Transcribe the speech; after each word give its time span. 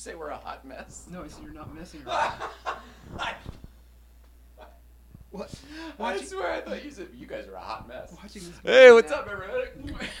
say 0.00 0.14
we're 0.14 0.30
a 0.30 0.36
hot 0.36 0.64
mess? 0.64 1.06
No, 1.10 1.22
I 1.22 1.28
said 1.28 1.44
you're 1.44 1.52
not 1.52 1.74
messing 1.74 2.00
around. 2.06 2.32
what? 5.30 5.52
I 5.98 6.02
Watching, 6.02 6.26
swear 6.26 6.52
I 6.52 6.60
thought 6.62 6.82
you 6.82 6.90
said 6.90 7.08
you 7.14 7.26
guys 7.26 7.46
are 7.46 7.54
a 7.54 7.60
hot 7.60 7.86
mess. 7.86 8.12
watching 8.20 8.42
this. 8.42 8.52
Hey, 8.64 8.90
what's 8.92 9.12
up, 9.12 9.28
everybody? 9.30 9.68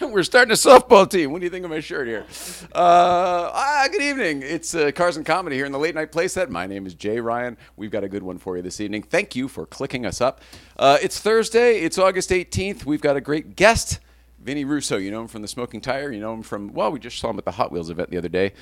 We're 0.12 0.22
starting 0.22 0.52
a 0.52 0.54
softball 0.54 1.08
team. 1.08 1.32
What 1.32 1.40
do 1.40 1.44
you 1.46 1.50
think 1.50 1.64
of 1.64 1.70
my 1.70 1.80
shirt 1.80 2.06
here? 2.06 2.26
Uh, 2.74 3.50
ah, 3.54 3.88
good 3.90 4.02
evening. 4.02 4.42
It's 4.42 4.74
uh, 4.74 4.92
Cars 4.92 5.16
and 5.16 5.24
Comedy 5.24 5.56
here 5.56 5.64
in 5.64 5.72
the 5.72 5.78
Late 5.78 5.94
Night 5.94 6.12
Playset. 6.12 6.50
My 6.50 6.66
name 6.66 6.86
is 6.86 6.92
Jay 6.94 7.18
Ryan. 7.18 7.56
We've 7.76 7.90
got 7.90 8.04
a 8.04 8.08
good 8.08 8.22
one 8.22 8.36
for 8.38 8.56
you 8.56 8.62
this 8.62 8.80
evening. 8.82 9.02
Thank 9.02 9.34
you 9.34 9.48
for 9.48 9.64
clicking 9.66 10.04
us 10.04 10.20
up. 10.20 10.42
Uh, 10.78 10.98
it's 11.02 11.18
Thursday. 11.18 11.80
It's 11.80 11.96
August 11.98 12.28
18th. 12.30 12.84
We've 12.84 13.00
got 13.00 13.16
a 13.16 13.20
great 13.22 13.56
guest, 13.56 13.98
Vinny 14.38 14.64
Russo. 14.66 14.98
You 14.98 15.10
know 15.10 15.22
him 15.22 15.28
from 15.28 15.40
the 15.42 15.48
Smoking 15.48 15.80
Tire. 15.80 16.12
You 16.12 16.20
know 16.20 16.34
him 16.34 16.42
from, 16.42 16.72
well, 16.74 16.92
we 16.92 17.00
just 17.00 17.18
saw 17.18 17.30
him 17.30 17.38
at 17.38 17.46
the 17.46 17.52
Hot 17.52 17.72
Wheels 17.72 17.88
event 17.90 18.10
the 18.10 18.18
other 18.18 18.28
day. 18.28 18.52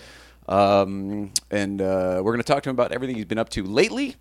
Um, 0.48 1.32
and 1.50 1.80
uh, 1.80 2.22
we're 2.24 2.32
going 2.32 2.42
to 2.42 2.52
talk 2.52 2.62
to 2.64 2.70
him 2.70 2.76
about 2.76 2.92
everything 2.92 3.16
he's 3.16 3.26
been 3.26 3.38
up 3.38 3.50
to 3.50 3.62
lately. 3.62 4.16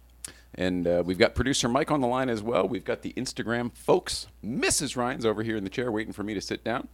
And 0.55 0.87
uh, 0.87 1.03
we've 1.05 1.17
got 1.17 1.35
producer 1.35 1.69
Mike 1.69 1.91
on 1.91 2.01
the 2.01 2.07
line 2.07 2.29
as 2.29 2.43
well. 2.43 2.67
We've 2.67 2.83
got 2.83 3.01
the 3.01 3.13
Instagram 3.13 3.73
folks. 3.73 4.27
Mrs. 4.43 4.97
Ryan's 4.97 5.25
over 5.25 5.43
here 5.43 5.55
in 5.55 5.63
the 5.63 5.69
chair 5.69 5.91
waiting 5.91 6.13
for 6.13 6.23
me 6.23 6.33
to 6.33 6.41
sit 6.41 6.63
down. 6.63 6.87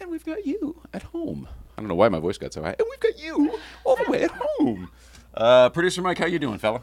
And 0.00 0.10
we've 0.10 0.24
got 0.24 0.46
you 0.46 0.80
at 0.94 1.02
home. 1.04 1.48
I 1.76 1.82
don't 1.82 1.88
know 1.88 1.94
why 1.94 2.08
my 2.08 2.20
voice 2.20 2.38
got 2.38 2.52
so 2.52 2.62
high. 2.62 2.76
And 2.78 2.86
we've 2.88 3.00
got 3.00 3.22
you 3.22 3.58
all 3.84 3.96
the 3.96 4.10
way 4.10 4.22
at 4.22 4.30
home. 4.30 4.90
Uh, 5.34 5.68
producer 5.68 6.00
Mike, 6.02 6.18
how 6.18 6.26
you 6.26 6.38
doing, 6.38 6.58
fella? 6.58 6.82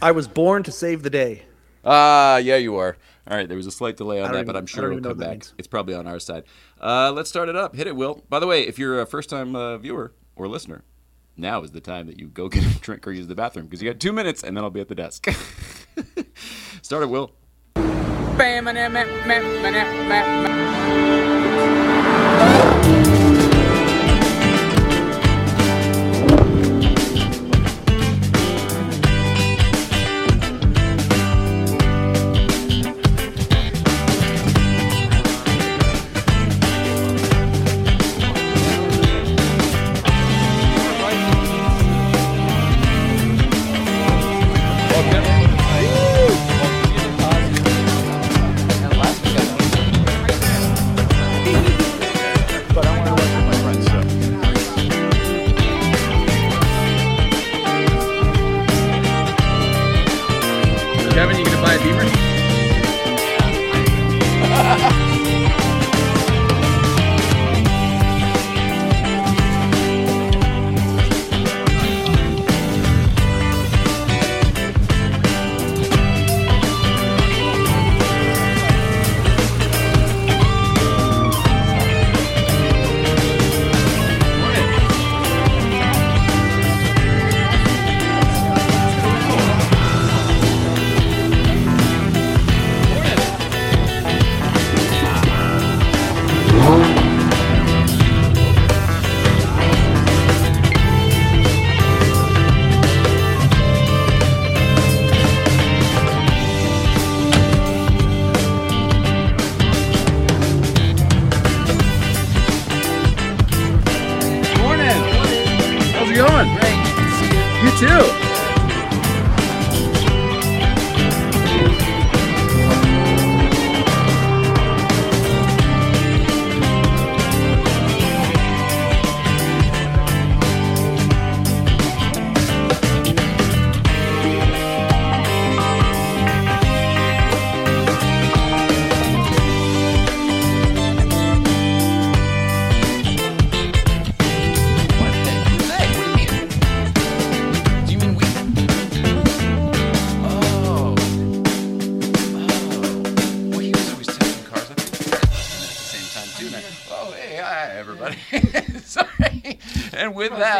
I 0.00 0.12
was 0.12 0.26
born 0.26 0.62
to 0.64 0.72
save 0.72 1.02
the 1.02 1.10
day. 1.10 1.42
Ah, 1.84 2.38
yeah, 2.38 2.56
you 2.56 2.76
are. 2.76 2.96
All 3.30 3.36
right, 3.36 3.46
there 3.48 3.56
was 3.56 3.66
a 3.66 3.70
slight 3.70 3.96
delay 3.96 4.20
on 4.20 4.32
that, 4.32 4.38
even- 4.38 4.46
but 4.46 4.56
I'm 4.56 4.66
sure 4.66 4.88
don't 4.90 4.98
it'll 4.98 5.10
come 5.12 5.18
back. 5.18 5.30
means. 5.30 5.54
It's 5.58 5.68
probably 5.68 5.94
on 5.94 6.06
our 6.06 6.18
side. 6.18 6.44
Uh, 6.80 7.12
let's 7.12 7.28
start 7.30 7.48
it 7.48 7.56
up. 7.56 7.76
Hit 7.76 7.86
it, 7.86 7.94
Will. 7.96 8.24
By 8.28 8.38
the 8.40 8.46
way, 8.46 8.62
if 8.66 8.78
you're 8.78 9.00
a 9.00 9.06
first-time 9.06 9.54
uh, 9.54 9.78
viewer 9.78 10.12
or 10.34 10.48
listener, 10.48 10.82
now 11.36 11.62
is 11.62 11.70
the 11.70 11.80
time 11.80 12.06
that 12.08 12.18
you 12.18 12.26
go 12.28 12.48
get 12.50 12.64
a 12.64 12.78
drink 12.80 13.06
or 13.06 13.12
use 13.12 13.28
the 13.28 13.34
bathroom 13.34 13.66
because 13.66 13.80
you 13.82 13.90
got 13.90 14.00
two 14.00 14.12
minutes, 14.12 14.42
and 14.42 14.56
then 14.56 14.64
I'll 14.64 14.70
be 14.70 14.80
at 14.80 14.88
the 14.88 14.94
desk. 14.96 15.26
start 16.82 17.04
it, 17.04 17.10
Will. 17.10 17.32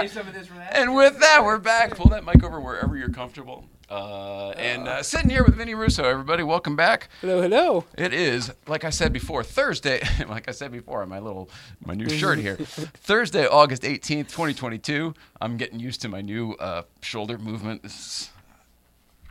That, 0.02 0.10
some 0.10 0.28
of 0.28 0.34
this 0.34 0.46
for 0.46 0.54
that? 0.54 0.76
and 0.76 0.94
with 0.94 1.18
that, 1.20 1.44
we're 1.44 1.58
back. 1.58 1.96
Pull 1.96 2.10
that 2.10 2.24
mic 2.24 2.42
over 2.42 2.60
wherever 2.60 2.96
you're 2.96 3.08
comfortable. 3.10 3.64
Uh, 3.90 4.50
and 4.56 4.88
uh, 4.88 5.02
sitting 5.02 5.28
here 5.28 5.44
with 5.44 5.54
Vinny 5.54 5.74
Russo, 5.74 6.04
everybody, 6.04 6.42
welcome 6.42 6.76
back. 6.76 7.08
Hello, 7.20 7.42
hello. 7.42 7.84
It 7.98 8.14
is, 8.14 8.50
like 8.66 8.84
I 8.84 8.90
said 8.90 9.12
before, 9.12 9.44
Thursday. 9.44 10.00
like 10.28 10.48
I 10.48 10.52
said 10.52 10.72
before, 10.72 11.02
on 11.02 11.10
my 11.10 11.18
little 11.18 11.50
my 11.84 11.92
new 11.94 12.08
shirt 12.08 12.38
here. 12.38 12.56
Thursday, 12.56 13.46
August 13.46 13.84
eighteenth, 13.84 14.32
twenty 14.32 14.54
twenty 14.54 14.78
two. 14.78 15.12
I'm 15.42 15.58
getting 15.58 15.78
used 15.78 16.00
to 16.02 16.08
my 16.08 16.22
new 16.22 16.52
uh, 16.54 16.82
shoulder 17.02 17.36
movement. 17.36 17.82
This 17.82 17.92
is, 17.94 18.30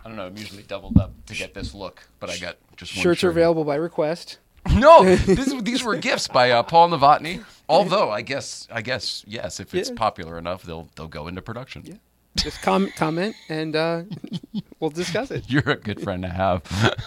I 0.06 0.08
don't 0.08 0.16
know. 0.16 0.28
I'm 0.28 0.38
usually 0.38 0.64
doubled 0.64 0.98
up 1.00 1.12
to 1.26 1.34
get 1.34 1.56
this 1.56 1.74
look, 1.74 2.04
but 2.20 2.30
I 2.30 2.38
got 2.38 2.58
just 2.78 2.96
one 2.96 3.02
Shirts 3.02 3.24
are 3.24 3.30
available 3.30 3.64
by 3.64 3.76
request. 3.76 4.38
No, 4.76 5.04
this, 5.16 5.54
these 5.62 5.84
were 5.84 5.96
gifts 5.96 6.28
by 6.28 6.52
uh, 6.52 6.64
Paul 6.64 6.90
Novotny. 6.90 7.44
Although 7.68 8.10
I 8.12 8.22
guess, 8.22 8.68
I 8.72 8.82
guess 8.82 9.24
yes, 9.28 9.60
if 9.60 9.74
it's 9.74 9.90
Yeah. 9.90 9.96
popular 9.96 10.38
enough, 10.38 10.64
they'll 10.64 10.88
they'll 10.96 11.08
go 11.08 11.28
into 11.28 11.42
production. 11.42 11.84
Yeah. 11.86 11.96
Just 12.38 12.62
com- 12.62 12.92
comment 12.96 13.36
and 13.50 13.76
uh, 13.76 14.04
we'll 14.80 14.90
discuss 14.92 15.32
it. 15.32 15.50
You're 15.50 15.70
a 15.70 15.76
good 15.76 16.02
friend 16.02 16.24
to 16.24 16.30
have. 16.30 16.62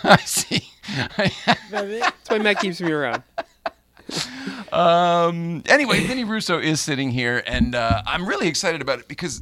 I 0.05 0.17
see. 0.19 0.69
That's 1.19 2.29
why 2.29 2.39
Matt 2.39 2.61
keeps 2.61 2.81
me 2.81 2.93
around. 2.93 3.23
Um, 4.73 5.63
anyway, 5.67 6.05
Vinny 6.07 6.25
Russo 6.25 6.59
is 6.59 6.81
sitting 6.81 7.11
here, 7.11 7.43
and 7.47 7.75
uh, 7.75 8.03
I'm 8.07 8.27
really 8.27 8.49
excited 8.49 8.83
about 8.83 8.99
it 8.99 9.09
because 9.09 9.41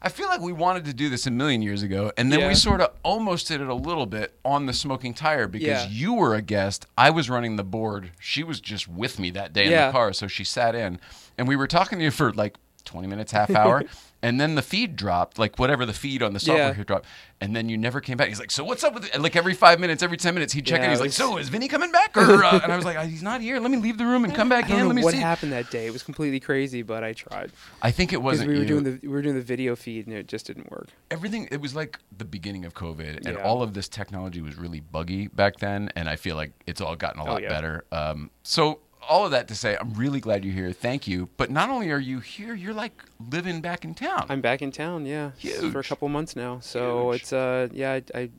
I 0.00 0.08
feel 0.08 0.28
like 0.28 0.40
we 0.40 0.52
wanted 0.52 0.84
to 0.84 0.94
do 0.94 1.08
this 1.08 1.26
a 1.26 1.30
million 1.30 1.60
years 1.60 1.82
ago, 1.82 2.12
and 2.16 2.30
then 2.32 2.40
Yeah. 2.40 2.48
we 2.48 2.54
sort 2.54 2.80
of 2.80 2.90
almost 3.02 3.48
did 3.48 3.60
it 3.60 3.68
a 3.68 3.74
little 3.74 4.06
bit 4.06 4.38
on 4.44 4.66
the 4.66 4.72
smoking 4.72 5.12
tire 5.14 5.48
because 5.48 5.84
Yeah. 5.84 5.88
you 5.90 6.14
were 6.14 6.34
a 6.34 6.42
guest. 6.42 6.86
I 6.96 7.10
was 7.10 7.28
running 7.28 7.56
the 7.56 7.64
board. 7.64 8.12
She 8.20 8.44
was 8.44 8.60
just 8.60 8.86
with 8.86 9.18
me 9.18 9.30
that 9.30 9.52
day 9.52 9.66
in 9.66 9.70
the 9.86 9.90
car, 9.92 10.12
so 10.12 10.26
she 10.28 10.44
sat 10.44 10.74
in, 10.74 11.00
and 11.36 11.48
we 11.48 11.56
were 11.56 11.66
talking 11.66 11.98
to 11.98 12.04
you 12.04 12.10
for 12.12 12.32
like 12.32 12.56
20 12.84 13.08
minutes, 13.08 13.32
half 13.32 13.50
hour. 13.50 13.84
And 14.20 14.40
then 14.40 14.56
the 14.56 14.62
feed 14.62 14.96
dropped, 14.96 15.38
like 15.38 15.60
whatever 15.60 15.86
the 15.86 15.92
feed 15.92 16.24
on 16.24 16.32
the 16.32 16.40
software 16.40 16.68
Yeah. 16.68 16.74
here 16.74 16.82
dropped, 16.82 17.06
and 17.40 17.54
then 17.54 17.68
you 17.68 17.78
never 17.78 18.00
came 18.00 18.16
back. 18.16 18.26
He's 18.26 18.40
like, 18.40 18.50
"So 18.50 18.64
what's 18.64 18.82
up 18.82 18.92
with?" 18.94 19.04
It? 19.04 19.14
And 19.14 19.22
like 19.22 19.36
every 19.36 19.54
five 19.54 19.78
minutes, 19.78 20.02
every 20.02 20.16
ten 20.16 20.34
minutes, 20.34 20.52
he'd 20.52 20.66
check 20.66 20.82
in. 20.82 20.90
He's 20.90 20.98
like, 21.00 21.12
"So 21.12 21.36
is 21.38 21.48
Vinny 21.50 21.68
coming 21.68 21.92
back?" 21.92 22.16
Or 22.16 22.42
uh, 22.44 22.58
and 22.60 22.72
I 22.72 22.74
was 22.76 22.84
like, 22.84 22.98
"He's 23.08 23.22
not 23.22 23.40
here. 23.40 23.60
Let 23.60 23.70
me 23.70 23.76
leave 23.76 23.96
the 23.96 24.06
room 24.06 24.24
and 24.24 24.34
come 24.34 24.48
back 24.48 24.64
I 24.64 24.68
don't 24.70 24.78
in. 24.78 24.82
know 24.82 24.88
Let 24.88 24.96
me 24.96 25.02
see. 25.02 25.04
what 25.04 25.14
see." 25.14 25.20
happened 25.20 25.52
that 25.52 25.70
day. 25.70 25.86
It 25.86 25.92
was 25.92 26.02
completely 26.02 26.40
crazy, 26.40 26.82
but 26.82 27.04
I 27.04 27.12
tried 27.12 27.52
I 27.80 27.92
think 27.92 28.12
it 28.12 28.20
wasn't 28.20 28.48
we 28.48 28.54
were 28.54 28.60
you. 28.62 28.66
doing 28.66 28.82
the 28.82 28.98
we 29.02 29.08
were 29.08 29.22
doing 29.22 29.36
the 29.36 29.40
video 29.40 29.76
feed 29.76 30.08
and 30.08 30.16
it 30.16 30.26
just 30.26 30.46
didn't 30.46 30.68
work. 30.70 30.88
everything 31.12 31.46
it 31.52 31.60
was 31.60 31.76
like 31.76 32.00
the 32.16 32.24
beginning 32.24 32.64
of 32.64 32.74
covid 32.74 33.18
and 33.24 33.36
Yeah. 33.36 33.42
all 33.44 33.62
of 33.62 33.72
this 33.74 33.88
technology 33.88 34.40
was 34.40 34.56
really 34.56 34.80
buggy 34.80 35.28
back 35.28 35.58
then 35.58 35.90
and 35.94 36.08
i 36.08 36.16
feel 36.16 36.34
like 36.36 36.52
it's 36.66 36.80
all 36.80 36.96
gotten 36.96 37.20
a 37.20 37.24
lot 37.24 37.40
yeah. 37.42 37.48
better 37.48 37.84
um, 37.92 38.30
so 38.42 38.80
all 39.08 39.24
of 39.24 39.30
that 39.32 39.48
to 39.48 39.54
say, 39.54 39.76
I'm 39.80 39.92
really 39.94 40.20
glad 40.20 40.44
you're 40.44 40.54
here. 40.54 40.72
Thank 40.72 41.06
you. 41.08 41.28
But 41.36 41.50
not 41.50 41.70
only 41.70 41.90
are 41.90 41.98
you 41.98 42.20
here, 42.20 42.54
you're 42.54 42.74
like 42.74 43.02
living 43.30 43.60
back 43.60 43.84
in 43.84 43.94
town. 43.94 44.26
I'm 44.28 44.40
back 44.40 44.62
in 44.62 44.70
town, 44.70 45.06
yeah, 45.06 45.30
for 45.72 45.80
a 45.80 45.84
couple 45.84 46.08
months 46.08 46.36
now. 46.36 46.60
So 46.60 47.10
Huge. 47.12 47.22
it's 47.22 47.32
uh, 47.32 47.68
yeah, 47.72 47.92
I, 48.14 48.18
I 48.18 48.30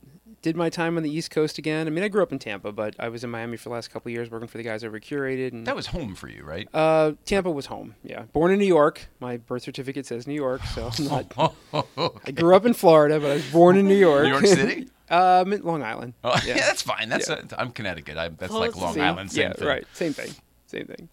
did 0.42 0.56
my 0.56 0.70
time 0.70 0.96
on 0.96 1.02
the 1.02 1.10
East 1.10 1.30
Coast 1.30 1.58
again. 1.58 1.86
I 1.86 1.90
mean, 1.90 2.02
I 2.02 2.08
grew 2.08 2.22
up 2.22 2.32
in 2.32 2.38
Tampa, 2.38 2.72
but 2.72 2.94
I 2.98 3.08
was 3.10 3.24
in 3.24 3.30
Miami 3.30 3.56
for 3.58 3.68
the 3.68 3.74
last 3.74 3.90
couple 3.90 4.08
of 4.08 4.14
years 4.14 4.30
working 4.30 4.48
for 4.48 4.56
the 4.58 4.64
guys 4.64 4.82
over 4.84 4.96
at 4.96 5.02
Curated. 5.02 5.52
And 5.52 5.66
that 5.66 5.76
was 5.76 5.88
home 5.88 6.14
for 6.14 6.28
you, 6.28 6.44
right? 6.44 6.66
uh, 6.72 7.12
Tampa 7.26 7.50
was 7.50 7.66
home. 7.66 7.94
Yeah, 8.02 8.22
born 8.32 8.50
in 8.52 8.58
New 8.58 8.64
York. 8.66 9.08
My 9.20 9.36
birth 9.36 9.62
certificate 9.64 10.06
says 10.06 10.26
New 10.26 10.34
York, 10.34 10.62
so 10.74 10.90
I'm 10.98 11.04
not. 11.04 11.54
Oh, 11.72 12.14
I 12.26 12.30
grew 12.30 12.54
up 12.56 12.64
in 12.64 12.72
Florida, 12.74 13.20
but 13.20 13.30
I 13.30 13.34
was 13.34 13.50
born 13.52 13.76
in 13.76 13.86
New 13.86 13.94
York. 13.96 14.22
New 14.24 14.30
York 14.30 14.46
City? 14.46 14.88
um, 15.10 15.50
Long 15.62 15.82
Island. 15.82 16.14
Oh, 16.24 16.30
yeah. 16.46 16.54
Yeah. 16.56 16.66
that's 16.66 16.82
fine. 16.82 17.08
That's 17.08 17.28
Yeah. 17.28 17.36
uh, 17.36 17.56
I'm 17.58 17.70
Connecticut. 17.72 18.16
I, 18.16 18.28
that's 18.28 18.52
like 18.52 18.76
Long 18.76 18.94
See? 18.94 19.00
Island. 19.00 19.30
Same 19.32 19.42
yeah, 19.48 19.52
thing. 19.52 19.68
right. 19.68 19.86
Same 19.92 20.12
thing. 20.14 20.30
Same 20.70 20.86
thing. 20.86 21.08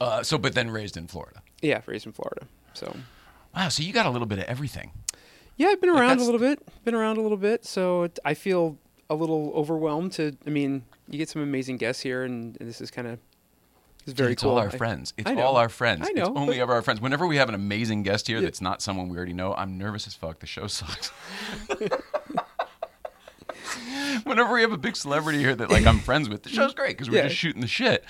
Uh, 0.00 0.22
so, 0.22 0.38
but 0.38 0.54
then 0.54 0.70
raised 0.70 0.96
in 0.96 1.06
Florida. 1.06 1.42
Yeah, 1.60 1.80
raised 1.86 2.06
in 2.06 2.12
Florida. 2.12 2.46
So 2.74 2.94
Wow. 3.54 3.68
So 3.68 3.82
you 3.82 3.92
got 3.92 4.06
a 4.06 4.10
little 4.10 4.26
bit 4.26 4.38
of 4.38 4.44
everything. 4.44 4.92
yeah, 5.56 5.68
I've 5.68 5.80
been 5.80 5.92
Like, 5.92 6.00
around 6.02 6.20
a 6.20 6.24
little 6.24 6.40
bit. 6.40 6.60
Been 6.84 6.94
around 6.94 7.18
a 7.18 7.20
little 7.20 7.36
bit. 7.36 7.64
So 7.64 8.04
it, 8.04 8.18
I 8.24 8.34
feel 8.34 8.78
a 9.10 9.14
little 9.14 9.52
overwhelmed. 9.54 10.12
To 10.12 10.36
I 10.46 10.50
mean, 10.50 10.84
you 11.08 11.18
get 11.18 11.28
some 11.28 11.42
amazing 11.42 11.76
guests 11.78 12.02
here, 12.02 12.22
and, 12.24 12.56
and 12.60 12.68
this 12.68 12.80
is 12.80 12.90
kind 12.90 13.08
of 13.08 13.18
it's 14.04 14.12
very 14.14 14.32
it's 14.32 14.42
cool. 14.42 14.52
all 14.52 14.58
our 14.58 14.68
I- 14.68 14.76
friends. 14.76 15.12
It's 15.16 15.30
all 15.30 15.56
our 15.56 15.68
friends. 15.68 16.06
I 16.08 16.12
know, 16.12 16.22
It's 16.28 16.36
only 16.36 16.60
ever 16.60 16.72
our 16.72 16.82
friends. 16.82 17.00
Whenever 17.00 17.26
we 17.26 17.36
have 17.36 17.48
an 17.48 17.54
amazing 17.54 18.02
guest 18.02 18.26
here 18.26 18.38
Yeah. 18.38 18.44
that's 18.44 18.60
not 18.60 18.82
someone 18.82 19.08
we 19.08 19.16
already 19.16 19.32
know, 19.34 19.54
I'm 19.54 19.78
nervous 19.78 20.06
as 20.06 20.14
fuck. 20.14 20.40
The 20.40 20.46
show 20.46 20.66
sucks. 20.66 21.10
Whenever 24.24 24.52
we 24.54 24.62
have 24.62 24.72
a 24.72 24.76
big 24.78 24.96
celebrity 24.96 25.38
here 25.38 25.54
that 25.54 25.70
like 25.70 25.86
I'm 25.86 25.98
friends 26.00 26.28
with, 26.28 26.42
the 26.42 26.48
show's 26.48 26.74
great 26.74 26.96
because 26.96 27.10
we're 27.10 27.18
Yeah. 27.18 27.28
just 27.28 27.36
shooting 27.36 27.60
the 27.60 27.66
shit. 27.68 28.04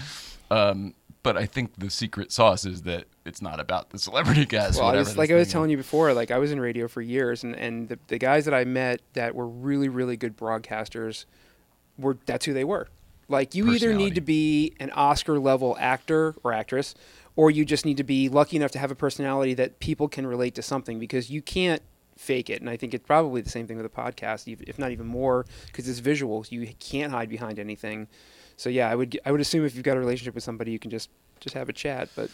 Um, 0.53 0.95
but 1.23 1.37
I 1.37 1.47
think 1.47 1.79
the 1.79 1.89
secret 1.89 2.33
sauce 2.33 2.65
is 2.65 2.83
that 2.83 3.05
it's 3.25 3.41
not 3.41 3.61
about 3.61 3.91
the 3.91 3.99
celebrity 3.99 4.45
guest. 4.45 4.79
Well, 4.79 4.89
I 4.89 4.97
was, 4.97 5.17
like 5.17 5.31
I 5.31 5.35
was 5.35 5.51
telling 5.51 5.71
you 5.71 5.77
before, 5.77 6.13
like 6.13 6.31
I 6.31 6.39
was 6.39 6.51
in 6.51 6.61
radio 6.61 6.89
for 6.89 7.01
years, 7.01 7.45
and, 7.45 7.55
and 7.55 7.89
the, 7.89 7.99
the 8.09 8.19
guys 8.19 8.45
that 8.45 8.55
I 8.55 8.65
met 8.65 9.01
that 9.15 9.35
were 9.35 9.47
really, 9.47 9.89
really 9.89 10.17
good 10.17 10.37
broadcasters 10.37 11.25
were 11.97 12.19
that's 12.27 12.45
who 12.45 12.53
they 12.53 12.65
were. 12.65 12.89
Like 13.29 13.55
you 13.55 13.73
either 13.73 13.95
need 13.95 14.17
to 14.17 14.21
be 14.21 14.75
an 14.81 14.91
Oscar 14.91 15.39
level 15.39 15.77
actor 15.79 16.35
or 16.43 16.53
actress, 16.53 16.95
or 17.37 17.51
you 17.51 17.65
just 17.65 17.87
need 17.87 17.97
to 17.97 18.05
be 18.05 18.29
lucky 18.29 18.57
enough 18.57 18.73
to 18.73 18.79
have 18.79 18.91
a 18.91 18.97
personality 18.97 19.55
that 19.55 19.79
people 19.79 20.09
can 20.09 20.27
relate 20.27 20.55
to 20.57 20.63
something 20.63 20.99
because 20.99 21.31
you 21.31 21.41
can't 21.41 21.83
fake 22.17 22.51
it. 22.51 22.61
And 22.61 22.69
I 22.69 22.77
think 22.77 22.95
it's 22.95 23.07
probably 23.07 23.41
the 23.41 23.49
same 23.49 23.67
thing 23.67 23.77
with 23.77 23.87
a 23.87 23.89
podcast, 23.89 24.55
if 24.69 24.79
not 24.79 24.91
even 24.91 25.07
more, 25.07 25.47
because 25.67 25.89
it's 25.89 26.01
visual. 26.01 26.45
You 26.51 26.69
can't 26.79 27.13
hide 27.13 27.29
behind 27.29 27.59
anything. 27.59 28.09
So 28.63 28.71
yeah, 28.71 28.89
I 28.89 28.95
would 28.95 29.19
I 29.27 29.33
would 29.33 29.41
assume 29.41 29.65
if 29.67 29.75
you've 29.75 29.85
got 29.85 29.97
a 29.97 30.01
relationship 30.01 30.35
with 30.35 30.45
somebody, 30.45 30.71
you 30.71 30.79
can 30.79 30.91
just 30.91 31.11
just 31.41 31.55
have 31.55 31.69
a 31.69 31.73
chat, 31.73 32.09
but 32.15 32.31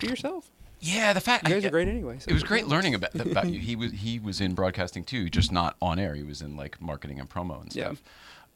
be 0.00 0.08
yourself. 0.08 0.50
Yeah, 0.80 1.12
the 1.12 1.20
fact 1.20 1.48
You 1.48 1.54
guys 1.54 1.64
I- 1.64 1.68
are 1.68 1.70
great 1.70 1.88
anyway. 1.88 2.18
so- 2.18 2.28
It 2.30 2.34
was 2.34 2.42
great 2.52 2.66
learning 2.66 2.94
about 2.94 3.14
about 3.14 3.48
you. 3.48 3.60
He 3.70 3.76
was 3.76 3.92
he 3.92 4.18
was 4.18 4.40
in 4.40 4.54
broadcasting 4.54 5.04
too, 5.04 5.28
just 5.30 5.52
not 5.52 5.76
on 5.80 5.98
air. 5.98 6.14
He 6.14 6.22
was 6.22 6.42
in 6.42 6.56
like 6.56 6.80
marketing 6.80 7.20
and 7.20 7.28
promo 7.28 7.60
and 7.62 7.72
stuff. 7.72 8.02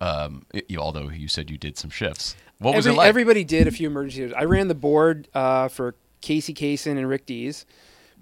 Yeah. 0.01 0.07
Um, 0.09 0.47
it- 0.53 0.67
you- 0.69 0.81
although 0.81 1.09
you 1.11 1.29
said 1.29 1.49
you 1.51 1.59
did 1.59 1.79
some 1.79 1.91
shifts. 1.91 2.35
What 2.59 2.75
was 2.75 2.87
Every- 2.87 2.95
it 2.95 2.99
like? 2.99 3.09
Everybody 3.09 3.45
did 3.45 3.67
a 3.67 3.71
few 3.71 3.89
emergencies. 3.89 4.33
I 4.37 4.45
ran 4.45 4.69
the 4.69 4.75
board 4.75 5.29
uh, 5.35 5.69
for 5.69 5.95
Casey 6.21 6.55
Kasem 6.55 6.97
and 6.99 7.09
Rick 7.09 7.27
Dees 7.27 7.67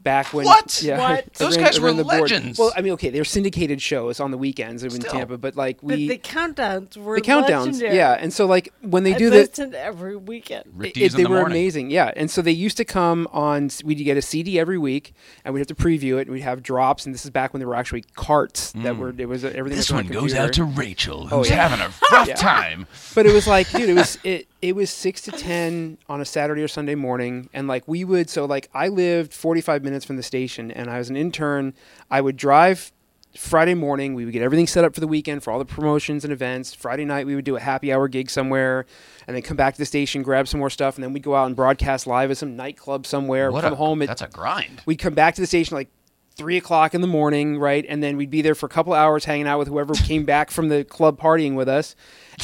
back 0.02 0.32
when. 0.32 0.46
What? 0.46 0.82
Yeah, 0.82 0.98
What? 0.98 1.32
Those 1.34 1.56
ran- 1.56 1.66
guys 1.66 1.78
I 1.78 1.82
ran 1.82 1.96
were 1.96 2.02
the 2.02 2.08
board. 2.08 2.20
legends. 2.30 2.58
Well, 2.58 2.72
I 2.76 2.80
mean, 2.80 2.92
okay, 2.94 3.10
they're 3.10 3.24
syndicated 3.24 3.80
shows 3.82 4.20
on 4.20 4.30
the 4.30 4.38
weekends 4.38 4.82
in 4.82 4.90
Still. 4.90 5.10
Tampa, 5.12 5.36
but 5.38 5.56
like 5.56 5.78
But 5.82 5.96
we 5.96 6.08
the 6.08 6.18
countdowns 6.18 6.96
were 6.96 7.16
the 7.16 7.22
countdowns, 7.22 7.66
legendary. 7.66 7.96
yeah, 7.96 8.16
and 8.18 8.32
so 8.32 8.46
like 8.46 8.72
when 8.80 9.04
they 9.04 9.14
I 9.14 9.18
do 9.18 9.30
this 9.30 9.58
every 9.58 10.16
weekend. 10.16 10.64
Rick 10.74 10.96
it- 10.96 11.12
they 11.12 11.22
the 11.24 11.28
were 11.28 11.36
morning. 11.36 11.52
amazing, 11.58 11.90
yeah. 11.90 12.12
And 12.16 12.30
so 12.30 12.42
they 12.42 12.50
used 12.52 12.76
to 12.78 12.84
come 12.84 13.28
on. 13.32 13.70
We'd 13.84 13.96
get 13.96 14.16
a 14.16 14.22
CD 14.22 14.58
every 14.58 14.78
week, 14.78 15.12
and 15.44 15.52
we'd 15.54 15.60
have 15.60 15.66
to 15.68 15.74
preview 15.74 16.18
it, 16.18 16.22
and 16.22 16.30
we'd 16.30 16.40
have 16.42 16.62
drops. 16.62 17.04
And 17.04 17.14
this 17.14 17.24
is 17.24 17.30
back 17.30 17.52
when 17.52 17.60
there 17.60 17.68
were 17.68 17.76
actually 17.76 18.04
carts 18.16 18.72
that 18.72 18.96
were. 18.96 19.14
It 19.16 19.28
was 19.28 19.44
everything. 19.44 19.64
Mm. 19.64 19.68
This 19.80 19.90
was 19.90 19.90
on 19.90 19.96
one 19.96 20.06
a 20.06 20.20
goes 20.20 20.34
out 20.34 20.52
to 20.54 20.64
Rachel, 20.64 21.28
Oh, 21.30 21.38
who's 21.38 21.50
yeah. 21.50 21.68
having 21.68 21.84
a 21.84 21.90
rough 22.12 22.28
Yeah. 22.28 22.34
time. 22.34 22.86
But 23.14 23.26
it 23.26 23.32
was 23.32 23.46
like, 23.46 23.70
dude, 23.70 23.88
it 23.90 23.94
was 23.94 24.18
it 24.24 24.46
it 24.62 24.76
was 24.76 24.90
six 24.90 25.20
to 25.22 25.32
ten 25.32 25.98
on 26.08 26.20
a 26.20 26.24
Saturday 26.24 26.62
or 26.62 26.68
Sunday 26.68 26.94
morning, 26.94 27.48
and 27.52 27.66
like 27.66 27.86
we 27.86 28.04
would 28.04 28.28
so 28.28 28.44
like 28.44 28.68
I 28.74 28.88
lived 28.88 29.32
forty 29.32 29.60
five 29.60 29.82
minutes 29.82 30.04
from 30.04 30.16
the 30.16 30.22
station, 30.22 30.70
and 30.70 30.90
I 30.90 30.98
was 30.98 31.10
an 31.10 31.16
intern. 31.16 31.74
I 32.10 32.20
would 32.20 32.36
drive 32.36 32.92
Friday 33.36 33.74
morning. 33.74 34.14
We 34.14 34.24
would 34.24 34.32
get 34.32 34.42
everything 34.42 34.66
set 34.66 34.84
up 34.84 34.92
for 34.92 35.00
the 35.00 35.06
weekend 35.06 35.42
for 35.42 35.52
all 35.52 35.58
the 35.58 35.64
promotions 35.64 36.24
and 36.24 36.32
events. 36.32 36.74
Friday 36.74 37.04
night 37.04 37.26
we 37.26 37.34
would 37.34 37.44
do 37.44 37.56
a 37.56 37.60
happy 37.60 37.92
hour 37.92 38.08
gig 38.08 38.28
somewhere, 38.28 38.86
and 39.26 39.34
then 39.34 39.42
come 39.42 39.56
back 39.56 39.74
to 39.74 39.78
the 39.78 39.86
station, 39.86 40.22
grab 40.22 40.48
some 40.48 40.60
more 40.60 40.70
stuff, 40.70 40.96
and 40.96 41.04
then 41.04 41.12
we'd 41.12 41.22
go 41.22 41.34
out 41.34 41.46
and 41.46 41.56
broadcast 41.56 42.06
live 42.06 42.30
at 42.30 42.36
some 42.36 42.56
nightclub 42.56 43.06
somewhere. 43.06 43.50
What 43.50 43.62
come 43.62 43.72
a, 43.72 43.76
home 43.76 44.02
at 44.02 44.08
that's 44.08 44.22
a 44.22 44.28
grind. 44.28 44.82
we'd 44.84 44.96
come 44.96 45.14
back 45.14 45.34
to 45.36 45.40
the 45.40 45.46
station 45.46 45.76
like 45.76 45.88
three 46.36 46.56
o'clock 46.56 46.94
in 46.94 47.00
the 47.00 47.06
morning, 47.06 47.58
right? 47.58 47.84
And 47.88 48.02
then 48.02 48.16
we'd 48.16 48.30
be 48.30 48.42
there 48.42 48.54
for 48.54 48.66
a 48.66 48.68
couple 48.70 48.92
hours 48.92 49.24
hanging 49.24 49.46
out 49.46 49.58
with 49.58 49.68
whoever 49.68 49.94
came 49.94 50.24
back 50.24 50.50
from 50.50 50.68
the 50.68 50.84
club 50.84 51.20
partying 51.20 51.54
with 51.54 51.68
us. 51.68 51.94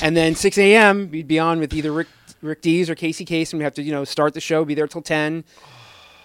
And 0.03 0.17
then 0.17 0.35
6 0.35 0.59
a.m. 0.59 1.11
we'd 1.11 1.29
be 1.29 1.38
on 1.38 1.59
with 1.61 1.73
either 1.73 1.93
Rick 1.93 2.09
Rick 2.43 2.61
Dees 2.62 2.91
or 2.91 2.94
Casey 2.94 3.25
Case, 3.25 3.53
and 3.53 3.59
we 3.59 3.65
have 3.65 3.75
to 3.75 3.83
you 3.83 3.93
know 3.93 4.05
start 4.05 4.35
the 4.35 4.41
show, 4.41 4.65
be 4.65 4.75
there 4.75 4.87
till 4.87 5.03
10. 5.03 5.44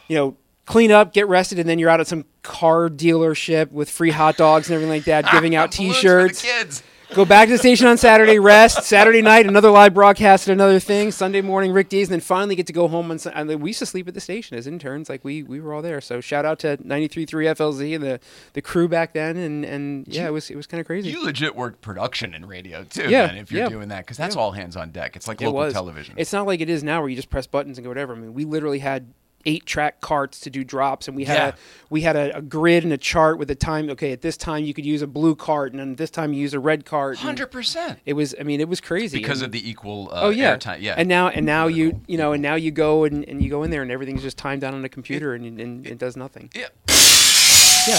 You 0.08 0.16
know, 0.18 0.38
clean 0.66 0.92
up, 0.92 1.14
get 1.14 1.28
rested, 1.28 1.58
and 1.60 1.70
then 1.70 1.80
you're 1.80 1.90
out 1.90 2.02
at 2.02 2.08
some 2.08 2.26
car 2.44 2.90
dealership 2.90 3.72
with 3.72 3.90
free 3.90 4.12
hot 4.12 4.36
dogs 4.36 4.68
and 4.68 4.76
everything 4.76 4.92
like 4.92 5.06
that, 5.06 5.32
giving 5.32 5.56
out 5.56 5.72
Balloons 5.78 5.96
for 5.96 6.02
the 6.02 6.28
T-shirts. 6.30 6.42
kids. 6.42 6.84
Go 7.14 7.26
back 7.26 7.50
to 7.50 7.52
the 7.56 7.58
station 7.58 7.88
on 7.88 7.98
Saturday, 7.98 8.40
rest. 8.40 8.84
Saturday 8.84 9.22
night, 9.22 9.46
another 9.46 9.70
live 9.70 9.94
broadcast 9.94 10.48
at 10.48 10.54
another 10.54 10.80
thing. 10.80 11.12
Sunday 11.12 11.42
morning, 11.42 11.74
Rick 11.74 11.90
Dees, 11.90 12.08
and 12.08 12.14
then 12.14 12.20
finally 12.22 12.56
get 12.56 12.68
to 12.68 12.74
go 12.74 12.88
home 12.88 13.12
on. 13.12 13.20
And 13.34 13.62
we 13.62 13.72
used 13.72 13.80
to 13.80 13.86
sleep 13.86 14.08
at 14.08 14.14
the 14.14 14.22
station 14.22 14.58
as 14.58 14.66
interns. 14.66 15.10
Like 15.10 15.22
we 15.26 15.44
we 15.44 15.60
were 15.60 15.74
all 15.74 15.82
there. 15.82 16.00
So 16.00 16.22
shout 16.22 16.46
out 16.46 16.60
to 16.60 16.78
93.3 16.78 17.28
FLZ 17.28 17.96
and 17.96 18.04
the 18.04 18.20
the 18.54 18.62
crew 18.62 18.88
back 18.88 19.12
then. 19.14 19.36
And 19.36 19.66
and 19.66 20.08
yeah, 20.08 20.26
it 20.28 20.32
was 20.32 20.50
it 20.50 20.56
was 20.56 20.68
kind 20.68 20.80
of 20.80 20.88
crazy. 20.88 21.10
You 21.10 21.22
legit 21.26 21.54
worked 21.54 21.82
production 21.82 22.34
in 22.34 22.46
radio 22.46 22.86
too, 22.86 23.10
Yeah, 23.10 23.28
man, 23.28 23.38
if 23.40 23.52
you're 23.52 23.64
yeah. 23.64 23.70
doing 23.70 23.90
that, 23.90 24.06
because 24.06 24.16
that's 24.16 24.36
Yeah. 24.36 24.42
all 24.42 24.54
hands 24.54 24.78
on 24.78 24.92
deck. 24.92 25.18
It's 25.18 25.28
like 25.28 25.42
it 25.42 25.46
local 25.48 25.60
was 25.60 25.74
television. 25.74 26.16
It's 26.18 26.32
not 26.32 26.48
like 26.48 26.62
it 26.62 26.70
is 26.70 26.82
now 26.82 27.02
where 27.02 27.10
you 27.10 27.18
just 27.18 27.30
press 27.30 27.46
buttons 27.46 27.78
and 27.78 27.84
go 27.84 27.90
whatever. 27.90 28.14
I 28.16 28.20
mean, 28.20 28.34
we 28.34 28.46
literally 28.46 28.80
had 28.80 29.08
eight 29.46 29.66
track 29.66 30.02
carts 30.02 30.40
to 30.42 30.50
do 30.50 30.64
drops 30.64 31.08
and 31.08 31.16
we 31.18 31.26
had 31.26 31.38
Yeah. 31.38 31.48
a 31.50 31.54
we 31.90 32.02
had 32.02 32.16
a, 32.16 32.38
a 32.38 32.42
grid 32.42 32.84
and 32.84 32.94
a 32.94 32.98
chart 32.98 33.38
with 33.38 33.48
the 33.48 33.56
time 33.56 33.90
okay 33.90 34.12
at 34.12 34.22
this 34.22 34.38
time 34.38 34.64
you 34.64 34.74
could 34.74 34.86
use 34.86 35.02
a 35.02 35.08
blue 35.08 35.36
cart 35.36 35.72
and 35.72 35.80
then 35.80 35.96
this 35.96 36.10
time 36.10 36.34
you 36.34 36.40
use 36.42 36.54
a 36.54 36.60
red 36.60 36.86
cart 36.86 37.18
Hundred 37.18 37.48
percent. 37.48 38.00
it 38.06 38.14
was 38.14 38.34
i 38.40 38.44
mean 38.44 38.60
it 38.62 38.70
was 38.70 38.82
crazy. 38.82 39.18
Because 39.20 39.42
And- 39.42 39.48
of 39.48 39.52
the 39.52 39.70
equal 39.70 40.10
uh, 40.12 40.22
oh 40.24 40.30
yeah. 40.30 40.56
airtime. 40.56 40.78
Yeah, 40.82 40.96
and 40.98 41.08
now 41.10 41.30
and 41.30 41.46
now 41.46 41.68
you 41.68 42.02
you 42.08 42.18
know 42.18 42.34
and 42.34 42.42
now 42.42 42.56
you 42.56 42.72
go 42.72 43.04
and, 43.04 43.24
and 43.28 43.42
you 43.42 43.50
go 43.50 43.64
in 43.64 43.72
there 43.72 43.82
and 43.82 43.92
everything's 43.92 44.22
just 44.22 44.38
timed 44.38 44.62
down 44.62 44.74
on 44.74 44.84
a 44.86 44.90
computer 44.90 45.34
and, 45.34 45.60
and 45.60 45.86
it 45.88 45.98
does 45.98 46.16
nothing. 46.18 46.50
Yeah, 46.56 46.68
yeah 47.88 47.98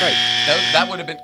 right 0.00 0.14
that, 0.46 0.70
that 0.72 0.88
would 0.88 0.98
have 0.98 1.06
been 1.06 1.18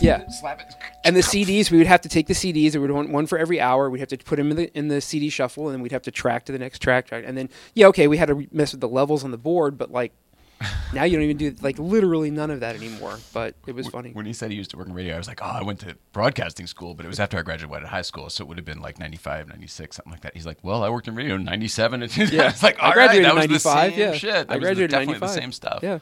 Yeah. 0.00 0.26
Slap 0.28 0.60
it. 0.60 0.74
and 1.04 1.14
the 1.16 1.20
cds 1.20 1.70
we 1.70 1.78
would 1.78 1.86
have 1.86 2.00
to 2.02 2.08
take 2.08 2.26
the 2.26 2.34
cds 2.34 2.74
we 2.74 2.80
would 2.80 2.90
want 2.90 3.10
one 3.10 3.26
for 3.26 3.38
every 3.38 3.60
hour 3.60 3.88
we'd 3.90 4.00
have 4.00 4.08
to 4.10 4.16
put 4.18 4.36
them 4.36 4.50
in 4.50 4.56
the 4.56 4.78
in 4.78 4.88
the 4.88 5.00
cd 5.00 5.28
shuffle 5.30 5.66
and 5.68 5.74
then 5.74 5.82
we'd 5.82 5.92
have 5.92 6.02
to 6.02 6.10
track 6.10 6.44
to 6.46 6.52
the 6.52 6.58
next 6.58 6.78
track 6.80 7.06
track 7.06 7.24
and 7.26 7.36
then 7.36 7.48
yeah 7.74 7.86
okay 7.86 8.06
we 8.08 8.16
had 8.16 8.28
to 8.28 8.46
mess 8.52 8.72
with 8.72 8.80
the 8.80 8.88
levels 8.88 9.24
on 9.24 9.30
the 9.30 9.38
board 9.38 9.76
but 9.78 9.90
like 9.90 10.12
now 10.94 11.04
you 11.04 11.14
don't 11.16 11.22
even 11.24 11.36
do 11.36 11.54
like 11.60 11.78
literally 11.78 12.30
none 12.30 12.50
of 12.50 12.60
that 12.60 12.74
anymore 12.76 13.18
but 13.34 13.54
it 13.66 13.74
was 13.74 13.86
funny 13.88 14.12
When 14.12 14.24
he 14.24 14.32
said 14.32 14.50
he 14.50 14.56
used 14.56 14.70
to 14.70 14.78
work 14.78 14.86
in 14.88 14.94
radio, 14.94 15.14
I 15.14 15.18
was 15.18 15.28
like, 15.28 15.40
oh, 15.42 15.46
I 15.46 15.62
went 15.62 15.80
to 15.80 15.96
broadcasting 16.14 16.66
school, 16.66 16.94
but 16.94 17.04
it 17.04 17.08
was 17.08 17.20
after 17.20 17.36
I 17.38 17.42
graduated 17.42 17.86
high 17.88 18.00
school, 18.00 18.30
so 18.30 18.42
it 18.42 18.48
would 18.48 18.56
have 18.56 18.64
been 18.64 18.80
like 18.80 18.98
95, 18.98 19.48
96, 19.48 19.96
something 19.96 20.10
like 20.10 20.22
that. 20.22 20.32
He's 20.34 20.46
like, 20.46 20.56
well, 20.62 20.82
I 20.82 20.88
worked 20.88 21.08
in 21.08 21.14
radio 21.14 21.34
in 21.34 21.44
97. 21.44 22.02
And 22.02 22.16
yeah 22.32 22.48
it's 22.48 22.62
like, 22.62 22.78
i 22.78 22.84
all 22.84 22.88
right, 22.88 22.94
graduated 22.94 23.24
that 23.26 23.44
in 23.44 23.52
was 23.52 23.62
the 23.64 23.68
95 23.68 23.90
same 23.92 24.00
yeah 24.00 24.12
shit. 24.14 24.22
That 24.30 24.34
i 24.34 24.40
was 24.40 24.48
the- 24.48 24.60
graduated 24.60 24.90
definitely 24.92 25.12
95 25.20 25.28
the 25.28 25.40
same 25.42 25.52
stuff. 25.52 25.80
yeah 25.82 25.98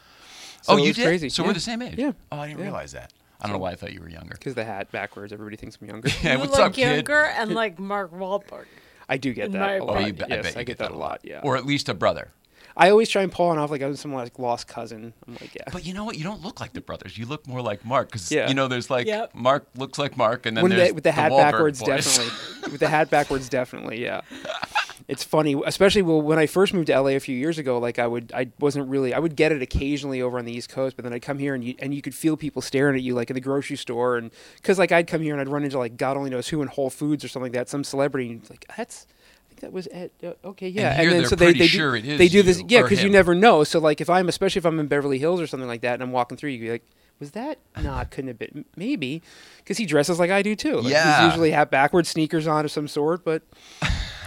Oh, 0.68 0.72
so 0.72 0.78
it 0.78 0.82
you 0.82 0.88
was 0.88 0.96
did? 0.96 1.04
crazy 1.06 1.28
So 1.28 1.42
yeah. 1.42 1.48
we're 1.48 1.54
the 1.54 1.60
same 1.60 1.82
age? 1.82 1.98
yeah 1.98 2.12
Oh, 2.32 2.38
I 2.38 2.46
didn't 2.48 2.58
Yeah. 2.60 2.64
realize 2.66 2.92
that. 2.92 3.12
I 3.40 3.46
don't 3.46 3.52
know 3.54 3.58
why 3.58 3.72
I 3.72 3.74
thought 3.76 3.92
you 3.92 4.00
were 4.00 4.08
younger. 4.08 4.34
because 4.34 4.54
the 4.54 4.64
hat 4.64 4.90
backwards 4.90 5.32
everybody 5.32 5.56
thinks 5.56 5.76
i'm 5.80 5.88
younger 5.88 6.08
Yeah, 6.22 6.34
you 6.34 6.38
what's 6.38 6.52
look 6.52 6.60
up, 6.60 6.72
kid? 6.72 6.94
younger 6.96 7.24
and 7.24 7.52
like 7.54 7.78
Mark 7.78 8.12
Wahlberg. 8.12 8.64
i 9.08 9.16
do 9.18 9.32
get 9.34 9.52
that 9.52 9.58
my 9.58 9.72
a 9.74 9.82
Oh, 9.82 9.86
lot 9.86 10.06
you 10.06 10.12
bet- 10.14 10.30
yes 10.30 10.38
I 10.38 10.42
bet 10.42 10.56
you 10.56 10.64
get 10.64 10.78
that 10.78 10.90
a 10.92 10.96
lot 10.96 11.20
yeah 11.24 11.40
Or 11.42 11.56
at 11.56 11.66
least 11.66 11.88
a 11.88 11.94
brother. 11.94 12.30
I 12.76 12.90
always 12.90 13.08
try 13.08 13.22
and 13.22 13.30
pull 13.30 13.52
it 13.52 13.58
off 13.58 13.70
like 13.70 13.82
I'm 13.82 13.94
some 13.94 14.12
like 14.12 14.36
lost 14.36 14.66
cousin. 14.66 15.12
I'm 15.28 15.34
like, 15.34 15.54
yeah. 15.54 15.62
But 15.72 15.86
you 15.86 15.94
know 15.94 16.02
what? 16.04 16.18
You 16.18 16.24
don't 16.24 16.42
look 16.42 16.58
like 16.58 16.72
the 16.72 16.80
brothers. 16.80 17.16
You 17.16 17.24
look 17.24 17.46
more 17.46 17.62
like 17.62 17.84
Mark 17.84 18.08
because 18.08 18.32
Yeah. 18.32 18.48
you 18.48 18.54
know 18.54 18.66
there's 18.66 18.90
like 18.90 19.06
Yep. 19.06 19.32
Mark 19.32 19.68
looks 19.76 19.96
like 19.96 20.16
Mark, 20.16 20.44
and 20.44 20.56
then 20.56 20.62
when 20.64 20.72
there's 20.72 20.88
the, 20.88 20.94
with 20.94 21.04
the 21.04 21.12
hat 21.12 21.30
Wahlberg 21.30 21.38
backwards, 21.52 21.80
boys. 21.80 21.88
definitely. 22.18 22.72
with 22.72 22.80
the 22.80 22.88
hat 22.88 23.10
backwards, 23.10 23.48
definitely, 23.48 24.02
yeah. 24.02 24.22
It's 25.06 25.22
funny, 25.22 25.54
especially 25.66 26.00
when 26.00 26.38
I 26.38 26.46
first 26.46 26.72
moved 26.72 26.86
to 26.86 26.98
LA 26.98 27.10
a 27.10 27.20
few 27.20 27.36
years 27.36 27.58
ago. 27.58 27.78
Like 27.78 27.98
I 27.98 28.06
would, 28.06 28.32
I 28.34 28.48
wasn't 28.58 28.88
really. 28.88 29.12
I 29.12 29.18
would 29.18 29.36
get 29.36 29.52
it 29.52 29.60
occasionally 29.60 30.22
over 30.22 30.38
on 30.38 30.46
the 30.46 30.52
East 30.52 30.70
Coast, 30.70 30.96
but 30.96 31.02
then 31.02 31.12
I'd 31.12 31.20
come 31.20 31.38
here 31.38 31.54
and 31.54 31.62
you 31.62 31.74
and 31.78 31.94
you 31.94 32.00
could 32.00 32.14
feel 32.14 32.38
people 32.38 32.62
staring 32.62 32.96
at 32.96 33.02
you 33.02 33.14
like 33.14 33.28
in 33.28 33.34
the 33.34 33.40
grocery 33.40 33.76
store, 33.76 34.16
and 34.16 34.30
because 34.56 34.78
like 34.78 34.92
I'd 34.92 35.06
come 35.06 35.20
here 35.20 35.34
and 35.34 35.40
I'd 35.42 35.48
run 35.48 35.62
into 35.62 35.78
like 35.78 35.98
God 35.98 36.16
only 36.16 36.30
knows 36.30 36.48
who 36.48 36.62
in 36.62 36.68
Whole 36.68 36.88
Foods 36.88 37.22
or 37.22 37.28
something 37.28 37.52
like 37.52 37.58
that, 37.58 37.68
some 37.68 37.84
celebrity, 37.84 38.30
and 38.30 38.48
like 38.50 38.64
that's. 38.76 39.06
I 39.06 39.46
think 39.48 39.60
that 39.60 39.72
was 39.72 39.88
Ed. 39.92 40.10
Uh, 40.22 40.32
okay, 40.48 40.68
yeah. 40.68 41.00
And 41.00 41.12
then 41.12 41.26
so 41.26 41.36
they, 41.36 41.52
they 41.52 41.66
sure 41.66 41.92
do, 41.92 41.98
it 41.98 42.04
is 42.06 42.18
they 42.18 42.28
do 42.28 42.42
this, 42.42 42.62
yeah, 42.66 42.82
because 42.82 43.04
you 43.04 43.10
never 43.10 43.34
know. 43.34 43.62
So 43.62 43.78
like 43.78 44.00
if 44.00 44.08
I'm, 44.08 44.28
especially 44.28 44.58
if 44.60 44.64
I'm 44.66 44.80
in 44.80 44.86
Beverly 44.88 45.18
Hills 45.18 45.38
or 45.40 45.46
something 45.46 45.68
like 45.68 45.82
that, 45.82 45.94
and 45.94 46.02
I'm 46.02 46.12
walking 46.12 46.36
through, 46.38 46.50
you'd 46.50 46.60
be 46.62 46.70
like, 46.70 46.84
was 47.20 47.30
that? 47.32 47.58
No, 47.80 47.96
it 47.98 48.10
couldn't 48.10 48.28
have 48.28 48.38
been. 48.38 48.64
Maybe, 48.74 49.22
because 49.58 49.76
he 49.76 49.86
dresses 49.86 50.18
like 50.18 50.30
I 50.30 50.42
do 50.42 50.56
too. 50.56 50.80
Like, 50.80 50.92
Yeah. 50.92 51.20
He's 51.22 51.32
usually 51.32 51.50
hat 51.52 51.70
backwards, 51.70 52.08
sneakers 52.08 52.46
on 52.48 52.64
of 52.64 52.70
some 52.72 52.88
sort, 52.88 53.24
but 53.24 53.42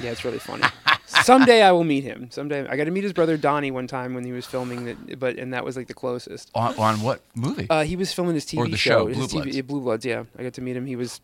Yeah, 0.01 0.11
it's 0.11 0.23
really 0.25 0.39
funny. 0.39 0.63
Someday 1.07 1.61
I 1.63 1.71
will 1.71 1.83
meet 1.83 2.03
him. 2.03 2.29
Someday 2.31 2.67
I 2.67 2.75
got 2.77 2.83
to 2.85 2.91
meet 2.91 3.03
his 3.03 3.13
brother 3.13 3.37
Donnie 3.37 3.71
one 3.71 3.87
time 3.87 4.13
when 4.13 4.23
he 4.25 4.31
was 4.31 4.45
filming 4.45 4.85
that, 4.85 5.19
but 5.19 5.37
and 5.37 5.53
that 5.53 5.63
was 5.65 5.75
like 5.77 5.87
the 5.87 5.93
closest. 5.93 6.51
On, 6.53 6.75
on 6.77 7.01
what 7.01 7.21
movie? 7.35 7.67
Uh, 7.69 7.83
he 7.83 7.95
was 7.95 8.13
filming 8.13 8.35
his 8.35 8.45
TV 8.45 8.57
Or 8.59 8.67
the 8.67 8.77
show, 8.77 9.07
his 9.07 9.17
Blue 9.17 9.27
TV 9.27 9.31
Bloods. 9.43 9.55
yeah, 9.55 9.61
Blue 9.61 9.81
Bloods. 9.81 10.05
Yeah, 10.05 10.23
I 10.37 10.43
got 10.43 10.53
to 10.53 10.61
meet 10.61 10.75
him. 10.75 10.85
He 10.85 10.95
was. 10.95 11.21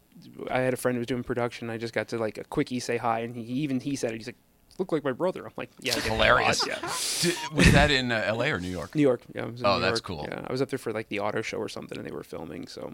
I 0.50 0.60
had 0.62 0.74
a 0.74 0.78
friend 0.78 0.96
who 0.96 1.00
was 1.00 1.08
doing 1.08 1.24
production. 1.24 1.70
I 1.70 1.78
just 1.78 1.94
got 1.94 2.08
to 2.10 2.18
like 2.18 2.38
a 2.38 2.44
quickie 2.46 2.80
say 2.80 2.98
hi, 2.98 3.20
and 3.20 3.36
he 3.36 3.42
even 3.44 3.80
he 3.80 3.96
said 3.96 4.12
it. 4.12 4.18
He's 4.18 4.28
like, 4.28 4.38
"Look 4.80 4.92
like 4.92 5.04
my 5.04 5.12
brother." 5.12 5.46
I'm 5.46 5.52
like, 5.58 5.70
"Yeah, 5.82 5.94
I 5.94 5.96
get 5.96 6.04
that 6.06 6.10
a 6.12 6.16
lot, 6.16 6.26
Hilarious. 6.28 6.66
Yeah, 6.68 6.80
Did- 7.22 7.54
was 7.54 7.72
that 7.74 7.92
in 7.92 8.12
uh, 8.12 8.24
L.A. 8.26 8.52
or 8.52 8.60
New 8.60 8.70
York? 8.70 8.96
New 8.96 9.02
York. 9.02 9.22
Yeah, 9.36 9.44
Oh, 9.44 9.48
New 9.76 9.82
that's 9.82 9.98
York. 10.00 10.04
cool. 10.04 10.26
Yeah, 10.30 10.46
I 10.48 10.52
was 10.52 10.62
up 10.62 10.70
there 10.70 10.80
for 10.80 10.94
like 10.94 11.10
the 11.10 11.20
auto 11.20 11.42
show 11.42 11.58
or 11.58 11.70
something, 11.70 11.98
and 11.98 12.08
they 12.08 12.12
were 12.12 12.24
filming. 12.24 12.68
So 12.68 12.94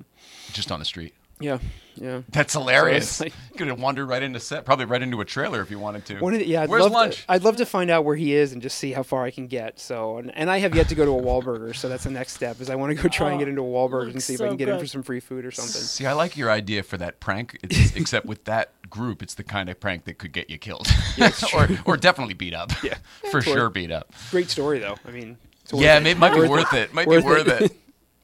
Just 0.54 0.72
on 0.72 0.80
the 0.80 0.86
street. 0.86 1.14
Yeah, 1.40 1.60
yeah. 1.96 2.22
That's 2.30 2.54
hilarious. 2.54 3.10
So 3.10 3.26
it's 3.26 3.36
you 3.52 3.58
could 3.58 3.68
have 3.68 3.80
wandered 3.80 4.08
right 4.08 4.22
into 4.22 4.40
set, 4.40 4.66
probably 4.66 4.86
right 4.86 5.02
into 5.02 5.22
a 5.22 5.26
trailer 5.26 5.62
if 5.62 5.72
you 5.72 5.80
wanted 5.80 6.06
to. 6.06 6.20
One 6.20 6.34
of 6.34 6.40
the, 6.40 6.48
yeah, 6.48 6.64
I'd 6.64 6.70
Where's 6.70 6.84
love 6.84 6.92
lunch? 6.92 7.26
To, 7.26 7.32
I'd 7.32 7.44
love 7.44 7.58
to 7.58 7.66
find 7.66 7.90
out 7.90 8.04
where 8.04 8.16
he 8.16 8.34
is 8.34 8.52
and 8.52 8.62
just 8.62 8.78
see 8.78 8.92
how 8.92 9.04
far 9.04 9.24
I 9.24 9.32
can 9.32 9.48
get. 9.48 9.80
So, 9.80 10.18
and, 10.18 10.36
and 10.36 10.50
I 10.50 10.60
have 10.60 10.76
yet 10.76 10.90
to 10.90 10.96
go 10.96 11.06
to 11.06 11.12
a 11.12 11.22
Wahlburger, 11.22 11.76
so 11.76 11.88
that's 11.88 12.04
the 12.04 12.10
next 12.10 12.34
step. 12.34 12.60
Is 12.60 12.70
I 12.70 12.76
want 12.76 12.96
to 12.96 13.02
go 13.02 13.08
try 13.10 13.32
and 13.32 13.40
get 13.40 13.48
oh, 13.48 13.52
into 13.52 13.62
a 13.62 13.66
Wahlburger 13.66 14.04
and 14.04 14.14
looks 14.14 14.26
see 14.26 14.34
if 14.34 14.42
I 14.42 14.48
can 14.48 14.58
get 14.58 14.70
in 14.70 14.80
for 14.80 14.88
some 14.88 15.04
free 15.04 15.22
food 15.22 15.46
or 15.46 15.52
something. 15.52 15.82
See, 15.82 16.06
I 16.06 16.14
like 16.14 16.36
your 16.36 16.52
idea 16.52 16.84
for 16.84 16.98
that 16.98 17.20
prank, 17.20 17.58
it's, 17.64 17.96
except 17.96 18.26
with 18.26 18.44
that 18.46 18.74
group, 18.90 19.22
it's 19.24 19.36
the 19.36 19.44
kind 19.44 19.70
of 19.70 19.80
prank 19.80 20.06
that 20.06 20.18
could 20.18 20.34
get 20.34 20.50
you 20.50 20.58
killed, 20.58 20.88
or 21.54 21.70
or 21.86 21.98
definitely 21.98 22.34
beat 22.34 22.54
up. 22.54 22.72
Yeah, 22.84 22.98
for 23.32 23.42
Totally. 23.42 23.56
sure, 23.56 23.70
beat 23.70 23.92
up. 23.92 24.12
Great 24.32 24.50
story 24.50 24.80
though. 24.80 24.98
I 25.06 25.12
mean, 25.12 25.38
it's 25.62 25.72
worth 25.72 25.84
Yeah, 25.84 25.98
it. 26.00 26.08
it 26.08 26.18
might 26.18 26.34
be 26.34 26.48
worth 26.48 26.74
it. 26.74 26.94
Might 26.94 27.10
be 27.10 27.18
worth 27.20 27.48
it. 27.48 27.72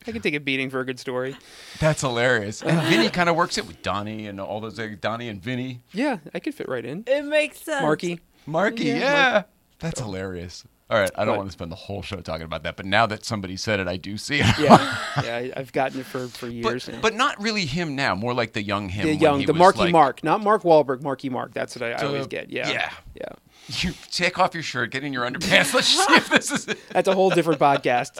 I 0.08 0.12
could 0.12 0.24
take 0.24 0.34
a 0.36 0.40
beating 0.40 0.70
for 0.70 0.80
a 0.80 0.86
good 0.86 1.00
story. 1.00 1.36
That's 1.80 2.02
hilarious. 2.02 2.62
And 2.62 2.80
Vinny 2.88 3.10
kind 3.10 3.30
of 3.30 3.36
works 3.36 3.58
it 3.58 3.66
with 3.68 3.82
Donnie 3.82 4.28
and 4.28 4.40
all 4.40 4.60
those, 4.60 4.78
like, 4.80 5.02
Donnie 5.02 5.30
and 5.30 5.42
Vinny, 5.42 5.82
Yeah, 5.94 6.18
I 6.34 6.40
could 6.40 6.54
fit 6.56 6.68
right 6.70 6.86
in. 6.86 7.04
It 7.08 7.24
makes 7.26 7.62
sense. 7.62 7.82
Marky. 7.82 8.20
Marky. 8.46 8.86
Yeah, 8.86 9.00
Yeah, 9.00 9.44
that's 9.80 10.00
hilarious. 10.00 10.64
All 10.88 11.00
right, 11.00 11.10
I 11.16 11.26
don't 11.26 11.30
What? 11.32 11.38
want 11.40 11.48
to 11.50 11.54
spend 11.54 11.72
the 11.72 11.76
whole 11.76 12.04
show 12.04 12.18
talking 12.18 12.44
about 12.46 12.62
that, 12.62 12.76
but 12.78 12.86
now 12.86 13.08
that 13.08 13.26
somebody 13.26 13.58
said 13.58 13.80
it, 13.80 13.88
I 13.88 13.98
do 13.98 14.18
see 14.18 14.36
it. 14.42 14.46
Yeah, 14.60 14.98
yeah. 15.24 15.36
I- 15.36 15.52
I've 15.58 15.72
gotten 15.74 16.00
it 16.02 16.06
for 16.06 16.28
for 16.28 16.48
years. 16.48 16.86
But, 16.86 16.94
now. 16.94 17.02
but 17.02 17.16
not 17.16 17.42
really 17.42 17.66
him 17.66 17.96
now. 17.96 18.14
More 18.14 18.36
like 18.36 18.54
the 18.54 18.62
young 18.62 18.90
him. 18.90 19.08
the 19.08 19.16
young, 19.16 19.44
the 19.48 19.54
Marky 19.54 19.80
like- 19.80 19.92
Mark, 19.92 20.24
not 20.24 20.44
Mark 20.44 20.62
Wahlberg. 20.62 21.02
Marky 21.02 21.30
Mark. 21.30 21.56
That's 21.56 21.76
what 21.76 21.82
I, 21.82 21.94
I 21.94 22.06
always 22.06 22.28
get. 22.28 22.52
Yeah, 22.52 22.70
yeah. 22.70 22.92
yeah. 23.16 23.30
You 23.68 23.94
take 24.12 24.38
off 24.38 24.54
your 24.54 24.62
shirt, 24.62 24.92
get 24.92 25.04
in 25.04 25.12
your 25.12 25.26
underpants. 25.26 25.74
Let's 25.74 25.88
see 26.08 26.14
if 26.14 26.30
this 26.30 26.52
is 26.52 26.68
it. 26.68 26.78
That's 26.90 27.08
a 27.08 27.16
whole 27.16 27.32
different 27.32 27.60
podcast. 27.60 28.14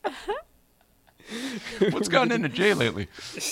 What's 1.90 2.08
gotten 2.08 2.32
into 2.32 2.48
Jay 2.48 2.74
lately? 2.74 3.08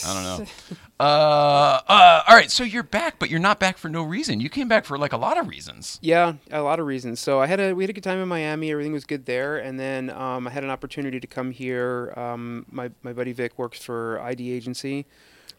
I 0.07 0.15
don't 0.15 0.25
know. 0.25 0.51
Uh, 1.01 1.81
uh, 1.87 2.23
all 2.27 2.35
right, 2.35 2.51
so 2.51 2.65
you're 2.65 2.83
back, 2.83 3.21
but 3.21 3.31
you're 3.31 3.39
not 3.39 3.61
back 3.61 3.79
for 3.79 3.89
no 3.89 4.03
reason. 4.03 4.41
You 4.41 4.49
came 4.49 4.67
back 4.67 4.85
for 4.85 4.99
like 4.99 5.13
a 5.13 5.17
lot 5.17 5.39
of 5.39 5.47
reasons. 5.47 6.01
Yeah, 6.03 6.33
a 6.51 6.61
lot 6.63 6.81
of 6.81 6.87
reasons. 6.87 7.21
So 7.21 7.41
I 7.41 7.47
had 7.47 7.61
a 7.61 7.73
we 7.73 7.85
had 7.85 7.91
a 7.91 7.93
good 7.93 8.03
time 8.03 8.19
in 8.19 8.27
Miami. 8.27 8.73
Everything 8.73 8.93
was 8.93 9.05
good 9.05 9.25
there, 9.25 9.59
and 9.59 9.79
then 9.79 10.11
um, 10.11 10.49
I 10.49 10.51
had 10.51 10.65
an 10.65 10.71
opportunity 10.71 11.21
to 11.21 11.27
come 11.29 11.53
here. 11.53 12.13
Um, 12.17 12.67
my 12.73 12.91
my 13.05 13.13
buddy 13.13 13.31
Vic 13.33 13.57
works 13.57 13.81
for 13.81 14.21
ID 14.21 14.51
Agency. 14.51 15.07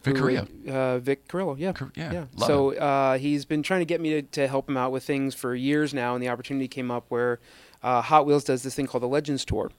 Vic 0.02 0.16
Carrillo. 0.16 0.46
Uh, 0.68 0.98
Vic 0.98 1.26
Carrillo, 1.28 1.56
yeah, 1.56 1.72
Car- 1.72 1.92
yeah, 1.94 2.12
yeah. 2.12 2.24
love 2.36 2.46
So 2.46 2.74
uh, 2.76 3.16
he's 3.18 3.44
been 3.46 3.62
trying 3.62 3.80
to 3.80 3.86
get 3.86 4.00
me 4.00 4.10
to, 4.10 4.22
to 4.22 4.46
help 4.46 4.68
him 4.68 4.76
out 4.76 4.92
with 4.92 5.04
things 5.04 5.34
for 5.34 5.54
years 5.54 5.92
now, 5.94 6.14
and 6.14 6.22
the 6.22 6.28
opportunity 6.28 6.68
came 6.68 6.90
up 6.90 7.04
where 7.08 7.38
uh, 7.82 8.00
Hot 8.02 8.26
Wheels 8.26 8.44
does 8.44 8.62
this 8.62 8.74
thing 8.74 8.86
called 8.86 9.02
the 9.02 9.08
Legends 9.08 9.44
Tour, 9.44 9.70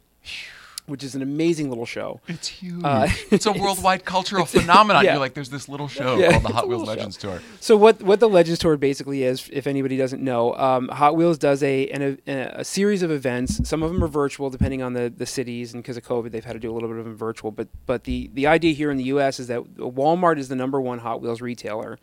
which 0.91 1.03
is 1.03 1.15
an 1.15 1.21
amazing 1.21 1.69
little 1.69 1.85
show. 1.85 2.21
It's 2.27 2.47
huge. 2.47 2.83
Uh, 2.83 3.07
it's 3.31 3.45
a 3.47 3.51
worldwide 3.51 4.05
cultural 4.05 4.45
phenomenon. 4.57 5.03
yeah. 5.03 5.13
You're 5.13 5.19
like, 5.19 5.33
there's 5.33 5.49
this 5.49 5.67
little 5.67 5.87
show 5.87 6.17
Yeah, 6.17 6.31
called 6.31 6.43
the 6.43 6.49
Hot 6.49 6.67
Wheels 6.67 6.81
little 6.81 6.93
show. 6.93 6.99
Legends 6.99 7.17
Tour. 7.17 7.41
So 7.59 7.75
what 7.77 8.03
what 8.03 8.19
the 8.19 8.29
Legends 8.29 8.59
Tour 8.59 8.77
basically 8.77 9.23
is, 9.23 9.49
if 9.51 9.65
anybody 9.65 9.97
doesn't 9.97 10.21
know, 10.21 10.53
um, 10.55 10.87
Hot 10.89 11.15
Wheels 11.15 11.37
does 11.39 11.63
a, 11.63 11.87
an, 11.89 12.19
a 12.27 12.31
a 12.61 12.63
series 12.63 13.01
of 13.01 13.09
events. 13.09 13.67
Some 13.67 13.81
of 13.81 13.91
them 13.91 14.03
are 14.03 14.07
virtual, 14.07 14.49
depending 14.49 14.81
on 14.83 14.93
the, 14.93 15.09
the 15.15 15.25
cities, 15.25 15.73
and 15.73 15.81
because 15.81 15.97
of 15.97 16.03
COVID, 16.03 16.31
they've 16.31 16.45
had 16.45 16.53
to 16.53 16.59
do 16.59 16.69
a 16.69 16.73
little 16.73 16.89
bit 16.89 16.97
of 16.99 17.05
them 17.05 17.15
virtual. 17.15 17.49
But 17.51 17.69
but 17.85 18.03
the 18.03 18.29
the 18.33 18.45
idea 18.47 18.73
here 18.73 18.91
in 18.91 18.97
the 18.97 19.05
U.S. 19.05 19.39
is 19.39 19.47
that 19.47 19.63
Walmart 19.77 20.37
is 20.37 20.49
the 20.49 20.55
number 20.55 20.79
one 20.81 20.99
Hot 20.99 21.21
Wheels 21.21 21.39
retailer, 21.41 21.97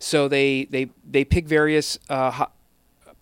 so 0.00 0.26
they 0.28 0.64
they 0.64 0.90
they 1.08 1.24
pick 1.24 1.46
various 1.46 1.98
uh, 2.10 2.30
Hot, 2.32 2.52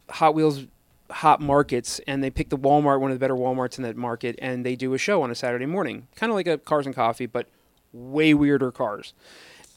Hot 0.08 0.34
Wheels 0.34 0.64
hot 1.12 1.40
markets 1.40 2.00
and 2.06 2.22
they 2.22 2.30
pick 2.30 2.48
the 2.48 2.58
Walmart, 2.58 3.00
one 3.00 3.10
of 3.10 3.16
the 3.16 3.20
better 3.20 3.34
Walmarts 3.34 3.78
in 3.78 3.84
that 3.84 3.96
market, 3.96 4.38
and 4.40 4.64
they 4.66 4.76
do 4.76 4.94
a 4.94 4.98
show 4.98 5.22
on 5.22 5.30
a 5.30 5.34
Saturday 5.34 5.66
morning, 5.66 6.08
kind 6.16 6.30
of 6.30 6.34
like 6.36 6.46
a 6.46 6.58
Cars 6.58 6.86
and 6.86 6.94
Coffee, 6.94 7.26
but 7.26 7.48
way 7.92 8.34
weirder 8.34 8.72
cars. 8.72 9.12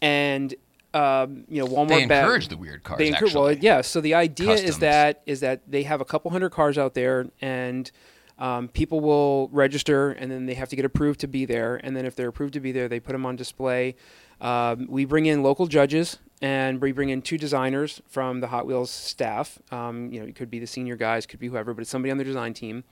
And 0.02 0.54
um, 0.94 1.44
you 1.50 1.60
know, 1.62 1.68
Walmart 1.68 1.90
They 1.90 2.06
ba- 2.06 2.20
encourage 2.22 2.48
the 2.48 2.58
weird 2.58 2.84
cars, 2.84 2.98
They 3.00 3.10
encourage, 3.10 3.34
well, 3.34 3.52
yeah. 3.52 3.82
So 3.82 4.00
the 4.00 4.14
idea 4.14 4.54
is 4.54 4.80
that 4.80 5.22
is 5.26 5.42
that 5.42 5.62
they 5.68 5.84
have 5.84 6.00
a 6.00 6.06
couple 6.06 6.32
hundred 6.32 6.52
cars 6.52 6.78
out 6.78 6.94
there, 6.94 7.28
and 7.42 7.92
um, 8.38 8.68
people 8.68 9.00
will 9.00 9.50
register, 9.50 10.12
and 10.12 10.32
then 10.32 10.46
they 10.46 10.56
have 10.56 10.70
to 10.70 10.76
get 10.76 10.86
approved 10.86 11.20
to 11.22 11.28
be 11.28 11.46
there. 11.46 11.80
And 11.84 11.96
then 11.96 12.06
if 12.06 12.16
they're 12.16 12.28
approved 12.28 12.54
to 12.54 12.60
be 12.60 12.72
there, 12.72 12.88
they 12.88 13.00
put 13.00 13.14
them 13.14 13.26
on 13.26 13.36
display. 13.36 13.96
Um, 14.42 14.88
we 14.90 15.06
bring 15.06 15.26
in 15.26 15.44
local 15.44 15.68
judges, 15.68 16.20
and 16.42 16.82
we 16.82 16.92
bring 16.92 17.10
in 17.10 17.22
two 17.22 17.38
designers 17.38 18.02
from 18.08 18.42
the 18.42 18.48
Hot 18.48 18.66
Wheels 18.66 18.92
staff. 18.92 19.60
Um, 19.72 20.12
you 20.12 20.20
know, 20.20 20.26
it 20.26 20.36
could 20.36 20.52
be 20.52 20.60
the 20.60 20.68
senior 20.68 20.98
guys, 20.98 21.26
could 21.26 21.40
be 21.40 21.48
whoever, 21.48 21.74
but 21.74 21.82
it's 21.82 21.90
somebody 21.90 22.12
on 22.12 22.18
the 22.18 22.26
design 22.26 22.54
team. 22.54 22.84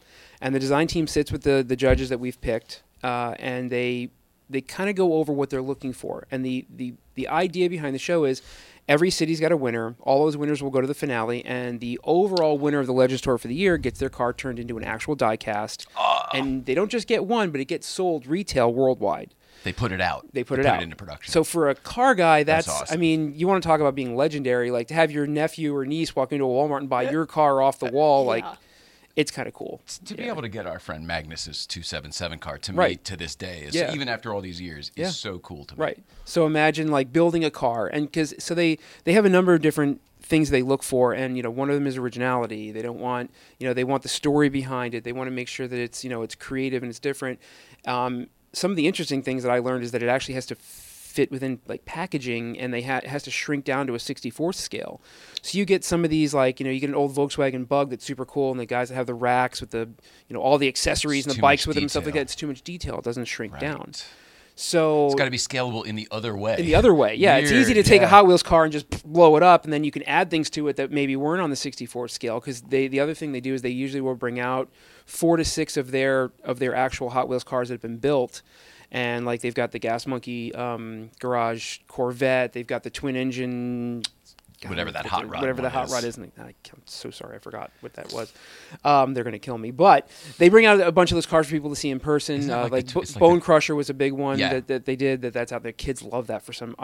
And 0.42 0.56
the 0.56 0.60
design 0.60 0.88
team 0.88 1.08
sits 1.08 1.32
with 1.32 1.44
the 1.44 1.64
the 1.68 1.76
judges 1.76 2.10
that 2.10 2.20
we've 2.20 2.40
picked, 2.40 2.84
uh, 3.04 3.36
and 3.38 3.70
they 3.70 4.12
they 4.50 4.62
kind 4.62 4.90
of 4.90 4.96
go 4.96 5.16
over 5.16 5.34
what 5.34 5.50
they're 5.50 5.62
looking 5.62 5.94
for. 5.94 6.26
And 6.32 6.46
the, 6.46 6.66
the, 6.74 6.94
the 7.16 7.28
idea 7.28 7.70
behind 7.70 7.96
the 7.96 8.00
show 8.00 8.24
is 8.24 8.42
every 8.88 9.10
city's 9.10 9.40
got 9.40 9.52
a 9.52 9.58
winner. 9.58 9.96
All 10.02 10.26
those 10.26 10.38
winners 10.38 10.62
will 10.62 10.70
go 10.72 10.82
to 10.82 10.88
the 10.88 10.94
finale, 10.94 11.44
and 11.46 11.80
the 11.80 12.00
overall 12.04 12.58
winner 12.58 12.80
of 12.80 12.88
the 12.88 12.94
Legends 12.94 13.22
Tour 13.22 13.38
for 13.38 13.48
the 13.48 13.56
year 13.56 13.78
gets 13.78 14.00
their 14.00 14.10
car 14.10 14.34
turned 14.34 14.60
into 14.60 14.78
an 14.78 14.84
actual 14.84 15.16
die 15.16 15.38
cast. 15.38 15.88
Ah. 15.96 16.30
And 16.34 16.66
they 16.66 16.74
don't 16.74 16.90
just 16.90 17.08
get 17.08 17.26
one, 17.26 17.52
but 17.52 17.62
it 17.62 17.66
gets 17.66 17.88
sold 17.88 18.28
retail 18.28 18.74
worldwide. 18.74 19.34
They 19.64 19.72
put 19.72 19.92
it 19.94 20.02
out. 20.02 20.28
They 20.34 20.44
put 20.44 20.60
it 20.60 20.66
out 20.66 20.84
into 20.84 20.96
production. 20.96 21.32
So 21.32 21.44
for 21.44 21.70
a 21.70 21.76
car 21.76 22.16
guy, 22.16 22.44
that's, 22.44 22.66
That's 22.68 22.82
awesome. 22.82 22.94
I 22.94 22.98
mean, 22.98 23.34
you 23.36 23.48
want 23.48 23.64
to 23.64 23.68
talk 23.68 23.80
about 23.80 23.96
being 23.96 24.16
legendary. 24.16 24.72
Like 24.72 24.90
to 24.90 24.94
have 24.94 25.10
your 25.10 25.26
nephew 25.26 25.74
or 25.76 25.86
niece 25.86 26.16
walk 26.16 26.34
into 26.34 26.44
a 26.44 26.48
Walmart 26.48 26.80
and 26.80 26.90
buy 26.90 27.04
your 27.04 27.26
car 27.26 27.62
off 27.62 27.80
the 27.80 27.90
wall, 27.90 28.26
like 28.26 28.44
Yeah. 28.44 28.56
It's 29.16 29.32
kind 29.32 29.48
of 29.48 29.54
cool. 29.54 29.82
to 30.06 30.16
be 30.16 30.24
able 30.24 30.42
to 30.42 30.50
get 30.50 30.66
our 30.66 30.80
friend 30.80 31.06
Magnus's 31.06 31.68
277 31.68 32.40
car 32.40 32.58
to 32.58 32.74
me 32.74 32.96
to 32.96 33.16
this 33.16 33.36
day, 33.36 33.62
is, 33.62 33.76
Yeah. 33.76 33.94
even 33.94 34.08
after 34.10 34.34
all 34.34 34.42
these 34.42 34.60
years, 34.60 34.90
is 34.96 35.02
Yeah. 35.02 35.10
so 35.10 35.40
cool 35.40 35.66
to 35.66 35.76
me. 35.76 35.82
Right. 35.82 36.04
So 36.26 36.46
imagine 36.46 36.88
like 36.90 37.14
building 37.14 37.46
a 37.46 37.52
car, 37.52 37.88
and 37.88 38.08
because 38.08 38.34
so 38.40 38.56
they 38.56 38.78
they 39.04 39.14
have 39.14 39.26
a 39.26 39.30
number 39.30 39.54
of 39.54 39.62
different 39.62 40.02
things 40.22 40.50
they 40.50 40.62
look 40.62 40.82
for, 40.84 41.14
and 41.14 41.36
you 41.38 41.44
know 41.44 41.52
one 41.52 41.70
of 41.70 41.76
them 41.76 41.86
is 41.86 41.98
originality. 41.98 42.72
They 42.72 42.82
don't 42.82 43.00
want 43.00 43.30
you 43.60 43.68
know 43.68 43.74
they 43.74 43.84
want 43.84 44.04
the 44.04 44.10
story 44.10 44.50
behind 44.50 44.96
it. 44.96 45.04
They 45.04 45.12
want 45.14 45.28
to 45.28 45.32
make 45.32 45.48
sure 45.48 45.68
that 45.68 45.78
it's 45.80 46.04
you 46.04 46.10
know 46.10 46.22
it's 46.24 46.34
creative 46.36 46.82
and 46.82 46.90
it's 46.90 47.00
different. 47.00 47.40
Um, 47.86 48.28
some 48.54 48.72
of 48.72 48.78
the 48.78 48.88
interesting 48.88 49.22
things 49.22 49.44
that 49.44 49.52
I 49.52 49.60
learned 49.60 49.84
is 49.84 49.92
that 49.92 50.02
it 50.02 50.10
actually 50.10 50.36
has 50.36 50.46
to 50.48 50.56
fit 51.14 51.30
within 51.32 51.60
like 51.68 51.86
packaging 51.86 52.60
and 52.60 52.74
they 52.74 52.82
ha- 52.82 53.02
has 53.06 53.22
to 53.22 53.30
shrink 53.30 53.64
down 53.64 53.86
to 53.86 53.94
a 53.94 53.98
64th 53.98 54.56
scale 54.56 55.00
so 55.44 55.58
you 55.58 55.64
get 55.64 55.84
some 55.84 56.04
of 56.04 56.10
these 56.10 56.34
like 56.34 56.60
you 56.60 56.64
know 56.66 56.72
you 56.72 56.80
get 56.80 56.90
an 56.90 56.96
old 56.96 57.14
volkswagen 57.16 57.68
bug 57.68 57.92
that's 57.92 58.04
super 58.04 58.26
cool 58.26 58.50
and 58.52 58.60
the 58.60 58.66
guys 58.66 58.90
that 58.90 58.96
have 58.96 59.06
the 59.06 59.14
racks 59.14 59.62
with 59.62 59.70
the 59.70 59.88
you 60.28 60.34
know 60.34 60.42
all 60.42 60.58
the 60.58 60.68
accessories 60.68 61.26
It's 61.26 61.36
and 61.36 61.38
the 61.38 61.42
bikes 61.42 61.68
with 61.68 61.76
them 61.76 61.84
and 61.84 61.92
stuff 61.92 62.06
like 62.06 62.16
that 62.16 62.22
it's 62.22 62.36
too 62.36 62.48
much 62.48 62.64
detail 62.64 62.98
it 62.98 63.04
doesn't 63.04 63.26
shrink 63.26 63.60
down 63.60 63.92
so 64.56 65.08
It's 65.08 65.16
got 65.16 65.26
to 65.26 65.32
be 65.32 65.38
scalable 65.38 65.84
in 65.86 65.96
the 65.96 66.08
other 66.12 66.38
way. 66.38 66.58
in 66.60 66.66
the 66.68 66.76
other 66.76 66.94
way. 66.94 67.16
Yeah, 67.16 67.38
it's 67.38 67.52
easy 67.52 67.74
to 67.74 67.80
Weird, 67.80 67.86
take 67.88 68.02
a. 68.04 68.08
Hot 68.08 68.28
Wheels 68.28 68.44
car 68.44 68.64
and 68.64 68.72
just 68.72 68.88
blow 69.12 69.36
it 69.36 69.42
up, 69.42 69.64
and 69.64 69.74
then 69.74 69.84
you 69.84 69.90
can 69.90 70.04
add 70.04 70.30
things 70.30 70.48
to 70.52 70.68
it 70.68 70.76
that 70.76 70.92
maybe 70.92 71.16
weren't 71.16 71.42
on 71.42 71.50
the 71.50 71.56
64 71.56 72.08
scale. 72.10 72.40
Because 72.40 72.62
they, 72.62 72.88
the 72.88 73.00
other 73.00 73.16
thing 73.16 73.32
they 73.32 73.42
do 73.42 73.56
is 73.56 73.64
they 73.64 73.70
usually 73.72 74.02
will 74.02 74.14
bring 74.14 74.40
out 74.40 74.70
four 75.08 75.38
to 75.38 75.44
six 75.44 75.76
of 75.76 75.90
their 75.90 76.32
of 76.44 76.60
their 76.60 76.76
actual 76.76 77.10
Hot 77.10 77.28
Wheels 77.28 77.44
cars 77.44 77.70
that 77.70 77.74
have 77.74 77.82
been 77.82 77.98
built, 77.98 78.44
and 78.94 79.26
like 79.26 79.42
they've 79.42 79.54
got 79.54 79.72
the 79.72 79.80
Gas 79.80 80.08
Monkey 80.08 80.54
um, 80.56 81.10
Garage 81.20 81.80
Corvette, 81.90 82.54
they've 82.54 82.66
got 82.68 82.84
the 82.84 82.90
twin 82.90 83.16
engine. 83.18 84.04
God, 84.62 84.70
Whatever 84.70 84.92
that 84.94 85.06
hot 85.06 85.28
rod 85.30 85.42
whatever 85.42 85.62
the 85.62 85.70
hot 85.70 85.88
is. 85.88 85.92
rod 85.92 86.04
is. 86.06 86.16
and 86.18 86.32
I, 86.40 86.44
I'm 86.44 86.56
so 86.86 87.12
sorry, 87.12 87.36
I 87.36 87.40
forgot 87.40 87.70
what 87.82 87.96
that 87.96 88.14
was. 88.14 88.32
Um, 88.86 89.14
they're 89.14 89.26
gonna 89.26 89.38
kill 89.38 89.58
me, 89.58 89.72
but 89.72 90.08
they 90.38 90.48
bring 90.48 90.66
out 90.66 90.80
a 90.80 90.90
bunch 90.94 91.12
of 91.12 91.16
those 91.16 91.26
cars 91.26 91.48
for 91.48 91.52
people 91.52 91.70
to 91.72 91.76
see 91.76 91.90
in 91.90 92.00
person. 92.00 92.50
Uh, 92.50 92.70
like 92.72 92.72
like 92.72 92.96
like 92.96 93.14
Bone 93.20 93.36
the- 93.36 93.42
Crusher 93.42 93.76
was 93.76 93.90
a 93.90 93.94
big 93.94 94.14
one 94.14 94.40
Yeah. 94.40 94.54
that, 94.54 94.68
that 94.68 94.86
they 94.86 94.96
did. 94.96 95.22
That 95.24 95.34
that's 95.34 95.52
out 95.52 95.64
there. 95.64 95.74
Kids 95.74 96.02
love 96.02 96.28
that 96.28 96.44
for 96.44 96.54
some 96.54 96.76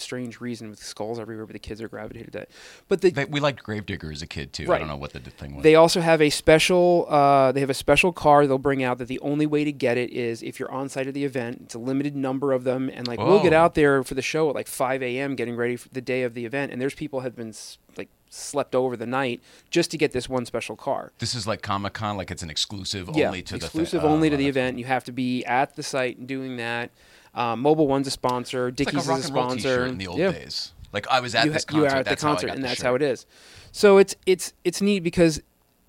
unstrange 0.00 0.40
reason 0.40 0.70
with 0.70 0.82
skulls 0.82 1.18
everywhere, 1.18 1.46
but 1.46 1.52
the 1.52 1.58
kids 1.58 1.80
are 1.82 1.88
gravitated 1.88 2.32
to 2.32 2.38
that. 2.40 2.50
But 2.88 3.00
the, 3.00 3.10
They- 3.10 3.24
we 3.26 3.40
liked 3.40 3.62
Gravedigger 3.62 4.10
as 4.10 4.22
a 4.22 4.26
kid 4.26 4.52
too. 4.52 4.72
I 4.72 4.78
don't 4.78 4.88
know 4.88 4.96
what 4.96 5.12
the 5.12 5.20
thing 5.20 5.54
was. 5.54 5.62
they 5.62 5.74
also 5.74 6.00
have 6.00 6.20
a 6.20 6.30
special. 6.30 7.06
Uh, 7.08 7.52
they 7.52 7.60
have 7.60 7.70
a 7.70 7.74
special 7.74 8.12
car 8.12 8.46
they'll 8.46 8.58
bring 8.58 8.82
out 8.82 8.98
that 8.98 9.08
the 9.08 9.20
only 9.20 9.46
way 9.46 9.64
to 9.64 9.72
get 9.72 9.96
it 9.96 10.10
is 10.10 10.42
if 10.42 10.58
you're 10.58 10.70
on 10.70 10.88
site 10.88 11.06
at 11.06 11.14
the 11.14 11.24
event. 11.24 11.60
It's 11.64 11.74
a 11.74 11.78
limited 11.78 12.16
number 12.16 12.52
of 12.52 12.64
them, 12.64 12.90
and 12.92 13.06
like 13.06 13.18
we'll 13.18 13.42
get 13.42 13.52
out 13.52 13.74
there 13.74 14.02
for 14.02 14.14
the 14.14 14.22
show 14.22 14.48
at 14.48 14.54
like 14.54 14.66
5 14.66 15.02
a.m. 15.02 15.36
getting 15.36 15.56
ready 15.56 15.76
for 15.76 15.88
the 15.88 16.00
day 16.00 16.22
of 16.22 16.34
the 16.34 16.44
event, 16.44 16.72
and 16.72 16.80
there's 16.80 16.94
people 16.94 17.20
have 17.20 17.36
been 17.36 17.52
like 17.96 18.08
slept 18.30 18.74
over 18.74 18.96
the 18.96 19.06
night 19.06 19.40
just 19.70 19.90
to 19.90 19.98
get 19.98 20.12
this 20.12 20.28
one 20.28 20.46
special 20.46 20.76
car. 20.76 21.12
this 21.18 21.34
is 21.34 21.46
like 21.46 21.62
Comic 21.62 21.94
Con, 21.94 22.16
like 22.16 22.30
it's 22.30 22.42
an 22.42 22.50
exclusive 22.50 23.10
yeah, 23.14 23.26
only 23.26 23.42
to 23.42 23.56
exclusive 23.56 24.02
the 24.02 24.06
thi- 24.08 24.12
only 24.12 24.28
oh, 24.28 24.30
to 24.30 24.36
the 24.36 24.48
event. 24.48 24.78
You 24.78 24.84
have 24.84 25.04
to 25.04 25.12
be 25.12 25.44
at 25.44 25.76
the 25.76 25.82
site 25.82 26.18
and 26.18 26.26
doing 26.28 26.56
that. 26.56 26.90
Um, 27.34 27.62
Mobil 27.62 27.86
One's 27.86 28.06
a 28.06 28.10
sponsor. 28.10 28.70
Dickies 28.70 29.06
like 29.06 29.16
a 29.16 29.18
is 29.20 29.24
a 29.24 29.28
sponsor. 29.28 29.86
In 29.86 29.98
the 29.98 30.06
old 30.06 30.18
yeah. 30.18 30.32
days. 30.32 30.72
Like 30.92 31.06
I 31.08 31.20
was 31.20 31.34
at 31.34 31.46
you, 31.46 31.52
this 31.52 31.64
concert. 31.64 31.80
you 31.80 31.86
are 31.86 31.96
at 31.98 32.06
the 32.06 32.16
concert, 32.16 32.50
and 32.50 32.64
that's 32.64 32.78
shirt. 32.78 32.86
how 32.86 32.94
it 32.94 33.02
is. 33.02 33.26
So 33.72 33.98
it's 33.98 34.16
it's 34.26 34.52
it's 34.64 34.80
neat 34.80 35.00
because 35.00 35.40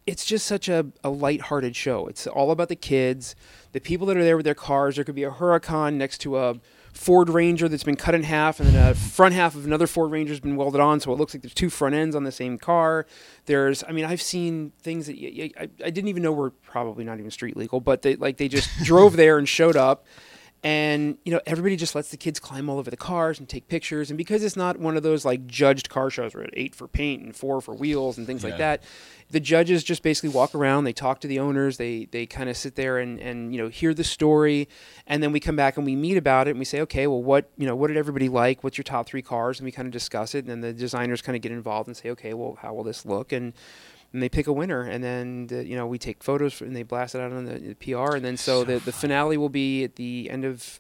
it's 0.06 0.26
just 0.26 0.46
such 0.46 0.68
a, 0.68 0.88
a 1.04 1.10
lighthearted 1.10 1.76
show. 1.76 2.08
It's 2.08 2.28
all 2.28 2.52
about 2.52 2.70
the 2.70 2.76
kids, 2.76 3.36
the 3.72 3.80
people 3.80 4.08
that 4.08 4.18
are 4.18 4.24
there 4.24 4.36
with 4.36 4.46
their 4.46 4.56
cars. 4.56 4.96
There 4.96 5.06
could 5.06 5.16
be 5.16 5.24
a 5.24 5.32
Huracan 5.32 5.96
next 5.96 6.20
to 6.20 6.38
a 6.38 6.56
Ford 6.94 7.30
Ranger 7.30 7.70
that's 7.70 7.84
been 7.84 7.96
cut 7.96 8.14
in 8.14 8.24
half, 8.24 8.60
and 8.60 8.70
then 8.70 8.92
a 8.92 8.94
front 8.94 9.34
half 9.34 9.56
of 9.56 9.66
another 9.66 9.88
Ford 9.88 10.12
Ranger's 10.12 10.40
been 10.40 10.56
welded 10.56 10.82
on, 10.82 11.00
so 11.00 11.12
it 11.14 11.18
looks 11.18 11.34
like 11.34 11.42
there's 11.42 11.54
two 11.54 11.70
front 11.70 11.96
ends 11.96 12.16
on 12.16 12.24
the 12.24 12.32
same 12.32 12.58
car. 12.58 13.06
There's, 13.46 13.84
I 13.88 13.92
mean, 13.92 14.06
I've 14.06 14.22
seen 14.22 14.74
things 14.82 15.08
that 15.08 15.16
y- 15.16 15.32
y- 15.38 15.52
I, 15.58 15.86
I 15.86 15.90
didn't 15.90 16.10
even 16.10 16.22
know 16.22 16.32
were 16.32 16.50
probably 16.50 17.04
not 17.04 17.18
even 17.18 17.32
street 17.32 17.56
legal, 17.56 17.80
but 17.80 18.02
they 18.02 18.16
like 18.16 18.38
they 18.38 18.48
just 18.48 18.70
drove 18.84 19.16
there 19.16 19.38
and 19.38 19.48
showed 19.48 19.78
up 19.78 20.06
and 20.64 21.18
you 21.26 21.32
know 21.32 21.42
everybody 21.48 21.76
just 21.76 21.96
lets 21.96 22.10
the 22.10 22.18
kids 22.18 22.40
climb 22.40 22.70
all 22.70 22.78
over 22.78 22.92
the 22.92 22.98
cars 22.98 23.40
and 23.40 23.50
take 23.50 23.68
pictures. 23.68 24.12
And 24.12 24.18
because 24.18 24.44
it's 24.44 24.56
not 24.56 24.78
one 24.78 24.96
of 24.96 25.04
those 25.04 25.26
like 25.26 25.48
judged 25.48 25.90
car 25.90 26.10
shows 26.10 26.36
where 26.36 26.44
it's 26.44 26.54
eight 26.56 26.76
for 26.76 26.88
paint 26.88 27.24
and 27.24 27.36
four 27.36 27.62
for 27.62 27.74
wheels 27.74 28.18
and 28.18 28.28
things 28.28 28.44
Yeah. 28.44 28.50
like 28.50 28.60
that 28.60 28.84
the 29.32 29.40
judges 29.40 29.82
just 29.84 30.04
basically 30.04 30.28
walk 30.30 30.54
around 30.54 30.84
they 30.84 30.92
talk 30.92 31.22
to 31.22 31.28
the 31.28 31.40
owners 31.40 31.78
they 31.78 32.06
they 32.12 32.26
kind 32.26 32.50
of 32.50 32.58
sit 32.58 32.76
there 32.76 32.98
and 33.00 33.18
and 33.20 33.56
you 33.56 33.62
know 33.62 33.70
hear 33.70 33.94
the 33.94 34.04
story. 34.04 34.68
And 35.08 35.24
then 35.24 35.32
we 35.32 35.40
come 35.40 35.56
back 35.56 35.78
and 35.78 35.86
we 35.86 35.96
meet 35.96 36.18
about 36.18 36.48
it 36.48 36.52
and 36.52 36.60
we 36.60 36.66
say 36.66 36.82
okay 36.82 37.08
well 37.08 37.24
what 37.24 37.50
you 37.58 37.66
know 37.66 37.76
what 37.76 37.88
did 37.88 37.98
everybody 37.98 38.30
like? 38.30 38.64
What's 38.64 38.78
your 38.78 38.84
top 38.84 39.08
three 39.08 39.22
cars? 39.24 39.60
And 39.60 39.66
we 39.66 39.72
kind 39.72 39.88
of 39.88 39.92
discuss 39.92 40.36
it. 40.36 40.40
And 40.40 40.50
then 40.50 40.62
the 40.62 40.74
designers 40.74 41.22
kind 41.22 41.36
of 41.36 41.42
get 41.42 41.52
involved 41.52 41.88
and 41.88 41.98
say 41.98 42.10
okay 42.12 42.34
well 42.34 42.58
how 42.62 42.74
will 42.74 42.84
this 42.84 43.06
look? 43.06 43.32
And 43.32 43.54
and 44.14 44.22
they 44.22 44.30
pick 44.30 44.48
a 44.48 44.54
winner, 44.54 44.82
and 44.82 45.04
then 45.04 45.48
the, 45.48 45.66
you 45.66 45.76
know 45.76 45.88
we 45.88 45.98
take 45.98 46.24
photos 46.24 46.62
and 46.62 46.76
they 46.76 46.84
blast 46.84 47.16
it 47.16 47.22
out 47.22 47.32
on 47.32 47.46
the, 47.46 47.60
the 47.60 47.76
PR, 47.76 48.16
and 48.16 48.26
then 48.26 48.38
so, 48.38 48.64
the, 48.64 48.80
the 48.80 48.92
finale 48.92 49.38
will 49.38 49.50
be 49.50 49.84
at 49.84 49.96
the 49.96 50.30
end 50.30 50.46
of 50.46 50.80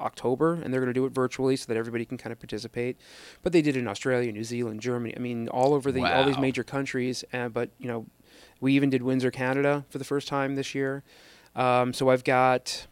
October, 0.00 0.54
and 0.54 0.72
they're 0.72 0.80
going 0.80 0.92
to 0.92 0.98
do 0.98 1.06
it 1.06 1.12
virtually 1.12 1.56
so 1.56 1.66
that 1.66 1.76
everybody 1.76 2.04
can 2.04 2.18
kind 2.18 2.32
of 2.32 2.38
participate. 2.38 2.96
But 3.42 3.52
they 3.52 3.62
did 3.62 3.76
it 3.76 3.80
in 3.80 3.88
Australia, 3.88 4.32
New 4.32 4.44
Zealand, 4.44 4.80
Germany. 4.80 5.14
I 5.16 5.20
mean, 5.20 5.48
all 5.48 5.74
over 5.74 5.92
the 5.92 6.04
all 6.04 6.24
these 6.24 6.38
major 6.38 6.64
countries. 6.64 7.24
Uh, 7.32 7.48
but 7.48 7.70
you 7.78 7.88
know, 7.88 8.06
we 8.60 8.74
even 8.74 8.90
did 8.90 9.02
Windsor, 9.02 9.30
Canada, 9.30 9.84
for 9.90 9.98
the 9.98 10.04
first 10.04 10.28
time 10.28 10.54
this 10.54 10.74
year. 10.74 11.02
Um, 11.56 11.92
so 11.92 12.10
I've 12.10 12.24
got 12.24 12.86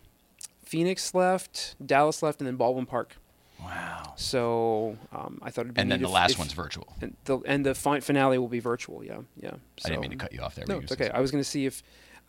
Phoenix 0.65 1.15
left, 1.15 1.77
Dallas 1.85 2.23
left, 2.23 2.41
and 2.41 2.47
then 2.47 2.57
Baldwin 2.57 2.87
Park. 2.87 3.17
Wow. 3.61 4.15
So 4.17 4.97
um, 5.13 5.39
I 5.43 5.51
thought 5.51 5.63
it'd 5.63 5.75
be 5.75 5.81
And 5.81 5.91
then 5.91 6.01
the 6.01 6.07
if- 6.09 6.13
last 6.13 6.33
if- 6.33 6.39
one's 6.39 6.53
virtual. 6.53 6.87
and 7.01 7.17
the 7.25 7.39
and 7.47 7.65
the 7.67 7.75
fi- 7.75 8.01
finale 8.01 8.39
will 8.39 8.49
be 8.49 8.61
virtual. 8.61 9.05
Yeah, 9.05 9.19
yeah. 9.41 9.53
I 9.85 9.89
didn't 9.89 10.01
mean 10.03 10.11
to 10.11 10.17
cut 10.17 10.33
you 10.33 10.41
off 10.41 10.55
there. 10.55 10.65
No, 10.69 10.79
it's 10.79 10.93
okay. 10.93 11.05
saying 11.05 11.13
I 11.15 11.21
was 11.21 11.31
going 11.31 11.43
to 11.43 11.49
see 11.49 11.67
if 11.67 11.83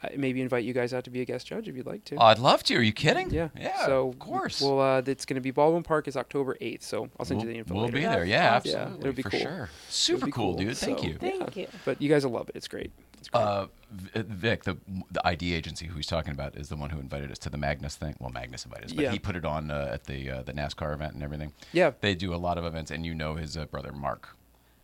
uh, 0.03 0.07
maybe 0.17 0.41
invite 0.41 0.63
you 0.63 0.73
guys 0.73 0.93
out 0.93 1.03
to 1.03 1.09
be 1.09 1.21
a 1.21 1.25
guest 1.25 1.45
judge 1.47 1.67
if 1.67 1.75
you'd 1.75 1.85
like 1.85 2.03
to. 2.05 2.15
Oh, 2.15 2.21
I'd 2.25 2.39
love 2.39 2.63
to. 2.63 2.75
Are 2.75 2.81
you 2.81 2.93
kidding? 2.93 3.29
yeah, 3.31 3.49
Yeah. 3.57 3.85
So 3.85 4.09
of 4.09 4.17
course. 4.19 4.61
Well, 4.61 4.79
uh, 4.79 5.01
it's 5.05 5.25
going 5.25 5.35
to 5.35 5.41
be 5.41 5.51
Baldwin 5.51 5.83
Park 5.83 6.07
is 6.07 6.15
October 6.17 6.57
eighth, 6.61 6.83
so 6.83 7.09
I'll 7.19 7.25
send 7.25 7.39
we'll, 7.41 7.47
you 7.47 7.53
the 7.53 7.59
info. 7.59 7.73
we'll 7.75 7.83
later. 7.85 7.97
be 7.97 8.03
there. 8.05 8.25
Yeah. 8.25 8.43
Yeah, 8.43 8.55
absolutely. 8.55 8.99
it'll 9.01 9.13
be 9.13 9.21
for 9.21 9.29
cool. 9.29 9.39
sure. 9.39 9.69
Super 9.89 10.25
be 10.27 10.31
cool, 10.31 10.55
dude. 10.55 10.77
Thank 10.77 10.99
So, 10.99 11.05
you. 11.05 11.13
Thank 11.17 11.55
yeah. 11.55 11.61
you. 11.63 11.67
But 11.85 12.01
you 12.01 12.09
guys 12.09 12.25
will 12.25 12.31
love 12.33 12.49
it. 12.49 12.55
It's 12.55 12.67
great. 12.67 12.91
Great. 13.31 13.41
Uh, 13.41 13.67
Vic, 13.91 14.63
the 14.65 14.77
the 15.11 15.25
ID 15.27 15.53
agency 15.53 15.87
who 15.87 15.95
he's 15.95 16.05
talking 16.07 16.31
about 16.31 16.55
is 16.55 16.69
the 16.69 16.75
one 16.75 16.91
who 16.91 16.99
invited 16.99 17.31
us 17.31 17.39
to 17.39 17.49
the 17.49 17.57
Magnus 17.57 17.95
thing. 17.95 18.15
Well, 18.19 18.29
Magnus 18.29 18.63
invited 18.65 18.85
us, 18.85 18.93
but 18.93 19.03
Yeah. 19.03 19.11
he 19.11 19.17
put 19.19 19.35
it 19.35 19.45
on 19.45 19.71
uh, 19.71 19.89
at 19.91 20.03
the 20.05 20.29
uh, 20.29 20.43
the 20.43 20.53
NASCAR 20.53 20.93
event 20.93 21.13
and 21.15 21.23
everything. 21.23 21.53
yeah, 21.73 21.91
They 21.99 22.13
do 22.15 22.33
a 22.33 22.37
lot 22.37 22.57
of 22.59 22.65
events, 22.65 22.91
and 22.91 23.05
you 23.05 23.15
know 23.15 23.33
his 23.35 23.57
uh, 23.57 23.65
brother 23.65 23.91
Mark 23.91 24.29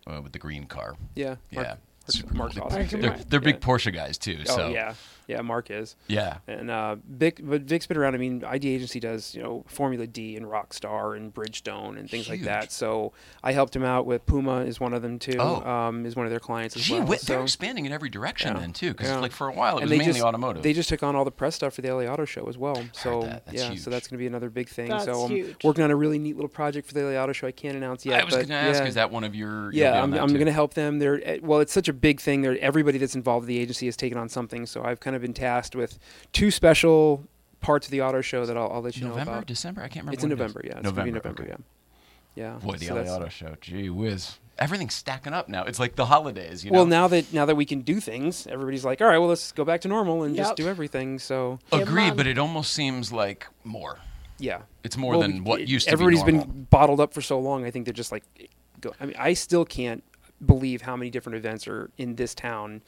uh, 0.08 0.22
with 0.24 0.32
the 0.32 0.39
green 0.39 0.65
car. 0.65 0.96
yeah, 1.15 1.36
Yeah, 1.51 1.62
Mark, 1.62 1.77
super 2.08 2.34
Mark's 2.34 2.56
cool. 2.56 2.63
awesome. 2.63 2.80
Mark. 2.80 2.89
They're, 2.89 3.18
they're 3.30 3.39
big 3.39 3.56
Yeah. 3.56 3.68
Porsche 3.68 3.94
guys 3.94 4.18
too. 4.18 4.39
Oh 4.50 4.56
so 4.56 4.70
yeah, 4.70 4.96
yeah. 5.27 5.41
Mark 5.41 5.72
is. 5.72 5.96
yeah. 6.08 6.38
And 6.48 6.70
uh, 6.70 6.98
Vic, 7.08 7.39
but 7.44 7.62
Vic's 7.63 7.88
been 7.88 7.98
around. 7.98 8.15
I 8.15 8.17
mean, 8.17 8.44
ID 8.44 8.70
agency 8.70 9.00
does 9.00 9.34
you 9.36 9.41
know 9.44 9.63
Formula 9.67 10.08
D 10.08 10.36
and 10.36 10.46
Rockstar 10.46 11.15
and 11.17 11.34
Bridgestone 11.34 11.98
and 11.98 12.10
things 12.10 12.29
like 12.29 12.41
that. 12.44 12.72
So 12.72 13.14
I 13.44 13.51
helped 13.53 13.75
him 13.75 13.83
out 13.83 14.05
with 14.05 14.25
Puma 14.25 14.61
is 14.61 14.79
one 14.79 14.94
of 14.94 15.01
them 15.01 15.20
too. 15.20 15.38
Oh. 15.40 15.64
Um, 15.70 16.05
is 16.05 16.16
one 16.16 16.25
of 16.25 16.29
their 16.31 16.40
clients 16.40 16.75
as 16.75 16.83
Gee, 16.83 16.94
well. 17.00 17.07
whiz, 17.07 17.22
they're 17.22 17.40
so- 17.40 17.44
expanding 17.44 17.85
in 17.85 17.92
every 17.92 18.09
direction 18.09 18.53
Yeah. 18.53 18.59
then 18.59 18.74
too, 18.74 18.92
because 18.92 19.09
Yeah. 19.09 19.20
like 19.20 19.31
for 19.31 19.48
a 19.48 19.53
while 19.53 19.77
it 19.77 19.81
And 19.81 19.90
was 19.90 19.92
they 19.92 19.98
mainly 19.98 20.14
just- 20.14 20.25
automotive. 20.25 20.64
They 20.64 20.74
just 20.74 20.90
took 20.90 21.03
on 21.03 21.16
all 21.16 21.25
the 21.25 21.31
press 21.31 21.55
stuff 21.55 21.74
for 21.74 21.81
the 21.81 21.90
LA 21.90 22.05
Auto 22.05 22.25
Show 22.25 22.46
as 22.48 22.57
well. 22.57 22.83
So 22.94 23.22
that. 23.22 23.46
That's 23.46 23.57
yeah, 23.57 23.70
huge. 23.70 23.81
so 23.81 23.90
that's 23.90 24.07
going 24.07 24.18
to 24.18 24.22
be 24.22 24.27
another 24.27 24.50
big 24.50 24.70
thing. 24.70 24.90
That's 24.90 25.05
so 25.05 25.24
I'm 25.25 25.31
huge. 25.31 25.64
working 25.64 25.83
on 25.83 25.92
a 25.92 25.96
really 25.96 26.18
neat 26.20 26.35
little 26.35 26.50
project 26.50 26.88
for 26.88 26.94
the 26.94 27.01
LA 27.03 27.22
Auto 27.22 27.33
Show. 27.33 27.48
I 27.48 27.51
can't 27.51 27.75
announce 27.75 28.05
yet. 28.05 28.22
I 28.22 28.24
was 28.25 28.33
but 28.33 28.48
going 28.48 28.50
to 28.50 28.55
ask, 28.70 28.81
yeah. 28.81 28.88
is 28.88 28.96
that 28.96 29.11
one 29.11 29.24
of 29.24 29.35
your? 29.35 29.72
Yeah, 29.72 30.01
I'm, 30.01 30.14
I'm 30.14 30.27
going 30.33 30.46
to 30.46 30.51
help 30.51 30.74
them. 30.74 31.00
They're 31.00 31.22
eh, 31.24 31.40
well, 31.42 31.59
it's 31.59 31.74
such 31.74 31.88
a 31.88 31.94
big 31.94 32.20
thing. 32.20 32.42
They're, 32.42 32.57
everybody 32.59 32.98
that's 32.98 33.16
involved 33.16 33.44
in 33.46 33.55
the 33.55 33.59
agency 33.59 33.85
has 33.88 33.96
taken 33.98 34.18
on 34.18 34.29
something. 34.29 34.66
So 34.66 34.83
I've 34.83 35.00
kind 35.00 35.15
of 35.15 35.15
been 35.22 35.34
tasked 35.34 35.75
with 35.75 35.98
two 36.34 36.51
special 36.51 37.24
parts 37.62 37.88
of 37.88 37.92
the 37.92 38.01
auto 38.01 38.22
show 38.22 38.46
that 38.46 38.56
I'll, 38.58 38.72
I'll 38.72 38.82
let 38.82 38.96
you 38.98 39.04
know 39.04 39.10
November, 39.10 39.32
about. 39.32 39.46
December. 39.48 39.82
I 39.82 39.88
can't 39.88 40.06
remember. 40.06 40.14
It's 40.14 40.24
in 40.24 40.30
when 40.30 40.40
it 40.40 40.42
is. 40.46 40.54
November. 40.56 40.62
Yeah, 40.66 40.74
it's 40.78 40.84
November. 40.84 41.12
November. 41.14 41.42
okay. 41.44 41.51
Yeah, 42.36 42.54
yeah. 42.54 42.60
Boy, 42.60 42.75
the 42.78 42.86
so 42.86 42.96
LA 42.96 43.01
Auto 43.16 43.30
Show. 43.30 43.56
Gee 43.62 43.90
whiz, 43.90 44.38
everything's 44.60 44.94
stacking 44.94 45.34
up 45.34 45.50
now. 45.50 45.64
It's 45.64 45.80
like 45.80 45.96
the 45.96 46.06
holidays. 46.06 46.64
You 46.64 46.72
know? 46.72 46.78
Well, 46.80 46.86
now 46.86 47.08
that 47.08 47.34
now 47.34 47.46
that 47.46 47.56
we 47.56 47.66
can 47.66 47.82
do 47.82 48.00
things, 48.00 48.46
everybody's 48.48 48.86
like, 48.86 49.01
all 49.01 49.08
right, 49.08 49.18
well, 49.18 49.30
let's 49.30 49.51
go 49.51 49.66
back 49.66 49.82
to 49.82 49.88
normal 49.88 50.24
and 50.24 50.36
just 50.36 50.56
do 50.56 50.68
everything. 50.68 51.18
So 51.20 51.60
Agreed, 51.72 52.10
Mom. 52.10 52.18
but 52.18 52.28
it 52.28 52.38
almost 52.38 52.74
seems 52.74 53.12
like 53.12 53.48
more. 53.64 53.98
yeah, 54.38 54.62
It's 54.84 54.98
more 54.98 55.14
Well, 55.14 55.22
than 55.22 55.44
what 55.44 55.62
it- 55.62 55.68
used 55.70 55.88
to 55.88 55.94
everybody's 55.94 56.24
be. 56.24 56.30
Everybody's 56.34 56.54
been 56.54 56.68
bottled 56.70 57.00
up 57.00 57.14
for 57.14 57.22
so 57.22 57.40
long. 57.40 57.66
I 57.66 57.72
think 57.72 57.86
they're 57.86 57.94
just 57.94 58.12
like, 58.12 58.24
go. 58.82 58.94
I 59.00 59.06
mean, 59.08 59.16
I 59.18 59.34
still 59.34 59.64
can't 59.66 60.04
believe 60.46 60.82
how 60.82 60.96
many 60.98 61.10
different 61.10 61.38
events 61.38 61.68
are 61.68 61.90
in 61.98 62.16
this 62.16 62.36
town. 62.36 62.82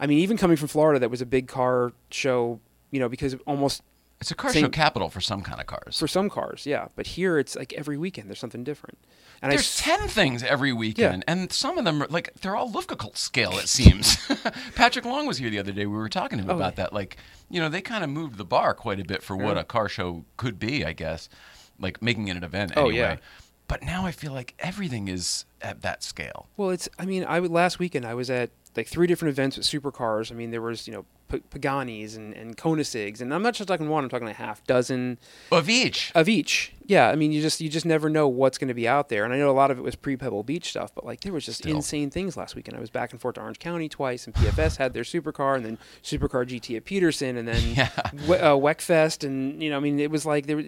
I 0.00 0.06
mean, 0.06 0.18
even 0.18 0.36
coming 0.36 0.56
from 0.56 0.68
Florida, 0.68 0.98
that 1.00 1.10
was 1.10 1.20
a 1.20 1.26
big 1.26 1.46
car 1.46 1.92
show. 2.10 2.58
You 2.90 2.98
know, 2.98 3.08
because 3.08 3.36
almost 3.46 3.82
It's 4.20 4.32
a 4.32 4.34
car 4.34 4.52
same- 4.52 4.64
show 4.64 4.68
capital 4.70 5.10
for 5.10 5.20
some 5.20 5.42
kind 5.42 5.60
of 5.60 5.66
cars. 5.68 5.96
for 5.98 6.08
some 6.08 6.28
cars, 6.28 6.66
yeah. 6.66 6.88
But 6.96 7.06
here, 7.06 7.38
it's 7.38 7.54
like 7.54 7.72
every 7.74 7.96
weekend 7.96 8.28
there's 8.28 8.40
something 8.40 8.64
different. 8.64 8.98
And 9.42 9.52
There's 9.52 9.60
s- 9.62 9.80
ten 9.80 10.08
things 10.08 10.42
every 10.42 10.72
weekend, 10.72 11.24
and 11.28 11.52
some 11.52 11.78
of 11.78 11.84
them 11.84 12.02
are 12.02 12.06
like 12.08 12.34
they're 12.42 12.56
all 12.56 12.68
Luftgekühlt 12.70 13.16
scale. 13.16 13.52
It 13.58 13.68
seems. 13.68 14.16
Patrick 14.74 15.04
Long 15.04 15.26
was 15.26 15.38
here 15.38 15.50
the 15.50 15.58
other 15.60 15.72
day. 15.72 15.86
We 15.86 15.96
were 15.96 16.08
talking 16.08 16.38
to 16.38 16.44
him 16.44 16.50
Oh, 16.50 16.56
about 16.56 16.72
yeah. 16.72 16.84
that. 16.84 16.92
Like, 16.92 17.16
you 17.48 17.60
know, 17.60 17.68
they 17.68 17.80
kind 17.80 18.02
of 18.04 18.10
moved 18.10 18.36
the 18.36 18.44
bar 18.44 18.74
quite 18.74 18.98
a 19.00 19.04
bit 19.04 19.22
for 19.22 19.36
what 19.36 19.56
a 19.56 19.64
car 19.64 19.88
show 19.88 20.24
could 20.36 20.58
be. 20.58 20.84
I 20.84 20.92
guess, 20.92 21.28
like 21.78 22.02
making 22.02 22.28
it 22.28 22.36
an 22.36 22.44
event. 22.44 22.72
Oh, 22.76 22.86
Anyway. 22.88 22.96
yeah. 22.98 23.16
But 23.68 23.82
now 23.84 24.04
I 24.04 24.10
feel 24.10 24.32
like 24.32 24.52
everything 24.58 25.06
is 25.08 25.44
at 25.62 25.80
that 25.82 26.02
scale. 26.02 26.48
Well, 26.56 26.70
it's. 26.70 26.88
I 26.98 27.06
mean, 27.06 27.24
I 27.24 27.38
would- 27.40 27.50
last 27.52 27.78
weekend 27.78 28.04
I 28.04 28.14
was 28.14 28.28
at 28.28 28.50
like 28.76 28.86
three 28.86 29.06
different 29.06 29.30
events 29.32 29.56
with 29.56 29.66
supercars. 29.66 30.30
I 30.30 30.34
mean, 30.34 30.50
there 30.50 30.62
was 30.62 30.86
you 30.86 30.92
know 30.94 31.04
P- 31.28 31.42
Paganis 31.50 32.16
and 32.16 32.32
and 32.34 32.56
Koenigseggs, 32.56 33.20
and 33.20 33.32
I'm 33.34 33.42
not 33.42 33.54
just 33.54 33.68
talking 33.68 33.88
one. 33.88 34.04
I'm 34.04 34.10
talking 34.10 34.28
a 34.28 34.32
half 34.32 34.64
dozen 34.66 35.18
Of 35.50 35.68
each. 35.68 36.12
of 36.14 36.28
each. 36.28 36.72
Yeah, 36.86 37.08
I 37.08 37.14
mean, 37.16 37.30
you 37.32 37.40
just 37.40 37.60
you 37.60 37.68
just 37.68 37.86
never 37.86 38.08
know 38.10 38.26
what's 38.28 38.58
going 38.58 38.68
to 38.68 38.74
be 38.74 38.88
out 38.88 39.08
there. 39.08 39.24
And 39.24 39.32
I 39.32 39.36
know 39.38 39.50
a 39.50 39.52
lot 39.52 39.70
of 39.70 39.78
it 39.78 39.82
was 39.82 39.94
pre 39.96 40.16
Pebble 40.16 40.42
Beach 40.42 40.70
stuff, 40.70 40.92
but 40.94 41.04
like 41.04 41.20
there 41.20 41.32
was 41.32 41.44
just 41.44 41.58
Still. 41.58 41.76
insane 41.76 42.10
things 42.10 42.36
last 42.36 42.54
weekend. 42.56 42.76
I 42.76 42.80
was 42.80 42.90
back 42.90 43.12
and 43.12 43.20
forth 43.20 43.36
to 43.36 43.40
Orange 43.42 43.58
County 43.58 43.88
twice, 43.88 44.26
and 44.26 44.34
PFS 44.34 44.76
had 44.78 44.92
their 44.94 45.04
supercar, 45.04 45.56
and 45.56 45.64
then 45.64 45.78
Supercar 46.02 46.46
GT 46.46 46.76
at 46.76 46.84
Petersen, 46.84 47.36
and 47.36 47.46
then 47.46 47.62
Yeah. 47.76 47.90
We- 48.28 48.36
uh, 48.36 48.54
Wekfest, 48.56 49.24
and 49.24 49.62
you 49.62 49.70
know, 49.70 49.76
I 49.76 49.80
mean, 49.80 49.98
it 50.00 50.10
was 50.10 50.26
like 50.26 50.46
there. 50.46 50.62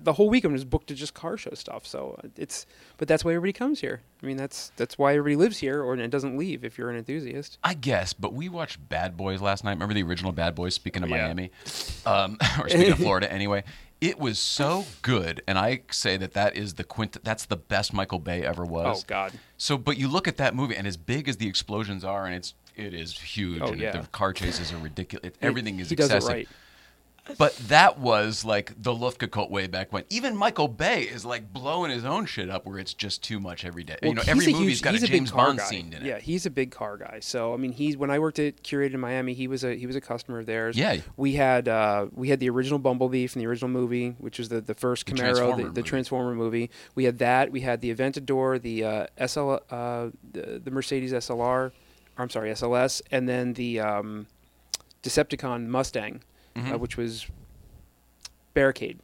The 0.00 0.12
whole 0.12 0.28
weekend 0.28 0.52
was 0.52 0.64
booked 0.64 0.88
to 0.88 0.94
just 0.94 1.14
car 1.14 1.36
show 1.36 1.50
stuff. 1.54 1.86
So 1.86 2.18
uh, 2.22 2.28
it's, 2.36 2.66
but 2.96 3.08
that's 3.08 3.24
why 3.24 3.32
everybody 3.32 3.52
comes 3.52 3.80
here. 3.80 4.00
I 4.22 4.26
mean, 4.26 4.36
that's 4.36 4.70
that's 4.76 4.98
why 4.98 5.12
everybody 5.12 5.36
lives 5.36 5.58
here, 5.58 5.82
or 5.82 5.96
it 5.96 6.10
doesn't 6.10 6.36
leave 6.36 6.64
if 6.64 6.76
you're 6.78 6.90
an 6.90 6.96
enthusiast. 6.96 7.58
I 7.64 7.74
guess, 7.74 8.12
but 8.12 8.32
we 8.34 8.48
watched 8.48 8.88
Bad 8.88 9.16
Boys 9.16 9.40
last 9.40 9.64
night. 9.64 9.72
Remember 9.72 9.94
the 9.94 10.02
original 10.02 10.32
Bad 10.32 10.54
Boys? 10.54 10.74
Speaking 10.74 11.02
of 11.02 11.08
yeah. 11.10 11.24
Miami, 11.24 11.50
um, 12.06 12.36
or 12.60 12.68
speaking 12.68 12.92
of 12.92 12.98
Florida, 12.98 13.30
anyway. 13.32 13.64
It 14.00 14.20
was 14.20 14.38
so 14.38 14.84
good, 15.02 15.42
and 15.48 15.58
I 15.58 15.80
say 15.90 16.16
that 16.18 16.32
that 16.34 16.56
is 16.56 16.74
the 16.74 16.84
quint. 16.84 17.16
That's 17.24 17.46
the 17.46 17.56
best 17.56 17.92
Michael 17.92 18.20
Bay 18.20 18.44
ever 18.44 18.64
was. 18.64 19.00
Oh 19.00 19.04
God. 19.08 19.32
So, 19.56 19.76
but 19.76 19.96
you 19.98 20.06
look 20.06 20.28
at 20.28 20.36
that 20.36 20.54
movie, 20.54 20.76
and 20.76 20.86
as 20.86 20.96
big 20.96 21.28
as 21.28 21.38
the 21.38 21.48
explosions 21.48 22.04
are, 22.04 22.24
and 22.24 22.32
it's 22.32 22.54
it 22.76 22.94
is 22.94 23.18
huge, 23.18 23.60
Oh, 23.60 23.72
and 23.72 23.80
yeah. 23.80 23.90
the 24.00 24.06
car 24.06 24.32
chases 24.32 24.72
are 24.72 24.78
ridiculous. 24.78 25.32
Everything 25.42 25.80
is 25.80 25.90
he 25.90 25.96
does 25.96 26.06
excessive. 26.12 26.30
it 26.30 26.32
right. 26.32 26.48
But 27.36 27.54
that 27.68 27.98
was 27.98 28.44
like 28.44 28.72
the 28.80 28.92
Luftgekühlt 28.92 29.50
way 29.50 29.66
back 29.66 29.92
when. 29.92 30.04
Even 30.08 30.36
Michael 30.36 30.68
Bay 30.68 31.02
is 31.02 31.24
like 31.24 31.52
blowing 31.52 31.90
his 31.90 32.04
own 32.04 32.24
shit 32.26 32.48
up, 32.48 32.64
where 32.64 32.78
it's 32.78 32.94
just 32.94 33.22
too 33.22 33.38
much 33.38 33.64
every 33.64 33.84
day. 33.84 33.96
you 34.02 34.14
know, 34.14 34.22
every 34.26 34.46
a 34.46 34.50
movie's 34.50 34.68
huge- 34.78 34.82
got 34.82 34.94
a 34.96 35.00
big 35.00 35.10
James 35.10 35.30
Bond 35.30 35.58
guy. 35.58 35.64
scene 35.64 35.92
in 35.92 36.02
it. 36.02 36.06
Yeah, 36.06 36.18
he's 36.18 36.46
a 36.46 36.50
big 36.50 36.70
car 36.70 36.96
guy. 36.96 37.18
So 37.20 37.52
I 37.52 37.56
mean, 37.58 37.72
he's 37.72 37.96
when 37.96 38.10
I 38.10 38.18
worked 38.18 38.38
at 38.38 38.62
Curated 38.62 38.94
in 38.94 39.00
Miami, 39.00 39.34
he 39.34 39.46
was 39.48 39.62
a 39.64 39.74
he 39.76 39.86
was 39.86 39.94
a 39.96 40.00
customer 40.00 40.38
of 40.38 40.46
theirs. 40.46 40.76
Yeah. 40.76 40.96
we 41.16 41.34
had 41.34 41.68
uh, 41.68 42.06
we 42.14 42.28
had 42.30 42.40
the 42.40 42.48
original 42.50 42.78
Bumblebee 42.78 43.26
from 43.26 43.40
the 43.40 43.46
original 43.46 43.68
movie, 43.70 44.16
which 44.18 44.38
was 44.38 44.48
the 44.48 44.60
the 44.60 44.74
first 44.74 45.06
The 45.06 45.12
Camaro, 45.12 45.18
Transformer 45.18 45.62
the, 45.64 45.70
the. 45.70 45.82
Transformer 45.82 46.34
movie. 46.34 46.70
We 46.94 47.04
had 47.04 47.18
that. 47.18 47.50
We 47.52 47.60
had 47.60 47.80
the 47.80 47.94
Aventador, 47.94 48.60
the 48.60 48.84
uh, 48.84 49.06
SL, 49.26 49.56
uh, 49.70 50.08
the, 50.32 50.60
the 50.64 50.70
Mercedes 50.70 51.12
SLR, 51.12 51.72
I'm 52.16 52.30
sorry 52.30 52.50
SLS, 52.52 53.02
and 53.10 53.28
then 53.28 53.52
the 53.54 53.80
um, 53.80 54.26
Decepticon 55.02 55.66
Mustang, 55.66 56.22
Mm-hmm. 56.58 56.74
uh, 56.74 56.78
which 56.78 56.96
was 56.96 57.26
Barricade. 58.54 58.98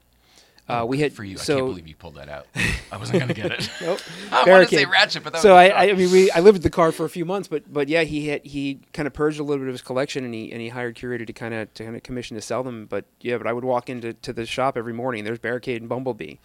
Uh, 0.66 0.84
we 0.88 0.98
had 0.98 1.12
Oh, 1.12 1.14
For 1.16 1.24
you, 1.24 1.36
I 1.36 1.44
can't 1.44 1.58
believe 1.58 1.86
you 1.86 1.94
pulled 1.94 2.14
that 2.14 2.30
out. 2.30 2.46
I 2.90 2.96
wasn't 2.96 3.20
gonna 3.20 3.34
get 3.34 3.52
it. 3.52 3.68
Nope. 3.82 4.00
I 4.32 4.48
wanted 4.48 4.68
to 4.70 4.76
say. 4.76 4.84
Ratchet, 4.86 5.22
but 5.22 5.34
that 5.34 5.42
so 5.42 5.54
was 5.54 5.58
I. 5.58 5.68
I, 5.68 5.82
I 5.90 5.92
mean, 5.92 6.10
we 6.10 6.30
I 6.30 6.40
lived 6.40 6.56
with 6.56 6.62
the 6.62 6.70
car 6.70 6.90
for 6.90 7.04
a 7.04 7.10
few 7.10 7.26
months, 7.26 7.48
but 7.48 7.70
but 7.70 7.90
yeah, 7.90 8.02
he 8.02 8.28
had, 8.28 8.44
he 8.46 8.80
kind 8.94 9.06
of 9.06 9.12
purged 9.12 9.38
a 9.38 9.42
little 9.42 9.62
bit 9.62 9.68
of 9.68 9.74
his 9.74 9.82
collection, 9.82 10.24
and 10.24 10.32
he 10.32 10.50
and 10.52 10.62
he 10.62 10.70
hired 10.70 10.96
Curated 10.96 11.26
to 11.26 11.34
kind 11.34 11.52
of 11.52 11.72
to 11.74 11.84
kind 11.84 11.94
of 11.94 12.02
commission 12.02 12.34
to 12.36 12.40
sell 12.40 12.62
them. 12.62 12.86
But 12.86 13.04
yeah, 13.20 13.36
but 13.36 13.46
I 13.46 13.52
would 13.52 13.64
walk 13.64 13.90
into 13.90 14.14
to 14.14 14.32
the 14.32 14.46
shop 14.46 14.78
every 14.78 14.94
morning. 14.94 15.24
There's 15.24 15.38
Barricade 15.38 15.82
and 15.82 15.88
Bumblebee, 15.88 16.36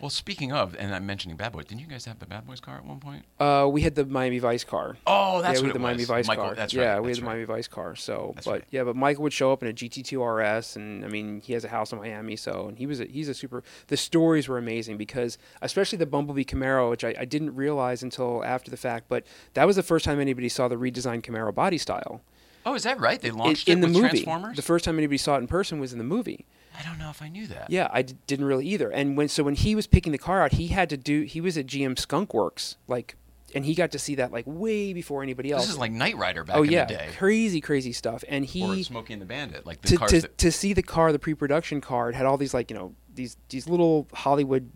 Well, 0.00 0.10
speaking 0.10 0.52
of, 0.52 0.76
and 0.78 0.94
I'm 0.94 1.06
mentioning 1.06 1.36
Bad 1.36 1.52
Boys, 1.52 1.64
didn't 1.64 1.80
you 1.80 1.86
guys 1.86 2.04
have 2.04 2.18
the 2.18 2.26
Bad 2.26 2.46
Boys 2.46 2.60
car 2.60 2.76
at 2.76 2.84
one 2.84 3.00
point? 3.00 3.24
Uh, 3.40 3.68
we 3.70 3.80
had 3.80 3.94
the 3.94 4.04
Miami 4.04 4.38
Vice 4.38 4.62
car. 4.64 4.96
Oh, 5.06 5.40
that's 5.42 5.58
yeah, 5.58 5.62
we 5.62 5.66
had 5.68 5.74
the 5.74 5.78
it 5.78 5.82
Miami 5.82 5.98
was. 6.02 6.08
Vice 6.08 6.28
Michael, 6.28 6.44
car. 6.44 6.54
That's 6.54 6.74
right. 6.74 6.82
yeah, 6.82 7.00
we 7.00 7.08
had 7.10 7.16
the 7.16 7.22
right. 7.22 7.28
Miami 7.28 7.44
Vice 7.44 7.68
car. 7.68 7.96
So, 7.96 8.32
That's 8.34 8.46
but 8.46 8.52
right. 8.52 8.64
yeah, 8.70 8.84
but 8.84 8.94
Michael 8.96 9.22
would 9.22 9.32
show 9.32 9.52
up 9.52 9.62
in 9.62 9.68
a 9.68 9.72
GT2 9.72 10.58
RS, 10.60 10.76
and 10.76 11.04
I 11.04 11.08
mean, 11.08 11.40
he 11.40 11.54
has 11.54 11.64
a 11.64 11.68
house 11.68 11.92
in 11.92 11.98
Miami. 11.98 12.36
So, 12.36 12.68
and 12.68 12.78
he 12.78 12.86
was 12.86 13.00
a, 13.00 13.04
he's 13.06 13.28
a 13.28 13.34
super. 13.34 13.62
The 13.86 13.96
stories 13.96 14.48
were 14.48 14.58
amazing 14.58 14.98
because, 14.98 15.38
especially 15.62 15.98
the 15.98 16.06
Bumblebee 16.06 16.44
Camaro, 16.44 16.90
which 16.90 17.04
I, 17.04 17.14
I 17.18 17.24
didn't 17.24 17.54
realize 17.54 18.02
until 18.02 18.44
after 18.44 18.70
the 18.70 18.76
fact, 18.76 19.06
but 19.08 19.24
that 19.54 19.66
was 19.66 19.76
the 19.76 19.82
first 19.82 20.04
time 20.04 20.20
anybody 20.20 20.48
saw 20.48 20.68
the 20.68 20.76
redesigned 20.76 21.22
Camaro 21.22 21.54
body 21.54 21.78
style 21.78 22.20
Oh, 22.66 22.74
is 22.74 22.82
that 22.82 22.98
right? 22.98 23.20
They 23.20 23.28
in, 23.28 23.36
launched 23.36 23.68
in 23.68 23.78
it 23.78 23.80
the 23.82 23.86
with 23.86 23.96
movie. 23.96 24.08
Transformers. 24.08 24.56
The 24.56 24.62
first 24.62 24.84
time 24.84 24.98
anybody 24.98 25.18
saw 25.18 25.36
it 25.36 25.38
in 25.38 25.46
person 25.46 25.78
was 25.78 25.92
in 25.92 25.98
the 25.98 26.04
movie. 26.04 26.44
I 26.78 26.82
don't 26.82 26.98
know 26.98 27.10
if 27.10 27.22
I 27.22 27.28
knew 27.28 27.46
that. 27.48 27.70
Yeah, 27.70 27.88
I 27.92 28.02
d- 28.02 28.16
didn't 28.26 28.44
really 28.44 28.66
either. 28.66 28.90
And 28.90 29.16
when 29.16 29.28
so 29.28 29.42
when 29.42 29.54
he 29.54 29.74
was 29.74 29.86
picking 29.86 30.12
the 30.12 30.18
car 30.18 30.42
out, 30.42 30.52
he 30.52 30.68
had 30.68 30.90
to 30.90 30.96
do. 30.96 31.22
He 31.22 31.40
was 31.40 31.56
at 31.56 31.66
GM 31.66 31.98
Skunk 31.98 32.34
Works, 32.34 32.76
like, 32.86 33.16
and 33.54 33.64
he 33.64 33.74
got 33.74 33.92
to 33.92 33.98
see 33.98 34.16
that 34.16 34.32
like 34.32 34.44
way 34.46 34.92
before 34.92 35.22
anybody 35.22 35.52
else. 35.52 35.62
This 35.62 35.70
is 35.70 35.78
like 35.78 35.92
Knight 35.92 36.16
Rider 36.16 36.44
back 36.44 36.56
oh 36.56 36.62
in 36.62 36.70
yeah, 36.70 36.84
the 36.84 36.94
day, 36.94 37.08
crazy 37.16 37.60
crazy 37.60 37.92
stuff. 37.92 38.24
And 38.28 38.44
or 38.44 38.48
he 38.48 38.82
Smokey 38.82 39.14
and 39.14 39.22
the 39.22 39.26
Bandit, 39.26 39.64
like 39.64 39.80
the 39.80 39.88
to 39.88 39.96
cars 39.96 40.10
to, 40.10 40.20
that. 40.22 40.38
to 40.38 40.52
see 40.52 40.72
the 40.72 40.82
car, 40.82 41.12
the 41.12 41.18
pre-production 41.18 41.80
car, 41.80 42.10
it 42.10 42.14
had 42.14 42.26
all 42.26 42.36
these 42.36 42.52
like 42.54 42.70
you 42.70 42.76
know 42.76 42.94
these 43.14 43.36
these 43.48 43.68
little 43.68 44.06
Hollywood 44.12 44.70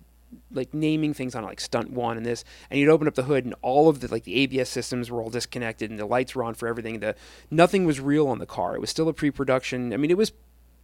like 0.53 0.73
naming 0.73 1.13
things 1.13 1.35
on 1.35 1.43
it, 1.45 1.47
like 1.49 1.61
stunt 1.61 1.91
one 1.91 2.17
and 2.17 2.25
this 2.25 2.45
and 2.71 2.79
you'd 2.79 2.89
open 2.89 3.09
up 3.09 3.17
the 3.17 3.25
hood 3.25 3.45
and 3.45 3.55
all 3.63 3.89
of 3.89 4.01
the 4.01 4.09
like 4.09 4.23
the 4.25 4.45
abs 4.45 4.69
systems 4.69 5.11
were 5.11 5.21
all 5.21 5.29
disconnected 5.29 5.91
and 5.91 5.99
the 5.99 6.07
lights 6.07 6.37
were 6.37 6.45
on 6.45 6.55
for 6.55 6.69
everything 6.69 7.01
the 7.01 7.17
nothing 7.51 7.85
was 7.85 7.99
real 7.99 8.29
on 8.29 8.39
the 8.39 8.47
car 8.47 8.77
it 8.77 8.81
was 8.81 8.89
still 8.89 9.09
a 9.09 9.13
pre-production 9.13 9.93
i 9.93 9.97
mean 9.97 10.09
it 10.09 10.17
was 10.17 10.33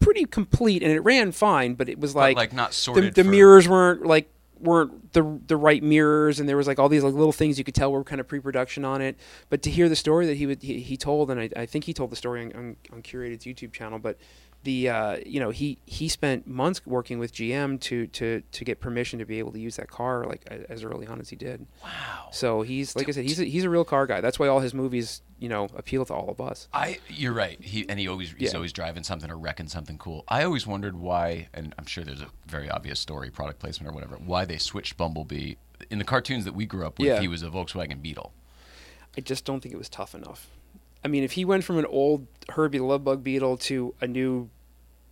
pretty 0.01 0.25
complete 0.25 0.83
and 0.83 0.93
it 0.93 1.01
ran 1.01 1.33
fine 1.33 1.75
but 1.75 1.89
it 1.89 1.99
was 1.99 2.15
but, 2.15 2.21
like 2.21 2.37
like 2.37 2.53
not 2.53 2.71
the, 2.71 2.75
sorted. 2.75 3.15
the 3.15 3.25
for- 3.25 3.31
mirrors 3.31 3.69
weren't 3.69 4.05
like 4.05 4.31
weren't 4.59 5.13
the 5.13 5.39
the 5.47 5.57
right 5.57 5.83
mirrors 5.83 6.41
and 6.41 6.49
there 6.49 6.57
was 6.57 6.67
like 6.67 6.79
all 6.79 6.89
these 6.89 7.05
like 7.05 7.15
little 7.15 7.33
things 7.33 7.59
you 7.59 7.65
could 7.65 7.75
tell 7.75 7.93
were 7.93 8.03
kind 8.03 8.21
of 8.21 8.29
pre-production 8.29 8.85
on 8.85 9.03
it 9.03 9.17
but 9.51 9.63
to 9.63 9.71
hear 9.71 9.89
the 9.89 9.97
story 9.97 10.27
that 10.27 10.37
he 10.37 10.47
would 10.47 10.63
he, 10.63 10.81
he 10.81 10.97
told 10.97 11.31
and 11.31 11.41
I, 11.41 11.51
I 11.57 11.67
think 11.67 11.85
he 11.85 11.93
told 11.93 12.11
the 12.11 12.17
story 12.17 12.43
on, 12.43 12.53
on, 12.55 12.77
on 12.93 13.03
curated's 13.03 13.45
youtube 13.45 13.73
channel 13.73 13.99
but 13.99 14.19
the 14.67 14.91
uh, 14.91 15.17
you 15.25 15.41
know 15.41 15.49
he 15.51 15.79
he 15.87 16.09
spent 16.09 16.47
months 16.47 16.85
working 16.85 17.19
with 17.19 17.33
gm 17.33 17.81
to 17.81 18.07
to 18.09 18.43
to 18.53 18.65
get 18.65 18.81
permission 18.81 19.19
to 19.19 19.25
be 19.25 19.39
able 19.39 19.51
to 19.53 19.59
use 19.59 19.77
that 19.77 19.89
car 19.89 20.25
like 20.27 20.45
as 20.69 20.85
early 20.85 21.07
on 21.07 21.19
as 21.21 21.31
he 21.31 21.37
did 21.37 21.67
Wow. 21.83 22.29
so 22.33 22.61
he's 22.63 22.95
like 22.95 23.09
i 23.09 23.13
said 23.13 23.25
he's 23.25 23.41
a, 23.41 23.45
he's 23.45 23.65
a 23.65 23.71
real 23.71 23.85
car 23.85 24.07
guy 24.07 24.21
that's 24.21 24.39
why 24.39 24.49
all 24.49 24.61
his 24.61 24.75
movies 24.75 25.23
you 25.39 25.49
know 25.49 25.69
appeal 25.75 26.05
to 26.05 26.13
all 26.13 26.29
of 26.29 26.41
us 26.41 26.69
I 26.75 26.99
you're 27.09 27.33
right. 27.33 27.59
He 27.63 27.89
and 27.89 27.99
he 27.99 28.09
always 28.09 28.33
he's 28.33 28.51
Yeah. 28.53 28.57
always 28.57 28.73
driving 28.75 29.03
something 29.05 29.31
or 29.31 29.39
wrecking 29.39 29.69
something 29.69 29.97
cool. 29.99 30.25
I 30.29 30.43
always 30.45 30.67
wondered 30.67 30.97
why, 30.97 31.49
and 31.55 31.75
I'm 31.79 31.87
sure 31.87 32.05
there's 32.05 32.21
a 32.23 32.29
very 32.47 32.69
obvious 32.71 32.99
story, 33.01 33.31
product 33.31 33.59
placement 33.61 33.91
or 33.91 33.95
whatever, 33.95 34.17
why 34.17 34.45
they 34.45 34.59
switched 34.59 34.97
Bumblebee 34.97 35.55
in 35.91 35.99
the 35.99 36.05
cartoons 36.05 36.45
that 36.47 36.55
we 36.55 36.65
grew 36.67 36.87
up 36.87 36.99
with. 36.99 37.09
Yeah. 37.09 37.21
He 37.21 37.29
was 37.29 37.43
a 37.43 37.49
Volkswagen 37.49 38.01
Beetle. 38.03 38.33
I 39.17 39.21
just 39.21 39.45
don't 39.45 39.61
think 39.63 39.75
it 39.75 39.79
was 39.79 39.89
tough 39.89 40.15
enough. 40.15 40.49
I 41.05 41.09
mean, 41.09 41.23
if 41.23 41.33
he 41.33 41.45
went 41.45 41.63
from 41.65 41.79
an 41.79 41.87
old 41.87 42.27
Herbie 42.51 42.79
the 42.79 42.85
Love 42.85 43.05
Bug 43.05 43.23
Beetle 43.23 43.59
to 43.59 43.95
a 44.01 44.07
new, 44.07 44.49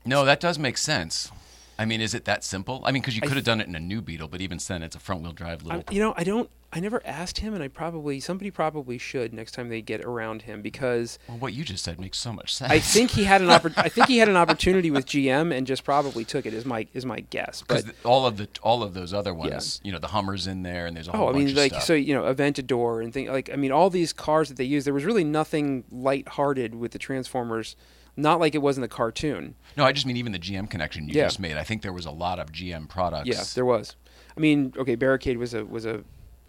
No, 0.05 0.25
that 0.25 0.41
does 0.41 0.59
make 0.59 0.79
sense. 0.79 1.31
I 1.79 1.85
mean, 1.85 2.01
is 2.01 2.15
it 2.15 2.25
that 2.27 2.45
simple? 2.45 2.83
I 2.85 2.93
mean, 2.93 3.03
because 3.03 3.17
you 3.17 3.23
could 3.23 3.37
have 3.37 3.45
done 3.45 3.61
it 3.61 3.67
in 3.67 3.75
a 3.75 3.81
new 3.81 4.01
Beetle, 4.01 4.29
but 4.29 4.41
even 4.41 4.59
then, 4.67 4.83
it's 4.83 4.95
a 4.95 5.01
front 5.01 5.23
wheel 5.23 5.33
drive 5.33 5.65
little. 5.65 5.83
I, 5.89 5.93
you 5.93 6.01
know, 6.01 6.15
I 6.17 6.25
don't. 6.25 6.49
I 6.73 6.81
never 6.81 7.01
asked 7.07 7.39
him, 7.39 7.55
and 7.55 7.63
I 7.63 7.69
probably 7.69 8.19
somebody 8.19 8.51
probably 8.51 8.99
should 8.99 9.33
next 9.33 9.53
time 9.53 9.69
they 9.69 9.81
get 9.81 10.05
around 10.05 10.43
him 10.43 10.61
because 10.61 11.21
well, 11.29 11.39
what 11.39 11.53
you 11.53 11.63
just 11.63 11.85
said 11.85 12.01
makes 12.01 12.19
so 12.19 12.33
much 12.33 12.53
sense. 12.53 12.73
I 12.73 12.81
think 12.81 13.13
he 13.13 13.25
had 13.25 13.43
an 13.43 13.49
oppor- 13.49 13.75
I 13.77 13.89
think 13.89 14.09
he 14.09 14.19
had 14.19 14.29
an 14.29 14.37
opportunity 14.45 14.91
with 14.91 15.07
GM 15.07 15.57
and 15.57 15.69
just 15.69 15.85
probably 15.85 16.25
took 16.25 16.47
it. 16.47 16.55
Is 16.55 16.65
my 16.65 16.87
is 16.93 17.07
my 17.07 17.21
guess. 17.21 17.63
because 17.63 17.85
all 18.05 18.27
of 18.27 18.39
the 18.39 18.49
all 18.63 18.83
of 18.83 18.93
those 18.93 19.15
other 19.15 19.33
ones, 19.33 19.81
you 19.85 19.93
know, 19.93 20.01
the 20.01 20.09
Hummers 20.09 20.49
in 20.49 20.63
there, 20.65 20.87
and 20.87 20.97
there's 20.97 21.07
a 21.07 21.13
whole 21.13 21.29
oh, 21.29 21.31
I 21.31 21.33
mean, 21.33 21.55
like 21.55 21.81
so 21.81 21.95
you 21.95 22.13
know, 22.13 22.23
Aventador 22.23 23.03
and 23.03 23.13
thing 23.13 23.29
like 23.29 23.51
I 23.53 23.57
mean, 23.57 23.71
all 23.71 23.89
these 23.89 24.13
cars 24.13 24.49
that 24.49 24.57
they 24.57 24.65
use. 24.65 24.85
There 24.85 24.95
was 24.95 25.05
really 25.05 25.25
nothing 25.25 25.85
lighthearted 25.93 26.75
with 26.75 26.91
the 26.93 26.99
Transformers. 26.99 27.77
Not 28.17 28.39
like 28.41 28.55
it 28.55 28.63
was 28.63 28.77
in 28.77 28.81
the 28.83 28.89
cartoon. 28.89 29.55
no, 29.77 29.85
I 29.85 29.93
just 29.93 30.07
mean 30.07 30.17
even 30.17 30.33
the 30.33 30.39
GM 30.39 30.69
connection 30.71 31.09
you 31.09 31.15
Yeah. 31.15 31.25
just 31.25 31.41
made. 31.41 31.57
I 31.57 31.65
think 31.65 31.83
there 31.83 31.93
was 31.93 32.07
a 32.07 32.11
lot 32.13 32.39
of 32.39 32.53
GM 32.53 32.89
products. 32.89 33.27
Yeah, 33.29 33.43
there 33.55 33.65
was. 33.65 33.97
I 34.37 34.41
mean, 34.41 34.73
okay, 34.77 34.95
Barricade 34.95 35.37
was 35.39 35.55
a 35.55 35.65
was 35.65 35.85
a 35.87 36.05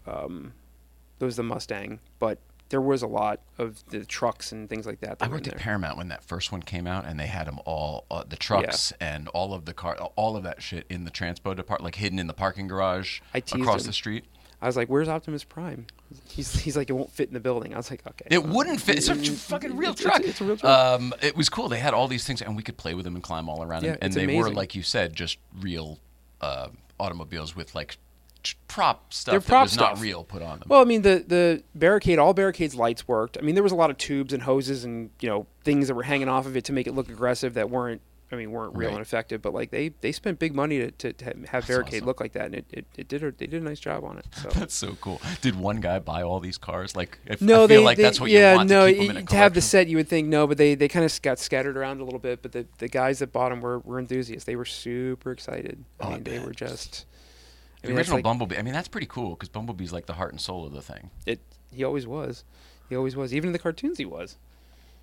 um, 0.06 0.52
it 1.18 1.24
was 1.24 1.36
the 1.36 1.42
Mustang, 1.42 1.98
but 2.18 2.38
there 2.68 2.80
was 2.80 3.02
a 3.02 3.06
lot 3.06 3.40
of 3.58 3.82
the 3.90 4.04
trucks 4.04 4.50
and 4.52 4.68
things 4.68 4.86
like 4.86 5.00
that. 5.00 5.18
that 5.20 5.24
I 5.24 5.28
worked 5.28 5.46
at. 5.48 5.56
Paramount 5.56 5.96
when 5.96 6.08
that 6.08 6.24
first 6.24 6.50
one 6.52 6.62
came 6.62 6.86
out, 6.86 7.04
and 7.04 7.18
they 7.18 7.26
had 7.28 7.46
them 7.46 7.60
all, 7.64 8.04
uh, 8.10 8.24
the 8.28 8.36
trucks 8.36 8.92
and 9.00 9.28
all 9.28 9.54
of 9.54 9.64
the 9.66 9.72
car, 9.72 9.94
all 10.16 10.36
of 10.36 10.42
that 10.44 10.62
shit 10.62 10.84
in 10.88 11.04
the 11.04 11.10
transpo 11.10 11.54
department, 11.54 11.82
like 11.84 11.94
hidden 11.96 12.18
in 12.18 12.26
the 12.26 12.34
parking 12.34 12.66
garage 12.66 13.20
across 13.34 13.82
him. 13.82 13.86
the 13.86 13.92
street. 13.92 14.24
I 14.62 14.66
was 14.66 14.76
like, 14.76 14.88
"Where's 14.88 15.08
Optimus 15.08 15.44
Prime?" 15.44 15.86
He's 16.28 16.58
he's 16.60 16.76
like, 16.76 16.88
"It 16.88 16.94
won't 16.94 17.10
fit 17.12 17.28
in 17.28 17.34
the 17.34 17.40
building." 17.40 17.74
I 17.74 17.76
was 17.76 17.90
like, 17.90 18.06
"Okay." 18.06 18.26
It 18.30 18.40
fine." 18.40 18.50
wouldn't 18.52 18.80
fit. 18.80 18.96
It's 18.96 19.08
a 19.08 19.14
fucking 19.14 19.76
real 19.76 19.90
It's- 19.92 20.02
truck. 20.02 20.20
It's, 20.20 20.28
it's 20.30 20.40
a 20.40 20.44
real 20.44 20.56
truck. 20.56 21.00
Um, 21.00 21.14
it 21.22 21.36
was 21.36 21.48
cool. 21.48 21.68
They 21.68 21.78
had 21.78 21.92
all 21.94 22.08
these 22.08 22.24
things, 22.24 22.40
and 22.42 22.56
we 22.56 22.62
could 22.62 22.76
play 22.76 22.94
with 22.94 23.04
them 23.04 23.14
and 23.14 23.22
climb 23.22 23.48
all 23.48 23.62
around. 23.62 23.84
Yeah, 23.84 23.92
them. 23.92 23.98
and 24.02 24.12
they 24.14 24.36
were, 24.38 24.50
like 24.50 24.74
you 24.74 24.82
said, 24.82 25.14
just 25.14 25.38
real 25.60 25.98
uh, 26.40 26.68
automobiles 26.98 27.54
with 27.54 27.74
like 27.74 27.98
prop 28.68 29.12
stuff 29.12 29.32
They're 29.32 29.40
that 29.40 29.46
prop 29.48 29.64
was 29.64 29.76
not 29.76 30.00
real 30.00 30.22
put 30.22 30.40
on 30.40 30.60
them. 30.60 30.68
well, 30.68 30.80
I 30.80 30.84
mean, 30.84 31.02
the 31.02 31.24
the 31.26 31.62
barricade, 31.74 32.18
all 32.18 32.32
barricades 32.32 32.74
lights 32.74 33.06
worked. 33.08 33.36
I 33.36 33.42
mean, 33.42 33.54
there 33.56 33.62
was 33.64 33.72
a 33.72 33.76
lot 33.76 33.90
of 33.90 33.98
tubes 33.98 34.32
and 34.32 34.42
hoses 34.44 34.84
and 34.84 35.10
you 35.20 35.28
know 35.28 35.46
things 35.64 35.88
that 35.88 35.94
were 35.94 36.04
hanging 36.04 36.28
off 36.28 36.46
of 36.46 36.56
it 36.56 36.64
to 36.66 36.72
make 36.72 36.86
it 36.86 36.92
look 36.94 37.08
aggressive 37.08 37.54
that 37.54 37.68
weren't. 37.70 38.00
I 38.32 38.34
mean, 38.34 38.50
weren't 38.50 38.74
real 38.76 38.88
Right. 38.88 38.94
and 38.96 39.02
effective, 39.02 39.40
but 39.40 39.54
like 39.54 39.70
they, 39.70 39.90
they 40.00 40.10
spent 40.10 40.40
big 40.40 40.52
money 40.52 40.78
to, 40.78 40.90
to, 40.90 41.12
to 41.12 41.24
have 41.48 41.66
barricade 41.68 41.98
awesome. 41.98 42.06
look 42.06 42.20
like 42.20 42.32
that, 42.32 42.46
and 42.46 42.54
it, 42.56 42.64
it, 42.72 42.86
it 42.96 43.08
did 43.08 43.22
a, 43.22 43.30
they 43.30 43.46
did 43.46 43.62
a 43.62 43.64
nice 43.64 43.78
job 43.78 44.02
on 44.02 44.18
it. 44.18 44.26
So. 44.42 44.48
That's 44.54 44.74
so 44.74 44.96
cool. 45.00 45.20
Did 45.42 45.54
one 45.56 45.80
guy 45.80 46.00
buy 46.00 46.22
all 46.22 46.40
these 46.40 46.58
cars? 46.58 46.96
Like, 46.96 47.20
if, 47.24 47.40
No, 47.40 47.54
I 47.54 47.56
feel 47.58 47.66
they, 47.68 47.78
like 47.78 47.96
they- 47.98 48.02
that's 48.02 48.20
what 48.20 48.30
yeah, 48.30 48.50
you 48.52 48.56
want 48.56 48.68
no, 48.68 48.86
to 48.88 48.92
keep 48.94 49.08
them 49.08 49.16
in 49.18 49.26
to 49.26 49.36
have 49.36 49.54
the 49.54 49.60
set, 49.60 49.86
you 49.86 49.96
would 49.96 50.08
think 50.08 50.26
no, 50.26 50.48
but 50.48 50.58
they, 50.58 50.74
they 50.74 50.88
kind 50.88 51.04
of 51.04 51.22
got 51.22 51.38
scattered 51.38 51.76
around 51.76 52.00
a 52.00 52.04
little 52.04 52.18
bit. 52.18 52.42
But 52.42 52.50
the, 52.50 52.66
the 52.78 52.88
guys 52.88 53.20
that 53.20 53.32
bought 53.32 53.50
them 53.50 53.60
were, 53.60 53.78
were 53.78 54.00
enthusiasts. 54.00 54.44
They 54.44 54.56
were 54.56 54.64
super 54.64 55.30
excited. 55.30 55.84
Oh, 56.00 56.06
I 56.08 56.08
I 56.08 56.14
mean, 56.14 56.24
they 56.24 56.38
were 56.40 56.50
just. 56.52 57.04
I 57.78 57.82
The 57.82 57.88
mean, 57.88 57.96
that's 57.96 58.06
original 58.08 58.16
like- 58.18 58.24
Bumblebee. 58.24 58.56
I 58.58 58.62
mean, 58.62 58.74
that's 58.74 58.88
pretty 58.88 59.06
cool 59.06 59.30
because 59.30 59.50
Bumblebee's 59.50 59.92
like 59.92 60.06
the 60.06 60.14
heart 60.14 60.32
and 60.32 60.40
soul 60.40 60.66
of 60.66 60.72
the 60.72 60.82
thing. 60.82 61.10
It. 61.26 61.38
He 61.72 61.84
always 61.84 62.08
was. 62.08 62.42
He 62.88 62.96
always 62.96 63.14
was. 63.14 63.32
Even 63.32 63.48
in 63.50 63.52
the 63.52 63.58
cartoons, 63.60 63.98
he 63.98 64.04
was. 64.04 64.36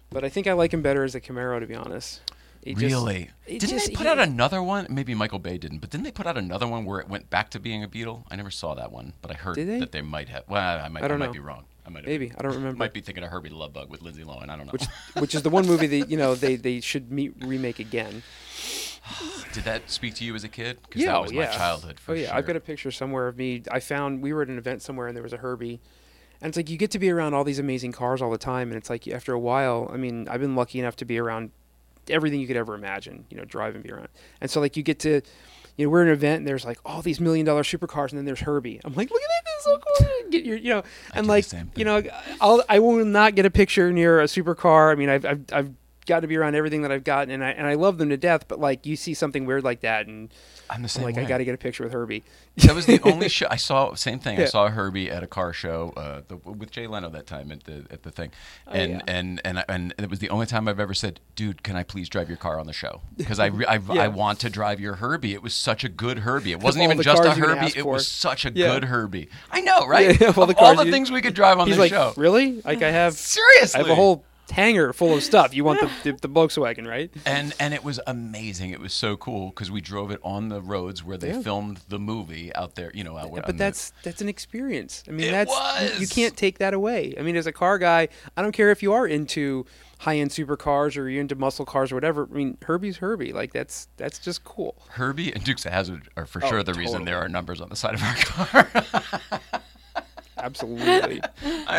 But 0.10 0.26
I 0.26 0.30
think 0.30 0.46
I 0.46 0.54
like 0.54 0.74
him 0.74 0.82
better 0.82 1.04
as 1.06 1.16
a 1.16 1.22
Camaro, 1.22 1.60
to 1.62 1.66
be 1.68 1.74
honest. 1.76 2.20
Just- 2.66 2.82
really? 2.82 3.30
it 3.46 3.60
didn't 3.60 3.70
just- 3.70 3.88
they 3.88 3.94
put 3.94 4.04
he- 4.04 4.10
out 4.10 4.20
another 4.20 4.62
one? 4.64 4.88
Maybe 4.90 5.14
Michael 5.16 5.40
Bay 5.40 5.58
didn't, 5.58 5.80
but 5.80 5.90
didn't 5.90 6.04
they 6.06 6.12
put 6.12 6.26
out 6.28 6.38
another 6.38 6.68
one 6.68 6.86
where 6.86 7.00
it 7.00 7.10
went 7.10 7.30
back 7.30 7.50
to 7.52 7.60
being 7.60 7.84
a 7.84 7.88
Beetle? 7.88 8.26
I 8.32 8.36
never 8.36 8.52
saw 8.52 8.74
that 8.76 8.92
one, 8.92 9.14
but 9.22 9.32
I 9.32 9.36
heard 9.36 9.56
they? 9.56 9.80
that 9.80 9.92
they 9.92 10.02
might 10.02 10.30
have. 10.30 10.44
Well, 10.48 10.80
I 10.80 10.88
might, 10.90 11.04
I 11.04 11.08
don't 11.08 11.20
might 11.20 11.28
know. 11.28 11.32
be 11.34 11.40
wrong. 11.40 11.66
I 11.86 11.90
might 11.90 12.00
have 12.00 12.08
Maybe 12.08 12.32
I 12.38 12.42
don't 12.42 12.54
remember. 12.56 12.78
might 12.78 12.94
be 12.94 13.02
thinking 13.02 13.24
of 13.26 13.30
Herbie 13.30 13.50
the 13.50 13.56
Love 13.56 13.74
Bug 13.74 13.90
with 13.90 14.02
Lindsay 14.02 14.24
Lohan. 14.24 14.50
I 14.50 14.56
don't 14.56 14.68
know. 14.68 14.72
Which, 14.72 14.86
which 15.20 15.36
is 15.36 15.42
the 15.44 15.50
one 15.50 15.68
movie 15.68 15.88
that 15.88 16.10
you 16.10 16.16
know 16.18 16.34
they, 16.34 16.56
they 16.56 16.80
should 16.80 17.12
meet, 17.12 17.34
remake 17.42 17.80
again. 17.80 18.24
Did 19.52 19.66
that 19.66 19.90
speak 19.90 20.14
to 20.16 20.24
you 20.24 20.34
as 20.34 20.44
a 20.46 20.50
kid? 20.50 20.78
Because 20.84 21.02
Yeah, 21.02 21.12
that 21.12 21.18
oh, 21.18 21.22
was 21.24 21.32
yeah. 21.34 21.46
my 21.46 21.52
childhood. 21.52 22.00
For 22.00 22.14
oh 22.14 22.16
yeah, 22.16 22.28
sure. 22.28 22.36
I've 22.36 22.46
got 22.48 22.56
a 22.56 22.62
picture 22.62 22.90
somewhere 22.92 23.28
of 23.28 23.38
me. 23.38 23.64
I 23.70 23.80
found 23.82 24.22
we 24.22 24.32
were 24.32 24.42
at 24.44 24.48
an 24.48 24.58
event 24.58 24.82
somewhere 24.82 25.08
and 25.08 25.16
there 25.16 25.24
was 25.24 25.34
a 25.34 25.38
Herbie, 25.38 25.82
and 26.42 26.48
it's 26.50 26.56
like 26.58 26.70
you 26.70 26.78
get 26.78 26.92
to 26.92 27.00
be 27.00 27.10
around 27.10 27.34
all 27.34 27.44
these 27.44 27.60
amazing 27.60 27.92
cars 27.92 28.22
all 28.22 28.32
the 28.32 28.38
time, 28.38 28.70
and 28.70 28.78
it's 28.78 28.90
like 28.90 29.06
after 29.10 29.34
a 29.34 29.40
while. 29.40 29.90
I 29.94 29.98
mean, 29.98 30.28
I've 30.30 30.40
been 30.42 30.56
lucky 30.56 30.80
enough 30.80 30.96
to 30.98 31.06
be 31.06 31.18
around 31.20 31.52
everything 32.10 32.40
you 32.40 32.48
could 32.48 32.58
ever 32.58 32.76
imagine. 32.76 33.26
You 33.30 33.38
know, 33.38 33.46
drive 33.46 33.76
and 33.76 33.84
be 33.84 33.92
around, 33.92 34.10
and 34.42 34.50
so 34.50 34.60
like 34.60 34.78
you 34.78 34.84
get 34.84 35.00
to. 35.00 35.22
You 35.76 35.88
know, 35.88 35.90
we're 35.90 36.04
at 36.04 36.08
an 36.10 36.14
event 36.14 36.38
and 36.38 36.48
there's 36.48 36.66
like 36.66 36.78
all 36.86 37.02
these 37.02 37.20
million 37.20 37.48
dollar 37.48 37.64
supercars 37.64 38.10
and 38.12 38.20
then 38.20 38.26
there's 38.26 38.42
Herbie. 38.42 38.80
I'm 38.86 38.94
like, 38.94 39.10
look 39.10 39.20
at 39.20 39.28
that, 39.28 39.44
this 39.44 39.58
is 39.58 39.64
so 39.64 39.80
cool. 39.80 40.30
Get 40.30 40.46
your, 40.46 40.56
you 40.56 40.70
know, 40.70 40.84
and 41.16 41.26
like, 41.26 41.46
you 41.76 41.84
know, 41.84 42.04
I'll, 42.40 42.64
I 42.70 42.78
will 42.78 43.04
not 43.04 43.34
get 43.34 43.48
a 43.48 43.50
picture 43.50 43.92
near 43.92 44.22
a 44.22 44.26
supercar. 44.26 44.92
I 44.92 44.96
mean, 44.96 45.10
I've, 45.10 45.26
I've, 45.26 45.46
I've 45.52 45.74
got 46.06 46.20
to 46.20 46.28
be 46.28 46.38
around 46.38 46.54
everything 46.54 46.84
that 46.84 46.92
I've 46.92 47.04
gotten 47.04 47.32
and 47.32 47.44
I, 47.44 47.50
and 47.50 47.66
I 47.66 47.74
love 47.74 47.98
them 47.98 48.10
to 48.10 48.18
death, 48.18 48.48
but 48.48 48.60
like 48.60 48.86
you 48.86 48.96
see 48.96 49.16
something 49.16 49.48
weird 49.48 49.64
like 49.64 49.80
that 49.80 50.06
and 50.06 50.32
I'm 50.74 50.82
the 50.82 50.86
I'm 50.86 50.90
same 50.90 51.04
like, 51.04 51.16
way. 51.16 51.24
I 51.24 51.26
got 51.26 51.38
to 51.38 51.46
get 51.46 51.54
a 51.54 51.58
picture 51.58 51.84
with 51.84 51.94
Herbie. 51.94 52.24
that 52.58 52.74
was 52.74 52.86
the 52.88 53.00
only 53.04 53.30
show 53.30 53.46
I 53.50 53.58
saw. 53.58 53.94
Same 53.94 54.20
thing. 54.20 54.40
I 54.40 54.46
saw 54.46 54.70
Herbie 54.70 55.12
at 55.12 55.22
a 55.24 55.28
car 55.28 55.54
show 55.54 55.94
uh, 55.96 56.22
the, 56.28 56.38
with 56.38 56.72
Jay 56.72 56.88
Leno 56.88 57.10
that 57.10 57.28
time 57.28 57.52
at 57.52 57.64
the 57.66 57.86
at 57.92 58.04
the 58.04 58.12
thing, 58.12 58.32
and 58.68 58.94
Oh, 58.94 58.96
yeah. 58.96 59.02
and 59.08 59.42
and 59.46 59.60
I- 59.60 59.66
and 59.70 59.94
it 59.98 60.10
was 60.10 60.20
the 60.20 60.30
only 60.30 60.46
time 60.48 60.68
I've 60.68 60.80
ever 60.80 60.94
said, 60.94 61.20
"Dude, 61.36 61.64
can 61.64 61.76
I 61.76 61.84
please 61.84 62.10
drive 62.10 62.28
your 62.28 62.38
car 62.38 62.60
on 62.60 62.66
the 62.68 62.74
show?" 62.74 63.02
Because 63.18 63.40
I, 63.40 63.48
I, 63.68 63.78
Yeah. 63.78 64.02
I 64.04 64.08
want 64.08 64.40
to 64.40 64.50
drive 64.50 64.80
your 64.80 64.96
Herbie. 64.96 65.34
It 65.34 65.44
was 65.44 65.54
such 65.54 65.84
a 65.84 65.90
good 65.90 66.20
Herbie. 66.20 66.52
It 66.54 66.60
wasn't 66.64 66.84
even 66.86 67.02
just 67.02 67.20
a 67.22 67.24
cars 67.26 67.38
you 67.38 67.44
can 67.46 67.58
Herbie. 67.58 67.74
It 67.78 67.86
was 67.86 68.08
such 68.08 68.46
a 68.46 68.52
Yeah. 68.52 68.74
good 68.74 68.86
Herbie. 68.86 69.30
I 69.52 69.62
know, 69.62 69.86
right? 69.88 70.20
Yeah, 70.20 70.34
all 70.36 70.46
the 70.48 70.56
all 70.58 70.76
the 70.76 70.86
you- 70.86 70.92
things 70.92 71.12
we 71.12 71.22
could 71.22 71.34
drive 71.36 71.60
on 71.60 71.68
He's 71.68 71.76
the 71.76 71.84
like, 71.84 71.92
show. 71.92 72.14
really? 72.18 72.62
Like 72.62 72.82
I 72.82 72.90
have, 72.92 73.14
Seriously, 73.14 73.80
I 73.80 73.84
have 73.84 73.92
a 73.92 73.96
whole 73.96 74.24
hangar 74.52 74.94
full 74.94 75.14
of 75.16 75.24
stuff. 75.24 75.54
You 75.54 75.64
want 75.64 75.80
the, 75.80 75.90
the, 76.12 76.28
the 76.28 76.30
Volkswagen, 76.30 76.88
right? 76.88 77.12
and 77.26 77.54
and 77.60 77.74
it 77.74 77.84
was 77.84 78.00
amazing. 78.06 78.72
It 78.72 78.80
was 78.80 78.94
so 78.94 79.16
cool 79.18 79.50
because 79.50 79.72
we 79.72 79.82
drove 79.82 80.12
it 80.12 80.20
on 80.24 80.50
the 80.50 80.62
roads 80.62 81.04
where 81.04 81.18
they 81.18 81.30
Yeah. 81.30 81.42
filmed 81.42 81.80
the 81.90 82.00
movie 82.00 82.54
out 82.56 82.76
there. 82.76 82.92
You 82.94 83.04
know, 83.04 83.18
out 83.18 83.30
on 83.30 83.36
But 83.36 83.48
the- 83.48 83.54
that's 83.54 83.94
that's 84.04 84.22
an 84.22 84.30
experience. 84.30 85.04
I 85.08 85.12
mean, 85.12 85.28
It 85.28 85.32
that's 85.32 85.94
you- 85.96 86.02
you 86.02 86.08
can't 86.08 86.36
take 86.38 86.58
that 86.60 86.74
away. 86.74 87.14
I 87.18 87.22
mean, 87.24 87.36
as 87.36 87.48
a 87.48 87.52
car 87.54 87.78
guy, 87.78 88.10
I 88.38 88.42
don't 88.42 88.52
care 88.52 88.72
if 88.72 88.84
you 88.84 88.94
are 88.94 89.08
into 89.08 89.66
high-end 90.00 90.32
supercars 90.32 90.98
or 90.98 91.08
you're 91.08 91.22
into 91.22 91.36
muscle 91.36 91.66
cars 91.66 91.90
or 91.92 91.96
whatever. 91.96 92.28
I 92.30 92.36
mean, 92.36 92.58
Herbie's 92.64 92.98
Herbie. 92.98 93.32
Like 93.32 93.54
that's 93.54 93.88
that's 93.98 94.20
just 94.20 94.44
cool. 94.44 94.76
Herbie 94.90 95.32
and 95.32 95.44
Dukes 95.44 95.66
of 95.66 95.72
Hazzard 95.72 96.10
are 96.18 96.26
for 96.26 96.44
Oh, 96.44 96.50
sure 96.50 96.64
the 96.64 96.74
reason 96.74 97.06
there 97.06 97.18
are 97.20 97.30
numbers 97.30 97.62
on 97.62 97.70
the 97.70 97.76
side 97.78 97.94
of 97.96 98.04
our 98.04 98.16
car. 98.82 99.52
Absolutely. 100.38 101.22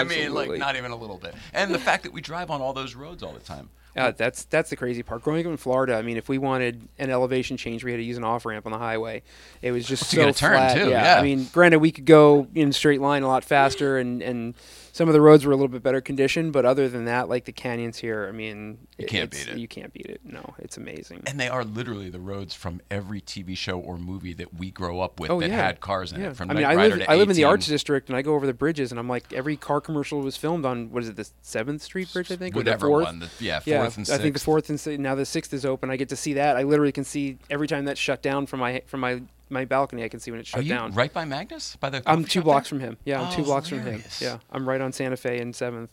I 0.01 0.05
mean, 0.05 0.35
like 0.35 0.51
not 0.59 0.77
even 0.77 0.91
a 0.91 0.97
little 0.97 1.19
bit. 1.19 1.35
And 1.53 1.75
the 1.75 1.79
fact 1.79 2.03
that 2.05 2.13
we 2.13 2.21
drive 2.21 2.51
on 2.51 2.61
all 2.61 2.73
those 2.73 2.95
roads 2.95 3.23
all 3.23 3.33
the 3.33 3.41
time. 3.41 3.71
Uh, 3.97 4.11
that's 4.11 4.45
that's 4.47 4.71
the 4.71 4.77
crazy 4.77 5.05
part. 5.05 5.23
Growing 5.23 5.47
up 5.47 5.51
in 5.53 5.57
Florida, 5.57 5.95
I 5.95 6.03
mean, 6.03 6.17
if 6.17 6.29
we 6.29 6.37
wanted 6.37 6.89
an 6.99 7.11
elevation 7.11 7.57
change, 7.57 7.85
we 7.85 7.93
had 7.93 7.99
to 7.99 8.03
use 8.03 8.17
an 8.17 8.25
off 8.25 8.45
ramp 8.45 8.67
on 8.67 8.73
the 8.73 8.79
highway. 8.79 9.23
It 9.63 9.71
was 9.71 9.87
just 9.87 10.03
To 10.11 10.17
so 10.17 10.17
get 10.17 10.29
a 10.31 10.33
turn, 10.37 10.57
flat. 10.57 10.77
too, 10.77 10.89
Yeah. 10.91 11.15
yeah. 11.15 11.21
I 11.21 11.23
mean, 11.23 11.47
granted, 11.53 11.79
we 11.79 11.93
could 11.93 12.05
go 12.05 12.49
in 12.57 12.73
straight 12.73 13.01
line 13.01 13.23
a 13.23 13.29
lot 13.29 13.45
faster, 13.45 13.97
and 13.99 14.21
and 14.21 14.55
some 14.95 15.09
of 15.09 15.13
the 15.13 15.21
roads 15.21 15.45
were 15.45 15.51
a 15.51 15.57
little 15.57 15.67
bit 15.67 15.83
better 15.83 16.01
conditioned. 16.01 16.53
But 16.53 16.65
other 16.65 16.89
than 16.89 17.07
that, 17.07 17.29
like 17.29 17.47
the 17.47 17.53
canyons 17.53 17.99
here, 17.99 18.27
I 18.29 18.31
mean, 18.33 18.79
You 18.97 19.07
can't 19.07 19.29
beat 19.29 19.49
it. 19.49 19.59
You 19.59 19.67
can't 19.67 19.93
beat 19.93 20.07
it. 20.07 20.21
No, 20.25 20.55
it's 20.61 20.77
amazing. 20.77 21.25
And 21.27 21.41
they 21.41 21.49
are 21.49 21.65
literally 21.65 22.11
the 22.11 22.21
roads 22.21 22.55
from 22.55 22.81
every 22.93 23.21
TV 23.21 23.57
show 23.57 23.77
or 23.81 23.99
movie 23.99 24.35
that 24.35 24.55
we 24.55 24.71
grow 24.71 25.01
up 25.01 25.19
with 25.19 25.33
Oh 25.33 25.41
that 25.41 25.51
yeah, 25.51 25.57
had 25.57 25.81
cars 25.81 26.13
in 26.13 26.21
yeah. 26.21 26.29
it. 26.29 26.37
From 26.37 26.49
I 26.49 26.55
mean, 26.55 26.63
Knight 26.63 26.71
I 26.71 26.77
Rider 26.77 26.97
live 26.99 27.07
I 27.09 27.17
live 27.17 27.29
in 27.29 27.35
the 27.35 27.43
Arts 27.43 27.67
District, 27.67 28.09
and 28.09 28.17
I 28.17 28.23
go 28.23 28.35
over 28.35 28.47
the 28.47 28.55
bridges, 28.55 28.93
and 28.93 29.01
I'm 29.01 29.09
like, 29.09 29.33
every 29.33 29.57
car 29.57 29.81
commercial 29.81 30.21
was 30.21 30.37
filmed 30.37 30.65
on 30.65 30.93
what 30.93 31.03
is 31.03 31.09
it, 31.09 31.17
the 31.17 31.29
Seventh 31.43 31.83
Street 31.83 32.13
Bridge, 32.13 32.31
I 32.31 32.37
think, 32.37 32.55
or 32.55 32.63
the 32.63 32.71
Whatever 32.71 32.87
Fourth. 32.87 33.05
one, 33.07 33.19
the- 33.19 33.31
yeah, 33.41 33.61
yeah, 33.65 33.81
fourth 33.83 33.97
and 33.97 34.09
I 34.11 34.19
think 34.23 34.35
the 34.35 34.41
fourth 34.41 34.71
and 34.71 34.99
now 35.01 35.17
the 35.17 35.27
sixth 35.27 35.53
is 35.53 35.67
open. 35.67 35.91
I 35.91 35.97
get 35.97 36.09
to 36.11 36.17
see 36.17 36.35
that. 36.35 36.57
I 36.57 36.63
literally 36.63 36.93
can 36.93 37.03
see 37.03 37.39
every 37.51 37.67
time 37.67 37.85
that's 37.85 37.99
shut 37.99 38.23
down 38.23 38.47
from 38.47 38.61
my 38.61 38.81
from 38.87 39.01
my 39.01 39.23
my 39.51 39.65
balcony. 39.65 40.05
I 40.05 40.09
can 40.09 40.21
see 40.21 40.31
when 40.31 40.41
it's 40.41 40.49
Are 40.51 40.59
shut 40.59 40.65
you 40.65 40.75
down. 40.75 40.93
right 40.93 41.13
by 41.13 41.25
Magnus? 41.25 41.77
By 41.77 41.91
the 41.91 42.03
I'm 42.07 42.25
two 42.25 42.43
blocks 42.43 42.71
there? 42.71 42.79
from 42.79 42.87
him. 42.89 42.97
Yeah, 43.05 43.21
I'm 43.21 43.29
Oh, 43.29 43.37
two 43.37 43.43
blocks 43.45 43.69
from 43.69 43.81
him. 43.81 44.03
Yeah, 44.21 44.39
I'm 44.51 44.69
right 44.69 44.81
on 44.81 44.93
Santa 44.93 45.17
Fe 45.17 45.39
and 45.41 45.55
Seventh. 45.55 45.91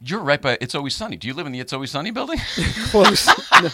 You're 0.00 0.20
right 0.20 0.40
by 0.40 0.56
It's 0.60 0.74
Always 0.76 0.94
Sunny. 0.94 1.16
Do 1.16 1.26
you 1.26 1.34
live 1.34 1.46
in 1.46 1.52
the 1.52 1.60
It's 1.60 1.72
Always 1.72 1.90
Sunny 1.90 2.10
building? 2.12 2.38
Close. 2.90 3.26
no, 3.26 3.62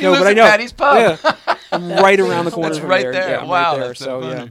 no 0.00 0.12
but 0.18 0.26
I 0.26 0.32
know. 0.34 0.44
Patty's 0.46 0.72
Pub. 0.72 0.96
Yeah, 1.22 1.34
I'm 1.72 1.88
right 1.88 2.20
around 2.20 2.44
the 2.44 2.50
corner 2.50 2.70
That's 2.70 2.80
right 2.84 3.02
there. 3.02 3.12
there. 3.12 3.28
Yeah, 3.30 3.44
wow, 3.44 3.72
right 3.72 3.80
there. 3.80 3.94
so 3.94 4.20
so 4.22 4.28
yeah. 4.30 4.48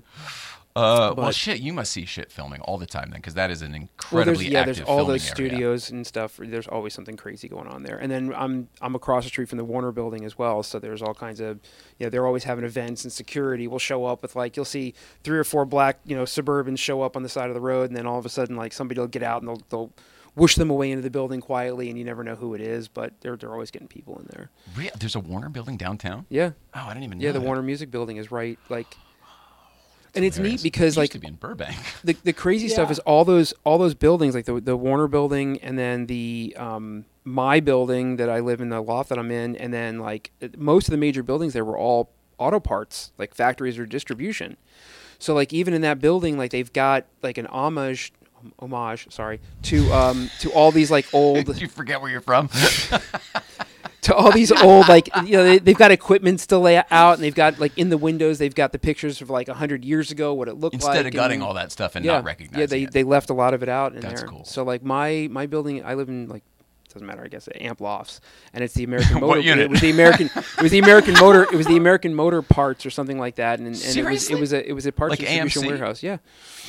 Uh, 0.75 1.13
well, 1.15 1.31
shit, 1.31 1.61
you 1.61 1.71
must 1.71 1.91
see 1.93 2.05
shit 2.05 2.29
filming 2.31 2.59
all 2.61 2.77
the 2.77 2.85
time 2.85 3.09
then, 3.09 3.19
because 3.21 3.35
that 3.35 3.49
is 3.49 3.61
an 3.61 3.71
Well, 3.71 3.81
incredibly 3.81 4.43
there's, 4.49 4.51
yeah, 4.53 4.63
there's 4.65 4.81
all 4.81 5.05
those 5.05 5.23
area. 5.25 5.49
studios 5.49 5.89
and 5.89 6.05
stuff. 6.05 6.35
There's 6.38 6.67
always 6.67 6.93
something 6.93 7.15
crazy 7.15 7.47
going 7.47 7.67
on 7.67 7.83
there. 7.83 7.97
And 7.97 8.11
then 8.11 8.33
I'm 8.35 8.67
I'm 8.81 8.93
across 8.93 9.23
the 9.23 9.29
street 9.29 9.47
from 9.47 9.57
the 9.57 9.63
Warner 9.63 9.93
Building 9.93 10.25
as 10.25 10.38
well. 10.38 10.63
So 10.63 10.77
there's 10.79 11.01
all 11.01 11.13
kinds 11.13 11.39
of, 11.39 11.59
yeah, 11.97 12.09
they're 12.09 12.25
always 12.27 12.43
having 12.43 12.65
events 12.65 13.03
and 13.05 13.13
security 13.13 13.67
will 13.67 13.79
show 13.79 14.03
up 14.05 14.21
with 14.21 14.35
like 14.35 14.57
you'll 14.57 14.65
see 14.65 14.93
three 15.23 15.38
or 15.38 15.45
four 15.45 15.65
black 15.65 15.99
you 16.05 16.15
know 16.15 16.23
Suburbans 16.23 16.79
show 16.79 17.01
up 17.01 17.15
on 17.15 17.23
the 17.23 17.29
side 17.29 17.47
of 17.49 17.53
the 17.55 17.61
road, 17.61 17.89
and 17.89 17.95
then 17.95 18.05
all 18.05 18.19
of 18.19 18.25
a 18.25 18.29
sudden 18.29 18.57
like 18.57 18.73
somebody 18.73 18.99
will 18.99 19.07
get 19.07 19.23
out 19.23 19.41
and 19.41 19.47
they'll 19.49 19.61
they'll 19.69 19.93
whoosh 20.35 20.55
them 20.55 20.69
away 20.69 20.91
into 20.91 21.01
the 21.01 21.09
building 21.09 21.39
quietly, 21.39 21.89
and 21.89 21.97
you 21.97 22.03
never 22.03 22.21
know 22.21 22.35
who 22.35 22.53
it 22.53 22.59
is, 22.59 22.89
but 22.89 23.13
they're 23.21 23.38
they're 23.38 23.53
always 23.53 23.71
getting 23.71 23.88
people 23.88 24.19
in 24.19 24.27
there. 24.31 24.49
Re- 24.75 24.91
There's 24.99 25.15
a 25.15 25.21
Warner 25.21 25.47
building 25.47 25.77
downtown. 25.77 26.25
Yeah, 26.27 26.51
Oh, 26.73 26.81
I 26.81 26.89
didn't 26.89 27.03
even 27.05 27.19
know. 27.19 27.23
yeah, 27.25 27.31
the 27.31 27.39
that. 27.39 27.45
Warner 27.45 27.61
Music 27.63 27.89
Building 27.89 28.17
is 28.17 28.29
right 28.29 28.59
like. 28.67 28.97
And 30.15 30.23
it's 30.23 30.38
neat 30.38 30.63
because 30.63 30.95
It 30.95 30.99
like 30.99 31.10
to 31.12 31.19
be 31.19 31.28
in 31.28 31.36
Burbank. 31.36 31.75
the 32.04 32.15
the 32.23 32.34
crazy 32.34 32.69
stuff 32.69 32.89
is 32.89 32.99
all 32.99 33.25
those 33.25 33.54
all 33.63 33.78
those 33.78 33.93
buildings 33.93 34.34
like 34.34 34.45
the 34.45 34.62
the 34.62 34.78
Warner 34.78 35.08
building 35.08 35.60
and 35.62 35.78
then 35.78 36.06
the 36.06 36.56
um 36.58 37.06
my 37.23 37.60
building 37.60 38.17
that 38.17 38.30
I 38.30 38.39
live 38.39 38.62
in 38.62 38.69
the 38.69 38.82
loft 38.82 39.10
that 39.10 39.17
I'm 39.19 39.32
in 39.32 39.56
and 39.58 39.73
then 39.73 39.99
like 39.99 40.32
most 40.58 40.88
of 40.88 40.91
the 40.91 40.97
major 40.97 41.23
buildings 41.23 41.54
there 41.54 41.65
were 41.65 41.78
all 41.78 42.12
auto 42.38 42.60
parts 42.60 43.12
like 43.17 43.34
factories 43.34 43.78
or 43.78 43.86
distribution. 43.86 44.58
So 45.19 45.34
like 45.34 45.51
even 45.54 45.73
in 45.73 45.82
that 45.82 45.99
building 45.99 46.38
like 46.38 46.51
they've 46.51 46.71
got 46.71 47.06
like 47.21 47.38
an 47.38 47.47
homage 47.47 48.13
homage 48.60 49.12
sorry 49.12 49.39
to 49.63 49.91
um 49.91 50.30
to 50.39 50.51
all 50.51 50.71
these 50.71 50.91
like 50.91 51.08
old 51.13 51.60
you 51.60 51.67
forget 51.67 52.01
where 52.01 52.12
you're 52.12 52.21
from? 52.21 52.49
to 54.05 54.15
all 54.15 54.31
these 54.31 54.51
old 54.51 54.87
like 54.87 55.07
you 55.23 55.33
know 55.33 55.43
they, 55.43 55.59
they've 55.59 55.77
got 55.77 55.91
equipment 55.91 56.39
still 56.39 56.61
lay 56.61 56.77
out 56.89 57.13
and 57.15 57.23
they've 57.23 57.35
got 57.35 57.59
like 57.59 57.77
in 57.77 57.89
the 57.89 57.97
windows 57.97 58.37
they've 58.39 58.55
got 58.55 58.71
the 58.71 58.79
pictures 58.79 59.21
of 59.21 59.29
like 59.29 59.47
100 59.47 59.83
years 59.85 60.09
ago 60.11 60.33
what 60.33 60.47
it 60.47 60.55
looked 60.55 60.75
like 60.81 60.83
Instead 60.95 61.05
of 61.05 61.13
gutting 61.13 61.41
all 61.41 61.53
that 61.55 61.71
stuff 61.71 61.95
and 61.95 62.03
yeah, 62.05 62.13
not 62.13 62.23
recognizing 62.23 62.59
yeah, 62.59 62.65
they 62.65 62.83
it. 62.83 62.91
they 62.91 63.03
left 63.03 63.29
a 63.29 63.33
lot 63.33 63.53
of 63.53 63.61
it 63.63 63.69
out 63.69 63.93
in 63.95 64.01
That's 64.01 64.21
there. 64.21 64.29
cool. 64.29 64.45
So 64.45 64.63
like 64.63 64.83
my 64.83 65.27
my 65.31 65.45
building, 65.45 65.83
I 65.85 65.93
live 65.95 66.09
in 66.09 66.27
like 66.29 66.43
doesn't 66.93 67.07
matter, 67.07 67.23
I 67.25 67.27
guess 67.27 67.49
Amp 67.55 67.81
Lofts, 67.81 68.21
and 68.53 68.63
it's 68.63 68.73
the 68.73 68.85
American 68.85 69.15
What 69.19 69.27
Motor. 69.35 69.39
unit? 69.41 69.65
It 69.65 69.69
was 69.71 69.81
the 69.81 69.91
American. 69.91 70.27
It 70.33 70.61
was 70.61 70.71
the 70.71 70.79
American 70.79 71.13
Motor. 71.15 71.43
It 71.43 71.51
was 71.57 71.65
the 71.67 71.75
American 71.75 72.15
Motor 72.15 72.41
Parts 72.41 72.85
or 72.85 72.89
something 72.89 73.19
like 73.19 73.35
that, 73.35 73.59
and, 73.59 73.67
and 73.67 73.75
it 73.75 73.83
was 73.85 73.93
Seriously? 73.93 74.37
it 74.37 74.39
was 74.39 74.53
a 74.53 74.69
it 74.69 74.71
was 74.71 74.85
a 74.85 74.93
parts 74.93 75.09
Like 75.09 75.19
distribution 75.19 75.63
AMC? 75.63 75.67
warehouse. 75.67 76.01
Yeah, 76.03 76.17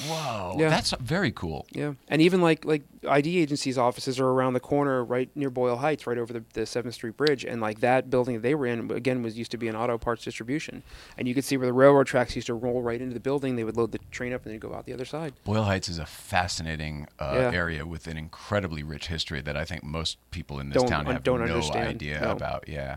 Whoa, 0.09 0.57
Yeah. 0.59 0.69
that's 0.69 0.93
very 1.01 1.31
cool. 1.31 1.65
yeah, 1.71 1.93
and 2.09 2.21
even 2.23 2.41
like 2.43 2.65
like 2.65 2.83
ID 3.09 3.39
agency's 3.39 3.79
offices 3.79 4.19
are 4.21 4.27
around 4.29 4.53
the 4.55 4.61
corner, 4.61 5.05
right 5.05 5.29
near 5.35 5.51
Boyle 5.51 5.77
Heights, 5.77 6.07
right 6.07 6.19
over 6.19 6.33
the 6.33 6.45
the 6.55 6.67
Seventh 6.67 6.95
Street 6.95 7.17
Bridge, 7.17 7.45
and 7.45 7.61
like 7.61 7.81
that 7.81 8.11
building 8.11 8.35
that 8.37 8.43
they 8.43 8.55
were 8.55 8.67
in 8.67 8.91
again 8.91 9.23
was 9.23 9.37
used 9.39 9.51
to 9.53 9.57
be 9.57 9.69
an 9.69 9.77
auto 9.77 9.99
parts 9.99 10.25
distribution, 10.25 10.83
and 11.19 11.27
you 11.29 11.35
could 11.35 11.45
see 11.45 11.57
where 11.57 11.67
the 11.67 11.73
railroad 11.73 12.07
tracks 12.07 12.35
used 12.35 12.47
to 12.49 12.55
roll 12.55 12.83
right 12.83 13.01
into 13.01 13.15
the 13.15 13.21
building. 13.21 13.57
They 13.57 13.65
would 13.65 13.77
load 13.77 13.93
the 13.93 13.99
train 14.11 14.33
up 14.33 14.45
and 14.45 14.53
then 14.53 14.59
go 14.59 14.75
out 14.75 14.87
the 14.87 14.93
other 14.93 15.05
side. 15.05 15.35
Boyle 15.45 15.65
Heights 15.65 15.89
is 15.89 15.99
a 15.99 16.07
fascinating 16.07 17.07
uh, 17.19 17.33
Yeah. 17.35 17.51
area 17.53 17.87
with 17.87 18.07
an 18.07 18.17
incredibly 18.17 18.83
rich 18.83 19.09
history 19.09 19.41
that 19.43 19.57
I 19.57 19.65
think 19.65 19.83
most 19.85 20.19
people 20.31 20.59
in 20.61 20.71
this 20.71 20.83
Don't- 20.83 20.91
town 20.91 21.07
have 21.07 21.25
no 21.27 21.37
understand. 21.37 21.89
idea 21.89 22.21
No. 22.21 22.33
about. 22.33 22.69
Yeah. 22.69 22.97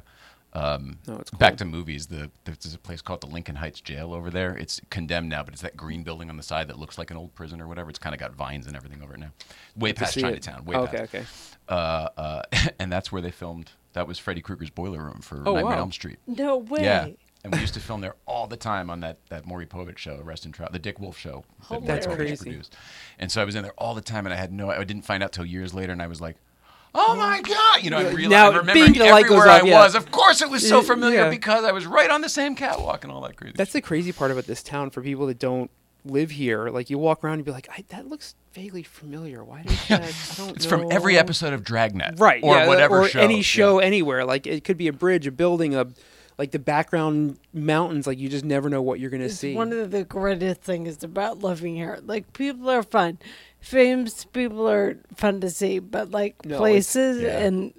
Um, 0.54 0.98
No, 1.08 1.18
it's 1.18 1.30
Back 1.32 1.58
to 1.58 1.66
movies. 1.66 2.08
The 2.08 2.32
there's 2.44 2.74
a 2.74 2.80
place 2.80 3.02
called 3.02 3.22
the 3.22 3.28
Lincoln 3.28 3.56
Heights 3.56 3.82
Jail 3.82 4.14
over 4.14 4.30
there. 4.30 4.58
It's 4.58 4.82
condemned 4.90 5.30
now, 5.30 5.44
but 5.44 5.54
it's 5.54 5.62
that 5.62 5.78
green 5.78 6.04
building 6.04 6.30
on 6.30 6.38
the 6.38 6.44
side 6.44 6.68
that 6.70 6.80
looks 6.80 6.98
like 6.98 7.12
an 7.12 7.18
old 7.18 7.36
prison 7.36 7.62
or 7.62 7.68
whatever. 7.68 7.90
It's 7.90 8.00
kind 8.00 8.16
of 8.16 8.20
got 8.20 8.34
vines 8.34 8.66
and 8.68 8.76
everything 8.76 9.02
over 9.04 9.14
it 9.14 9.20
now. 9.20 9.32
Way 9.76 9.94
to 9.94 10.00
past 10.00 10.14
see 10.14 10.22
it. 10.22 10.24
Chinatown. 10.24 10.66
Way 10.66 10.76
Oh, 10.76 10.88
past. 10.88 10.96
okay, 10.96 11.20
okay. 11.20 11.26
Uh, 11.68 12.10
uh, 12.18 12.42
and 12.80 12.92
that's 12.92 13.12
where 13.12 13.22
they 13.22 13.32
filmed. 13.32 13.72
That 13.94 14.08
was 14.08 14.18
Freddy 14.20 14.42
Krueger's 14.42 14.70
boiler 14.70 15.04
room 15.04 15.20
for 15.22 15.38
Oh, 15.46 15.54
Nightmare 15.54 15.66
on 15.66 15.72
wow. 15.72 15.78
Elm 15.80 15.92
Street. 15.92 16.18
No 16.28 16.58
way. 16.58 16.84
Yeah. 16.84 17.08
And 17.44 17.54
we 17.54 17.60
used 17.62 17.74
to 17.76 17.80
film 17.80 18.02
there 18.02 18.16
all 18.26 18.48
the 18.48 18.58
time 18.58 18.90
on 18.90 19.00
that, 19.00 19.18
that 19.30 19.46
Maury 19.46 19.66
Povich 19.66 19.98
show, 19.98 20.20
Arrest 20.22 20.44
and 20.44 20.54
Trial, 20.54 20.70
the 20.74 20.78
Dick 20.80 21.00
Wolf 21.00 21.18
show. 21.18 21.46
that 21.70 21.82
Maury 21.82 21.86
That's 21.88 22.06
Povich 22.08 22.16
crazy. 22.18 22.50
Produced. 22.50 22.76
And 23.18 23.32
so 23.32 23.42
I 23.42 23.46
was 23.46 23.56
in 23.56 23.64
there 23.64 23.72
all 23.78 23.96
the 23.96 24.02
time, 24.02 24.26
and 24.26 24.34
I 24.34 24.36
had 24.36 24.52
no, 24.52 24.70
I 24.70 24.84
didn't 24.84 25.04
find 25.06 25.24
out 25.24 25.32
till 25.32 25.46
years 25.46 25.74
later, 25.74 25.94
and 25.94 26.02
I 26.02 26.08
was 26.08 26.20
like, 26.20 26.36
"Oh 26.96 27.16
my 27.16 27.42
god!" 27.42 27.84
You 27.84 27.90
know, 27.92 27.98
I 27.98 28.02
Yeah, 28.02 28.08
realized, 28.10 28.30
now, 28.32 28.48
I'm 28.50 28.58
remembering 28.58 28.94
bing, 28.94 29.02
the 29.02 29.12
light 29.12 29.24
goes 29.28 29.38
everywhere 29.38 29.50
I 29.50 29.60
off, 29.60 29.66
yeah. 29.68 29.80
was. 29.84 29.96
Of 29.96 30.12
course, 30.12 30.42
it 30.42 30.50
was 30.50 30.68
so 30.68 30.82
familiar 30.82 31.20
yeah. 31.22 31.30
because 31.30 31.64
I 31.64 31.72
was 31.72 31.86
right 31.86 32.10
on 32.10 32.22
the 32.22 32.30
same 32.30 32.56
catwalk 32.56 33.04
and 33.04 33.12
all 33.14 33.22
that 33.22 33.36
crazy. 33.38 33.54
That's 33.58 33.74
the 33.74 33.82
crazy 33.82 34.12
part 34.12 34.32
about 34.32 34.46
this 34.46 34.64
town 34.64 34.90
for 34.90 35.02
people 35.02 35.28
that 35.28 35.40
don't 35.40 35.70
live 36.06 36.32
here. 36.32 36.70
Like 36.70 36.90
you 36.90 36.98
walk 36.98 37.24
around 37.24 37.36
and 37.36 37.46
be 37.46 37.52
like, 37.52 37.68
I, 37.72 37.84
that 37.90 38.08
looks 38.08 38.36
vaguely 38.54 38.84
familiar. 38.84 39.44
Why 39.44 39.64
did 39.64 39.78
that? 39.90 40.02
I 40.02 40.34
don't 40.38 40.56
it's 40.56 40.66
from 40.66 40.92
every 40.92 41.18
episode 41.18 41.54
of 41.54 41.64
Dragnet, 41.64 42.20
right? 42.20 42.44
Or 42.44 42.56
yeah, 42.56 42.68
whatever 42.68 43.02
or 43.02 43.08
show. 43.10 43.20
any 43.20 43.38
Yeah. 43.38 43.42
show 43.42 43.80
anywhere. 43.80 44.26
Like 44.26 44.48
it 44.48 44.64
could 44.64 44.78
be 44.78 44.88
a 44.88 44.94
bridge, 44.94 45.28
a 45.28 45.32
building, 45.32 45.76
a 45.76 45.88
like 46.38 46.52
the 46.52 46.60
background 46.60 47.38
mountains. 47.54 48.08
Like 48.08 48.18
you 48.18 48.30
just 48.30 48.46
never 48.46 48.70
know 48.70 48.82
what 48.82 49.00
you're 49.00 49.10
gonna 49.10 49.26
It's 49.26 49.36
see. 49.36 49.54
one 49.54 49.74
of 49.74 49.92
the 49.92 50.06
greatest 50.06 50.62
things 50.62 51.04
about 51.04 51.40
living 51.40 51.76
here. 51.76 52.00
Like 52.04 52.32
people 52.34 52.70
are 52.70 52.82
fun, 52.82 53.20
famous 53.60 54.26
people 54.26 54.68
are 54.70 54.98
fun 55.16 55.42
to 55.42 55.50
see, 55.50 55.80
but 55.80 56.12
like 56.12 56.46
No, 56.46 56.58
places 56.58 57.22
yeah. 57.22 57.40
and 57.40 57.74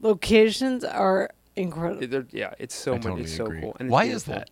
locations 0.00 0.84
are 0.84 1.30
incredible. 1.56 2.06
They're- 2.06 2.26
yeah, 2.30 2.54
it's 2.58 2.74
so 2.74 2.92
I 2.92 2.94
much. 2.96 3.02
totally 3.04 3.22
it's 3.22 3.36
so 3.36 3.46
cool. 3.46 3.76
And 3.80 3.88
why 3.90 4.04
is 4.04 4.24
that? 4.24 4.50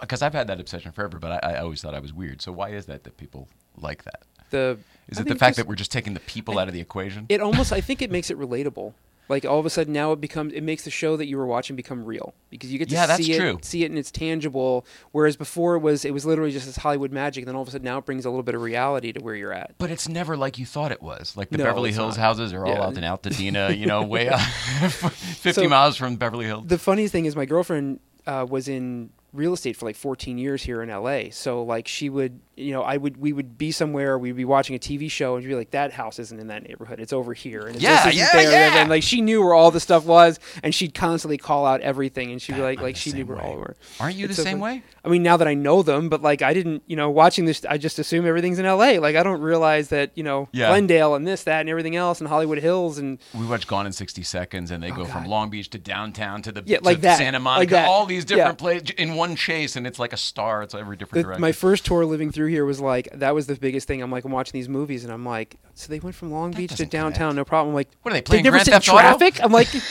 Because 0.00 0.22
uh, 0.22 0.26
I've 0.26 0.34
had 0.34 0.46
that 0.46 0.60
obsession 0.60 0.92
forever, 0.92 1.18
but 1.18 1.44
I, 1.44 1.54
I 1.54 1.60
always 1.60 1.82
thought 1.82 1.94
I 1.94 1.98
was 1.98 2.12
weird. 2.12 2.40
So 2.40 2.52
why 2.52 2.70
is 2.70 2.86
that 2.86 3.02
that 3.04 3.16
people 3.16 3.48
like 3.76 4.04
that? 4.04 4.22
The 4.50 4.78
Is 5.08 5.18
I 5.18 5.22
it 5.22 5.28
the 5.28 5.34
fact 5.34 5.50
just- 5.50 5.56
that 5.56 5.66
we're 5.66 5.74
just 5.74 5.90
taking 5.90 6.14
the 6.14 6.20
people 6.20 6.58
out 6.58 6.68
of 6.68 6.74
the 6.74 6.80
equation? 6.80 7.26
it 7.28 7.40
almost 7.40 7.72
I 7.72 7.80
think 7.80 8.00
it 8.00 8.10
makes 8.10 8.30
it 8.30 8.38
relatable. 8.38 8.92
Like 9.28 9.44
all 9.46 9.58
of 9.58 9.64
a 9.64 9.70
sudden 9.70 9.92
now 9.94 10.12
it 10.12 10.20
becomes 10.20 10.52
it 10.52 10.60
makes 10.62 10.84
the 10.84 10.90
show 10.90 11.16
that 11.16 11.26
you 11.26 11.38
were 11.38 11.46
watching 11.46 11.76
become 11.76 12.04
real 12.04 12.34
because 12.50 12.70
you 12.70 12.78
get 12.78 12.90
to 12.90 12.94
Yeah, 12.94 13.16
see 13.16 13.32
it 13.32 13.38
true. 13.38 13.58
see 13.62 13.82
it 13.82 13.90
and 13.90 13.98
it's 13.98 14.10
tangible. 14.10 14.84
Whereas 15.12 15.36
before 15.36 15.76
it 15.76 15.78
was 15.80 16.04
it 16.04 16.12
was 16.12 16.26
literally 16.26 16.50
just 16.52 16.66
this 16.66 16.76
Hollywood 16.76 17.10
magic. 17.10 17.42
And 17.42 17.48
then 17.48 17.56
all 17.56 17.62
of 17.62 17.68
a 17.68 17.70
sudden 17.70 17.84
now 17.86 17.98
it 17.98 18.04
brings 18.04 18.24
a 18.26 18.30
little 18.30 18.42
bit 18.42 18.54
of 18.54 18.60
reality 18.60 19.12
to 19.12 19.20
where 19.20 19.34
you're 19.34 19.52
at. 19.52 19.74
But 19.78 19.90
it's 19.90 20.08
never 20.08 20.36
like 20.36 20.58
you 20.58 20.66
thought 20.66 20.92
it 20.92 21.02
was. 21.02 21.36
Like 21.36 21.48
the 21.48 21.56
No, 21.58 21.64
Beverly 21.64 21.92
Hills 21.92 22.16
not. 22.18 22.22
houses 22.22 22.52
are 22.52 22.66
all 22.66 22.74
Yeah. 22.74 22.82
out 22.84 22.96
in 22.98 23.02
Altadena, 23.04 23.76
you 23.78 23.86
know, 23.86 24.02
way 24.02 24.28
out, 24.30 24.40
50 24.40 25.52
So- 25.52 25.68
miles 25.68 25.96
from 25.96 26.16
Beverly 26.16 26.44
Hills. 26.46 26.64
The 26.66 26.78
funniest 26.78 27.12
thing 27.12 27.24
is 27.24 27.34
my 27.36 27.46
girlfriend 27.46 28.00
uh, 28.26 28.46
was 28.48 28.68
in 28.68 29.10
real 29.34 29.52
estate 29.52 29.76
for 29.76 29.84
like 29.86 29.96
14 29.96 30.38
years 30.38 30.62
here 30.62 30.82
in 30.82 30.88
LA. 30.88 31.24
So 31.30 31.62
like 31.64 31.88
she 31.88 32.08
would, 32.08 32.40
you 32.56 32.72
know, 32.72 32.82
I 32.82 32.96
would 32.96 33.16
we 33.16 33.32
would 33.32 33.58
be 33.58 33.72
somewhere, 33.72 34.16
we'd 34.18 34.36
be 34.36 34.44
watching 34.44 34.76
a 34.76 34.78
TV 34.78 35.10
show, 35.10 35.34
and 35.34 35.42
she'd 35.42 35.48
be 35.48 35.56
like, 35.56 35.72
"That 35.72 35.92
house 35.92 36.18
isn't 36.20 36.38
in 36.38 36.46
that 36.46 36.62
neighborhood. 36.62 37.00
It's 37.00 37.12
over 37.12 37.34
here." 37.34 37.66
And 37.66 37.80
Yeah, 37.82 38.04
this 38.06 38.14
yeah, 38.14 38.30
there. 38.32 38.50
yeah. 38.50 38.80
And 38.80 38.88
like 38.88 39.02
she 39.02 39.20
knew 39.20 39.42
where 39.44 39.54
all 39.54 39.70
the 39.72 39.80
stuff 39.80 40.04
was, 40.06 40.38
and 40.62 40.72
she'd 40.74 40.94
constantly 40.94 41.36
call 41.36 41.66
out 41.66 41.80
everything, 41.80 42.30
and 42.30 42.40
she'd 42.40 42.54
be 42.54 42.62
like, 42.62 42.78
I'm 42.78 42.84
like 42.84 42.96
she 42.96 43.12
knew 43.12 43.26
where 43.26 43.38
way. 43.38 43.42
all 43.44 43.56
were. 43.56 43.76
Aren't 43.98 44.14
you 44.16 44.26
It's 44.26 44.36
the 44.36 44.42
so 44.42 44.48
same 44.50 44.60
way? 44.60 44.82
I 45.04 45.08
mean, 45.08 45.22
now 45.24 45.36
that 45.36 45.48
I 45.48 45.54
know 45.54 45.82
them, 45.82 46.08
but 46.08 46.22
like 46.22 46.42
I 46.42 46.54
didn't, 46.54 46.84
you 46.86 46.94
know, 46.96 47.10
watching 47.10 47.44
this, 47.44 47.64
I 47.68 47.76
just 47.76 47.98
assume 47.98 48.24
everything's 48.26 48.58
in 48.60 48.66
LA. 48.66 48.98
Like 49.00 49.16
I 49.16 49.22
don't 49.24 49.40
realize 49.40 49.88
that, 49.88 50.12
you 50.14 50.22
know, 50.22 50.48
Yeah. 50.52 50.68
Glendale 50.68 51.16
and 51.16 51.26
this, 51.26 51.42
that, 51.44 51.60
and 51.60 51.68
everything 51.68 51.96
else, 51.96 52.20
and 52.20 52.28
Hollywood 52.28 52.58
Hills, 52.58 52.98
and 52.98 53.18
We 53.34 53.46
watch 53.46 53.66
Gone 53.66 53.84
in 53.86 53.92
60 53.92 54.22
Seconds, 54.22 54.70
and 54.70 54.80
they 54.82 54.92
oh, 54.92 54.96
go 54.96 55.04
from 55.06 55.26
Long 55.26 55.50
Beach 55.50 55.70
to 55.70 55.78
downtown 55.78 56.40
to 56.42 56.52
the 56.52 56.62
Yeah, 56.64 56.78
to 56.78 56.84
like 56.84 57.00
that, 57.00 57.18
Santa 57.18 57.38
like 57.38 57.42
Monica, 57.42 57.70
that. 57.74 57.88
all 57.88 58.06
these 58.06 58.24
different 58.24 58.60
Yeah. 58.60 58.64
places 58.64 58.90
in 58.96 59.14
one 59.16 59.23
chase, 59.34 59.76
and 59.76 59.86
it's 59.86 59.98
like 59.98 60.12
a 60.12 60.16
star. 60.16 60.62
It's 60.62 60.74
every 60.74 60.96
different 60.96 61.20
the, 61.20 61.22
direction. 61.28 61.40
my 61.40 61.52
first 61.52 61.84
tour 61.86 62.04
living 62.04 62.30
through 62.30 62.48
here 62.48 62.64
was 62.64 62.80
like 62.80 63.08
that 63.14 63.34
was 63.34 63.46
the 63.46 63.54
biggest 63.56 63.86
thing. 63.88 64.02
I'm 64.02 64.10
like 64.10 64.24
I'm 64.24 64.32
watching 64.32 64.52
these 64.52 64.68
movies, 64.68 65.02
and 65.04 65.12
I'm 65.12 65.24
like, 65.24 65.56
so 65.74 65.88
they 65.88 65.98
went 66.00 66.14
from 66.14 66.30
Long 66.30 66.52
Beach 66.52 66.74
to 66.76 66.84
downtown, 66.86 67.30
connect. 67.32 67.36
no 67.36 67.44
problem. 67.44 67.68
I'm 67.70 67.74
like, 67.74 67.88
What 68.02 68.10
are 68.12 68.14
they 68.14 68.20
they 68.20 68.22
playing 68.22 68.44
never 68.44 68.56
Grand 68.56 68.66
said 68.66 68.72
Theft 68.74 68.88
Auto? 68.90 68.98
traffic. 69.00 69.42
I'm 69.42 69.52
like, 69.52 69.68
are 69.74 69.78
you 69.78 69.82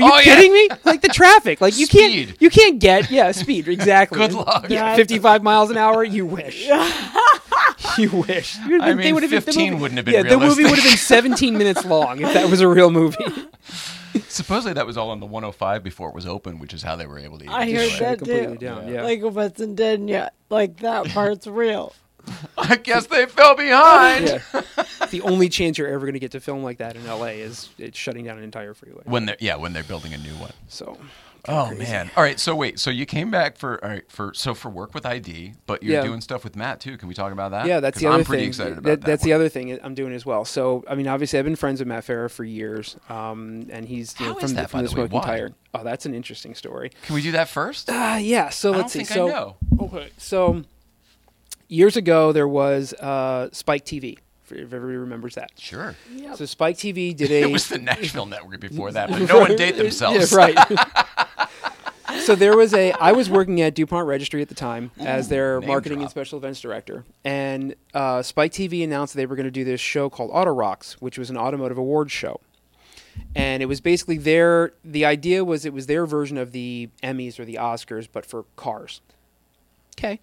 Oh, 0.00 0.16
yeah. 0.18 0.22
kidding 0.22 0.52
me? 0.52 0.68
Like 0.84 1.00
the 1.02 1.08
traffic, 1.08 1.60
like 1.60 1.78
you 1.78 1.86
Speed. 1.86 2.26
can't, 2.28 2.42
you 2.42 2.50
can't 2.50 2.78
get, 2.80 3.10
yeah, 3.10 3.30
speed 3.32 3.68
exactly. 3.68 4.18
Good 4.18 4.32
luck. 4.32 4.66
Yeah, 4.68 4.90
Yeah. 4.90 4.96
55 4.96 5.42
miles 5.42 5.70
an 5.70 5.76
hour. 5.76 6.02
You 6.04 6.26
wish. 6.26 6.66
you 7.98 8.10
wish. 8.10 8.56
You 8.66 8.80
I 8.82 8.88
would've- 8.88 8.96
mean, 8.98 9.14
would've 9.14 9.30
been- 9.30 9.36
the 9.40 9.42
15 9.52 9.70
movie- 9.72 9.82
wouldn't 9.82 9.96
have 9.98 10.04
been 10.04 10.14
Yeah, 10.14 10.22
the 10.22 10.38
movie 10.38 10.64
would 10.64 10.74
have 10.74 10.84
been 10.84 10.96
17 10.96 11.56
minutes 11.56 11.84
long 11.84 12.20
if 12.20 12.32
that 12.34 12.50
was 12.50 12.60
a 12.60 12.68
real 12.68 12.90
movie. 12.90 13.16
Supposedly 14.34 14.72
that 14.72 14.84
was 14.86 14.96
all 14.96 15.10
on 15.10 15.20
the 15.20 15.26
105 15.26 15.84
before 15.84 16.08
it 16.08 16.14
was 16.14 16.26
open, 16.26 16.58
which 16.58 16.74
is 16.74 16.82
how 16.82 16.96
they 16.96 17.06
were 17.06 17.18
able 17.18 17.38
to. 17.38 17.46
I 17.46 17.66
even 17.68 17.88
heard 17.88 18.00
that 18.00 18.18
completely 18.18 18.58
too. 18.58 18.66
down. 18.66 18.88
Yeah. 18.88 19.04
Like 19.04 19.20
it 19.20 19.32
wasn't 19.32 19.76
done 19.76 20.08
yet. 20.08 20.34
Like 20.50 20.78
that 20.78 21.06
part's 21.10 21.46
real. 21.46 21.94
I 22.58 22.76
guess 22.76 23.06
they 23.06 23.26
fell 23.26 23.54
behind. 23.54 24.26
yeah. 24.26 24.62
The 25.10 25.20
only 25.22 25.48
chance 25.48 25.78
you're 25.78 25.88
ever 25.88 26.00
going 26.00 26.14
to 26.14 26.18
get 26.18 26.32
to 26.32 26.40
film 26.40 26.64
like 26.64 26.78
that 26.78 26.96
in 26.96 27.06
LA 27.06 27.26
is 27.26 27.68
it's 27.78 27.96
shutting 27.96 28.24
down 28.24 28.38
an 28.38 28.44
entire 28.44 28.74
freeway. 28.74 29.02
When 29.04 29.26
they're 29.26 29.36
yeah, 29.38 29.54
when 29.56 29.72
they're 29.72 29.84
building 29.84 30.14
a 30.14 30.18
new 30.18 30.34
one. 30.36 30.52
So. 30.68 30.98
Oh 31.46 31.74
man! 31.74 32.10
All 32.16 32.22
right, 32.22 32.40
so 32.40 32.54
wait, 32.56 32.78
so 32.78 32.90
you 32.90 33.04
came 33.06 33.30
back 33.30 33.56
for 33.58 33.82
all 33.84 33.90
right 33.90 34.10
for 34.10 34.32
so 34.34 34.54
for 34.54 34.70
work 34.70 34.94
with 34.94 35.04
ID, 35.04 35.52
but 35.66 35.82
you're 35.82 35.94
Yeah. 35.94 36.02
doing 36.02 36.20
stuff 36.20 36.42
with 36.44 36.56
Matt 36.56 36.80
too. 36.80 36.96
Can 36.96 37.06
we 37.08 37.14
talk 37.14 37.32
about 37.32 37.50
that? 37.50 37.66
Yeah, 37.66 37.80
that's 37.80 37.96
'Cause 37.96 38.02
the 38.02 38.08
other 38.08 38.18
I'm 38.18 38.24
pretty 38.24 38.42
thing. 38.44 38.48
excited 38.48 38.72
about 38.78 38.84
That- 38.84 39.00
that. 39.02 39.06
that's 39.06 39.22
the 39.22 39.32
other 39.34 39.48
thing 39.48 39.78
I'm 39.82 39.94
doing 39.94 40.14
as 40.14 40.24
well. 40.24 40.44
So, 40.44 40.84
I 40.88 40.94
mean, 40.94 41.06
obviously, 41.06 41.38
I've 41.38 41.44
been 41.44 41.56
friends 41.56 41.80
with 41.80 41.88
Matt 41.88 42.06
Farah 42.06 42.30
for 42.30 42.44
years, 42.44 42.96
um, 43.10 43.66
and 43.70 43.86
he's 43.88 44.14
you 44.18 44.26
know, 44.26 44.34
from 44.34 44.44
is 44.44 44.50
the, 44.52 44.56
that, 44.62 44.70
from 44.70 44.78
by 44.78 44.82
the 44.82 44.88
the 44.88 44.94
smoking 44.94 45.20
tire. 45.20 45.50
Oh, 45.74 45.84
that's 45.84 46.06
an 46.06 46.14
interesting 46.14 46.54
story. 46.54 46.90
Can 47.06 47.14
we 47.14 47.20
do 47.22 47.32
that 47.32 47.48
first? 47.48 47.90
Uh, 47.90 48.16
yeah. 48.20 48.48
So 48.48 48.70
let's 48.70 48.80
don't 48.80 48.88
see. 48.90 48.98
think 49.00 49.10
I 49.10 49.14
so 49.14 49.26
know. 49.28 49.56
okay. 49.80 50.08
So 50.18 50.62
years 51.68 51.96
ago, 51.96 52.32
there 52.32 52.48
was 52.48 52.92
uh, 52.94 53.48
Spike 53.52 53.84
TV. 53.84 54.18
If 54.54 54.72
everybody 54.72 54.96
remembers 54.96 55.34
that. 55.34 55.52
Sure. 55.58 55.94
Yep. 56.12 56.36
So 56.36 56.46
Spike 56.46 56.76
TV 56.76 57.14
did 57.14 57.30
a. 57.30 57.42
It 57.48 57.50
was 57.50 57.68
the 57.68 57.78
Nashville 57.78 58.26
network 58.26 58.60
before 58.60 58.92
that, 58.92 59.10
but 59.10 59.22
no 59.28 59.40
one 59.40 59.56
date 59.56 59.76
themselves. 59.76 60.32
Yeah, 60.32 60.38
right. 60.38 60.58
so 62.20 62.34
there 62.34 62.56
was 62.56 62.72
a. 62.74 62.92
I 62.92 63.12
was 63.12 63.28
working 63.28 63.60
at 63.60 63.74
DuPont 63.74 64.06
Registry 64.06 64.42
at 64.42 64.48
the 64.48 64.54
time 64.54 64.90
as 64.98 65.28
their 65.28 65.60
name 65.60 65.68
marketing 65.68 66.00
and 66.00 66.10
special 66.10 66.38
events 66.38 66.60
director, 66.60 67.04
and 67.24 67.74
uh, 67.92 68.22
Spike 68.22 68.52
TV 68.52 68.82
announced 68.84 69.14
that 69.14 69.18
they 69.18 69.26
were 69.26 69.36
going 69.36 69.44
to 69.44 69.50
do 69.50 69.64
this 69.64 69.80
show 69.80 70.08
called 70.08 70.30
Auto 70.32 70.54
Rox, 70.54 70.94
which 70.94 71.18
was 71.18 71.30
an 71.30 71.36
automotive 71.36 71.78
awards 71.78 72.12
show. 72.12 72.40
And 73.36 73.62
it 73.62 73.66
was 73.66 73.80
basically 73.80 74.18
their. 74.18 74.72
The 74.84 75.04
idea 75.04 75.44
was 75.44 75.64
it 75.64 75.72
was 75.72 75.86
their 75.86 76.04
version 76.06 76.36
of 76.36 76.52
the 76.52 76.88
Emmys 77.02 77.38
or 77.38 77.44
the 77.44 77.54
Oscars, 77.54 78.08
but 78.10 78.26
for 78.26 78.44
cars. 78.56 79.00
Okay. 79.96 80.20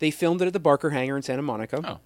They 0.00 0.10
filmed 0.10 0.42
it 0.42 0.46
at 0.46 0.52
the 0.52 0.60
Barker 0.60 0.90
Hangar 0.90 1.16
in 1.16 1.22
Santa 1.22 1.42
Monica 1.42 1.80
Oh. 1.84 1.98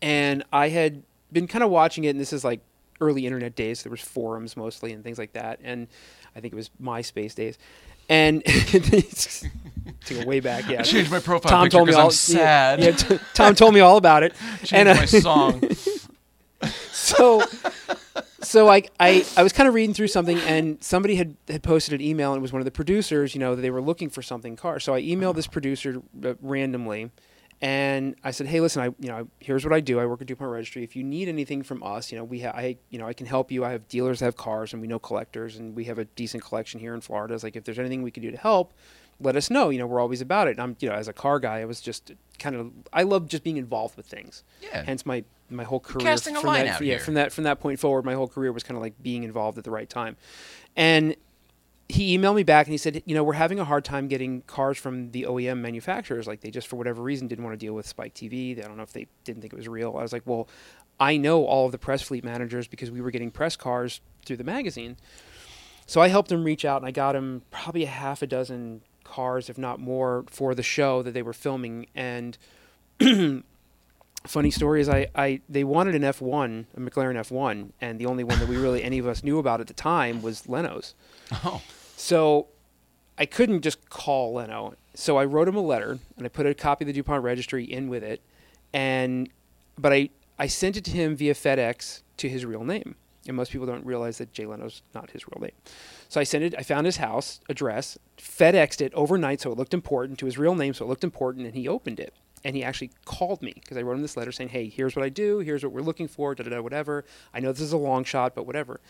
And 0.00 0.44
I 0.52 0.68
had 0.68 1.02
been 1.32 1.46
kind 1.46 1.64
of 1.64 1.70
watching 1.70 2.04
it, 2.04 2.10
and 2.10 2.20
this 2.20 2.32
is 2.32 2.44
like 2.44 2.60
early 3.00 3.26
internet 3.26 3.54
days. 3.54 3.82
There 3.82 3.90
was 3.90 4.00
forums 4.00 4.56
mostly 4.56 4.92
and 4.92 5.02
things 5.04 5.18
like 5.18 5.32
that, 5.32 5.60
and 5.62 5.88
I 6.34 6.40
think 6.40 6.52
it 6.52 6.56
was 6.56 6.70
MySpace 6.80 7.34
days, 7.34 7.58
and 8.08 8.44
to 8.46 10.14
go 10.14 10.24
way 10.24 10.40
back, 10.40 10.68
yeah. 10.68 10.80
I 10.80 10.82
changed 10.82 11.10
my 11.10 11.20
profile 11.20 11.50
Tom 11.50 11.64
picture 11.64 11.78
told 11.78 11.88
me 11.88 11.94
all. 11.94 12.06
I'm 12.06 12.10
sad. 12.10 12.80
Yeah, 12.80 12.86
yeah, 12.86 12.92
t- 12.92 13.18
Tom 13.34 13.54
told 13.54 13.74
me 13.74 13.80
all 13.80 13.96
about 13.96 14.22
it, 14.22 14.34
Changed 14.64 14.74
and 14.74 14.88
uh, 14.88 14.94
my 14.94 15.04
song. 15.04 15.62
so 16.90 17.42
so 18.40 18.68
I, 18.68 18.84
I 18.98 19.24
I 19.36 19.42
was 19.42 19.52
kind 19.52 19.68
of 19.68 19.74
reading 19.74 19.94
through 19.94 20.08
something 20.08 20.38
and 20.38 20.82
somebody 20.82 21.16
had, 21.16 21.36
had 21.48 21.62
posted 21.62 21.94
an 21.94 22.00
email 22.00 22.32
and 22.32 22.40
it 22.40 22.42
was 22.42 22.52
one 22.52 22.60
of 22.60 22.64
the 22.64 22.70
producers 22.70 23.34
you 23.34 23.40
know 23.40 23.54
that 23.54 23.62
they 23.62 23.70
were 23.70 23.80
looking 23.82 24.10
for 24.10 24.22
something 24.22 24.56
car 24.56 24.80
so 24.80 24.94
I 24.94 25.02
emailed 25.02 25.34
this 25.34 25.46
producer 25.46 26.02
uh, 26.24 26.34
randomly 26.40 27.10
and 27.60 28.14
I 28.22 28.30
said 28.30 28.46
hey 28.46 28.60
listen 28.60 28.82
I 28.82 28.86
you 28.86 29.08
know 29.08 29.28
here's 29.40 29.64
what 29.64 29.72
I 29.72 29.80
do. 29.80 29.98
I 29.98 30.06
work 30.06 30.20
at 30.20 30.26
DuPont 30.26 30.50
Registry. 30.50 30.84
If 30.84 30.94
you 30.94 31.02
need 31.02 31.28
anything 31.28 31.62
from 31.62 31.82
us 31.82 32.12
you 32.12 32.18
know 32.18 32.24
we 32.24 32.40
ha- 32.40 32.52
I 32.54 32.76
you 32.90 32.98
know 32.98 33.06
I 33.06 33.12
can 33.12 33.26
help 33.26 33.50
you. 33.50 33.64
I 33.64 33.72
have 33.72 33.88
dealers 33.88 34.20
that 34.20 34.26
have 34.26 34.36
cars 34.36 34.72
and 34.72 34.80
we 34.82 34.88
know 34.88 34.98
collectors 34.98 35.56
and 35.56 35.74
we 35.74 35.84
have 35.84 35.98
a 35.98 36.04
decent 36.04 36.42
collection 36.42 36.80
here 36.80 36.94
in 36.94 37.00
Florida. 37.00 37.34
It's 37.34 37.42
like 37.42 37.56
if 37.56 37.64
there's 37.64 37.78
anything 37.78 38.02
we 38.02 38.10
can 38.10 38.22
do 38.22 38.30
to 38.30 38.36
help 38.36 38.72
let 39.20 39.34
us 39.34 39.50
know. 39.50 39.70
You 39.70 39.78
know 39.78 39.86
we're 39.86 40.00
always 40.00 40.20
about 40.20 40.46
it. 40.48 40.52
And 40.52 40.60
I'm 40.60 40.76
you 40.80 40.88
know 40.88 40.94
as 40.94 41.08
a 41.08 41.12
car 41.12 41.40
guy 41.40 41.60
I 41.60 41.64
was 41.64 41.80
just 41.80 42.12
kind 42.38 42.54
of 42.54 42.70
I 42.92 43.02
love 43.02 43.28
just 43.28 43.42
being 43.42 43.56
involved 43.56 43.96
with 43.96 44.06
things. 44.06 44.44
Yeah. 44.62 44.84
hence 44.84 45.04
my 45.04 45.24
my 45.50 45.64
whole 45.64 45.80
career 45.80 46.04
casting 46.06 46.36
a 46.36 46.40
from 46.40 46.48
line 46.48 46.66
that, 46.66 46.80
yeah, 46.80 46.94
here. 46.94 46.98
from 46.98 47.14
that 47.14 47.32
from 47.32 47.44
that 47.44 47.60
point 47.60 47.80
forward, 47.80 48.04
my 48.04 48.14
whole 48.14 48.28
career 48.28 48.52
was 48.52 48.62
kind 48.62 48.76
of 48.76 48.82
like 48.82 49.02
being 49.02 49.22
involved 49.24 49.58
at 49.58 49.64
the 49.64 49.70
right 49.70 49.88
time. 49.88 50.16
And 50.76 51.16
he 51.88 52.16
emailed 52.16 52.34
me 52.36 52.42
back 52.42 52.66
and 52.66 52.72
he 52.72 52.78
said, 52.78 53.02
you 53.06 53.14
know, 53.14 53.24
we're 53.24 53.32
having 53.32 53.58
a 53.58 53.64
hard 53.64 53.84
time 53.84 54.08
getting 54.08 54.42
cars 54.42 54.76
from 54.76 55.10
the 55.12 55.22
OEM 55.22 55.58
manufacturers. 55.58 56.26
Like 56.26 56.42
they 56.42 56.50
just 56.50 56.68
for 56.68 56.76
whatever 56.76 57.02
reason 57.02 57.28
didn't 57.28 57.44
want 57.44 57.58
to 57.58 57.66
deal 57.66 57.72
with 57.72 57.86
Spike 57.86 58.14
TV. 58.14 58.62
I 58.62 58.68
don't 58.68 58.76
know 58.76 58.82
if 58.82 58.92
they 58.92 59.06
didn't 59.24 59.40
think 59.40 59.54
it 59.54 59.56
was 59.56 59.68
real. 59.68 59.96
I 59.96 60.02
was 60.02 60.12
like, 60.12 60.22
well, 60.26 60.48
I 61.00 61.16
know 61.16 61.44
all 61.44 61.66
of 61.66 61.72
the 61.72 61.78
press 61.78 62.02
fleet 62.02 62.24
managers 62.24 62.68
because 62.68 62.90
we 62.90 63.00
were 63.00 63.10
getting 63.10 63.30
press 63.30 63.56
cars 63.56 64.02
through 64.26 64.36
the 64.36 64.44
magazine. 64.44 64.98
So 65.86 66.02
I 66.02 66.08
helped 66.08 66.30
him 66.30 66.44
reach 66.44 66.66
out 66.66 66.82
and 66.82 66.86
I 66.86 66.90
got 66.90 67.16
him 67.16 67.42
probably 67.50 67.84
a 67.84 67.88
half 67.88 68.20
a 68.20 68.26
dozen 68.26 68.82
cars, 69.04 69.48
if 69.48 69.56
not 69.56 69.80
more, 69.80 70.24
for 70.28 70.54
the 70.54 70.62
show 70.62 71.02
that 71.02 71.12
they 71.12 71.22
were 71.22 71.32
filming. 71.32 71.86
And 71.94 72.36
funny 74.26 74.50
story 74.50 74.82
is 74.82 74.90
I, 74.90 75.06
I 75.14 75.40
they 75.48 75.64
wanted 75.64 75.94
an 75.94 76.02
F1, 76.02 76.66
a 76.76 76.80
McLaren 76.80 77.14
F1, 77.14 77.70
and 77.80 77.98
the 77.98 78.04
only 78.04 78.24
one 78.24 78.38
that 78.40 78.48
we 78.48 78.58
really 78.58 78.82
any 78.82 78.98
of 78.98 79.06
us 79.06 79.24
knew 79.24 79.38
about 79.38 79.62
at 79.62 79.68
the 79.68 79.74
time 79.74 80.20
was 80.20 80.46
Leno's. 80.46 80.94
Oh. 81.44 81.62
So 81.98 82.46
I 83.18 83.26
couldn't 83.26 83.62
just 83.62 83.90
call 83.90 84.34
Leno. 84.34 84.74
So 84.94 85.16
I 85.16 85.24
wrote 85.24 85.48
him 85.48 85.56
a 85.56 85.60
letter 85.60 85.98
and 86.16 86.24
I 86.24 86.28
put 86.28 86.46
a 86.46 86.54
copy 86.54 86.84
of 86.84 86.86
the 86.86 86.92
DuPont 86.92 87.24
registry 87.24 87.64
in 87.64 87.88
with 87.88 88.04
it. 88.04 88.22
And 88.72 89.28
but 89.76 89.92
I, 89.92 90.10
I 90.38 90.46
sent 90.46 90.76
it 90.76 90.84
to 90.84 90.90
him 90.92 91.16
via 91.16 91.34
FedEx 91.34 92.02
to 92.18 92.28
his 92.28 92.46
real 92.46 92.62
name. 92.62 92.94
And 93.26 93.36
most 93.36 93.50
people 93.50 93.66
don't 93.66 93.84
realize 93.84 94.18
that 94.18 94.32
Jay 94.32 94.46
Leno's 94.46 94.82
not 94.94 95.10
his 95.10 95.26
real 95.26 95.42
name. 95.42 95.56
So 96.08 96.20
I 96.20 96.24
sent 96.24 96.44
it 96.44 96.54
I 96.56 96.62
found 96.62 96.86
his 96.86 96.98
house 96.98 97.40
address, 97.48 97.98
FedExed 98.16 98.80
it 98.80 98.94
overnight 98.94 99.40
so 99.40 99.50
it 99.50 99.58
looked 99.58 99.74
important 99.74 100.20
to 100.20 100.26
his 100.26 100.38
real 100.38 100.54
name 100.54 100.74
so 100.74 100.84
it 100.84 100.88
looked 100.88 101.04
important 101.04 101.46
and 101.46 101.56
he 101.56 101.66
opened 101.66 101.98
it. 101.98 102.14
And 102.44 102.54
he 102.54 102.62
actually 102.62 102.92
called 103.06 103.42
me 103.42 103.54
because 103.56 103.76
I 103.76 103.82
wrote 103.82 103.96
him 103.96 104.02
this 104.02 104.16
letter 104.16 104.30
saying, 104.30 104.50
"Hey, 104.50 104.68
here's 104.68 104.94
what 104.94 105.04
I 105.04 105.08
do. 105.08 105.40
Here's 105.40 105.64
what 105.64 105.72
we're 105.72 105.80
looking 105.80 106.06
for. 106.06 106.36
Da 106.36 106.44
da 106.44 106.50
da. 106.50 106.62
Whatever. 106.62 107.04
I 107.34 107.40
know 107.40 107.50
this 107.50 107.60
is 107.60 107.72
a 107.72 107.76
long 107.76 108.04
shot, 108.04 108.36
but 108.36 108.46
whatever." 108.46 108.80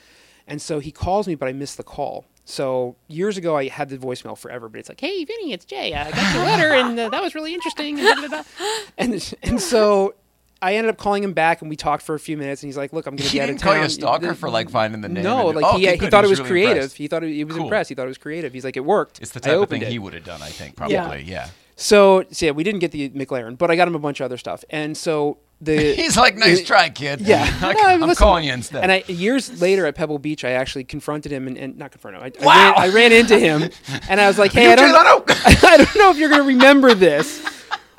And 0.49 0.61
so 0.61 0.79
he 0.81 0.91
calls 0.91 1.29
me, 1.29 1.35
but 1.37 1.47
I 1.49 1.53
miss 1.53 1.77
the 1.77 1.85
call. 1.85 2.25
So 2.45 2.97
years 3.07 3.37
ago, 3.37 3.57
I 3.57 3.69
had 3.69 3.91
the 3.91 3.99
voicemail 3.99 4.37
forever, 4.37 4.69
but 4.71 4.79
it's 4.81 4.89
like, 4.89 5.01
"Hey, 5.01 5.23
Vinny, 5.25 5.53
it's 5.53 5.67
Jay. 5.67 5.93
I 5.95 6.11
got 6.11 6.35
your 6.35 6.45
letter, 6.45 6.73
and 6.73 6.99
uh, 6.99 7.11
that 7.11 7.23
was 7.23 7.35
really 7.35 7.53
interesting." 7.53 8.01
And, 8.01 8.45
and 8.99 9.35
and 9.43 9.61
so 9.61 10.15
I 10.63 10.75
ended 10.77 10.89
up 10.89 10.97
calling 10.97 11.23
him 11.23 11.35
back, 11.35 11.61
and 11.61 11.69
we 11.69 11.77
talked 11.77 12.03
for 12.03 12.15
a 12.15 12.19
few 12.19 12.39
minutes. 12.39 12.63
And 12.63 12.69
he's 12.69 12.77
like, 12.79 12.95
"Look, 12.95 13.07
I'm 13.07 13.17
going 13.17 13.29
to 13.29 13.29
He 13.29 13.39
be 13.39 13.43
out 13.43 13.49
call 13.61 13.75
town." 13.75 13.81
you 13.81 13.87
a 13.87 13.91
stalker 13.91 14.33
for 14.35 14.49
like 14.49 14.71
finding 14.71 15.03
the 15.03 15.11
name. 15.11 15.25
No, 15.25 15.49
like 15.49 15.63
oh, 15.63 15.77
he, 15.77 15.87
okay, 15.89 15.99
he 15.99 16.11
thought 16.11 16.25
it 16.25 16.29
was 16.31 16.41
was 16.41 16.49
really 16.51 16.63
creative. 16.65 16.95
He 16.95 17.07
thought 17.07 17.23
it, 17.23 17.33
he 17.35 17.45
was 17.45 17.55
Cool. 17.55 17.65
impressed. 17.65 17.91
He 17.91 17.95
thought 17.95 18.07
it 18.07 18.09
was 18.09 18.19
creative. 18.19 18.55
He's 18.55 18.65
like, 18.65 18.79
"It 18.79 18.85
worked." 18.87 19.21
It's 19.21 19.33
the 19.33 19.41
I 19.45 19.53
type 19.53 19.63
of 19.65 19.69
thing 19.69 19.83
it. 19.83 19.89
he 19.89 19.99
would 19.99 20.15
have 20.15 20.25
done, 20.25 20.41
I 20.41 20.49
think, 20.49 20.75
probably. 20.75 21.25
Yeah. 21.25 21.49
So, 21.77 22.25
so 22.33 22.47
yeah, 22.47 22.53
we 22.53 22.65
didn't 22.65 22.81
get 22.81 22.91
the 22.91 23.11
McLaren, 23.11 23.57
but 23.57 23.71
I 23.71 23.77
got 23.77 23.87
him 23.87 23.95
a 23.95 24.01
bunch 24.01 24.19
of 24.21 24.25
other 24.25 24.37
stuff. 24.37 24.65
And 24.71 24.97
so 24.97 25.39
the 25.61 25.95
He's 25.97 26.17
like, 26.17 26.37
nice 26.37 26.63
try, 26.63 26.89
kid. 26.89 27.21
Yeah. 27.21 27.45
I, 27.63 27.73
no, 27.73 27.81
i'm 27.87 28.01
listen, 28.01 28.17
calling 28.17 28.45
you 28.45 28.53
instead. 28.53 28.83
And 28.83 28.93
I 28.93 29.05
years 29.09 29.61
later 29.61 29.87
at 29.87 29.95
Pebble 29.95 30.19
Beach, 30.19 30.45
I 30.45 30.53
actually 30.53 30.85
confronted 30.85 31.33
him 31.33 31.47
and, 31.47 31.57
and 31.59 31.77
not 31.77 31.91
confronted 31.91 32.23
him. 32.23 32.33
I, 32.41 32.45
Wow. 32.45 32.75
I, 32.77 32.87
ran, 32.87 32.91
I 32.91 32.95
ran 32.95 33.13
into 33.13 33.39
him, 33.39 33.71
and 34.09 34.21
I 34.21 34.29
was 34.29 34.39
like, 34.39 34.53
"Hey, 34.59 34.73
I 34.73 34.77
don't, 34.77 34.95
I 34.95 35.77
don't 35.77 35.97
know 35.97 36.11
if 36.11 36.19
you're 36.19 36.29
going 36.31 36.43
to 36.43 36.47
remember 36.49 36.95
this, 36.95 37.41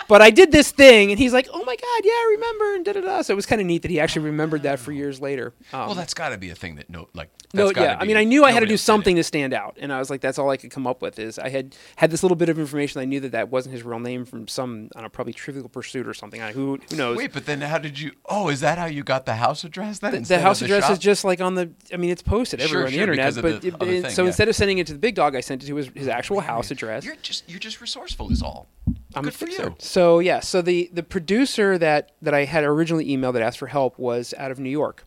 but 0.10 0.24
I 0.24 0.32
did 0.32 0.52
this 0.52 0.72
thing, 0.72 1.12
and 1.12 1.20
he's 1.20 1.32
like, 1.32 1.48
"Oh 1.54 1.64
my 1.64 1.76
god, 1.76 2.02
yeah, 2.04 2.12
I 2.12 2.36
remember." 2.36 2.76
And 2.76 2.86
da 2.86 2.94
da 2.94 3.02
da. 3.02 3.22
So 3.22 3.32
it 3.32 3.36
was 3.36 3.46
kind 3.46 3.62
of 3.62 3.68
neat 3.68 3.84
that 3.84 3.92
he 3.92 4.00
actually 4.00 4.26
remembered 4.26 4.64
that 4.64 4.80
for 4.80 4.92
years 4.92 5.22
later. 5.22 5.54
Um, 5.72 5.86
well, 5.86 5.96
that's 5.96 6.16
got 6.16 6.30
to 6.30 6.38
be 6.38 6.50
a 6.50 6.56
thing 6.56 6.76
that 6.76 6.90
no, 6.90 7.08
like. 7.14 7.30
no, 7.54 7.72
yeah. 7.76 7.96
I 8.00 8.06
mean, 8.06 8.18
I 8.18 8.24
knew 8.24 8.44
I 8.44 8.52
had 8.52 8.62
to 8.62 8.66
do 8.66 8.74
else 8.74 8.82
did 8.82 8.84
it. 8.84 8.86
something 8.86 9.16
to 9.18 9.24
stand 9.24 9.54
out, 9.54 9.78
and 9.80 9.94
I 9.94 10.00
was 10.00 10.10
like, 10.10 10.22
"That's 10.22 10.40
all 10.40 10.50
I 10.50 10.58
could 10.58 10.72
come 10.72 10.88
up 10.88 11.04
with." 11.04 11.20
Is 11.20 11.38
I 11.38 11.50
had 11.50 11.76
had 11.96 12.10
this 12.10 12.24
little 12.24 12.36
bit 12.36 12.50
of 12.50 12.58
information. 12.58 13.00
I 13.00 13.06
knew 13.06 13.20
that 13.20 13.34
that 13.34 13.50
wasn't 13.50 13.74
his 13.74 13.84
real 13.84 14.00
name 14.00 14.26
from 14.26 14.48
some, 14.48 14.90
I 14.96 15.00
don't 15.00 15.04
know, 15.04 15.10
probably 15.10 15.34
Trivial 15.34 15.70
Pursuit 15.70 16.08
or 16.08 16.16
something. 16.16 16.42
I, 16.42 16.54
who 16.54 16.80
who 16.90 16.96
knows? 16.96 17.16
Wait, 17.16 17.32
but 17.32 17.46
then 17.46 17.62
how 17.62 17.78
did 17.78 18.00
you? 18.00 18.12
Oh, 18.26 18.50
is 18.50 18.62
that 18.62 18.80
how 18.80 18.86
you 18.86 19.04
got 19.04 19.28
the 19.28 19.36
house 19.36 19.64
address 19.64 20.00
then? 20.00 20.12
the, 20.14 20.20
the 20.22 20.40
house 20.40 20.64
address 20.64 20.86
shop? 20.86 20.92
is 20.94 21.00
just 21.00 21.24
like 21.24 21.40
on 21.40 21.54
the. 21.54 21.72
I 21.94 21.98
mean, 21.98 22.10
it's 22.10 22.24
posted 22.24 22.62
everywhere 22.62 22.88
on 22.88 22.92
the 22.92 22.98
sure, 22.98 23.04
internet. 23.04 23.36
But 23.36 23.62
the 23.62 23.68
it- 23.68 23.74
it- 23.74 24.02
thing, 24.02 24.12
so 24.12 24.24
yeah. 24.24 24.28
instead 24.28 24.50
of 24.50 24.56
sending 24.56 24.80
it 24.80 24.88
to 24.88 24.94
the 24.94 25.00
big 25.00 25.14
dog, 25.14 25.36
I 25.36 25.42
sent 25.42 25.64
it 25.64 25.68
to 25.68 25.76
his, 25.76 25.90
his 25.94 26.08
actual 26.08 26.40
house 26.40 26.72
address. 26.72 27.06
You're 27.06 27.16
just 27.22 27.48
you're 27.48 27.60
just 27.60 27.80
resourceful, 27.80 28.32
is 28.32 28.42
all. 28.42 28.68
I'm 29.16 29.24
Good 29.24 29.34
a 29.34 29.38
for 29.38 29.48
you. 29.50 29.76
So 29.80 30.20
yeah, 30.20 30.40
so 30.40 30.62
the 30.62 30.90
the 30.94 31.04
producer 31.04 31.78
that 31.78 32.12
that 32.22 32.34
I 32.34 32.46
had 32.46 32.64
originally 32.64 33.06
emailed 33.06 33.34
that 33.34 33.42
asked 33.42 33.60
for 33.60 33.68
help 33.68 33.98
was 33.98 34.34
out 34.38 34.52
of 34.52 34.60
New 34.60 34.70
York, 34.70 35.06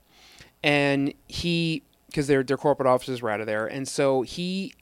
and 0.63 1.15
he 1.29 1.83
because 2.07 2.27
their 2.27 2.43
their 2.43 2.57
corporate 2.57 2.89
offices 2.89 3.23
were 3.23 3.31
out 3.31 3.41
of 3.41 3.47
there, 3.47 3.67
and 3.67 3.87
so 3.89 4.23
he 4.23 4.75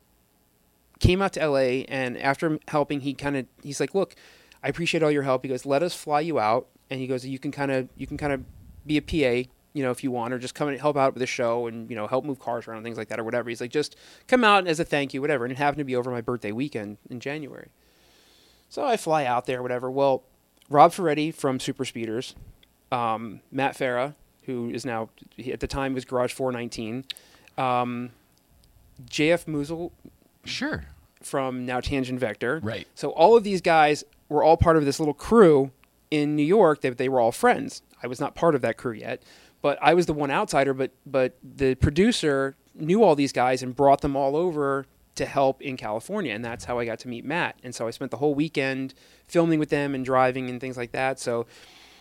came 0.98 1.22
out 1.22 1.32
to 1.32 1.40
L.A. 1.40 1.84
and 1.86 2.16
after 2.18 2.58
helping, 2.68 3.00
he 3.00 3.14
kind 3.14 3.36
of 3.36 3.46
he's 3.62 3.80
like, 3.80 3.94
look, 3.94 4.14
I 4.62 4.68
appreciate 4.68 5.02
all 5.02 5.10
your 5.10 5.22
help. 5.22 5.42
He 5.42 5.48
goes, 5.48 5.66
let 5.66 5.82
us 5.82 5.94
fly 5.94 6.20
you 6.20 6.38
out, 6.38 6.68
and 6.90 7.00
he 7.00 7.06
goes, 7.06 7.26
you 7.26 7.38
can 7.38 7.50
kind 7.50 7.70
of 7.70 7.88
you 7.96 8.06
can 8.06 8.16
kind 8.16 8.32
of 8.32 8.44
be 8.86 8.96
a 8.96 9.02
PA. 9.02 9.48
You 9.72 9.84
know, 9.84 9.92
if 9.92 10.02
you 10.02 10.10
want, 10.10 10.34
or 10.34 10.38
just 10.40 10.56
come 10.56 10.66
and 10.66 10.80
help 10.80 10.96
out 10.96 11.14
with 11.14 11.20
the 11.20 11.28
show 11.28 11.68
and, 11.68 11.88
you 11.88 11.94
know, 11.94 12.08
help 12.08 12.24
move 12.24 12.40
cars 12.40 12.66
around 12.66 12.78
and 12.78 12.84
things 12.84 12.98
like 12.98 13.06
that 13.06 13.20
or 13.20 13.24
whatever. 13.24 13.48
He's 13.48 13.60
like, 13.60 13.70
just 13.70 13.94
come 14.26 14.42
out 14.42 14.66
as 14.66 14.80
a 14.80 14.84
thank 14.84 15.14
you, 15.14 15.20
whatever. 15.20 15.44
And 15.44 15.52
it 15.52 15.58
happened 15.58 15.78
to 15.78 15.84
be 15.84 15.94
over 15.94 16.10
my 16.10 16.20
birthday 16.20 16.50
weekend 16.50 16.98
in 17.08 17.20
January. 17.20 17.68
So 18.70 18.84
I 18.84 18.96
fly 18.96 19.24
out 19.26 19.44
there, 19.46 19.62
whatever. 19.62 19.90
Well, 19.90 20.22
Rob 20.70 20.92
Ferretti 20.92 21.30
from 21.32 21.58
Super 21.60 21.84
Speeders, 21.84 22.34
um, 22.92 23.40
Matt 23.50 23.76
Farah, 23.76 24.14
who 24.44 24.70
is 24.70 24.86
now 24.86 25.10
he, 25.36 25.52
at 25.52 25.60
the 25.60 25.66
time 25.66 25.92
was 25.92 26.04
Garage 26.04 26.32
419, 26.32 27.04
um, 27.58 28.10
JF 29.04 29.44
Musial 29.46 29.90
Sure. 30.44 30.84
from 31.22 31.66
now 31.66 31.80
Tangent 31.80 32.18
Vector. 32.20 32.60
Right. 32.62 32.86
So 32.94 33.10
all 33.10 33.36
of 33.36 33.44
these 33.44 33.60
guys 33.60 34.04
were 34.28 34.42
all 34.42 34.56
part 34.56 34.76
of 34.76 34.84
this 34.84 34.98
little 35.00 35.14
crew 35.14 35.72
in 36.10 36.36
New 36.36 36.44
York. 36.44 36.80
That 36.82 36.96
they 36.96 37.08
were 37.08 37.20
all 37.20 37.32
friends. 37.32 37.82
I 38.02 38.06
was 38.06 38.20
not 38.20 38.34
part 38.34 38.54
of 38.54 38.62
that 38.62 38.76
crew 38.76 38.92
yet, 38.92 39.22
but 39.62 39.78
I 39.82 39.94
was 39.94 40.06
the 40.06 40.12
one 40.14 40.30
outsider. 40.30 40.72
But 40.74 40.92
but 41.04 41.36
the 41.42 41.74
producer 41.74 42.54
knew 42.74 43.02
all 43.02 43.16
these 43.16 43.32
guys 43.32 43.62
and 43.62 43.74
brought 43.74 44.00
them 44.00 44.14
all 44.16 44.36
over 44.36 44.86
to 45.20 45.26
help 45.26 45.62
in 45.62 45.76
California, 45.76 46.34
and 46.34 46.44
that's 46.44 46.64
how 46.64 46.78
I 46.78 46.84
got 46.84 46.98
to 47.00 47.08
meet 47.08 47.24
Matt. 47.24 47.56
And 47.62 47.74
so 47.74 47.86
I 47.86 47.90
spent 47.90 48.10
the 48.10 48.18
whole 48.18 48.34
weekend 48.34 48.94
filming 49.26 49.58
with 49.58 49.70
them 49.70 49.94
and 49.94 50.04
driving 50.04 50.50
and 50.50 50.60
things 50.60 50.76
like 50.76 50.92
that. 50.92 51.18
So. 51.20 51.46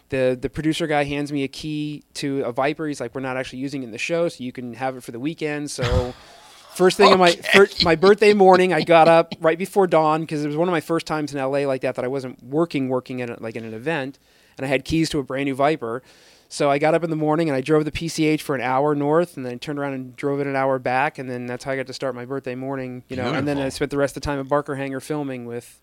The, 0.09 0.35
the 0.41 0.49
producer 0.49 0.87
guy 0.87 1.03
hands 1.03 1.31
me 1.31 1.43
a 1.43 1.47
key 1.47 2.03
to 2.15 2.41
a 2.41 2.51
Viper. 2.51 2.87
He's 2.87 2.99
like, 2.99 3.13
"We're 3.13 3.21
not 3.21 3.37
actually 3.37 3.59
using 3.59 3.83
it 3.83 3.85
in 3.85 3.91
the 3.91 3.99
show, 3.99 4.27
so 4.27 4.43
you 4.43 4.51
can 4.51 4.73
have 4.73 4.97
it 4.97 5.03
for 5.03 5.11
the 5.11 5.19
weekend." 5.19 5.69
So, 5.69 6.15
First 6.79 6.97
thing 6.97 7.11
on 7.11 7.19
my 7.19 7.31
first, 7.31 7.83
my 7.83 7.95
birthday 7.95 8.33
morning, 8.33 8.73
I 8.73 8.83
got 8.83 9.07
up 9.07 9.33
right 9.41 9.57
before 9.57 9.85
dawn 9.85 10.21
because 10.21 10.45
it 10.45 10.47
was 10.47 10.55
one 10.55 10.67
of 10.67 10.71
my 10.71 10.79
first 10.79 11.05
times 11.05 11.33
in 11.33 11.39
LA 11.39 11.67
like 11.67 11.81
that 11.81 11.95
that 11.95 12.05
I 12.05 12.07
wasn't 12.07 12.41
working 12.41 12.89
working 12.89 13.21
at 13.21 13.29
a, 13.29 13.37
like 13.41 13.55
in 13.55 13.65
an 13.65 13.73
event, 13.73 14.17
and 14.55 14.65
I 14.65 14.69
had 14.69 14.85
keys 14.85 15.09
to 15.09 15.19
a 15.19 15.23
brand 15.23 15.45
new 15.45 15.55
Viper. 15.55 16.03
So 16.51 16.71
I 16.71 16.79
got 16.79 16.95
up 16.95 17.03
in 17.03 17.11
the 17.11 17.15
morning 17.15 17.47
and 17.47 17.55
I 17.55 17.61
drove 17.61 17.85
the 17.85 17.91
PCH 17.91 18.41
for 18.41 18.55
an 18.55 18.61
hour 18.61 18.95
north, 18.95 19.37
and 19.37 19.45
then 19.45 19.53
I 19.53 19.55
turned 19.57 19.77
around 19.77 19.93
and 19.93 20.15
drove 20.15 20.39
it 20.39 20.47
an 20.47 20.55
hour 20.55 20.79
back, 20.79 21.19
and 21.19 21.29
then 21.29 21.45
that's 21.45 21.63
how 21.63 21.71
I 21.71 21.75
got 21.75 21.85
to 21.87 21.93
start 21.93 22.15
my 22.15 22.25
birthday 22.25 22.55
morning. 22.55 23.03
You 23.07 23.17
know, 23.17 23.33
and 23.33 23.47
then 23.47 23.59
I 23.59 23.69
spent 23.69 23.91
the 23.91 23.97
rest 23.97 24.17
of 24.17 24.23
the 24.23 24.25
time 24.25 24.39
at 24.39 24.49
Barker 24.49 24.75
Hangar 24.75 24.99
filming 24.99 25.45
with. 25.45 25.79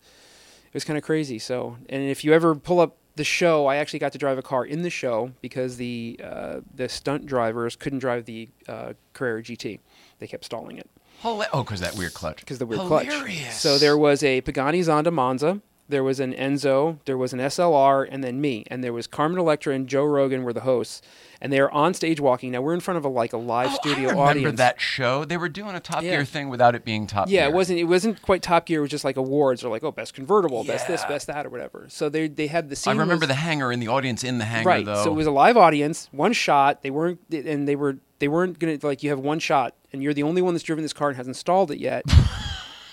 It 0.65 0.73
was 0.73 0.83
kind 0.83 0.97
of 0.97 1.03
crazy. 1.03 1.39
So, 1.39 1.77
and 1.87 2.03
if 2.03 2.25
you 2.25 2.33
ever 2.33 2.53
pull 2.53 2.81
up 2.81 2.97
the 3.15 3.23
show, 3.23 3.65
I 3.65 3.77
actually 3.77 3.99
got 3.99 4.11
to 4.11 4.17
drive 4.17 4.37
a 4.37 4.41
car 4.41 4.65
in 4.65 4.81
the 4.81 4.89
show 4.89 5.31
because 5.41 5.77
the 5.77 6.19
uh, 6.21 6.59
the 6.75 6.89
stunt 6.89 7.25
drivers 7.25 7.77
couldn't 7.77 7.99
drive 7.99 8.25
the 8.25 8.49
uh, 8.67 8.93
Carrera 9.13 9.41
GT. 9.41 9.79
They 10.19 10.27
kept 10.27 10.43
stalling 10.43 10.77
it 10.77 10.89
oh, 11.23 11.63
because 11.63 11.79
that 11.79 11.95
weird 11.95 12.13
clutch. 12.13 12.39
because 12.39 12.59
the 12.59 12.65
weird 12.65 12.81
Hilarious. 12.81 13.39
clutch. 13.39 13.53
So 13.53 13.77
there 13.77 13.97
was 13.97 14.23
a 14.23 14.41
Pagani 14.41 14.81
Zonda 14.81 15.11
Monza, 15.11 15.61
there 15.89 16.03
was 16.03 16.19
an 16.19 16.33
Enzo, 16.33 16.99
there 17.05 17.17
was 17.17 17.33
an 17.33 17.39
SLR, 17.39 18.07
and 18.09 18.23
then 18.23 18.41
me, 18.41 18.65
and 18.67 18.83
there 18.83 18.93
was 18.93 19.07
Carmen 19.07 19.39
Electra 19.39 19.73
and 19.73 19.87
Joe 19.87 20.03
Rogan 20.05 20.43
were 20.43 20.53
the 20.53 20.61
hosts, 20.61 21.01
and 21.39 21.51
they 21.53 21.59
are 21.59 21.71
on 21.71 21.93
stage 21.93 22.19
walking. 22.19 22.51
Now 22.51 22.61
we're 22.61 22.73
in 22.73 22.79
front 22.79 22.97
of 22.97 23.05
a 23.05 23.07
like 23.07 23.31
a 23.33 23.37
live 23.37 23.69
Oh, 23.71 23.75
studio 23.75 24.09
I 24.09 24.11
remember 24.11 24.21
audience. 24.23 24.57
that 24.57 24.81
show. 24.81 25.23
They 25.25 25.37
were 25.37 25.49
doing 25.49 25.75
a 25.75 25.79
Top 25.79 26.03
Yeah. 26.03 26.11
Gear 26.11 26.25
thing 26.25 26.49
without 26.49 26.75
it 26.75 26.83
being 26.83 27.07
Top 27.07 27.27
gear 27.27 27.35
Yeah, 27.35 27.45
Gear. 27.45 27.49
it 27.53 27.55
wasn't. 27.55 27.79
It 27.79 27.83
wasn't 27.85 28.21
quite 28.21 28.41
Top 28.41 28.65
Gear. 28.65 28.79
It 28.79 28.81
was 28.81 28.91
just 28.91 29.05
like 29.05 29.17
awards 29.17 29.63
or 29.63 29.69
like 29.69 29.83
oh 29.83 29.91
best 29.91 30.13
convertible, 30.13 30.63
best 30.63 30.87
this, 30.87 31.03
best 31.05 31.27
that, 31.27 31.45
or 31.45 31.49
whatever. 31.49 31.85
So 31.89 32.09
they 32.09 32.27
they 32.27 32.47
had 32.47 32.69
the 32.69 32.75
Scene 32.75 32.91
I 32.91 32.93
remember 32.99 33.21
was- 33.23 33.29
the 33.29 33.35
hangar 33.35 33.71
in 33.71 33.79
the 33.79 33.87
audience 33.87 34.23
in 34.23 34.37
the 34.39 34.45
hangar 34.45 34.67
right. 34.69 34.85
though. 34.85 35.03
So 35.03 35.11
it 35.11 35.15
was 35.15 35.27
a 35.27 35.31
live 35.31 35.57
audience, 35.57 36.09
one 36.11 36.33
shot. 36.33 36.81
They 36.83 36.89
weren't, 36.91 37.19
and 37.31 37.67
they 37.67 37.75
were 37.75 37.97
they 38.19 38.27
weren't 38.27 38.59
gonna 38.59 38.77
like 38.83 39.03
you 39.03 39.09
have 39.11 39.19
one 39.19 39.39
shot, 39.39 39.75
and 39.93 40.01
you're 40.03 40.13
the 40.13 40.23
only 40.23 40.41
one 40.41 40.53
that's 40.53 40.63
driven 40.63 40.83
this 40.83 40.91
car 40.93 41.09
and 41.09 41.17
hasn't 41.17 41.35
installed 41.35 41.71
it 41.71 41.79
yet. 41.79 42.03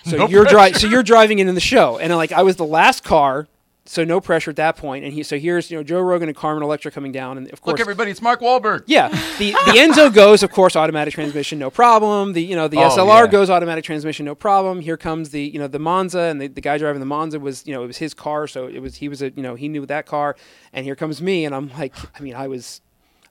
So 0.05 0.17
No 0.17 0.27
you're 0.27 0.45
driving. 0.45 0.77
So 0.79 0.87
you're 0.87 1.03
driving 1.03 1.39
in 1.39 1.47
in 1.47 1.55
the 1.55 1.61
show, 1.61 1.97
and 1.97 2.11
uh, 2.13 2.17
like 2.17 2.31
I 2.31 2.43
was 2.43 2.55
the 2.57 2.65
last 2.65 3.03
car, 3.03 3.47
so 3.87 4.03
no 4.03 4.19
pressure 4.21 4.49
at 4.51 4.55
that 4.57 4.77
point. 4.77 5.03
And 5.03 5.13
he 5.13 5.23
so 5.23 5.37
here's 5.39 5.69
you 5.71 5.77
know 5.77 5.83
Joe 5.83 5.99
Rogan 5.99 6.29
and 6.29 6.35
Carmen 6.37 6.61
Electra 6.63 6.91
coming 6.91 7.11
down, 7.11 7.37
and 7.37 7.51
of 7.51 7.61
course 7.61 7.73
Look, 7.73 7.79
everybody, 7.79 8.11
it's 8.11 8.21
Mark 8.21 8.39
Wahlberg. 8.41 8.83
yeah, 8.87 9.09
the 9.39 9.51
the 9.51 9.55
Enzo 9.77 10.13
goes, 10.13 10.43
of 10.43 10.51
course, 10.51 10.75
automatic 10.75 11.13
transmission, 11.13 11.57
no 11.59 11.69
problem. 11.69 12.33
The 12.33 12.41
you 12.43 12.55
know 12.55 12.67
the 12.67 12.77
Oh, 12.77 12.89
SLR 12.89 13.25
yeah. 13.25 13.27
goes 13.31 13.49
automatic 13.49 13.83
transmission, 13.83 14.25
no 14.25 14.35
problem. 14.35 14.79
Here 14.81 14.97
comes 14.97 15.29
the 15.31 15.41
you 15.41 15.57
know 15.59 15.67
the 15.67 15.79
Monza, 15.79 16.19
and 16.21 16.39
the, 16.41 16.47
the 16.47 16.61
guy 16.61 16.77
driving 16.77 16.99
the 16.99 17.05
Monza 17.07 17.39
was 17.39 17.65
you 17.65 17.73
know 17.73 17.83
it 17.83 17.87
was 17.87 17.97
his 17.97 18.13
car, 18.13 18.47
so 18.47 18.67
it 18.67 18.79
was 18.79 18.95
he 18.97 19.09
was 19.09 19.21
a 19.21 19.31
you 19.31 19.41
know 19.41 19.55
he 19.55 19.67
knew 19.69 19.85
that 19.87 20.05
car, 20.05 20.35
and 20.73 20.85
here 20.85 20.95
comes 20.95 21.21
me, 21.21 21.45
and 21.45 21.53
I'm 21.55 21.69
like, 21.77 21.93
I 22.17 22.21
mean, 22.21 22.35
I 22.35 22.47
was. 22.47 22.81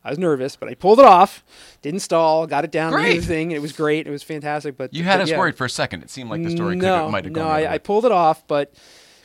I 0.04 0.10
was 0.10 0.18
nervous, 0.18 0.54
but 0.56 0.68
I 0.68 0.74
pulled 0.74 0.98
it 0.98 1.06
off, 1.06 1.42
didn't 1.80 2.00
stall, 2.00 2.46
got 2.46 2.64
it 2.64 2.70
down, 2.70 2.92
and 2.92 3.02
Great. 3.02 3.16
everything. 3.16 3.52
It 3.52 3.62
was 3.62 3.72
great. 3.72 4.06
It 4.06 4.10
was 4.10 4.22
fantastic. 4.22 4.76
But 4.76 4.92
You 4.92 5.02
had 5.04 5.16
but 5.16 5.22
us 5.22 5.30
yeah. 5.30 5.38
worried 5.38 5.56
for 5.56 5.64
a 5.64 5.70
second. 5.70 6.02
It 6.02 6.10
seemed 6.10 6.28
like 6.28 6.42
the 6.42 6.50
story 6.50 6.76
could 6.76 6.82
no, 6.82 7.04
have, 7.04 7.10
might 7.10 7.24
have 7.24 7.32
no, 7.32 7.40
gone. 7.40 7.48
the 7.48 7.64
other 7.64 7.68
I, 7.68 7.74
I 7.74 7.78
pulled 7.78 8.04
it 8.04 8.12
off, 8.12 8.46
but 8.46 8.74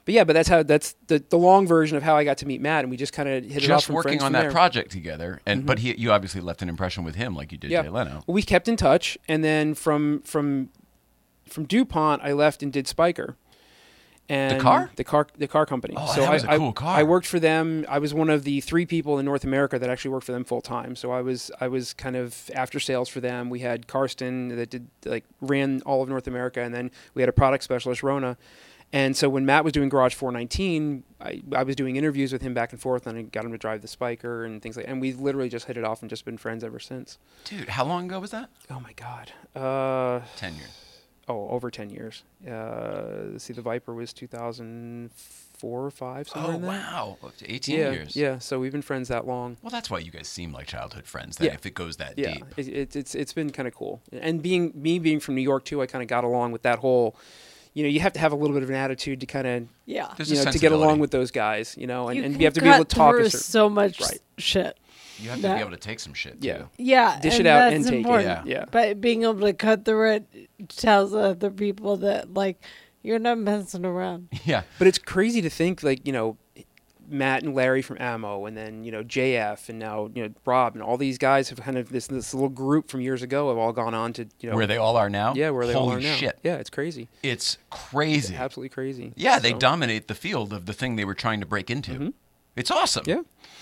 but 0.06 0.14
yeah, 0.16 0.24
but 0.24 0.34
that's 0.34 0.50
how 0.50 0.64
that's 0.64 0.96
the, 1.08 1.24
the 1.30 1.38
long 1.38 1.68
version 1.68 1.98
of 1.98 2.02
how 2.02 2.16
I 2.16 2.24
got 2.24 2.38
to 2.40 2.48
meet 2.48 2.62
Matt, 2.62 2.84
and 2.84 2.90
we 2.90 2.98
just 2.98 3.14
kind 3.14 3.30
of 3.30 3.44
hit 3.44 3.64
it 3.64 3.70
off 3.70 3.78
just 3.78 3.86
from 3.88 3.96
working 3.96 4.14
friends 4.14 4.24
on 4.24 4.28
from 4.28 4.34
that 4.34 4.40
there. 4.40 4.50
Mm-hmm. 4.50 4.56
project 4.56 4.92
together, 4.92 5.42
and 5.46 5.66
but 5.66 5.80
he, 5.80 5.96
you 5.98 6.12
obviously 6.12 6.42
left 6.42 6.62
an 6.62 6.70
impression 6.70 7.04
with 7.04 7.16
him, 7.16 7.36
like 7.36 7.52
you 7.52 7.58
did 7.58 7.70
yeah. 7.70 7.84
Jay 7.84 7.90
Leno. 7.90 8.24
Well, 8.26 8.34
we 8.34 8.42
kept 8.42 8.68
in 8.68 8.76
touch, 8.76 9.18
and 9.28 9.44
then 9.44 9.76
from 9.76 10.22
from 10.22 10.70
from 11.46 11.66
Dupont, 11.66 12.22
I 12.24 12.32
left 12.32 12.64
and 12.64 12.72
did 12.74 12.86
Spyker. 12.86 13.36
And 14.30 14.62
car? 14.62 14.92
the 14.96 15.04
car, 15.04 15.26
the 15.38 15.48
car 15.48 15.66
company. 15.66 15.96
Oh, 15.98 16.14
so 16.14 16.22
that 16.22 16.30
I, 16.30 16.34
was 16.34 16.44
a 16.44 16.52
I- 16.52 16.58
cool 16.58 16.72
car. 16.72 16.96
I 16.98 17.02
worked 17.04 17.26
for 17.26 17.40
them. 17.40 17.84
I 17.90 17.98
was 17.98 18.14
one 18.14 18.30
of 18.30 18.44
the 18.44 18.62
three 18.62 18.86
people 18.86 19.18
in 19.18 19.26
North 19.26 19.44
America 19.44 19.80
that 19.80 19.90
actually 19.90 20.12
worked 20.12 20.26
for 20.28 20.32
them 20.34 20.44
full 20.44 20.62
time. 20.62 20.96
So 20.96 21.12
I 21.12 21.22
was, 21.22 21.50
I 21.60 21.68
was 21.68 21.94
kind 21.94 22.16
of 22.16 22.52
after 22.54 22.80
sales 22.80 23.10
for 23.10 23.20
them. 23.22 23.50
We 23.50 23.62
had 23.62 23.88
Karsten 23.88 24.50
that 24.50 24.70
did 24.70 24.88
like 25.04 25.26
ran 25.42 25.82
all 25.86 26.04
of 26.04 26.10
North 26.10 26.28
America, 26.28 26.62
and 26.62 26.74
then 26.76 26.92
we 27.16 27.22
had 27.24 27.30
a 27.30 27.34
product 27.34 27.64
specialist, 27.64 28.04
Rona. 28.04 28.38
And 28.92 29.16
so 29.16 29.30
when 29.30 29.46
Matt 29.46 29.64
was 29.64 29.72
doing 29.74 29.88
Garage 29.88 30.16
419, 30.16 31.04
I, 31.22 31.42
I 31.54 31.62
was 31.62 31.76
doing 31.76 31.96
interviews 31.96 32.34
with 32.34 32.42
him 32.42 32.56
back 32.56 32.72
and 32.72 32.82
forth, 32.82 33.06
and 33.06 33.18
I 33.20 33.22
got 33.22 33.46
him 33.46 33.52
to 33.52 33.58
drive 33.60 33.82
the 33.82 33.88
Spyker 33.88 34.46
and 34.48 34.62
things 34.64 34.78
like. 34.78 34.86
And 34.88 35.00
we 35.00 35.14
literally 35.14 35.50
just 35.50 35.66
hit 35.66 35.78
it 35.78 35.84
off 35.84 36.02
and 36.02 36.10
just 36.10 36.26
been 36.26 36.38
friends 36.38 36.64
ever 36.64 36.80
since. 36.80 37.20
Dude, 37.46 37.70
how 37.70 37.86
long 37.86 38.06
ago 38.06 38.20
was 38.20 38.32
that? 38.32 38.50
Oh 38.72 38.80
my 38.80 38.94
God. 38.94 39.32
Uh, 39.56 40.22
Ten 40.38 40.56
years. 40.56 40.72
Oh, 41.30 41.48
over 41.50 41.70
10 41.72 41.90
years. 41.92 42.24
Uh, 42.46 43.30
let's 43.34 43.44
see, 43.46 43.54
the 43.54 43.62
Viper 43.62 43.94
was 43.94 44.12
2004 44.14 45.86
or 45.86 45.92
5, 45.92 46.30
somewhere 46.30 46.52
Oh 46.52 46.56
in 46.56 46.62
there. 46.62 46.70
wow, 46.72 47.18
eighteen 47.46 47.78
Yeah, 47.80 47.92
years. 47.92 48.16
yeah. 48.16 48.40
So 48.40 48.60
we've 48.60 48.72
been 48.72 48.82
friends 48.82 49.08
that 49.10 49.28
long. 49.28 49.58
Well, 49.62 49.70
that's 49.70 49.90
why 49.90 50.00
you 50.00 50.12
guys 50.12 50.28
seem 50.28 50.52
like 50.54 50.68
childhood 50.68 51.06
friends. 51.06 51.38
Then, 51.38 51.48
Yeah. 51.48 51.54
if 51.54 51.66
it 51.66 51.74
goes 51.74 51.98
that 51.98 52.18
Yeah, 52.18 52.34
deep. 52.34 52.46
it, 52.58 52.68
it, 52.68 52.96
it's 52.96 53.16
it's 53.16 53.34
been 53.34 53.50
kind 53.52 53.68
of 53.68 53.76
cool. 53.76 54.02
And 54.12 54.42
being 54.42 54.72
me 54.76 55.00
being 55.00 55.20
from 55.20 55.36
New 55.36 55.42
York 55.42 55.66
too, 55.66 55.82
I 55.82 55.86
kind 55.86 56.02
of 56.02 56.08
got 56.08 56.24
along 56.24 56.52
with 56.52 56.64
that 56.64 56.80
whole. 56.80 57.16
You 57.76 57.84
know, 57.84 57.90
you 57.90 58.00
have 58.00 58.14
to 58.14 58.20
have 58.20 58.32
a 58.32 58.36
little 58.36 58.56
bit 58.56 58.64
of 58.64 58.70
an 58.70 58.76
attitude 58.76 59.20
to 59.20 59.26
kind 59.28 59.46
of 59.48 59.68
Yeah. 59.86 60.12
There's 60.18 60.32
you 60.32 60.42
a 60.42 60.46
know 60.46 60.52
to 60.52 60.60
get 60.60 60.72
along 60.72 61.00
with 61.00 61.12
those 61.12 61.30
guys. 61.32 61.76
You 61.78 61.88
know, 61.88 62.08
and 62.10 62.18
you 62.18 62.24
and 62.24 62.34
you 62.40 62.46
have 62.46 62.54
to 62.56 62.62
be 62.62 62.70
able 62.70 62.86
to 62.86 62.96
talk. 62.96 63.14
through 63.16 63.26
A 63.26 63.30
certain, 63.30 63.40
so 63.44 63.70
much 63.70 64.02
Right. 64.02 64.20
shit. 64.38 64.78
You 65.22 65.30
have 65.30 65.42
to 65.42 65.54
be 65.54 65.60
able 65.60 65.72
to 65.72 65.78
take 65.78 66.00
some 66.00 66.14
shit. 66.14 66.42
Too. 66.42 66.48
yeah, 66.48 66.66
Yeah, 66.78 67.20
Dish 67.20 67.40
it 67.40 67.46
out 67.46 67.74
and 67.74 67.86
take 67.86 68.06
it, 68.06 68.22
yeah. 68.24 68.44
yeah. 68.46 68.66
But 68.72 69.02
being 69.02 69.24
able 69.24 69.40
to 69.42 69.54
cut 69.54 69.86
through 69.86 70.12
it 70.12 70.50
tells 70.70 71.14
other 71.14 71.52
people 71.52 71.98
that 71.98 72.34
like 72.34 72.62
you're 73.02 73.20
not 73.20 73.38
messing 73.38 73.86
around. 73.86 74.30
Yeah. 74.46 74.64
But 74.78 74.88
it's 74.88 74.98
crazy 75.00 75.42
to 75.42 75.50
think 75.50 75.84
like 75.84 76.06
you 76.06 76.14
know, 76.14 76.38
Matt 77.12 77.42
and 77.44 77.56
Larry 77.56 77.82
from 77.82 77.98
Ammo, 78.00 78.46
and 78.46 78.56
then 78.56 78.84
you 78.84 78.92
know 78.92 79.04
JF, 79.04 79.68
and 79.70 79.80
now 79.80 80.10
you 80.14 80.24
know 80.24 80.30
Rob, 80.46 80.76
and 80.76 80.84
all 80.84 80.96
these 80.98 81.18
guys 81.18 81.50
have 81.50 81.60
kind 81.60 81.78
of 81.78 81.90
this 81.90 82.06
this 82.08 82.34
little 82.34 82.50
group 82.50 82.90
from 82.90 83.02
years 83.02 83.24
ago 83.24 83.50
have 83.50 83.58
all 83.58 83.74
gone 83.74 83.96
on 83.96 84.14
to 84.14 84.28
you 84.40 84.50
know 84.50 84.56
Where 84.56 84.68
they 84.68 84.78
all 84.78 84.96
are 84.96 85.10
now. 85.10 85.34
yeah 85.34 85.50
where 85.50 85.66
they 85.66 85.74
Holy 85.74 85.86
all 85.88 85.98
are 85.98 86.02
now. 86.02 86.16
shit! 86.16 86.38
Yeah, 86.44 86.56
it's 86.58 86.70
crazy. 86.70 87.08
It's 87.24 87.58
crazy. 87.72 88.36
Absolutely 88.36 88.70
crazy. 88.70 89.14
Yeah, 89.16 89.40
they 89.40 89.54
dominate 89.54 90.08
the 90.08 90.14
field 90.16 90.54
of 90.54 90.66
the 90.68 90.74
thing 90.74 90.96
they 90.98 91.06
were 91.06 91.16
trying 91.16 91.40
to 91.40 91.46
break 91.48 91.70
into. 91.72 92.14
It's 92.56 92.70
awesome. 92.72 93.06
Mm-hmm. 93.06 93.10
Yeah. 93.10 93.22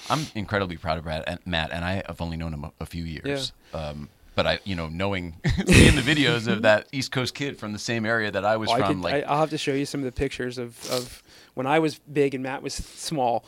I'm 0.10 0.26
incredibly 0.36 0.78
proud 0.78 0.98
of 0.98 1.04
Brad 1.04 1.24
and 1.28 1.40
Matt, 1.46 1.72
and 1.72 1.84
I 1.84 2.04
have 2.08 2.22
only 2.22 2.38
known 2.38 2.54
him 2.54 2.64
a, 2.66 2.72
a 2.80 2.86
few 2.86 3.04
years. 3.04 3.52
Um, 3.74 4.10
But 4.36 4.46
I, 4.46 4.60
you 4.66 4.76
know, 4.76 4.88
knowing 4.88 5.36
seeing 5.68 5.96
the 5.96 6.02
videos 6.04 6.48
of 6.48 6.62
that 6.62 6.88
East 6.92 7.12
Coast 7.12 7.34
kid 7.34 7.58
from 7.58 7.74
the 7.74 7.80
same 7.80 8.06
area 8.06 8.30
that 8.30 8.46
I 8.46 8.58
was 8.58 8.68
Well, 8.68 8.78
I 8.78 8.80
from, 8.82 8.96
could, 8.98 9.04
like, 9.04 9.24
I, 9.26 9.28
I'll 9.28 9.40
have 9.40 9.50
to 9.50 9.58
show 9.58 9.74
you 9.74 9.86
some 9.86 10.02
of 10.02 10.06
the 10.06 10.12
pictures 10.12 10.60
of, 10.60 10.90
of 10.92 11.24
when 11.56 11.66
I 11.66 11.80
was 11.80 11.98
big 12.00 12.36
and 12.36 12.44
Matt 12.44 12.62
was 12.62 12.76
small. 12.76 13.46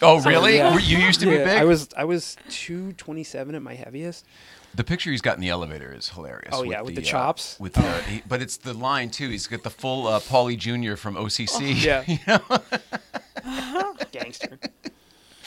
oh 0.00 0.22
really? 0.22 0.56
Yeah. 0.56 0.78
You 0.78 0.96
used 0.98 1.20
to 1.20 1.26
be 1.26 1.36
big. 1.36 1.48
I 1.48 1.64
was 1.64 1.88
I 1.94 2.04
was 2.04 2.36
two 2.48 2.92
twenty 2.94 3.22
seven 3.22 3.54
at 3.54 3.60
my 3.60 3.74
heaviest. 3.74 4.24
The 4.74 4.84
picture 4.84 5.10
he's 5.10 5.20
got 5.20 5.34
in 5.34 5.42
the 5.42 5.50
elevator 5.50 5.92
is 5.92 6.08
hilarious. 6.08 6.50
Oh, 6.52 6.62
yeah, 6.62 6.80
with 6.80 6.94
the 6.94 7.02
uh, 7.02 7.04
chops. 7.04 7.58
with 7.58 7.74
the, 7.74 7.82
he, 8.04 8.22
but 8.26 8.40
it's 8.40 8.56
the 8.56 8.72
line 8.72 9.10
too. 9.10 9.28
He's 9.28 9.46
got 9.48 9.62
the 9.64 9.68
full 9.70 10.06
uh, 10.06 10.20
Paulie 10.20 10.56
Jr. 10.56 10.94
from 10.94 11.16
OCC. 11.16 11.84
Yeah. 11.84 12.04
you 12.06 12.18
know? 12.26 12.40
gangster. 14.12 14.58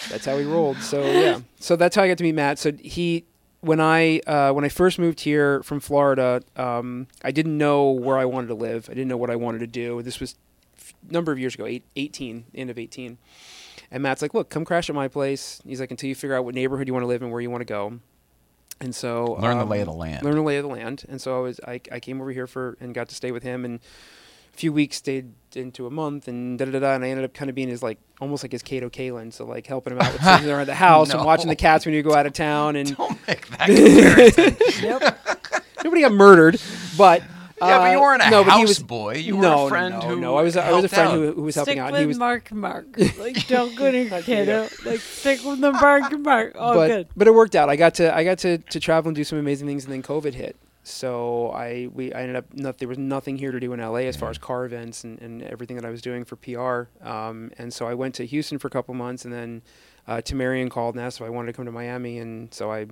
That's 0.10 0.26
how 0.26 0.36
we 0.38 0.46
rolled. 0.46 0.78
So 0.78 1.04
yeah, 1.04 1.40
so 1.60 1.76
that's 1.76 1.96
how 1.96 2.04
I 2.04 2.08
got 2.08 2.18
to 2.18 2.24
meet 2.24 2.36
Matt. 2.36 2.60
So 2.60 2.72
he, 2.74 3.26
when 3.62 3.80
I 3.80 4.20
uh, 4.28 4.52
when 4.52 4.64
I 4.66 4.70
first 4.70 5.00
moved 5.00 5.22
here 5.22 5.64
from 5.64 5.80
Florida, 5.80 6.42
um, 6.56 7.08
I 7.24 7.32
didn't 7.32 7.58
know 7.58 7.92
where 7.92 8.18
I 8.18 8.26
wanted 8.26 8.48
to 8.48 8.56
live. 8.56 8.90
I 8.90 8.94
didn't 8.94 9.08
know 9.08 9.18
what 9.18 9.30
I 9.30 9.36
wanted 9.36 9.60
to 9.60 9.68
do. 9.68 10.02
This 10.02 10.20
was 10.20 10.36
a 11.10 11.14
number 11.14 11.32
of 11.32 11.40
years 11.40 11.56
ago, 11.56 11.66
eight, 11.66 11.84
18, 11.96 12.46
end 12.54 12.70
of 12.70 12.78
eighteen. 12.78 13.18
And 13.92 14.04
Matt's 14.04 14.22
like, 14.22 14.34
"Look, 14.34 14.50
come 14.50 14.66
crash 14.66 14.90
at 14.90 14.96
my 14.96 15.08
place." 15.08 15.62
He's 15.66 15.80
like, 15.80 15.92
"Until 15.92 16.10
you 16.10 16.16
figure 16.16 16.36
out 16.36 16.46
what 16.46 16.56
neighborhood 16.56 16.88
you 16.88 16.94
want 16.94 17.04
to 17.04 17.08
live 17.08 17.22
in, 17.22 17.30
where 17.30 17.42
you 17.42 17.50
want 17.50 17.62
to 17.62 17.66
go." 17.66 18.00
And 18.82 18.94
so 18.94 19.38
Learn 19.40 19.58
the 19.58 19.64
um, 19.64 19.70
lay 19.70 19.80
of 19.82 19.86
the 19.88 19.94
land. 19.94 20.24
Learn 20.24 20.36
the 20.36 20.42
lay 20.42 20.58
of 20.58 20.64
the 20.64 20.70
land. 20.70 21.06
And 21.08 21.22
so 21.22 21.38
I 21.38 21.42
was 21.42 21.60
I, 21.66 21.80
I 21.92 22.00
came 22.00 22.20
over 22.20 22.32
here 22.32 22.48
for 22.48 22.78
and 22.82 22.94
got 22.94 23.08
to 23.10 23.16
stay 23.16 23.32
with 23.32 23.44
him 23.44 23.66
and 23.66 23.80
few 24.54 24.72
weeks 24.72 24.98
stayed 24.98 25.34
into 25.56 25.86
a 25.86 25.90
month 25.90 26.28
and 26.28 26.58
da 26.58 26.66
da 26.66 26.72
da, 26.72 26.80
da 26.80 26.94
and 26.96 27.04
I 27.04 27.10
ended 27.10 27.26
up 27.26 27.34
kind 27.34 27.50
of 27.50 27.56
being 27.56 27.68
his 27.68 27.84
like 27.84 28.00
almost 28.22 28.44
like 28.44 28.52
his 28.52 28.64
Kato 28.64 28.90
Kaelin, 28.90 29.34
so 29.34 29.46
like 29.46 29.68
helping 29.68 29.94
him 29.94 30.00
out 30.00 30.14
with 30.14 30.22
things 30.24 30.46
around 30.48 30.68
the 30.68 30.76
house 30.76 31.12
and 31.12 31.24
watching 31.24 31.50
the 31.50 31.56
cats 31.56 31.86
when 31.86 31.94
you 31.94 32.02
go 32.04 32.14
out 32.14 32.26
of 32.26 32.34
town 32.34 32.76
and 32.76 32.96
Don't 32.98 33.28
make 33.28 33.48
that 33.50 33.68
comparison. 34.38 34.84
yep. 34.84 35.64
nobody 35.84 36.02
got 36.02 36.14
murdered, 36.14 36.60
but 36.98 37.24
yeah, 37.62 37.78
but 37.80 37.92
you 37.92 37.98
uh, 37.98 38.02
weren't 38.02 38.22
a 38.24 38.30
no, 38.30 38.44
but 38.44 38.52
house 38.52 38.60
he 38.60 38.66
was, 38.66 38.80
boy. 38.80 39.16
You 39.16 39.38
no, 39.38 39.64
were 39.64 39.66
a 39.66 39.70
friend 39.70 39.94
no, 39.96 40.00
no, 40.02 40.08
who 40.08 40.22
no. 40.22 40.36
I 40.36 40.42
was 40.42 40.58
I 40.58 40.72
was 40.72 40.86
a 40.86 40.90
friend 40.90 41.12
who, 41.12 41.34
who 41.34 41.42
was 41.44 41.56
helping 41.56 41.74
stick 41.74 41.80
out. 41.80 41.92
with 41.92 42.02
He 42.02 42.08
was 42.08 42.18
Mark 42.18 42.52
Mark. 42.52 42.86
Like 43.18 43.48
don't 43.48 43.76
go 43.76 43.92
to 43.92 44.22
kiddo. 44.22 44.70
Like 44.86 45.00
stick 45.00 45.44
with 45.44 45.62
the 45.62 45.72
Mark 45.72 46.12
Mark. 46.20 46.54
Oh 46.56 46.74
but 46.74 46.88
good. 46.88 47.08
but 47.16 47.28
it 47.28 47.34
worked 47.34 47.56
out. 47.56 47.70
I 47.70 47.76
got 47.76 47.96
to 47.96 48.14
I 48.14 48.24
got 48.24 48.40
to, 48.40 48.58
to 48.58 48.80
travel 48.80 49.10
and 49.10 49.16
do 49.16 49.24
some 49.24 49.40
amazing 49.40 49.68
things, 49.68 49.86
and 49.86 49.94
then 49.94 50.04
COVID 50.04 50.34
hit. 50.34 50.58
So 50.84 51.50
I 51.52 51.88
we 51.94 52.14
I 52.14 52.22
ended 52.22 52.36
up 52.36 52.54
not, 52.54 52.78
there 52.78 52.88
was 52.90 52.98
nothing 52.98 53.38
here 53.38 53.52
to 53.52 53.60
do 53.60 53.72
in 53.74 53.80
LA 53.80 54.00
as 54.00 54.18
far 54.18 54.30
as 54.30 54.38
car 54.38 54.66
events 54.66 55.04
and, 55.06 55.20
and 55.22 55.42
everything 55.44 55.78
that 55.78 55.86
I 55.86 55.90
was 55.90 56.02
doing 56.02 56.26
for 56.26 56.36
PR. 56.36 56.90
Um, 57.08 57.52
and 57.58 57.74
so 57.74 57.88
I 57.88 57.94
went 57.94 58.16
to 58.16 58.26
Houston 58.26 58.60
for 58.60 58.68
a 58.68 58.72
couple 58.72 58.94
months, 58.94 59.24
and 59.24 59.34
then 59.34 59.62
uh, 60.08 60.18
Tamarian 60.18 60.70
called 60.70 60.96
and 60.96 61.04
asked 61.04 61.22
if 61.22 61.26
I 61.26 61.30
wanted 61.30 61.48
to 61.48 61.54
come 61.54 61.66
to 61.66 61.72
Miami, 61.72 62.20
and 62.20 62.54
so 62.54 62.72
I 62.72 62.88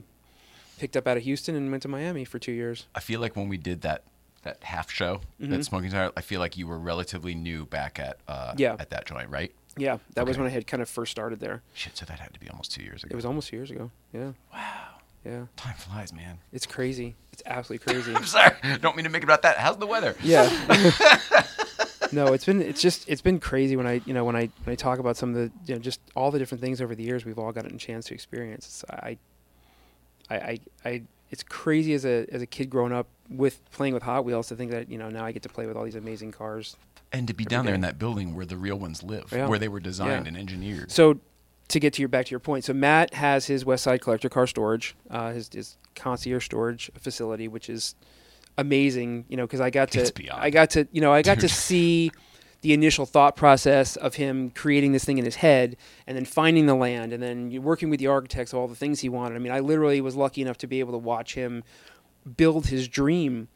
picked 0.80 0.96
up 0.96 1.06
out 1.08 1.18
of 1.18 1.24
Houston 1.24 1.56
and 1.56 1.70
went 1.70 1.84
to 1.84 1.90
Miami 1.90 2.24
for 2.26 2.40
two 2.40 2.54
years. 2.54 2.86
I 2.96 3.02
feel 3.02 3.20
like 3.20 3.36
when 3.36 3.50
we 3.50 3.58
did 3.58 3.82
that 3.82 4.04
that 4.44 4.64
half 4.64 4.90
show, 4.90 5.22
Mm-hmm. 5.40 5.52
that 5.52 5.66
smoking 5.66 5.92
tire, 5.92 6.12
I 6.18 6.22
feel 6.22 6.40
like 6.40 6.58
you 6.58 6.66
were 6.68 6.80
relatively 6.80 7.36
new 7.36 7.66
back 7.66 8.00
at 8.00 8.18
uh, 8.28 8.54
Yeah. 8.58 8.76
at 8.80 8.90
that 8.92 9.06
joint, 9.06 9.30
right? 9.30 9.52
Yeah, 9.78 9.98
that 10.16 10.26
was 10.26 10.38
when 10.38 10.48
I 10.48 10.50
had 10.50 10.66
kind 10.68 10.82
of 10.82 10.90
first 10.90 11.12
started 11.12 11.40
there. 11.40 11.62
Shit, 11.74 11.96
so 11.98 12.06
that 12.06 12.20
had 12.20 12.34
to 12.34 12.40
be 12.40 12.50
almost 12.50 12.72
two 12.72 12.84
years 12.84 13.04
ago. 13.04 13.12
It 13.14 13.16
was 13.16 13.26
almost 13.26 13.50
two 13.50 13.56
years 13.58 13.70
ago. 13.72 13.92
Yeah, 14.14 14.32
wow. 14.54 14.88
Yeah. 15.26 15.46
Time 15.56 15.76
flies, 15.76 16.12
man. 16.14 16.40
It's 16.52 16.66
crazy. 16.66 17.16
It's 17.34 17.44
absolutely 17.46 17.86
crazy. 17.94 18.16
I'm 18.16 18.26
sorry. 18.26 18.56
Don't 18.82 18.96
mean 18.96 19.04
to 19.06 19.10
make 19.12 19.22
it 19.24 19.26
about 19.26 19.42
that. 19.44 19.58
How's 19.58 19.78
the 19.78 19.88
weather? 19.88 20.16
Yeah. 20.24 20.50
no, 22.12 22.34
it's 22.34 22.46
been 22.46 22.62
it's 22.62 22.82
just 22.82 23.08
it's 23.08 23.22
been 23.22 23.40
crazy 23.40 23.76
when 23.76 23.88
I 23.88 24.02
you 24.06 24.14
know 24.14 24.26
when 24.26 24.36
I 24.36 24.50
when 24.64 24.74
I 24.74 24.76
talk 24.76 25.00
about 25.00 25.18
some 25.18 25.30
of 25.30 25.36
the 25.36 25.52
you 25.66 25.76
know 25.76 25.80
just 25.82 26.00
all 26.16 26.32
the 26.32 26.40
different 26.40 26.62
things 26.62 26.82
over 26.82 26.96
the 26.96 27.04
years 27.04 27.26
we've 27.26 27.40
all 27.40 27.52
gotten 27.52 27.74
a 27.76 27.78
chance 27.78 28.06
to 28.06 28.14
experience. 28.14 28.66
It's, 28.66 28.86
I, 28.90 29.18
I, 30.30 30.36
I, 30.36 30.60
I, 30.86 31.02
it's 31.30 31.44
crazy 31.44 31.94
as 31.94 32.06
a 32.06 32.26
as 32.32 32.42
a 32.42 32.46
kid 32.48 32.70
growing 32.70 32.92
up 32.94 33.08
with 33.30 33.62
playing 33.72 33.94
with 33.94 34.04
Hot 34.04 34.26
Wheels 34.26 34.48
to 34.50 34.56
think 34.56 34.72
that 34.72 34.90
you 34.90 34.98
know 34.98 35.10
now 35.10 35.26
I 35.26 35.32
get 35.32 35.44
to 35.44 35.50
play 35.50 35.66
with 35.68 35.78
all 35.78 35.84
these 35.84 35.96
amazing 35.96 36.32
cars. 36.32 36.76
And 37.14 37.28
to 37.28 37.34
be 37.34 37.44
down 37.44 37.66
there 37.66 37.76
in 37.76 37.82
that 37.82 38.00
building 38.00 38.36
where 38.36 38.46
the 38.46 38.56
real 38.56 38.78
ones 38.78 39.04
live, 39.04 39.26
Yeah. 39.34 39.48
where 39.48 39.60
they 39.60 39.68
were 39.68 39.82
designed 39.82 40.24
Yeah. 40.26 40.30
and 40.30 40.38
engineered. 40.38 40.92
So 40.92 41.20
to 41.72 41.80
get 41.80 41.94
to 41.94 42.02
your 42.02 42.10
back 42.10 42.28
to 42.28 42.32
your 42.32 42.40
point, 42.40 42.64
so 42.64 42.74
Matt 42.74 43.14
has 43.14 43.48
his 43.48 43.66
West 43.66 43.84
Side 43.84 44.02
Collector 44.02 44.30
Car 44.30 44.48
Storage, 44.48 44.96
uh, 45.10 45.32
his, 45.32 45.50
his 45.50 45.78
concierge 45.96 46.46
storage 46.46 46.92
facility, 46.98 47.48
which 47.48 47.70
is 47.70 47.96
amazing. 48.58 49.26
You 49.30 49.38
know, 49.38 49.46
because 49.46 49.62
I 49.62 49.70
got 49.70 49.92
to, 49.92 50.00
I 50.34 50.50
got 50.50 50.72
to, 50.72 50.88
you 50.92 51.02
know, 51.02 51.12
I 51.12 51.22
got 51.22 51.40
to 51.40 51.50
see 51.50 52.12
the 52.62 52.74
initial 52.74 53.06
thought 53.06 53.36
process 53.36 53.96
of 53.96 54.16
him 54.16 54.52
creating 54.52 54.92
this 54.92 55.04
thing 55.04 55.18
in 55.18 55.26
his 55.26 55.38
head, 55.38 55.76
and 56.06 56.16
then 56.16 56.26
finding 56.26 56.68
the 56.68 56.76
land, 56.76 57.12
and 57.12 57.22
then 57.22 57.62
working 57.64 57.90
with 57.90 58.00
the 58.00 58.08
architects, 58.08 58.54
all 58.54 58.68
the 58.68 58.76
things 58.76 59.00
he 59.00 59.10
wanted. 59.10 59.36
I 59.36 59.40
mean, 59.40 59.52
I 59.52 59.60
literally 59.60 60.00
was 60.02 60.16
lucky 60.16 60.42
enough 60.42 60.58
to 60.60 60.68
be 60.68 60.80
able 60.80 60.92
to 60.92 61.00
watch 61.00 61.34
him 61.34 61.64
build 62.38 62.68
his 62.68 62.88
dream 62.88 63.48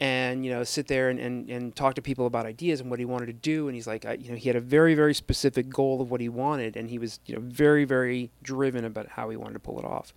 and 0.00 0.46
you 0.46 0.50
know 0.50 0.64
sit 0.64 0.88
there 0.88 1.10
and, 1.10 1.20
and, 1.20 1.48
and 1.50 1.76
talk 1.76 1.94
to 1.94 2.02
people 2.02 2.26
about 2.26 2.46
ideas 2.46 2.80
and 2.80 2.88
what 2.88 2.98
he 2.98 3.04
wanted 3.04 3.26
to 3.26 3.32
do. 3.34 3.68
And 3.68 3.74
he's 3.74 3.86
like 3.86 4.06
I, 4.06 4.14
you 4.14 4.30
know 4.30 4.36
he 4.36 4.48
had 4.48 4.56
a 4.56 4.60
very 4.60 4.94
very 4.94 5.14
specific 5.14 5.68
goal 5.68 6.00
of 6.00 6.10
what 6.10 6.20
he 6.20 6.28
wanted. 6.28 6.76
And 6.76 6.88
he 6.88 6.98
was 6.98 7.20
you 7.26 7.34
know 7.34 7.42
very 7.42 7.84
very 7.84 8.30
driven 8.42 8.84
about 8.84 9.08
how 9.08 9.28
he 9.28 9.36
wanted 9.36 9.54
to 9.54 9.60
pull 9.60 9.78
it 9.78 9.84
off. 9.84 10.14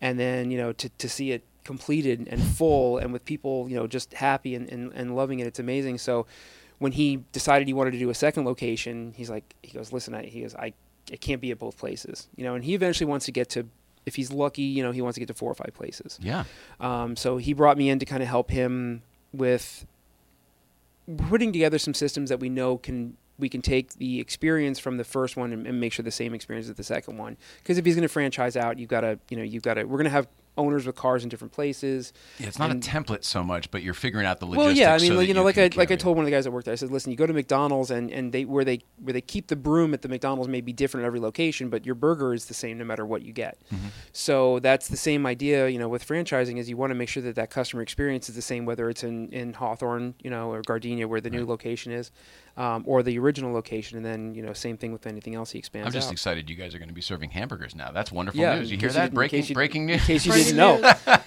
And 0.00 0.18
then 0.18 0.50
you 0.50 0.58
know 0.58 0.72
to, 0.72 0.88
to 0.88 1.08
see 1.08 1.32
it 1.32 1.44
completed 1.64 2.26
and 2.30 2.40
full 2.40 2.96
and 2.96 3.12
with 3.12 3.24
people 3.26 3.68
you 3.68 3.76
know 3.76 3.86
just 3.86 4.14
happy 4.14 4.54
and, 4.54 4.70
and, 4.70 4.90
and 4.94 5.16
loving 5.16 5.40
it 5.40 5.46
it's 5.46 5.58
amazing. 5.58 5.98
So 5.98 6.26
when 6.78 6.92
he 6.92 7.24
decided 7.32 7.66
he 7.66 7.74
wanted 7.74 7.90
to 7.90 7.98
do 7.98 8.10
a 8.10 8.14
second 8.14 8.44
location 8.44 9.12
he's 9.16 9.28
like 9.28 9.54
he 9.62 9.72
goes 9.72 9.92
listen 9.92 10.14
I, 10.14 10.26
he 10.26 10.42
goes 10.42 10.54
I 10.54 10.74
it 11.10 11.20
can't 11.20 11.40
be 11.40 11.50
at 11.50 11.58
both 11.58 11.76
places 11.76 12.28
you 12.36 12.44
know 12.44 12.54
and 12.54 12.64
he 12.64 12.74
eventually 12.74 13.08
wants 13.08 13.26
to 13.26 13.32
get 13.32 13.48
to 13.50 13.66
if 14.08 14.16
he's 14.16 14.32
lucky 14.32 14.62
you 14.62 14.82
know 14.82 14.90
he 14.90 15.00
wants 15.00 15.14
to 15.14 15.20
get 15.20 15.26
to 15.28 15.34
four 15.34 15.50
or 15.50 15.54
five 15.54 15.72
places 15.74 16.18
yeah. 16.20 16.42
um, 16.80 17.14
so 17.14 17.36
he 17.36 17.52
brought 17.52 17.78
me 17.78 17.88
in 17.88 18.00
to 18.00 18.04
kind 18.04 18.22
of 18.22 18.28
help 18.28 18.50
him 18.50 19.02
with 19.32 19.86
putting 21.28 21.52
together 21.52 21.78
some 21.78 21.94
systems 21.94 22.28
that 22.28 22.40
we 22.40 22.48
know 22.48 22.76
can 22.76 23.16
we 23.38 23.48
can 23.48 23.62
take 23.62 23.94
the 23.94 24.20
experience 24.20 24.78
from 24.78 24.96
the 24.96 25.04
first 25.04 25.36
one 25.36 25.52
and, 25.52 25.66
and 25.66 25.80
make 25.80 25.92
sure 25.92 26.02
the 26.02 26.10
same 26.10 26.34
experience 26.34 26.68
is 26.68 26.74
the 26.74 26.82
second 26.82 27.16
one. 27.16 27.36
Because 27.58 27.78
if 27.78 27.84
he's 27.84 27.94
going 27.94 28.02
to 28.02 28.08
franchise 28.08 28.56
out, 28.56 28.78
you've 28.78 28.88
got 28.88 29.02
to 29.02 29.18
you 29.28 29.36
know 29.36 29.42
you've 29.42 29.62
got 29.62 29.74
to 29.74 29.84
we're 29.84 29.98
going 29.98 30.04
to 30.04 30.10
have 30.10 30.26
owners 30.58 30.86
with 30.86 30.96
cars 30.96 31.22
in 31.22 31.28
different 31.30 31.52
places. 31.52 32.12
Yeah, 32.38 32.48
it's 32.48 32.58
not 32.58 32.70
And- 32.70 32.84
a 32.84 32.86
template 32.86 33.24
so 33.24 33.42
much, 33.42 33.70
but 33.70 33.82
you're 33.82 33.94
figuring 33.94 34.26
out 34.26 34.40
the 34.40 34.46
logistics. 34.46 34.66
Well, 34.66 34.76
yeah, 34.76 34.94
I 34.94 34.98
mean, 34.98 35.12
so 35.12 35.20
you 35.20 35.32
know, 35.32 35.44
like 35.44 35.56
I 35.56 35.70
like 35.76 35.90
I 35.90 35.96
told 35.96 36.16
one 36.16 36.24
of 36.24 36.30
the 36.30 36.36
guys 36.36 36.44
that 36.44 36.50
worked 36.50 36.66
there, 36.66 36.72
I 36.72 36.76
said, 36.76 36.90
listen, 36.90 37.10
you 37.10 37.16
go 37.16 37.26
to 37.26 37.32
McDonald's 37.32 37.90
and, 37.90 38.10
and 38.10 38.32
they 38.32 38.44
where 38.44 38.64
they 38.64 38.80
where 39.02 39.12
they 39.12 39.20
keep 39.20 39.46
the 39.46 39.56
broom 39.56 39.94
at 39.94 40.02
the 40.02 40.08
McDonald's 40.08 40.48
may 40.48 40.60
be 40.60 40.72
different 40.72 41.04
at 41.04 41.06
every 41.06 41.20
location, 41.20 41.70
but 41.70 41.86
your 41.86 41.94
burger 41.94 42.34
is 42.34 42.46
the 42.46 42.54
same 42.54 42.76
no 42.76 42.84
matter 42.84 43.06
what 43.06 43.22
you 43.22 43.32
get. 43.32 43.58
Mm-hmm. 43.72 43.88
So 44.12 44.58
that's 44.58 44.88
the 44.88 44.96
same 44.96 45.24
idea, 45.26 45.68
you 45.68 45.78
know, 45.78 45.88
with 45.88 46.06
franchising 46.06 46.58
is 46.58 46.68
you 46.68 46.76
want 46.76 46.90
to 46.90 46.94
make 46.94 47.08
sure 47.08 47.22
that 47.22 47.36
that 47.36 47.50
customer 47.50 47.82
experience 47.82 48.28
is 48.28 48.34
the 48.34 48.42
same, 48.42 48.66
whether 48.66 48.90
it's 48.90 49.04
in 49.04 49.28
in 49.30 49.52
Hawthorne, 49.54 50.14
you 50.22 50.30
know, 50.30 50.52
or 50.52 50.62
Gardena 50.62 51.06
where 51.06 51.20
the 51.20 51.30
new 51.30 51.46
location 51.46 51.92
is, 51.92 52.10
um, 52.58 52.82
or 52.86 53.02
the 53.02 53.18
original 53.18 53.52
location, 53.52 53.96
and 53.96 54.04
then 54.04 54.34
you 54.34 54.42
know, 54.42 54.52
same 54.52 54.76
thing 54.76 54.92
with 54.92 55.06
anything 55.06 55.34
else 55.34 55.50
he 55.52 55.58
expands 55.58 55.86
I'm 55.86 55.92
just 55.92 56.08
out. 56.08 56.12
excited 56.12 56.50
you 56.50 56.56
guys 56.56 56.74
are 56.74 56.78
going 56.78 56.88
to 56.88 56.94
be 56.94 57.00
serving 57.00 57.30
hamburgers 57.30 57.74
now. 57.74 57.90
That's 57.92 58.12
wonderful 58.12 58.40
Yeah, 58.40 58.56
news. 58.58 58.70
You 58.70 58.76
hear 58.78 58.88
case 58.88 58.96
you 58.96 59.00
that? 59.02 59.14
breaking 59.14 59.44
you- 59.46 59.54
breaking 59.54 59.82
In 59.82 59.86
news. 59.96 60.04
case 60.06 60.26
you 60.26 60.32
didn't 60.32 60.56
know, 60.56 60.76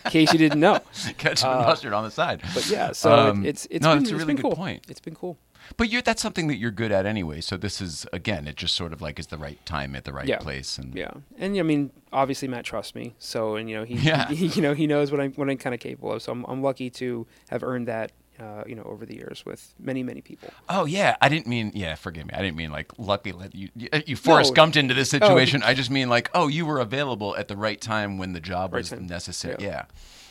in 0.06 0.12
case 0.12 0.32
you 0.34 0.38
didn't 0.40 0.60
know. 0.60 0.80
Ketchup 1.18 1.48
and 1.50 1.64
Uh, 1.64 1.68
mustard 1.68 1.94
on 1.94 2.04
the 2.04 2.12
side. 2.12 2.42
But 2.54 2.70
yeah, 2.70 2.92
so 2.92 3.12
Um, 3.30 3.46
it, 3.46 3.50
it's 3.50 3.68
it's 3.72 3.84
no, 3.84 3.96
been, 3.96 4.04
that's 4.04 4.12
a 4.12 4.18
really 4.18 4.34
good 4.36 4.42
cool. 4.44 4.56
point. 4.56 4.86
It's 4.90 5.00
been 5.00 5.16
cool. 5.16 5.38
But 5.78 5.90
you're 5.90 6.02
that's 6.02 6.22
something 6.22 6.48
that 6.48 6.58
you're 6.58 6.72
good 6.72 6.92
at 6.92 7.06
anyway. 7.06 7.40
So 7.40 7.56
this 7.56 7.80
is 7.82 8.06
again, 8.12 8.48
it 8.48 8.58
just 8.58 8.76
sort 8.76 8.92
of 8.92 9.02
like 9.02 9.18
is 9.20 9.28
the 9.28 9.38
right 9.38 9.64
time 9.66 9.96
at 9.96 10.04
the 10.04 10.12
right 10.12 10.28
Yeah. 10.28 10.40
place. 10.40 10.78
And 10.78 10.94
Yeah, 10.94 11.12
and 11.38 11.58
I 11.58 11.62
mean, 11.62 11.92
obviously 12.12 12.48
Matt 12.50 12.66
trusts 12.66 12.94
me, 12.96 13.16
so 13.20 13.56
and 13.56 13.70
you 13.70 13.78
know 13.78 13.84
he, 13.86 13.96
Yeah. 13.96 14.28
he 14.32 14.48
you 14.48 14.62
know 14.62 14.74
he 14.74 14.86
knows 14.88 15.12
what 15.12 15.22
I'm 15.22 15.32
what 15.34 15.50
I'm 15.50 15.58
kind 15.58 15.74
of 15.74 15.80
capable 15.80 16.12
of. 16.12 16.22
So 16.24 16.32
I'm 16.34 16.44
I'm 16.46 16.62
lucky 16.62 16.90
to 16.90 17.26
have 17.52 17.64
earned 17.64 17.88
that, 17.88 18.12
uh, 18.42 18.64
you 18.66 18.76
know, 18.76 18.84
over 18.84 19.06
the 19.06 19.16
years 19.16 19.46
with 19.46 19.74
many 19.80 20.02
many 20.04 20.22
people. 20.22 20.50
Oh 20.68 20.86
yeah, 20.86 21.16
I 21.22 21.30
didn't 21.30 21.48
mean 21.48 21.72
yeah. 21.76 21.96
Forgive 21.96 22.26
me. 22.28 22.34
I 22.34 22.42
didn't 22.42 22.58
mean 22.58 22.72
like 22.72 22.92
lucky 22.98 23.32
let 23.32 23.54
you 23.56 23.70
you, 23.76 24.16
Forrest 24.16 24.56
No. 24.56 24.64
Gumped 24.66 24.76
into 24.76 24.94
this 24.94 25.10
situation. 25.10 25.62
I 25.64 25.74
just 25.74 25.90
mean 25.92 26.10
like 26.10 26.30
oh 26.34 26.48
you 26.48 26.66
were 26.66 26.80
available 26.80 27.36
at 27.38 27.48
the 27.48 27.56
right 27.56 27.80
time 27.80 28.18
when 28.18 28.34
the 28.34 28.40
job 28.42 28.74
Right 28.74 28.80
was 28.80 28.90
time. 28.90 29.06
necessary. 29.08 29.58
Yeah. 29.60 29.68
Yeah, 29.72 29.86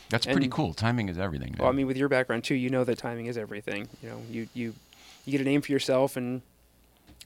that's 0.09 0.25
pretty 0.25 0.43
And- 0.45 0.51
cool. 0.51 0.73
Timing 0.73 1.07
is 1.09 1.17
everything. 1.17 1.55
Well, 1.57 1.69
I 1.69 1.71
mean, 1.71 1.87
with 1.87 1.97
your 1.97 2.09
background 2.09 2.43
too, 2.43 2.55
you 2.55 2.69
know 2.69 2.83
that 2.83 2.97
timing 2.97 3.27
is 3.27 3.37
everything. 3.37 3.87
You 4.03 4.09
know, 4.09 4.21
you 4.29 4.47
you 4.53 4.73
you 5.25 5.31
get 5.31 5.41
a 5.41 5.43
name 5.45 5.61
for 5.61 5.71
yourself, 5.71 6.17
and 6.17 6.41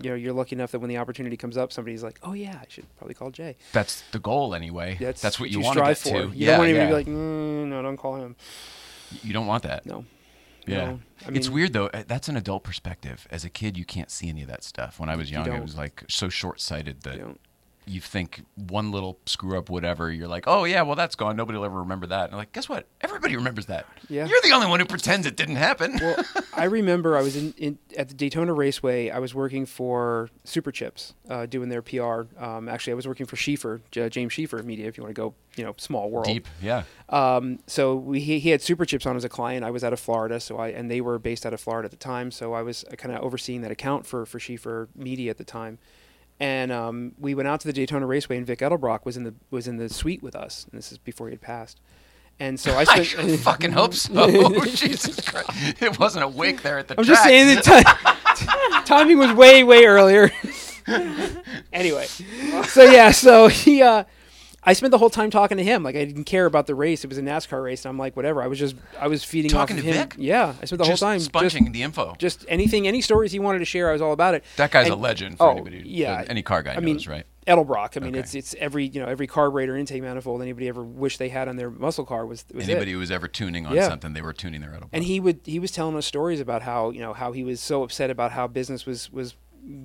you 0.02 0.10
know 0.10 0.16
you're 0.16 0.34
lucky 0.34 0.56
enough 0.56 0.72
that 0.72 0.80
when 0.80 0.90
the 0.90 0.98
opportunity 0.98 1.36
comes 1.38 1.58
up, 1.58 1.72
somebody's 1.72 2.04
like, 2.04 2.20
oh 2.22 2.34
yeah, 2.34 2.60
I 2.62 2.66
should 2.70 2.86
probably 2.98 3.16
call 3.16 3.32
Jay. 3.32 3.56
that's 3.74 4.04
the 4.12 4.20
goal 4.20 4.54
anyway. 4.54 4.98
That's 5.00 5.22
That's 5.22 5.40
what 5.40 5.50
you, 5.50 5.60
you 5.60 5.64
want 5.66 5.78
to 5.80 5.96
strive 5.96 6.04
get 6.04 6.14
for. 6.28 6.32
to. 6.32 6.38
You 6.38 6.46
yeah, 6.46 6.52
don't 6.52 6.60
want 6.60 6.72
yeah. 6.72 6.82
to 6.84 6.88
be 6.88 6.94
like, 6.94 7.08
mm, 7.08 7.66
no, 7.68 7.82
don't 7.82 7.98
call 7.98 8.18
him. 8.18 8.36
you 9.24 9.34
don't 9.34 9.48
want 9.48 9.64
that. 9.64 9.86
No. 9.86 10.06
Yeah. 10.68 10.86
No. 10.91 10.99
I 11.28 11.32
it's 11.32 11.49
weird 11.49 11.74
though. 11.74 11.88
uh, 11.88 12.03
That's 12.07 12.28
an 12.28 12.38
adult 12.38 12.63
perspective. 12.63 13.28
As 13.32 13.45
a 13.45 13.49
kid, 13.49 13.78
you 13.78 13.86
can't 13.86 14.09
see 14.11 14.30
any 14.30 14.41
of 14.41 14.47
that 14.47 14.63
stuff. 14.63 14.99
When 14.99 15.09
I 15.09 15.16
was 15.16 15.32
young, 15.32 15.45
it 15.57 15.61
was 15.61 15.76
like 15.78 16.03
so 16.09 16.30
short-sighted 16.30 17.01
that 17.01 17.18
You 17.88 18.02
think 18.02 18.44
one 18.56 18.92
little 18.92 19.20
screw 19.26 19.58
up, 19.58 19.70
whatever, 19.70 20.12
you're 20.12 20.28
like, 20.28 20.46
oh 20.48 20.64
yeah, 20.64 20.82
well 20.82 20.96
that's 20.96 21.16
gone. 21.16 21.36
Nobody 21.36 21.58
will 21.58 21.66
ever 21.66 21.80
remember 21.80 22.08
that. 22.08 22.30
And 22.30 22.38
like, 22.38 22.52
guess 22.52 22.68
what? 22.68 22.88
Everybody 23.02 23.36
remembers 23.36 23.68
that. 23.68 23.86
Yeah. 24.10 24.26
You're 24.26 24.42
the 24.44 24.52
only 24.52 24.68
one 24.68 24.80
who 24.80 24.86
pretends 24.86 25.26
it 25.28 25.36
didn't 25.36 25.58
happen. 25.58 25.98
well, 26.02 26.16
I 26.54 26.66
remember 26.66 27.18
I 27.18 27.22
was 27.22 27.36
in, 27.36 27.54
in 27.58 27.78
at 27.98 28.10
the 28.10 28.16
Daytona 28.16 28.54
Raceway. 28.54 29.10
I 29.10 29.20
was 29.20 29.36
working 29.36 29.66
for 29.66 30.30
Super 30.44 30.72
Chips, 30.72 31.14
uh, 31.30 31.46
doing 31.46 31.70
their 31.70 31.82
PR. 31.82 32.24
Um, 32.44 32.68
actually, 32.70 32.92
I 32.92 32.96
was 32.96 33.08
working 33.08 33.26
for 33.26 33.36
Schieffer, 33.36 33.82
J- 33.92 34.10
James 34.10 34.34
Schieffer 34.34 34.64
Media. 34.64 34.88
If 34.88 34.98
you 34.98 35.04
want 35.04 35.16
to 35.16 35.22
go, 35.22 35.34
you 35.56 35.64
know, 35.64 35.76
small 35.78 36.10
world. 36.10 36.26
Deep, 36.28 36.48
yeah. 36.62 36.84
Um, 37.10 37.60
so 37.68 37.96
we, 37.96 38.20
he, 38.20 38.40
he 38.40 38.50
had 38.50 38.62
Super 38.62 38.86
Chips 38.86 39.06
on 39.06 39.16
as 39.16 39.24
a 39.24 39.30
client. 39.30 39.64
I 39.64 39.72
was 39.72 39.84
out 39.84 39.94
of 39.94 40.00
Florida, 40.00 40.40
so 40.40 40.58
I 40.58 40.70
and 40.70 40.90
they 40.90 41.02
were 41.02 41.20
based 41.20 41.46
out 41.46 41.54
of 41.54 41.62
Florida 41.62 41.86
at 41.86 41.92
the 41.92 41.98
time. 41.98 42.32
So 42.32 42.54
I 42.54 42.62
was 42.62 42.84
kind 42.98 43.14
of 43.14 43.22
overseeing 43.22 43.62
that 43.62 43.72
account 43.72 44.06
for 44.06 44.26
for 44.26 44.40
Schieffer 44.40 44.88
Media 44.96 45.30
at 45.30 45.38
the 45.38 45.44
time. 45.44 45.78
And 46.40 46.72
um, 46.72 47.14
we 47.18 47.34
went 47.34 47.48
out 47.48 47.62
to 47.62 47.68
the 47.68 47.74
Daytona 47.74 48.06
Raceway, 48.06 48.36
and 48.38 48.46
Vic 48.46 48.60
Edelbrock 48.60 49.06
was 49.06 49.16
in 49.16 49.24
the 49.24 49.34
was 49.52 49.68
in 49.68 49.78
the 49.78 49.88
suite 49.90 50.22
with 50.22 50.36
us. 50.36 50.66
And 50.70 50.78
this 50.78 50.92
is 50.92 50.98
before 50.98 51.28
he 51.28 51.32
had 51.34 51.42
passed. 51.42 51.80
And 52.40 52.60
so 52.60 52.74
I 52.74 52.80
I 52.82 52.84
spent. 52.84 53.06
sure 53.06 53.38
fucking 53.38 53.72
hope 53.72 53.94
so. 53.94 54.66
Jesus 54.66 55.22
Christ. 55.22 55.50
It 55.82 55.98
wasn't 55.98 56.26
a 56.26 56.28
wake 56.28 56.62
there 56.62 56.78
at 56.80 56.90
the 56.90 56.96
I'm 57.00 57.06
track. 57.06 57.16
just 57.16 57.24
saying 57.24 57.56
that 57.56 57.64
ti- 58.36 58.82
timing 58.86 59.18
was 59.18 59.32
way 59.32 59.64
way 59.64 59.86
earlier. 59.86 60.30
anyway, 61.74 62.06
so 62.68 62.84
yeah, 62.84 63.12
so 63.12 63.48
he, 63.48 63.82
uh, 63.82 64.04
I 64.66 64.74
spent 64.74 64.91
the 64.91 64.97
whole 64.97 65.09
time 65.09 65.30
talking 65.30 65.57
to 65.57 65.63
him. 65.63 65.84
Like 65.84 65.95
I 65.95 66.05
didn't 66.05 66.24
care 66.24 66.45
about 66.45 66.68
the 66.68 66.76
race; 66.76 67.03
it 67.03 67.07
was 67.07 67.18
a 67.18 67.22
NASCAR 67.22 67.63
race, 67.63 67.86
and 67.86 67.89
I'm 67.89 67.97
like, 67.97 68.16
whatever. 68.16 68.41
I 68.41 68.47
was 68.47 68.57
just, 68.57 68.76
I 68.99 69.07
was 69.07 69.24
feeding 69.24 69.51
Talking 69.51 69.78
off 69.78 69.84
to 69.84 69.88
him. 69.88 70.09
Vic? 70.09 70.16
Yeah, 70.18 70.55
I 70.61 70.66
spent 70.66 70.80
the 70.80 70.86
just 70.86 71.01
whole 71.01 71.09
time 71.11 71.20
sponging 71.20 71.49
just, 71.49 71.74
the 71.74 71.84
info. 71.84 72.16
just 72.18 72.45
anything, 72.47 72.88
any 72.88 73.01
stories 73.01 73.32
he 73.32 73.39
wanted 73.39 73.59
to 73.59 73.66
share. 73.66 73.89
I 73.89 73.93
was 73.93 74.01
all 74.01 74.13
about 74.13 74.34
it. 74.34 74.43
that 74.57 74.72
guy's 74.72 74.89
a 74.89 74.95
legend 74.95 75.38
for 75.38 75.47
oh, 75.47 75.51
anybody. 75.51 75.84
Yeah, 75.86 76.24
any 76.28 76.41
car 76.41 76.63
guy 76.63 76.74
I 76.74 76.80
mean, 76.80 76.95
knows, 76.95 77.07
right? 77.07 77.26
Edelbrock. 77.45 77.95
I 77.95 77.99
mean, 77.99 78.13
Okay. 78.16 78.20
it's 78.22 78.34
it's 78.34 78.55
every 78.57 78.88
you 78.88 78.99
know 78.99 79.07
every 79.07 79.28
carburetor 79.28 79.78
intake 79.78 80.01
manifold 80.01 80.41
anybody 80.41 80.68
ever 80.68 80.84
wished 80.84 81.20
they 81.20 81.30
had 81.30 81.47
on 81.47 81.57
their 81.57 81.70
muscle 81.70 82.03
car 82.03 82.26
was, 82.26 82.43
was 82.51 82.68
it. 82.68 82.72
Anybody 82.72 82.93
who 82.93 82.97
was 82.97 83.11
ever 83.11 83.28
tuning 83.28 83.68
on 83.68 83.76
Yeah. 83.76 83.88
something, 83.88 84.13
they 84.13 84.22
were 84.24 84.34
tuning 84.34 84.61
their 84.61 84.72
Edelbrock. 84.72 84.89
and 84.91 85.03
he 85.03 85.20
would 85.20 85.41
he 85.43 85.59
was 85.59 85.70
telling 85.70 85.95
us 85.95 86.07
stories 86.07 86.39
about 86.39 86.63
how 86.63 86.89
you 86.89 87.01
know 87.01 87.13
how 87.13 87.34
he 87.34 87.43
was 87.43 87.59
so 87.61 87.84
upset 87.84 88.09
about 88.09 88.32
how 88.32 88.47
business 88.47 88.88
was 88.88 89.11
was 89.11 89.36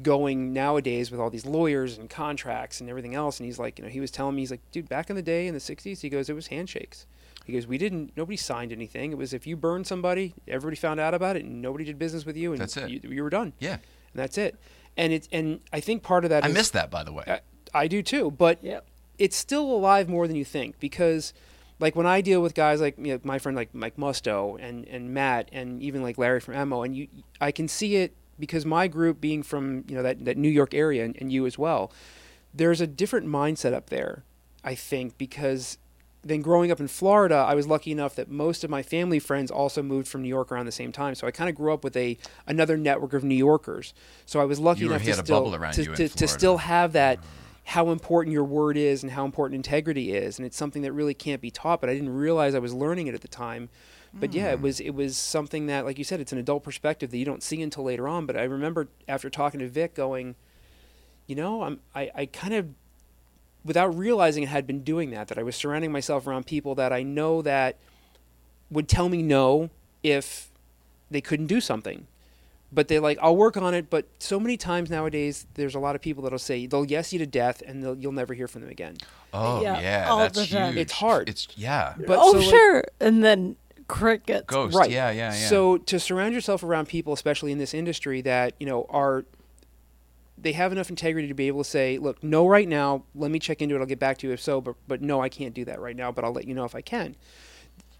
going 0.03 0.53
nowadays 0.53 1.11
with 1.11 1.19
all 1.21 1.31
these 1.31 1.47
lawyers 1.47 1.97
and 1.97 2.11
contracts 2.11 2.81
and 2.81 2.91
everything 2.91 3.15
else 3.15 3.39
and 3.41 3.47
he's 3.47 3.59
like 3.59 3.79
you 3.79 3.85
know 3.85 3.91
he 3.91 4.01
was 4.01 4.11
telling 4.11 4.35
me 4.35 4.43
he's 4.43 4.51
like 4.51 4.61
dude 4.73 4.89
back 4.89 5.09
in 5.09 5.17
the 5.17 5.23
day 5.23 5.47
in 5.47 5.55
the 5.55 5.61
60s 5.61 6.01
he 6.01 6.09
goes 6.11 6.29
it 6.29 6.35
was 6.35 6.49
handshakes 6.49 7.07
he 7.47 7.53
goes 7.55 7.67
we 7.67 7.79
didn't 7.79 8.13
nobody 8.17 8.37
signed 8.37 8.73
anything 8.73 9.11
it 9.11 9.17
was 9.19 9.33
if 9.33 9.47
you 9.47 9.57
burned 9.57 9.87
somebody 9.87 10.35
everybody 10.47 10.77
found 10.77 11.01
out 11.01 11.15
about 11.15 11.35
it 11.37 11.45
and 11.45 11.63
nobody 11.63 11.85
did 11.85 11.99
business 11.99 12.27
with 12.27 12.37
you 12.37 12.53
and 12.53 12.61
That's 12.61 12.77
it. 12.77 12.91
You, 12.91 13.01
you 13.05 13.23
were 13.23 13.31
done 13.31 13.55
yeah, 13.59 13.73
and 13.75 13.81
that's 14.15 14.37
it 14.37 14.57
and 14.99 15.13
it's 15.15 15.29
and 15.33 15.61
i 15.73 15.81
think 15.81 16.03
part 16.03 16.25
of 16.25 16.31
that 16.31 16.45
I 16.45 16.49
is- 16.49 16.55
missed 16.55 16.73
that 16.75 16.91
by 16.91 17.03
the 17.03 17.13
way. 17.13 17.25
I, 17.27 17.41
I 17.73 17.87
do 17.89 18.03
too 18.03 18.31
but 18.31 18.59
Yep. 18.63 18.85
it's 19.19 19.37
still 19.37 19.65
alive 19.73 20.09
more 20.11 20.27
than 20.27 20.37
you 20.37 20.45
think 20.45 20.79
because 20.79 21.33
like 21.79 21.97
when 21.97 22.05
I 22.07 22.21
deal 22.21 22.43
with 22.43 22.55
guys 22.55 22.79
like 22.83 22.99
you 22.99 23.15
know, 23.15 23.21
my 23.25 23.39
friend 23.39 23.57
like 23.57 23.75
Mike 23.75 23.97
Musto 23.97 24.59
and, 24.61 24.87
and 24.89 25.15
Matt 25.15 25.49
and 25.51 25.81
even 25.83 26.03
like 26.03 26.19
Larry 26.19 26.41
from 26.41 26.53
Ammo 26.55 26.83
and 26.83 26.95
you 26.95 27.09
I 27.41 27.53
can 27.53 27.69
see 27.69 27.97
it 27.97 28.15
because 28.41 28.65
my 28.65 28.89
group 28.89 29.21
being 29.21 29.43
from 29.43 29.85
you 29.89 29.95
know 29.95 30.03
that, 30.03 30.25
that 30.25 30.37
New 30.37 30.49
York 30.49 30.75
area 30.75 31.05
and, 31.05 31.17
and 31.21 31.33
you 31.33 31.47
as 31.47 31.59
well 31.59 31.93
there's 32.53 32.81
a 32.81 32.87
different 32.87 33.27
mindset 33.27 33.73
up 33.73 33.91
there 33.91 34.25
I 34.65 34.75
think 34.75 35.17
because 35.19 35.79
then 36.23 36.43
growing 36.43 36.71
up 36.71 36.81
in 36.81 36.89
Florida 36.89 37.37
I 37.37 37.55
was 37.55 37.67
lucky 37.67 37.93
enough 37.93 38.15
that 38.17 38.31
most 38.31 38.65
of 38.65 38.71
my 38.71 38.83
family 38.83 39.19
friends 39.19 39.51
also 39.51 39.83
moved 39.83 40.09
from 40.09 40.23
New 40.23 40.29
York 40.29 40.51
around 40.51 40.67
the 40.67 40.73
same 40.73 40.93
time. 40.93 41.15
So 41.15 41.27
I 41.27 41.31
kind 41.31 41.49
of 41.49 41.57
grew 41.57 41.73
up 41.73 41.85
with 41.85 41.97
a 41.97 42.19
another 42.47 42.77
network 42.77 43.13
of 43.13 43.25
New 43.25 43.35
Yorkers. 43.35 43.95
So 44.27 44.41
I 44.41 44.45
was 44.45 44.59
lucky 44.59 44.83
You 44.83 44.89
enough 44.89 45.03
to 45.05 45.15
still 45.15 45.51
to, 45.51 45.85
to, 45.97 46.09
to 46.09 46.29
still 46.29 46.59
have 46.59 46.93
that 46.93 47.19
how 47.65 47.91
important 47.91 48.33
your 48.33 48.45
word 48.45 48.77
is 48.77 49.03
and 49.03 49.13
how 49.13 49.25
important 49.25 49.55
integrity 49.55 50.13
is. 50.13 50.39
And 50.39 50.47
it's 50.47 50.57
something 50.57 50.83
that 50.83 50.93
really 50.93 51.15
can't 51.15 51.41
be 51.41 51.51
taught 51.51 51.81
but 51.81 51.89
i 51.89 51.95
didn't 51.95 52.11
realize 52.11 52.55
i 52.55 52.59
was 52.59 52.75
learning 52.75 53.07
it 53.07 53.15
at 53.15 53.21
the 53.21 53.29
time 53.29 53.69
but 54.13 54.33
yeah 54.33 54.49
Hmm. 54.49 54.55
it 54.55 54.61
was 54.61 54.81
it 54.81 54.91
was 54.91 55.17
something 55.17 55.67
that 55.67 55.85
like 55.85 55.97
you 55.99 56.05
said 56.05 56.21
it's 56.21 56.33
an 56.33 56.39
adult 56.39 56.65
perspective 56.65 57.11
that 57.11 57.19
you 57.19 57.25
don't 57.25 57.43
see 57.43 57.63
until 57.63 57.85
later 57.85 58.09
on 58.09 58.27
but 58.27 58.37
i 58.37 58.43
remember 58.43 58.89
after 59.09 59.31
talking 59.31 59.61
to 59.61 59.69
vic 59.69 59.95
going 59.95 60.35
you 61.27 61.37
know 61.37 61.63
i'm 61.63 61.81
i, 61.95 62.11
I 62.15 62.27
kind 62.27 62.55
of 62.55 62.69
without 63.65 63.97
realizing 63.97 64.45
i 64.45 64.49
had 64.49 64.67
been 64.67 64.83
doing 64.83 65.11
that 65.11 65.29
that 65.29 65.39
i 65.39 65.43
was 65.45 65.55
surrounding 65.55 65.93
myself 65.93 66.27
around 66.27 66.47
people 66.47 66.75
that 66.75 66.93
i 66.93 67.03
know 67.03 67.41
that 67.43 67.77
would 68.71 68.89
tell 68.89 69.09
me 69.09 69.23
no 69.23 69.71
if 70.03 70.51
they 71.11 71.21
couldn't 71.21 71.47
do 71.47 71.61
something 71.61 72.07
but 72.73 72.87
they 72.87 73.01
like 73.01 73.19
I'll 73.21 73.35
work 73.35 73.57
on 73.57 73.75
it. 73.75 73.91
But 73.91 74.07
so 74.21 74.39
many 74.39 74.57
times 74.57 74.91
nowadays, 74.91 75.45
there's 75.55 75.75
a 75.75 75.81
lot 75.81 75.97
of 75.97 76.01
people 76.01 76.23
that'll 76.23 76.39
say 76.39 76.67
they'll 76.69 76.85
yes 76.85 77.13
you 77.13 77.19
to 77.19 77.27
death, 77.27 77.65
and 77.67 77.83
they'll, 77.83 77.99
you'll 77.99 78.13
never 78.13 78.33
hear 78.33 78.47
from 78.47 78.61
them 78.63 78.71
again. 78.71 78.97
oh 79.35 79.61
Yeah, 79.61 79.81
yeah, 79.81 80.07
all 80.09 80.19
that's 80.19 80.39
the 80.39 80.45
huge. 80.45 80.77
It's 80.77 80.93
hard. 80.93 81.29
It's 81.29 81.49
yeah. 81.57 81.95
But 82.07 82.19
oh 82.21 82.31
so, 82.31 82.39
like- 82.39 82.47
sure, 82.49 82.85
and 83.01 83.25
then 83.25 83.57
crickets. 83.91 84.47
Ghost. 84.47 84.77
right? 84.77 84.91
Yeah, 84.91 85.11
yeah, 85.11 85.33
yeah. 85.35 85.49
So 85.49 85.77
to 85.79 85.99
surround 86.01 86.35
yourself 86.35 86.63
around 86.63 86.89
people, 86.89 87.13
especially 87.13 87.53
in 87.53 87.59
this 87.59 87.75
industry, 87.75 88.21
that 88.23 88.55
you 88.61 88.67
know 88.67 88.87
are 88.89 89.25
they 90.39 90.53
have 90.53 90.73
enough 90.73 90.89
integrity 90.89 91.29
to 91.29 91.35
be 91.35 91.49
able 91.49 91.63
to 91.63 91.69
say, 91.69 91.99
look, 91.99 92.23
no, 92.25 92.47
right 92.47 92.67
now, 92.67 93.03
let 93.15 93.31
me 93.31 93.39
check 93.39 93.61
into 93.61 93.77
it. 93.77 93.81
I'll 93.81 93.87
get 93.87 93.99
back 93.99 94.17
to 94.19 94.27
you 94.27 94.33
if 94.33 94.41
so, 94.41 94.61
but 94.61 94.77
but 94.89 95.03
no, 95.03 95.21
I 95.21 95.29
can't 95.29 95.55
do 95.55 95.65
that 95.67 95.81
right 95.81 95.97
now. 95.97 96.11
But 96.13 96.25
I'll 96.25 96.33
let 96.33 96.47
you 96.47 96.55
know 96.55 96.65
if 96.65 96.75
I 96.75 96.81
can. 96.81 97.17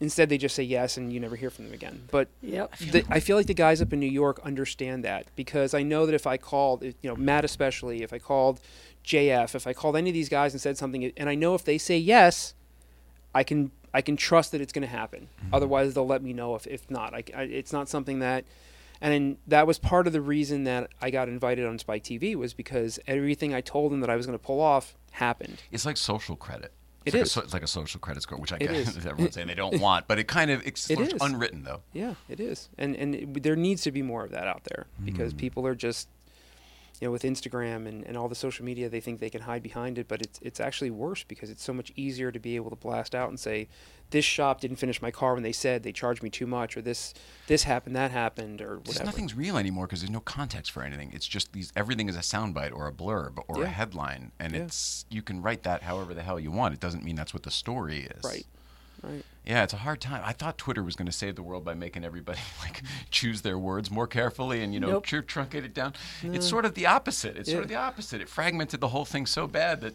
Instead, 0.03 0.31
they 0.31 0.39
just 0.39 0.55
say 0.55 0.63
yes, 0.63 0.97
and 0.97 1.13
you 1.13 1.21
never 1.21 1.37
hear 1.37 1.51
from 1.51 1.67
them 1.67 1.75
again. 1.75 2.09
But 2.11 2.29
Yep. 2.41 2.77
the, 2.79 3.05
I 3.11 3.21
feel 3.21 3.37
like 3.37 3.47
the 3.47 3.53
guys 3.53 3.83
up 3.83 3.93
in 3.93 4.01
New 4.01 4.07
York 4.11 4.41
understand 4.43 5.05
that 5.05 5.27
because 5.37 5.75
I 5.75 5.83
know 5.83 6.07
that 6.07 6.15
if 6.15 6.27
I 6.27 6.39
called, 6.39 6.83
you 6.83 6.95
know, 7.05 7.15
Matt 7.17 7.45
especially, 7.45 8.03
if 8.03 8.11
I 8.11 8.19
called 8.19 8.61
JF, 9.05 9.55
if 9.55 9.67
I 9.67 9.75
called 9.75 9.97
any 9.99 10.09
of 10.09 10.15
these 10.15 10.31
guys 10.31 10.55
and 10.55 10.61
said 10.61 10.79
something, 10.79 11.13
and 11.19 11.29
I 11.29 11.35
know 11.35 11.55
if 11.55 11.65
they 11.65 11.77
say 11.77 11.99
yes, 11.99 12.55
I 13.35 13.45
can 13.45 13.73
I 13.93 14.03
can 14.03 14.17
trust 14.17 14.53
that 14.53 14.61
it's 14.61 14.73
going 14.73 14.83
to 14.83 14.89
happen. 14.89 15.29
Mm-hmm. 15.45 15.55
Otherwise, 15.55 15.95
they'll 15.95 16.07
let 16.07 16.23
me 16.23 16.33
know 16.33 16.55
if 16.55 16.67
if 16.67 16.91
not. 16.91 17.15
I, 17.15 17.25
I- 17.37 17.43
it's 17.43 17.73
not 17.73 17.89
something 17.89 18.21
that, 18.21 18.45
and 19.01 19.37
that 19.47 19.67
was 19.67 19.79
part 19.79 20.07
of 20.07 20.13
the 20.13 20.21
reason 20.21 20.65
that 20.65 20.91
I 21.01 21.11
got 21.11 21.29
invited 21.29 21.67
on 21.67 21.79
Spike 21.79 22.05
TV 22.05 22.35
was 22.37 22.55
because 22.55 22.99
everything 23.07 23.55
I 23.55 23.61
told 23.61 23.93
them 23.93 24.01
that 24.01 24.11
I 24.11 24.17
was 24.17 24.27
going 24.27 24.39
to 24.39 24.45
pull 24.45 24.61
off 24.61 24.95
happened. 25.13 25.63
It's 25.73 25.85
like 25.87 25.97
social 25.97 26.37
credit. 26.37 26.73
It 27.07 27.15
It's 27.15 27.15
like 27.15 27.23
is. 27.25 27.37
A, 27.37 27.41
it's 27.41 27.53
like 27.55 27.63
a 27.63 27.67
social 27.67 27.99
credit 27.99 28.23
score, 28.23 28.39
which 28.39 28.53
I 28.53 28.57
It 28.57 28.71
guess 28.71 28.97
everyone's 29.07 29.35
saying 29.35 29.47
they 29.47 29.55
don't 29.55 29.81
want, 29.87 30.07
but 30.07 30.19
it 30.19 30.29
kind 30.29 30.51
of 30.51 30.65
it's 30.67 30.91
It 30.91 30.97
sort 30.97 31.09
of 31.09 31.15
is. 31.15 31.23
unwritten 31.23 31.63
though. 31.65 31.81
Yeah, 31.95 32.15
it 32.29 32.41
is, 32.41 32.69
and 32.77 32.95
and 32.95 33.15
it, 33.15 33.43
there 33.43 33.57
needs 33.57 33.81
to 33.83 33.91
be 33.91 34.03
more 34.03 34.23
of 34.25 34.31
that 34.33 34.47
out 34.47 34.65
there 34.65 34.87
because 35.05 35.33
hmm. 35.33 35.39
people 35.39 35.67
are 35.67 35.75
just, 35.75 36.09
you 37.01 37.09
know, 37.09 37.13
with 37.13 37.23
Instagram 37.23 37.87
and, 37.89 38.05
and 38.05 38.17
all 38.17 38.29
the 38.29 38.35
social 38.35 38.65
media, 38.65 38.89
they 38.91 39.01
think 39.01 39.21
they 39.21 39.31
can 39.31 39.41
hide 39.43 39.63
behind 39.63 39.97
it, 39.99 40.07
but 40.07 40.21
it's 40.21 40.39
it's 40.43 40.61
actually 40.61 40.91
worse 40.91 41.25
because 41.25 41.49
it's 41.49 41.63
so 41.65 41.73
much 41.73 41.91
easier 41.97 42.31
to 42.31 42.39
be 42.39 42.57
able 42.57 42.69
to 42.71 42.77
blast 42.77 43.15
out 43.15 43.31
and 43.31 43.41
say, 43.41 43.69
this 44.11 44.25
shop 44.25 44.61
didn't 44.61 44.77
finish 44.77 45.01
my 45.01 45.11
car 45.11 45.33
when 45.35 45.43
they 45.43 45.53
said 45.53 45.83
they 45.83 45.93
charged 45.93 46.23
me 46.23 46.29
too 46.29 46.47
much, 46.47 46.77
or 46.77 46.83
this 46.83 47.15
this 47.47 47.63
happened, 47.63 47.97
that 47.97 48.11
happened, 48.11 48.61
or 48.61 48.77
Just 48.85 48.89
whatever. 48.89 49.05
nothing's 49.07 49.35
real 49.35 49.57
anymore 49.57 49.87
because 49.87 50.01
there's 50.03 50.11
no 50.11 50.21
context 50.21 50.73
for 50.73 50.83
anything. 50.83 51.11
It's 51.15 51.27
just 51.27 51.53
these 51.55 51.73
everything 51.75 52.09
is 52.11 52.17
a 52.17 52.21
soundbite 52.21 52.73
or 52.75 52.87
a 52.87 52.93
blurb 52.93 53.43
or 53.49 53.63
a 53.63 53.69
headline, 53.69 54.33
and 54.39 54.53
Yeah. 54.53 54.65
it's 54.65 55.07
you 55.09 55.23
can 55.23 55.41
write 55.41 55.63
that 55.63 55.83
however 55.85 56.13
the 56.13 56.23
hell 56.23 56.39
you 56.39 56.51
want. 56.51 56.75
It 56.75 56.81
doesn't 56.81 57.03
mean 57.03 57.17
that's 57.17 57.33
what 57.33 57.45
the 57.45 57.51
story 57.51 58.01
is. 58.15 58.23
Right. 58.25 58.47
Right. 59.03 59.25
Yeah, 59.47 59.63
it's 59.65 59.73
a 59.73 59.79
hard 59.79 60.01
time. 60.01 60.23
I 60.25 60.33
thought 60.33 60.59
Twitter 60.59 60.83
was 60.83 60.95
going 60.97 61.07
to 61.07 61.13
save 61.13 61.35
the 61.37 61.43
world 61.43 61.65
by 61.65 61.75
making 61.75 62.05
everybody 62.05 62.39
like 62.61 62.83
choose 63.11 63.41
their 63.43 63.59
words 63.59 63.91
more 63.91 64.07
carefully 64.07 64.63
and 64.63 64.75
you 64.75 64.81
know 64.81 64.91
Nope. 64.91 65.07
tr- 65.07 65.19
truncate 65.21 65.65
it 65.65 65.73
down. 65.75 65.95
It's 66.23 66.47
sort 66.49 66.65
of 66.65 66.75
the 66.75 66.87
opposite. 66.87 67.37
It's 67.37 67.51
sort 67.51 67.63
of 67.63 67.69
the 67.69 67.77
opposite. 67.77 68.21
It 68.21 68.29
fragmented 68.29 68.81
the 68.81 68.89
whole 68.89 69.05
thing 69.07 69.27
so 69.27 69.47
bad 69.47 69.81
that 69.81 69.95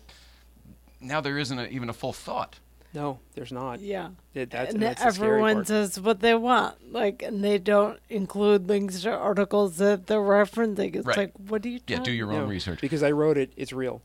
now 0.99 1.21
there 1.21 1.37
isn't 1.37 1.57
a, 1.59 1.67
even 1.67 1.89
a 1.89 1.93
full 1.93 2.13
thought. 2.13 2.59
No, 2.93 3.19
there's 3.33 3.51
not. 3.51 3.81
Yeah. 3.81 4.09
It- 4.33 4.49
that's- 4.51 4.73
and 4.73 4.81
that's 4.81 5.03
the 5.03 5.11
scary 5.11 5.29
everyone 5.31 5.55
part. 5.55 5.67
says 5.67 5.99
what 5.99 6.21
they 6.21 6.33
want, 6.33 6.93
like, 6.93 7.21
and 7.21 7.43
they 7.43 7.57
don't 7.57 7.99
include 8.09 8.67
links 8.69 9.01
to 9.01 9.11
articles 9.11 9.77
that 9.77 10.07
they're 10.07 10.17
referencing. 10.19 10.95
It's 10.95 11.05
Right. 11.05 11.17
like, 11.17 11.31
what 11.49 11.61
do 11.61 11.69
you? 11.69 11.81
Yeah, 11.87 11.99
do 11.99 12.11
your 12.11 12.31
own 12.31 12.43
No, 12.43 12.45
research. 12.45 12.79
because 12.81 13.03
I 13.03 13.11
wrote 13.11 13.37
it. 13.37 13.51
It's 13.57 13.73
real. 13.73 14.01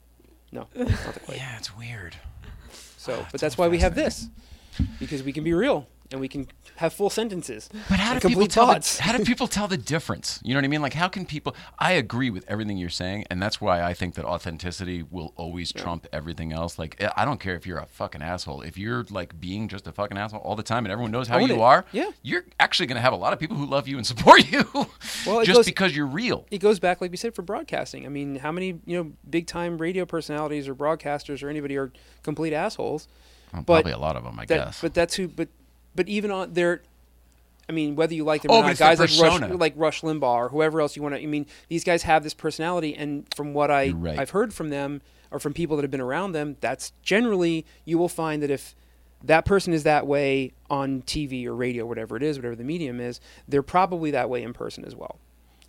No, 0.52 0.66
it's 0.74 0.90
not 1.06 1.14
the 1.14 1.20
quake. 1.26 1.38
Yeah, 1.38 1.56
it's 1.56 1.76
weird. 1.76 2.16
So, 2.96 3.14
Ah, 3.14 3.16
but 3.26 3.34
it's 3.34 3.40
that's 3.40 3.56
why 3.56 3.68
we 3.68 3.78
have 3.78 3.94
this, 3.94 4.28
because 4.98 5.22
we 5.22 5.32
can 5.32 5.44
be 5.44 5.52
real 5.52 5.86
and 6.12 6.20
we 6.20 6.26
can 6.26 6.48
have 6.76 6.92
full 6.92 7.08
sentences. 7.10 7.68
But 7.88 8.00
how 8.00 8.18
do 8.18 8.26
people 8.28 8.46
tell? 8.48 8.66
The, 8.66 8.98
how 9.00 9.16
do 9.16 9.24
people 9.32 9.46
tell 9.46 9.68
the 9.68 9.76
difference? 9.76 10.40
You 10.42 10.54
know 10.54 10.58
what 10.58 10.64
I 10.64 10.68
mean? 10.68 10.82
Like, 10.82 10.94
how 10.94 11.06
can 11.06 11.24
people? 11.24 11.54
I 11.78 11.92
agree 11.92 12.30
with 12.30 12.44
everything 12.48 12.78
you're 12.78 12.88
saying, 12.90 13.26
and 13.30 13.40
that's 13.40 13.60
why 13.60 13.82
I 13.82 13.94
think 13.94 14.16
that 14.16 14.24
authenticity 14.24 15.04
will 15.08 15.32
always 15.36 15.72
trump 15.72 16.08
everything 16.12 16.52
else. 16.52 16.80
Like, 16.80 17.00
I- 17.00 17.12
I 17.18 17.24
don't 17.24 17.38
care 17.38 17.54
if 17.54 17.64
you're 17.64 17.78
a 17.78 17.86
fucking 17.86 18.22
asshole. 18.22 18.62
If 18.62 18.76
you're 18.76 19.04
like 19.10 19.38
being 19.40 19.68
just 19.68 19.86
a 19.86 19.92
fucking 19.92 20.18
asshole 20.18 20.40
all 20.40 20.56
the 20.56 20.64
time, 20.64 20.84
and 20.84 20.90
everyone 20.90 21.12
knows 21.12 21.28
how 21.28 21.38
Own 21.38 21.48
you 21.48 21.54
it. 21.56 21.60
are, 21.60 21.84
Yeah. 21.92 22.10
you're 22.22 22.44
actually 22.58 22.86
going 22.86 22.96
to 22.96 23.02
have 23.02 23.12
a 23.12 23.16
lot 23.16 23.32
of 23.32 23.38
people 23.38 23.56
who 23.56 23.66
love 23.66 23.86
you 23.86 23.96
and 23.96 24.06
support 24.12 24.50
you, 24.50 24.64
Well, 25.26 25.44
just 25.44 25.58
goes- 25.58 25.66
because 25.66 25.94
you're 25.94 26.06
real. 26.06 26.44
it 26.50 26.58
goes 26.58 26.80
back, 26.80 27.00
like 27.00 27.12
we 27.12 27.18
said, 27.18 27.36
for 27.36 27.42
broadcasting. 27.42 28.04
I 28.04 28.08
mean, 28.08 28.36
how 28.36 28.50
many 28.50 28.80
you 28.84 28.96
know 28.96 29.12
big 29.28 29.46
time 29.46 29.78
radio 29.78 30.06
personalities 30.06 30.66
or 30.66 30.74
broadcasters 30.74 31.44
or 31.44 31.48
anybody 31.50 31.76
are 31.76 31.92
complete 32.24 32.52
assholes? 32.52 33.06
Well, 33.52 33.62
but 33.62 33.74
probably 33.82 33.92
a 33.92 33.98
lot 33.98 34.16
of 34.16 34.24
them, 34.24 34.38
I 34.38 34.46
That, 34.46 34.66
guess. 34.66 34.80
but 34.80 34.94
that's 34.94 35.14
who. 35.14 35.28
But 35.28 35.48
but 35.94 36.08
even 36.08 36.30
on 36.30 36.52
there, 36.54 36.82
I 37.68 37.72
mean, 37.72 37.96
whether 37.96 38.14
you 38.14 38.24
like 38.24 38.42
them 38.42 38.50
Oh, 38.52 38.58
or 38.58 38.62
but 38.62 38.66
not, 38.66 38.70
it's 38.70 38.78
the 38.80 38.84
guys 38.84 39.20
like 39.20 39.40
Rush, 39.40 39.50
like 39.58 39.72
Rush 39.76 40.00
Limbaugh 40.02 40.22
or 40.22 40.48
whoever 40.48 40.80
else 40.80 40.96
you 40.96 41.02
want 41.02 41.14
to. 41.14 41.22
I 41.22 41.26
mean, 41.26 41.46
these 41.68 41.84
guys 41.84 42.04
have 42.04 42.22
this 42.22 42.34
personality, 42.34 42.94
and 42.94 43.26
from 43.34 43.52
what 43.54 43.70
I 43.70 43.90
right. 43.90 44.18
I've 44.18 44.30
heard 44.30 44.54
from 44.54 44.70
them 44.70 45.02
or 45.30 45.38
from 45.38 45.52
people 45.52 45.76
that 45.76 45.82
have 45.82 45.90
been 45.90 46.00
around 46.00 46.32
them, 46.32 46.56
that's 46.60 46.92
generally 47.02 47.64
you 47.84 47.98
will 47.98 48.08
find 48.08 48.42
that 48.42 48.50
if 48.50 48.74
that 49.22 49.44
person 49.44 49.72
is 49.72 49.82
that 49.84 50.06
way 50.06 50.52
on 50.68 51.02
TV 51.02 51.44
or 51.46 51.54
radio, 51.54 51.84
whatever 51.86 52.16
it 52.16 52.22
is, 52.22 52.36
whatever 52.38 52.56
the 52.56 52.64
medium 52.64 53.00
is, 53.00 53.20
they're 53.46 53.62
probably 53.62 54.10
that 54.10 54.30
way 54.30 54.42
in 54.42 54.52
person 54.52 54.84
as 54.84 54.96
well. 54.96 55.18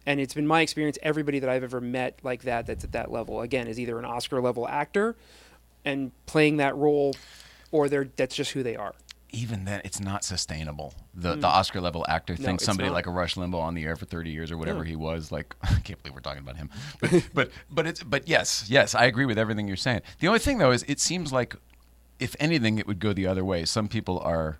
And 0.05 0.19
it's 0.19 0.33
been 0.33 0.47
my 0.47 0.61
experience. 0.61 0.97
Everybody 1.03 1.39
that 1.39 1.49
I've 1.49 1.63
ever 1.63 1.79
met 1.81 2.17
like 2.23 2.43
that, 2.43 2.65
that's 2.65 2.83
at 2.83 2.93
that 2.93 3.11
level, 3.11 3.41
again, 3.41 3.67
is 3.67 3.79
either 3.79 3.99
an 3.99 4.05
Oscar 4.05 4.41
level 4.41 4.67
actor 4.67 5.15
and 5.85 6.11
playing 6.25 6.57
that 6.57 6.75
role, 6.75 7.13
or 7.71 7.89
they're 7.89 8.07
that's 8.15 8.35
just 8.35 8.51
who 8.51 8.63
they 8.63 8.75
are. 8.75 8.93
even 9.33 9.63
then 9.65 9.81
it's 9.85 9.99
not 9.99 10.23
sustainable. 10.23 10.93
The 11.13 11.35
the 11.35 11.47
Oscar 11.47 11.79
level 11.81 12.05
actor 12.09 12.35
No, 12.37 12.45
thinks 12.45 12.65
somebody 12.65 12.89
not. 12.89 12.95
like 12.95 13.07
a 13.07 13.11
Rush 13.11 13.35
Limbaugh 13.35 13.61
on 13.61 13.73
the 13.75 13.83
air 13.85 13.95
for 13.95 14.05
30 14.05 14.29
years 14.29 14.51
or 14.51 14.57
whatever 14.57 14.79
No. 14.79 14.83
he 14.85 14.95
was 14.95 15.31
like 15.31 15.55
I 15.63 15.79
can't 15.85 16.01
believe 16.03 16.13
we're 16.15 16.21
talking 16.21 16.43
about 16.43 16.57
him. 16.57 16.69
But 16.99 17.29
but 17.33 17.49
but 17.69 17.87
it's 17.87 18.03
but 18.03 18.27
yes, 18.27 18.65
yes, 18.67 18.93
I 18.95 19.05
agree 19.05 19.25
with 19.25 19.37
everything 19.37 19.67
you're 19.67 19.77
saying. 19.77 20.01
The 20.19 20.27
only 20.27 20.39
thing 20.39 20.57
though 20.57 20.71
is 20.71 20.83
it 20.87 20.99
seems 20.99 21.31
like 21.31 21.55
if 22.19 22.35
anything 22.39 22.77
it 22.77 22.85
would 22.87 22.99
go 22.99 23.13
the 23.13 23.25
other 23.27 23.43
way. 23.45 23.65
Some 23.65 23.87
people 23.87 24.19
are 24.19 24.59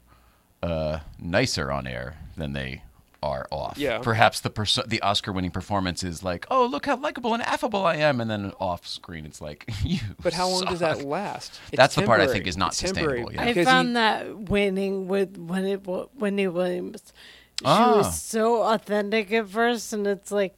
uh, 0.64 1.00
nicer 1.20 1.72
on 1.72 1.86
air 1.88 2.18
than 2.38 2.54
they 2.54 2.84
are 3.24 3.48
off. 3.52 3.78
Yeah. 3.78 4.00
Perhaps 4.00 4.40
the 4.42 4.50
perso- 4.50 4.84
the 4.88 5.02
Oscar 5.02 5.32
winning 5.32 5.52
performance 5.52 6.04
is 6.04 6.24
like, 6.24 6.46
"Oh, 6.50 6.66
look 6.66 6.86
how 6.88 6.96
likable 6.98 7.34
and 7.34 7.44
affable 7.44 7.86
I 7.86 7.98
am." 7.98 8.20
And 8.20 8.30
then 8.32 8.52
off 8.60 8.88
screen 8.88 9.26
it's 9.26 9.40
like, 9.42 9.70
"You 9.84 10.00
But 10.22 10.34
how 10.34 10.48
long 10.50 10.66
does 10.66 10.80
that 10.80 11.04
last? 11.04 11.60
It's 11.68 11.78
That's 11.78 11.96
the 11.96 12.02
part 12.04 12.22
I 12.22 12.28
think 12.28 12.48
is 12.48 12.58
not 12.58 12.70
It's 12.70 12.80
sustainable, 12.80 13.32
yeah. 13.32 13.42
I 13.44 13.46
because 13.46 13.58
you- 13.58 13.66
found 13.66 13.96
that 13.96 14.36
winning 14.50 15.08
with 15.08 15.38
Wendy, 15.38 15.78
Wendy 16.18 16.48
Williams. 16.48 17.14
She 17.60 17.66
Ah. 17.68 17.98
was 17.98 18.20
so 18.20 18.64
authentic 18.64 19.32
at 19.32 19.48
first, 19.48 19.94
and 19.94 20.08
it's 20.08 20.32
like 20.32 20.58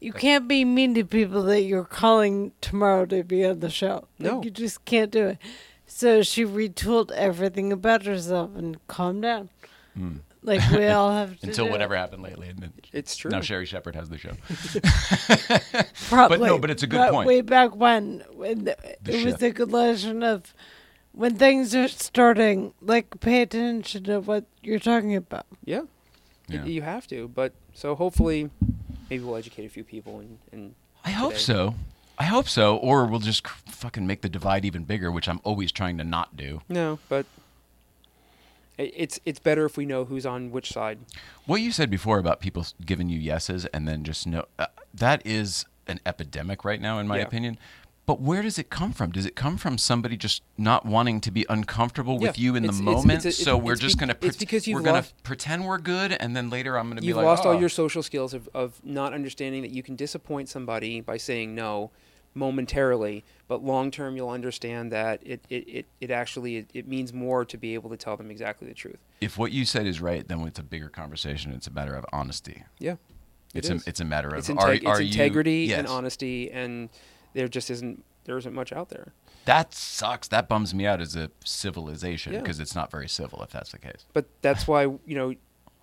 you 0.00 0.12
can't 0.12 0.46
be 0.48 0.64
mean 0.66 0.94
to 0.96 1.04
people 1.04 1.42
that 1.44 1.62
you're 1.62 1.84
calling 1.84 2.52
tomorrow 2.60 3.06
to 3.06 3.22
be 3.24 3.44
on 3.46 3.60
the 3.60 3.70
show. 3.70 4.06
Like, 4.18 4.32
No. 4.32 4.42
you 4.42 4.50
just 4.50 4.84
can't 4.84 5.10
do 5.10 5.28
it. 5.28 5.38
So 5.86 6.22
she 6.22 6.44
retooled 6.44 7.10
everything 7.12 7.72
about 7.72 8.04
herself 8.04 8.50
and 8.56 8.84
calmed 8.88 9.22
down. 9.22 9.48
Like 10.44 10.60
we 10.72 10.88
all 10.88 11.12
have 11.12 11.38
to 11.40 11.46
until 11.46 11.66
do. 11.66 11.70
whatever 11.70 11.96
happened 11.96 12.22
lately. 12.22 12.48
And 12.48 12.58
then 12.58 12.72
It's 12.92 13.14
true. 13.16 13.30
Now 13.30 13.40
Sherri 13.40 13.64
Shepherd 13.66 13.94
has 13.94 14.08
the 14.08 14.18
show. 14.18 14.32
Probably. 16.08 16.38
But 16.38 16.44
no, 16.46 16.58
but 16.58 16.70
it's 16.70 16.82
a 16.82 16.86
good 16.86 16.98
But 16.98 17.12
point. 17.12 17.28
Way 17.28 17.40
back 17.40 17.74
when, 17.76 18.24
when 18.32 18.64
the, 18.64 18.76
it 18.84 18.98
was 19.06 19.14
shift. 19.22 19.42
a 19.42 19.50
good 19.50 19.70
lesson 19.72 20.22
of 20.22 20.54
when 21.12 21.36
things 21.36 21.74
are 21.74 21.88
starting. 21.88 22.74
Like, 22.80 23.20
pay 23.20 23.42
attention 23.42 24.04
to 24.04 24.20
what 24.20 24.44
you're 24.62 24.78
talking 24.78 25.14
about. 25.16 25.46
Yeah. 25.64 25.80
Y- 25.80 25.86
Yeah. 26.48 26.64
You 26.64 26.82
have 26.82 27.06
to, 27.08 27.28
but 27.28 27.52
so 27.72 27.94
hopefully, 27.94 28.50
maybe 29.08 29.22
we'll 29.24 29.36
educate 29.36 29.64
a 29.64 29.68
few 29.70 29.84
people 29.84 30.20
and, 30.20 30.38
and 30.52 30.74
I 31.04 31.10
hope 31.10 31.32
today. 31.34 31.42
so. 31.44 31.74
I 32.18 32.24
hope 32.24 32.48
so. 32.48 32.76
Or 32.76 33.06
we'll 33.06 33.20
just 33.20 33.46
c- 33.46 33.52
fucking 33.66 34.06
make 34.06 34.20
the 34.20 34.28
divide 34.28 34.64
even 34.64 34.84
bigger, 34.84 35.10
which 35.10 35.28
I'm 35.28 35.40
always 35.44 35.72
trying 35.72 35.98
to 35.98 36.04
not 36.04 36.36
do. 36.36 36.60
No, 36.68 36.98
but 37.08 37.24
i- 37.24 37.41
it's 38.78 39.20
it's 39.24 39.38
better 39.38 39.64
if 39.66 39.76
we 39.76 39.86
know 39.86 40.04
who's 40.04 40.26
on 40.26 40.50
which 40.50 40.70
side. 40.72 40.98
What 41.46 41.60
you 41.60 41.72
said 41.72 41.90
before 41.90 42.18
about 42.18 42.40
people 42.40 42.66
giving 42.84 43.08
you 43.08 43.18
yeses 43.18 43.66
and 43.66 43.86
then 43.86 44.04
just 44.04 44.26
no, 44.26 44.44
uh, 44.58 44.66
that 44.94 45.22
is 45.26 45.64
an 45.86 46.00
epidemic 46.06 46.64
right 46.64 46.80
now, 46.80 46.98
in 46.98 47.06
my 47.06 47.18
Yeah. 47.18 47.24
opinion. 47.24 47.58
But 48.04 48.20
where 48.20 48.42
does 48.42 48.58
it 48.58 48.68
come 48.68 48.92
from? 48.92 49.12
Does 49.12 49.26
it 49.26 49.36
come 49.36 49.56
from 49.56 49.78
somebody 49.78 50.16
just 50.16 50.42
not 50.58 50.84
wanting 50.84 51.20
to 51.20 51.30
be 51.30 51.46
uncomfortable 51.48 52.18
with 52.18 52.36
Yeah, 52.36 52.44
you 52.44 52.56
in 52.56 52.64
it's- 52.64 52.78
the 52.78 52.82
it's- 52.82 52.96
moment? 53.04 53.24
it's 53.24 53.38
a- 53.38 53.44
so 53.44 53.52
it's- 53.52 53.64
we're 53.64 53.72
it's 53.74 53.80
just 53.80 53.96
be- 53.96 54.00
gonna 54.00 54.16
it's 54.22 54.36
because 54.36 54.66
we're 54.66 54.80
gonna 54.80 55.04
pretend 55.22 55.64
we're 55.66 55.78
good, 55.78 56.12
and 56.12 56.34
then 56.34 56.50
later 56.50 56.76
I'm 56.76 56.88
gonna 56.88 57.00
be 57.00 57.12
like, 57.12 57.20
You've 57.20 57.24
lost 57.24 57.46
all 57.46 57.52
"Oh." 57.52 57.60
your 57.60 57.68
social 57.68 58.02
skills 58.02 58.34
of, 58.34 58.48
of 58.54 58.80
not 58.84 59.12
understanding 59.14 59.62
that 59.62 59.70
you 59.70 59.84
can 59.84 59.94
disappoint 59.94 60.48
somebody 60.48 61.00
by 61.00 61.16
saying 61.16 61.54
no 61.54 61.92
momentarily, 62.34 63.24
but 63.48 63.62
long 63.64 63.90
term 63.90 64.16
you'll 64.16 64.30
understand 64.30 64.92
that 64.92 65.20
it, 65.24 65.44
it, 65.48 65.68
it, 65.68 65.86
it 66.00 66.10
actually 66.10 66.56
it, 66.58 66.70
it 66.74 66.88
means 66.88 67.12
more 67.12 67.44
to 67.44 67.56
be 67.56 67.74
able 67.74 67.90
to 67.90 67.96
tell 67.96 68.16
them 68.16 68.30
exactly 68.30 68.66
the 68.68 68.74
truth. 68.74 68.98
If 69.20 69.38
what 69.38 69.52
you 69.52 69.64
said 69.64 69.86
is 69.86 70.00
right, 70.00 70.26
then 70.26 70.40
it's 70.42 70.58
a 70.58 70.62
bigger 70.62 70.88
conversation. 70.88 71.52
It's 71.52 71.66
a 71.66 71.70
matter 71.72 71.94
of 71.94 72.04
honesty. 72.12 72.64
Yeah. 72.78 72.96
It's 73.54 73.68
It 73.68 73.86
a 73.86 73.88
it's 73.88 74.00
a 74.00 74.04
matter 74.04 74.28
of 74.28 74.38
It's, 74.38 74.50
are, 74.50 74.54
integ- 74.56 74.86
are 74.86 75.00
it's 75.00 75.14
you- 75.14 75.22
integrity 75.22 75.72
and 75.74 75.86
yes. 75.86 75.90
honesty 75.90 76.50
and 76.50 76.88
there 77.34 77.48
just 77.48 77.70
isn't 77.70 78.04
there 78.24 78.38
isn't 78.38 78.54
much 78.54 78.72
out 78.72 78.88
there. 78.88 79.12
That 79.44 79.74
sucks. 79.74 80.28
That 80.28 80.48
bums 80.48 80.72
me 80.72 80.86
out 80.86 81.00
as 81.00 81.16
a 81.16 81.30
civilization 81.44 82.32
Yeah. 82.32 82.40
because 82.40 82.60
it's 82.60 82.74
not 82.74 82.90
very 82.90 83.08
civil 83.08 83.42
if 83.42 83.50
that's 83.50 83.72
the 83.72 83.78
case. 83.78 84.06
But 84.12 84.26
that's 84.42 84.66
why 84.68 84.82
you 84.84 85.00
know 85.14 85.34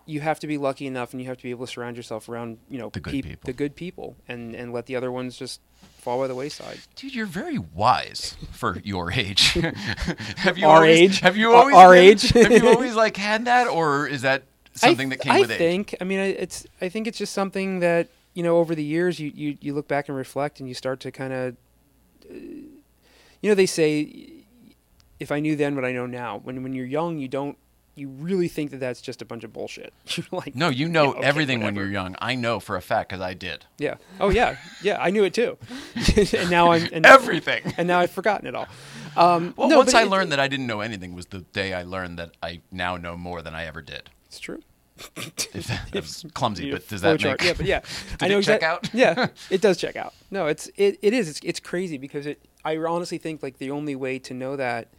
you 0.05 0.21
have 0.21 0.39
to 0.39 0.47
be 0.47 0.57
lucky 0.57 0.87
enough, 0.87 1.11
and 1.13 1.21
you 1.21 1.27
have 1.27 1.37
to 1.37 1.43
be 1.43 1.51
able 1.51 1.67
to 1.67 1.71
surround 1.71 1.95
yourself 1.95 2.27
around 2.29 2.57
you 2.69 2.79
know 2.79 2.89
The 2.89 2.99
good 3.01 3.11
peop- 3.11 3.25
people. 3.25 3.45
the 3.47 3.53
good 3.53 3.75
people, 3.75 4.15
and 4.27 4.55
and 4.55 4.73
let 4.73 4.85
the 4.87 4.95
other 4.95 5.11
ones 5.11 5.37
just 5.37 5.61
fall 5.99 6.19
by 6.19 6.27
the 6.27 6.35
wayside. 6.35 6.79
Dude, 6.95 7.13
you're 7.15 7.25
very 7.25 7.57
wise 7.57 8.35
for 8.51 8.79
your 8.83 9.11
age. 9.11 9.51
have 10.37 10.57
you 10.57 10.67
Our 10.67 10.77
always, 10.77 10.99
age? 10.99 11.19
Have 11.21 11.37
you 11.37 11.53
always 11.53 11.75
our 11.75 11.91
been- 11.93 12.03
age? 12.03 12.29
have 12.29 12.51
you 12.51 12.67
always 12.69 12.95
like 12.95 13.17
had 13.17 13.45
that, 13.45 13.67
or 13.67 14.07
is 14.07 14.21
that 14.23 14.43
something 14.73 15.07
I, 15.07 15.09
that 15.15 15.19
came 15.21 15.31
I 15.33 15.39
with 15.41 15.51
age? 15.51 15.55
I 15.55 15.57
think. 15.59 15.95
I 16.01 16.03
mean, 16.03 16.19
I- 16.19 16.23
it's. 16.27 16.65
I 16.81 16.89
think 16.89 17.07
it's 17.07 17.17
just 17.17 17.33
something 17.33 17.79
that 17.79 18.07
you 18.33 18.43
know 18.43 18.57
over 18.57 18.75
the 18.75 18.83
years 18.83 19.19
you 19.19 19.31
you, 19.35 19.57
you 19.61 19.73
look 19.73 19.87
back 19.87 20.07
and 20.09 20.17
reflect, 20.17 20.59
and 20.59 20.67
you 20.69 20.75
start 20.75 20.99
to 21.01 21.11
kind 21.11 21.33
of. 21.33 21.55
Uh, 22.29 22.35
you 23.41 23.49
know, 23.49 23.55
they 23.55 23.65
say, 23.65 24.31
if 25.19 25.31
I 25.31 25.39
knew 25.39 25.55
then 25.55 25.73
what 25.75 25.85
I 25.85 25.91
know 25.93 26.05
now. 26.05 26.39
When 26.43 26.61
when 26.63 26.73
you're 26.73 26.85
young, 26.85 27.17
you 27.19 27.27
don't. 27.27 27.57
You 27.99 28.07
really 28.07 28.47
think 28.47 28.71
that 28.71 28.79
that's 28.79 29.01
just 29.01 29.21
a 29.21 29.25
bunch 29.25 29.43
of 29.43 29.51
bullshit. 29.51 29.93
You're 30.07 30.25
like, 30.31 30.55
No, 30.55 30.69
you 30.69 30.87
know 30.87 31.05
Yeah, 31.13 31.19
okay, 31.19 31.27
everything 31.27 31.61
when 31.61 31.75
you're 31.75 31.91
young. 31.91 32.15
I 32.19 32.35
know 32.35 32.59
for 32.59 32.75
a 32.77 32.81
fact 32.81 33.09
because 33.09 33.21
I 33.21 33.33
did 33.33 33.65
Yeah. 33.77 33.95
Oh 34.19 34.29
yeah. 34.29 34.55
Yeah. 34.81 34.97
I 35.01 35.09
knew 35.09 35.23
it 35.25 35.33
too. 35.33 35.57
and 36.37 36.49
now 36.49 36.71
I'm 36.71 36.87
and, 36.93 37.05
everything. 37.17 37.73
and 37.77 37.87
now 37.87 37.99
I've 37.99 38.11
forgotten 38.11 38.47
it 38.47 38.55
all. 38.55 38.67
Um, 39.17 39.53
Well, 39.57 39.67
no, 39.69 39.77
once 39.79 39.93
I 39.93 40.03
it- 40.03 40.09
learned 40.09 40.31
that 40.31 40.39
I 40.39 40.47
didn't 40.47 40.67
know 40.67 40.79
anything 40.81 41.13
was 41.13 41.25
the 41.27 41.41
day 41.41 41.73
I 41.73 41.83
learned 41.83 42.17
that 42.19 42.31
I 42.41 42.61
now 42.71 42.95
know 42.97 43.17
more 43.17 43.41
than 43.41 43.53
I 43.53 43.65
ever 43.65 43.81
did. 43.81 44.09
it's 44.27 44.39
true. 44.39 44.61
If 45.15 45.69
was 45.93 46.25
clumsy, 46.33 46.71
but 46.71 46.87
does 46.87 47.01
that 47.01 47.23
make? 47.23 47.41
Yeah, 47.41 47.53
but 47.55 47.65
yeah, 47.65 47.79
Did 48.17 48.23
I 48.23 48.27
know 48.27 48.39
it 48.39 48.43
check 48.43 48.63
out? 48.63 48.89
yeah, 48.93 49.27
it 49.49 49.61
does 49.61 49.77
check 49.77 49.95
out. 49.95 50.13
No, 50.29 50.47
it's 50.47 50.67
it, 50.75 50.99
it 51.01 51.13
is. 51.13 51.29
It's, 51.29 51.39
it's 51.43 51.59
crazy 51.61 51.97
because 51.97 52.25
it. 52.25 52.41
I 52.65 52.75
honestly 52.77 53.17
think 53.17 53.41
like 53.41 53.59
the 53.59 53.71
only 53.71 53.95
way 53.95 54.19
to 54.19 54.33
know 54.33 54.57
that 54.57 54.89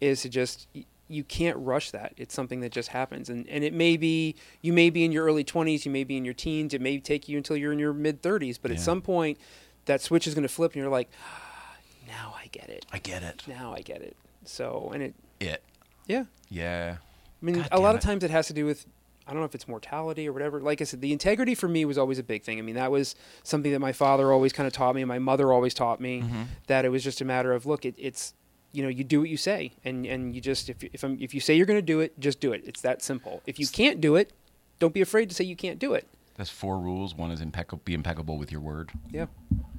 is 0.00 0.22
to 0.22 0.28
just 0.28 0.68
you 1.10 1.24
can't 1.24 1.56
rush 1.58 1.90
that. 1.90 2.14
It's 2.16 2.32
something 2.34 2.60
that 2.60 2.72
just 2.72 2.88
happens, 2.90 3.28
and 3.28 3.48
and 3.48 3.62
it 3.64 3.72
may 3.74 3.96
be 3.96 4.36
you 4.62 4.72
may 4.72 4.90
be 4.90 5.04
in 5.04 5.12
your 5.12 5.24
early 5.26 5.44
twenties, 5.44 5.84
you 5.84 5.90
may 5.92 6.04
be 6.04 6.16
in 6.16 6.24
your 6.24 6.34
teens, 6.34 6.72
it 6.74 6.80
may 6.80 6.98
take 6.98 7.28
you 7.28 7.36
until 7.36 7.56
you're 7.56 7.72
in 7.72 7.78
your 7.78 7.92
mid 7.92 8.22
thirties, 8.22 8.56
but 8.58 8.70
at 8.70 8.80
some 8.80 9.02
point 9.02 9.38
that 9.86 10.00
switch 10.00 10.26
is 10.26 10.34
going 10.34 10.42
to 10.42 10.48
flip, 10.48 10.72
and 10.72 10.80
you're 10.80 10.90
like, 10.90 11.10
ah, 11.24 11.76
now 12.06 12.34
I 12.38 12.46
get 12.48 12.68
it. 12.68 12.86
I 12.92 12.98
get 12.98 13.22
it. 13.22 13.42
Now 13.46 13.74
I 13.74 13.80
get 13.80 14.02
it. 14.02 14.16
So 14.44 14.90
and 14.94 15.02
it 15.02 15.14
It. 15.40 15.62
yeah. 16.06 16.24
Yeah. 16.48 16.96
I 17.42 17.44
mean, 17.44 17.56
God 17.56 17.68
a 17.72 17.80
lot 17.80 17.88
damn 17.90 17.96
of 17.96 18.00
times 18.02 18.24
it 18.24 18.30
has 18.30 18.46
to 18.48 18.52
do 18.52 18.64
with 18.66 18.86
I 19.26 19.32
don't 19.32 19.40
know 19.42 19.46
if 19.46 19.54
it's 19.54 19.68
mortality 19.68 20.28
or 20.28 20.32
whatever. 20.32 20.60
Like 20.60 20.80
I 20.80 20.84
said, 20.84 21.00
the 21.02 21.12
integrity 21.12 21.54
for 21.54 21.68
me 21.68 21.84
was 21.84 21.96
always 21.98 22.18
a 22.18 22.22
big 22.24 22.42
thing. 22.42 22.58
I 22.58 22.62
mean, 22.62 22.74
that 22.74 22.90
was 22.90 23.14
something 23.44 23.70
that 23.70 23.78
my 23.78 23.92
father 23.92 24.32
always 24.32 24.52
kind 24.52 24.66
of 24.66 24.72
taught 24.72 24.94
me, 24.96 25.02
and 25.02 25.08
my 25.08 25.20
mother 25.20 25.52
always 25.52 25.72
taught 25.72 26.00
me 26.00 26.22
Mm-hmm. 26.22 26.42
that 26.66 26.84
it 26.84 26.88
was 26.88 27.04
just 27.04 27.20
a 27.20 27.24
matter 27.24 27.52
of 27.52 27.64
look, 27.64 27.84
it, 27.84 27.94
it's 27.96 28.34
you 28.72 28.82
know, 28.82 28.88
you 28.88 29.04
do 29.04 29.20
what 29.20 29.28
you 29.28 29.36
say, 29.36 29.72
and 29.84 30.06
and 30.06 30.34
you 30.34 30.40
just 30.40 30.68
if 30.68 30.82
if 30.84 31.02
I'm, 31.02 31.18
if 31.20 31.34
you 31.34 31.40
say 31.40 31.54
you're 31.54 31.66
going 31.66 31.78
to 31.78 31.82
do 31.82 32.00
it, 32.00 32.18
just 32.20 32.40
do 32.40 32.52
it. 32.52 32.62
It's 32.64 32.80
that 32.82 33.02
simple. 33.02 33.42
If 33.46 33.58
you 33.58 33.66
can't 33.66 34.00
do 34.00 34.16
it, 34.16 34.32
don't 34.78 34.94
be 34.94 35.00
afraid 35.00 35.28
to 35.30 35.34
say 35.34 35.44
you 35.44 35.56
can't 35.56 35.78
do 35.78 35.94
it. 35.94 36.06
That's 36.36 36.50
four 36.50 36.78
rules. 36.78 37.14
One 37.14 37.30
is 37.30 37.40
impeccable. 37.40 37.82
Be 37.84 37.94
impeccable 37.94 38.38
with 38.38 38.50
your 38.50 38.60
word. 38.62 38.90
Yeah. 39.10 39.26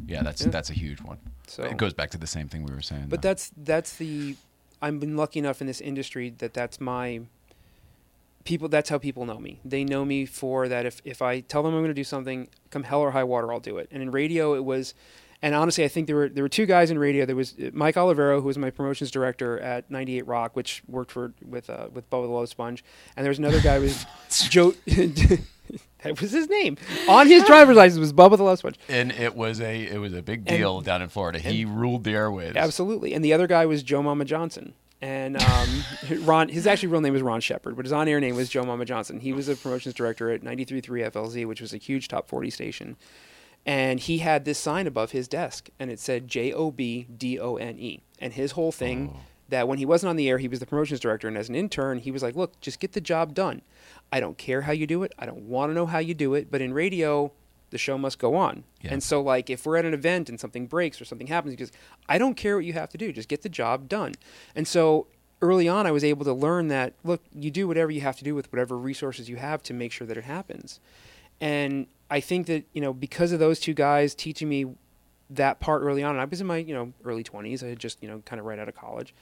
Yeah, 0.07 0.21
that's 0.23 0.41
Yeah. 0.41 0.49
that's 0.49 0.69
a 0.69 0.73
huge 0.73 1.01
one. 1.01 1.17
So 1.47 1.63
it 1.63 1.77
goes 1.77 1.93
back 1.93 2.11
to 2.11 2.17
the 2.17 2.27
same 2.27 2.47
thing 2.47 2.63
we 2.63 2.73
were 2.73 2.81
saying. 2.81 3.07
But 3.09 3.21
though. 3.21 3.29
that's 3.29 3.51
that's 3.57 3.95
the 3.95 4.35
I've 4.81 4.99
been 4.99 5.15
lucky 5.17 5.39
enough 5.39 5.61
in 5.61 5.67
this 5.67 5.81
industry 5.81 6.29
that 6.39 6.53
that's 6.53 6.79
my 6.79 7.21
people 8.43 8.67
that's 8.67 8.89
how 8.89 8.97
people 8.97 9.25
know 9.25 9.39
me. 9.39 9.59
They 9.63 9.83
know 9.83 10.05
me 10.05 10.25
for 10.25 10.67
that 10.67 10.85
if 10.85 11.01
if 11.05 11.21
I 11.21 11.39
tell 11.41 11.63
them 11.63 11.73
I'm 11.73 11.79
going 11.81 11.89
to 11.89 11.93
do 11.93 12.03
something, 12.03 12.47
come 12.69 12.83
hell 12.83 12.99
or 12.99 13.11
high 13.11 13.23
water, 13.23 13.51
I'll 13.51 13.59
do 13.59 13.77
it. 13.77 13.87
And 13.91 14.01
in 14.03 14.11
radio 14.11 14.53
it 14.53 14.65
was 14.65 14.93
and 15.41 15.55
honestly, 15.55 15.83
I 15.83 15.87
think 15.87 16.07
there 16.07 16.15
were 16.15 16.29
there 16.29 16.43
were 16.43 16.49
two 16.49 16.65
guys 16.65 16.91
in 16.91 16.99
radio. 16.99 17.25
There 17.25 17.35
was 17.35 17.53
uh, 17.59 17.69
Mike 17.73 17.95
Olivero, 17.95 18.39
who 18.41 18.47
was 18.47 18.57
my 18.57 18.69
promotions 18.69 19.11
director 19.11 19.59
at 19.59 19.89
98 19.89 20.27
Rock, 20.27 20.55
which 20.55 20.83
worked 20.87 21.11
for 21.11 21.33
with 21.43 21.69
uh, 21.69 21.87
with 21.93 22.09
Bubba 22.09 22.23
the 22.27 22.31
Love 22.33 22.49
Sponge, 22.49 22.83
and 23.15 23.23
there 23.23 23.29
was 23.31 23.39
another 23.39 23.59
guy 23.61 23.75
who 23.77 23.83
was 23.83 24.05
Joe. 24.49 24.73
that 26.03 26.19
was 26.19 26.31
his 26.31 26.49
name 26.49 26.75
on 27.07 27.27
his 27.27 27.43
driver's 27.45 27.77
license 27.77 27.99
was 27.99 28.11
Bubba 28.11 28.35
the 28.37 28.43
Love 28.43 28.57
Sponge. 28.59 28.77
and 28.89 29.11
it 29.11 29.35
was 29.35 29.61
a 29.61 29.87
it 29.87 29.97
was 29.99 30.13
a 30.13 30.21
big 30.21 30.39
And- 30.47 30.57
deal 30.57 30.81
down 30.81 31.01
in 31.01 31.09
Florida. 31.09 31.39
He 31.39 31.63
ruled 31.65 32.03
the 32.03 32.11
airwaves. 32.11 32.55
Absolutely. 32.55 33.13
And 33.13 33.23
the 33.23 33.33
other 33.33 33.47
guy 33.47 33.65
was 33.65 33.83
Joe 33.83 34.01
Mama 34.03 34.25
Johnson. 34.25 34.73
And 35.03 35.41
um, 35.41 35.83
Ron, 36.25 36.49
his 36.49 36.67
actually 36.67 36.89
real 36.89 37.01
name 37.01 37.13
was 37.13 37.23
Ron 37.23 37.41
Shepard, 37.41 37.75
but 37.75 37.85
his 37.85 37.91
on-air 37.91 38.19
name 38.19 38.35
was 38.35 38.49
Joe 38.49 38.63
Mama 38.63 38.85
Johnson. 38.85 39.19
He 39.19 39.33
was 39.33 39.47
a 39.49 39.55
promotions 39.55 39.95
director 39.95 40.29
at 40.29 40.41
93.3 40.43 40.83
FLZ, 41.11 41.47
which 41.47 41.59
was 41.59 41.73
a 41.73 41.77
huge 41.77 42.07
top 42.07 42.27
40 42.27 42.51
station. 42.51 42.97
And 43.66 43.99
he 43.99 44.20
had 44.20 44.45
this 44.45 44.57
sign 44.57 44.88
above 44.88 45.12
his 45.12 45.28
desk, 45.28 45.70
and 45.80 45.91
it 45.91 45.99
said 45.99 46.28
J 46.28 46.51
O 46.51 46.72
B 46.72 47.05
D 47.16 47.39
O 47.39 47.57
N 47.57 47.78
E. 47.78 48.01
And 48.20 48.34
his 48.34 48.53
whole 48.53 48.72
thing, 48.72 49.14
oh. 49.14 49.20
that 49.49 49.68
when 49.68 49.78
he 49.78 49.86
wasn't 49.86 50.09
on 50.09 50.16
the 50.16 50.30
air, 50.30 50.39
he 50.39 50.47
was 50.47 50.59
the 50.59 50.66
promotions 50.66 50.99
director, 50.99 51.28
and 51.28 51.38
as 51.38 51.49
an 51.49 51.55
intern, 51.55 51.99
he 51.99 52.12
was 52.12 52.24
like, 52.24 52.36
"Look, 52.36 52.59
just 52.59 52.80
get 52.80 52.93
the 52.93 53.01
job 53.01 53.36
done. 53.36 53.62
I 54.12 54.20
don't 54.20 54.38
care 54.38 54.62
how 54.62 54.72
you 54.72 54.88
do 54.88 55.03
it. 55.03 55.14
I 55.20 55.26
don't 55.26 55.43
want 55.43 55.70
to 55.70 55.76
know 55.76 55.86
how 55.86 55.99
you 55.99 56.14
do 56.14 56.34
it, 56.34 56.49
but 56.49 56.62
in 56.62 56.74
radio." 56.74 57.32
The 57.70 57.78
show 57.78 57.97
must 57.97 58.20
go 58.20 58.36
on. 58.36 58.66
Yeah. 58.82 58.91
And 58.91 59.01
so, 59.01 59.22
like, 59.22 59.49
if 59.49 59.66
we're 59.66 59.78
at 59.78 59.86
an 59.86 59.93
event 59.93 60.28
and 60.28 60.38
something 60.38 60.68
breaks 60.68 60.99
or 60.99 61.05
something 61.05 61.28
happens, 61.28 61.53
because 61.53 61.72
I 62.09 62.18
don't 62.18 62.36
care 62.36 62.57
what 62.57 62.66
you 62.66 62.74
have 62.74 62.89
to 62.89 62.97
do, 62.97 63.14
just 63.14 63.30
get 63.30 63.43
the 63.43 63.49
job 63.49 63.88
done. 63.88 64.12
And 64.55 64.68
so, 64.68 65.07
early 65.41 65.68
on, 65.68 65.88
I 65.88 65.91
was 65.91 66.03
able 66.03 66.26
to 66.26 66.34
learn 66.34 66.68
that 66.68 66.93
look, 67.03 67.22
you 67.34 67.49
do 67.49 67.68
whatever 67.68 67.91
you 67.91 68.01
have 68.01 68.18
to 68.18 68.24
do 68.24 68.36
with 68.36 68.51
whatever 68.51 68.78
resources 68.78 69.30
you 69.30 69.38
have 69.38 69.64
to 69.64 69.74
make 69.74 69.91
sure 69.91 70.05
that 70.05 70.18
it 70.18 70.26
happens. 70.26 70.80
And 71.39 71.88
I 72.12 72.20
think 72.20 72.47
that 72.47 72.66
you 72.74 72.82
know 72.82 72.93
because 72.93 73.32
of 73.32 73.39
those 73.39 73.59
two 73.59 73.74
guys 73.74 74.14
teaching 74.14 74.49
me 74.49 74.66
that 75.32 75.62
part 75.62 75.82
early 75.82 76.03
on, 76.03 76.12
and 76.12 76.22
I 76.22 76.26
was 76.26 76.41
in 76.41 76.45
my 76.45 76.57
you 76.57 76.76
know 76.76 76.93
early 77.03 77.24
twenties. 77.24 77.64
I 77.64 77.68
had 77.68 77.80
just 77.80 78.03
you 78.03 78.09
know 78.09 78.22
kind 78.26 78.39
of 78.39 78.45
right 78.45 78.59
out 78.59 78.70
of 78.70 78.76
college. 78.76 79.16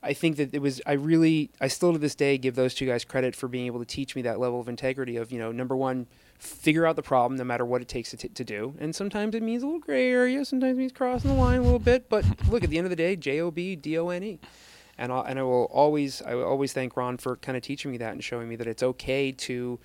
I 0.00 0.12
think 0.12 0.36
that 0.36 0.54
it 0.54 0.62
was 0.62 0.80
I 0.86 0.92
really 0.92 1.50
I 1.60 1.66
still 1.66 1.92
to 1.92 1.98
this 1.98 2.14
day 2.14 2.38
give 2.38 2.54
those 2.54 2.74
two 2.74 2.86
guys 2.86 3.04
credit 3.04 3.34
for 3.34 3.48
being 3.48 3.66
able 3.66 3.80
to 3.80 3.84
teach 3.84 4.14
me 4.14 4.22
that 4.22 4.38
level 4.38 4.60
of 4.60 4.68
integrity 4.68 5.16
of 5.16 5.32
you 5.32 5.38
know 5.40 5.50
number 5.50 5.76
one 5.76 6.06
figure 6.38 6.86
out 6.86 6.94
the 6.94 7.02
problem 7.02 7.36
no 7.36 7.42
matter 7.42 7.64
what 7.64 7.82
it 7.82 7.88
takes 7.88 8.10
to, 8.10 8.16
t- 8.16 8.28
to 8.28 8.44
do 8.44 8.74
and 8.78 8.94
sometimes 8.94 9.34
it 9.34 9.42
means 9.42 9.64
a 9.64 9.66
little 9.66 9.80
gray 9.80 10.08
area 10.08 10.44
sometimes 10.44 10.76
it 10.76 10.78
means 10.78 10.92
crossing 10.92 11.30
the 11.30 11.36
line 11.36 11.58
a 11.58 11.62
little 11.62 11.80
bit 11.80 12.08
but 12.08 12.24
look 12.48 12.62
at 12.62 12.70
the 12.70 12.78
end 12.78 12.86
of 12.86 12.90
the 12.90 12.96
day 12.96 13.16
J 13.16 13.40
O 13.40 13.50
B 13.50 13.74
D 13.74 13.98
O 13.98 14.10
N 14.10 14.22
E 14.22 14.38
and 14.98 15.10
I, 15.10 15.20
and 15.22 15.38
I 15.38 15.42
will 15.42 15.64
always 15.64 16.22
I 16.22 16.36
will 16.36 16.44
always 16.44 16.72
thank 16.72 16.96
Ron 16.96 17.16
for 17.16 17.36
kind 17.36 17.56
of 17.56 17.64
teaching 17.64 17.90
me 17.90 17.96
that 17.98 18.12
and 18.12 18.22
showing 18.22 18.48
me 18.48 18.54
that 18.54 18.68
it's 18.68 18.84
okay 18.84 19.32
to 19.32 19.80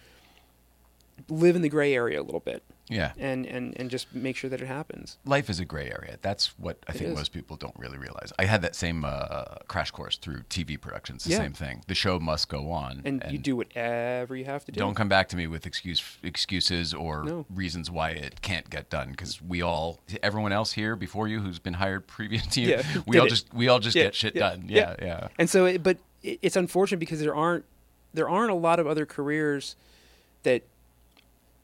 live 1.30 1.56
in 1.56 1.62
the 1.62 1.70
gray 1.70 1.94
area 1.94 2.20
a 2.22 2.24
little 2.24 2.40
bit 2.40 2.64
Yeah. 2.90 3.12
and 3.18 3.46
and 3.46 3.74
and 3.80 3.90
just 3.90 4.14
make 4.14 4.36
sure 4.36 4.50
that 4.50 4.62
it 4.62 4.68
happens 4.68 5.18
Life 5.26 5.50
is 5.50 5.60
a 5.60 5.66
gray 5.66 5.86
area. 5.90 6.18
That's 6.22 6.58
what 6.60 6.78
I 6.88 6.92
It 6.92 6.98
think 6.98 7.10
is. 7.12 7.16
most 7.16 7.32
people 7.34 7.56
don't 7.56 7.78
really 7.78 7.98
realize. 7.98 8.34
I 8.38 8.46
had 8.46 8.62
that 8.64 8.76
same 8.76 9.06
uh, 9.06 9.44
crash 9.68 9.92
course 9.92 10.18
through 10.18 10.42
TV 10.50 10.76
productions. 10.80 11.24
The 11.24 11.32
Yeah. 11.32 11.38
same 11.38 11.54
thing. 11.54 11.84
The 11.88 11.96
show 11.96 12.20
must 12.20 12.50
go 12.50 12.72
on. 12.72 13.02
and, 13.06 13.24
you 13.30 13.38
do 13.38 13.56
whatever 13.56 14.36
you 14.36 14.46
have 14.46 14.66
to 14.66 14.72
do 14.72 14.80
Don't 14.80 14.96
come 14.96 15.08
back 15.08 15.30
to 15.30 15.38
me 15.38 15.48
with 15.48 15.66
excuse 15.66 16.18
excuses 16.24 16.94
or 16.94 17.24
No. 17.24 17.46
reasons 17.50 17.90
why 17.90 18.10
it 18.12 18.42
can't 18.42 18.70
get 18.70 18.90
done 18.90 19.12
because 19.12 19.42
we 19.42 19.62
all 19.62 20.00
everyone 20.22 20.52
else 20.52 20.74
here 20.74 20.96
before 20.96 21.28
you 21.28 21.40
who's 21.42 21.60
been 21.60 21.76
hired 21.76 22.08
previous 22.18 22.46
to 22.48 22.62
you 22.62 22.70
Yeah, 22.70 22.84
we 23.08 23.18
all 23.20 23.28
just 23.28 23.54
we 23.54 23.68
all 23.70 23.80
just 23.80 23.96
Yeah, 23.96 24.04
get 24.06 24.16
shit 24.16 24.36
done. 24.36 24.66
yeah. 24.68 24.96
Yeah, 25.00 25.06
yeah. 25.06 25.28
And 25.40 25.50
so, 25.50 25.66
it, 25.66 25.84
but 25.84 25.98
it's 26.24 26.56
unfortunate 26.56 27.00
because 27.00 27.20
there 27.20 27.36
aren't 27.36 27.66
there 28.14 28.28
aren't 28.30 28.52
a 28.52 28.56
lot 28.56 28.80
of 28.80 28.88
other 28.88 29.06
careers 29.06 29.76
that 30.44 30.64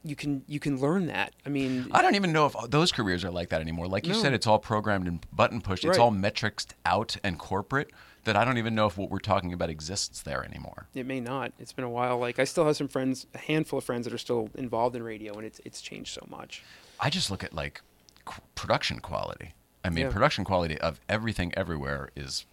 you 0.04 0.16
can 0.16 0.44
you 0.48 0.60
can 0.60 0.80
learn 0.80 1.08
that. 1.08 1.34
I 1.46 1.50
mean, 1.50 1.88
I 1.92 2.02
don't 2.02 2.16
even 2.16 2.32
know 2.32 2.46
if 2.46 2.56
those 2.70 2.92
careers 2.92 3.24
are 3.26 3.32
like 3.32 3.50
that 3.50 3.62
anymore. 3.62 3.88
Like 3.88 4.06
you 4.08 4.14
No. 4.14 4.20
said, 4.22 4.34
it's 4.34 4.48
all 4.48 4.60
programmed 4.60 5.08
and 5.08 5.26
button 5.34 5.62
pushed. 5.62 5.84
It's 5.86 5.98
all 5.98 6.12
metrics 6.12 6.68
out 6.86 7.18
and 7.24 7.38
corporate. 7.38 7.92
That 8.26 8.36
I 8.36 8.44
don't 8.44 8.58
even 8.58 8.76
know 8.76 8.86
if 8.86 8.98
what 8.98 9.10
we're 9.10 9.20
talking 9.20 9.54
about 9.54 9.70
exists 9.70 10.22
there 10.24 10.44
anymore. 10.44 10.88
it 10.94 11.06
may 11.06 11.22
not. 11.22 11.54
It's 11.58 11.72
been 11.72 11.86
a 11.86 11.90
while. 11.90 12.18
Like 12.20 12.38
I 12.38 12.44
still 12.44 12.66
have 12.66 12.76
some 12.76 12.90
friends, 12.90 13.26
a 13.34 13.38
handful 13.38 13.80
of 13.80 13.86
friends 13.86 14.04
that 14.06 14.14
are 14.14 14.18
still 14.20 14.50
involved 14.56 14.96
in 14.96 15.04
radio, 15.04 15.34
and 15.36 15.46
it's 15.46 15.60
it's 15.66 15.82
changed 15.82 16.14
so 16.14 16.26
much. 16.30 16.62
I 17.00 17.10
just 17.10 17.32
look 17.32 17.44
at 17.46 17.54
like 17.54 17.82
qu- 18.26 18.42
production 18.56 19.00
quality. 19.00 19.54
I 19.86 19.90
mean, 19.90 20.06
Yeah. 20.06 20.12
production 20.12 20.44
quality 20.44 20.78
of 20.80 21.00
everything 21.08 21.54
everywhere 21.56 22.10
is 22.16 22.46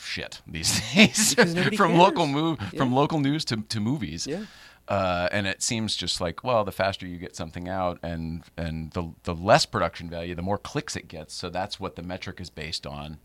shit 0.00 0.40
these 0.46 0.80
days. 0.94 1.34
From 1.34 1.52
cares. 1.54 1.78
local 1.98 2.26
move, 2.26 2.58
from 2.76 2.92
local 2.94 3.20
news 3.20 3.44
to, 3.46 3.58
to 3.58 3.80
movies. 3.80 4.26
Yeah. 4.26 4.44
Uh, 4.88 5.28
and 5.30 5.46
it 5.46 5.62
seems 5.62 5.94
just 5.96 6.20
like 6.20 6.42
well, 6.44 6.64
the 6.64 6.72
faster 6.72 7.06
you 7.06 7.16
get 7.16 7.36
something 7.36 7.68
out, 7.68 7.98
and 8.02 8.42
and 8.56 8.90
the 8.92 9.12
the 9.24 9.34
less 9.34 9.64
production 9.64 10.10
value, 10.10 10.34
the 10.34 10.42
more 10.42 10.58
clicks 10.58 10.96
it 10.96 11.08
gets. 11.08 11.34
So 11.34 11.48
that's 11.50 11.78
what 11.80 11.96
the 11.96 12.02
metric 12.02 12.40
is 12.40 12.50
based 12.50 12.86
on, 12.86 13.18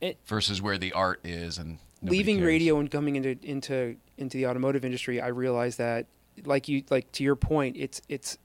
It- 0.00 0.18
versus 0.26 0.60
where 0.60 0.76
the 0.78 0.92
art 0.92 1.20
is. 1.24 1.58
And 1.58 1.78
leaving 2.02 2.36
cares. 2.38 2.46
radio 2.46 2.78
and 2.78 2.90
coming 2.90 3.16
into 3.16 3.38
into 3.42 3.96
into 4.18 4.36
the 4.36 4.46
automotive 4.46 4.84
industry, 4.84 5.20
I 5.20 5.28
realized 5.28 5.78
that, 5.78 6.06
like 6.44 6.68
you 6.68 6.82
like 6.90 7.10
to 7.12 7.22
your 7.24 7.36
point, 7.36 7.76
it's 7.78 8.02
it's 8.08 8.36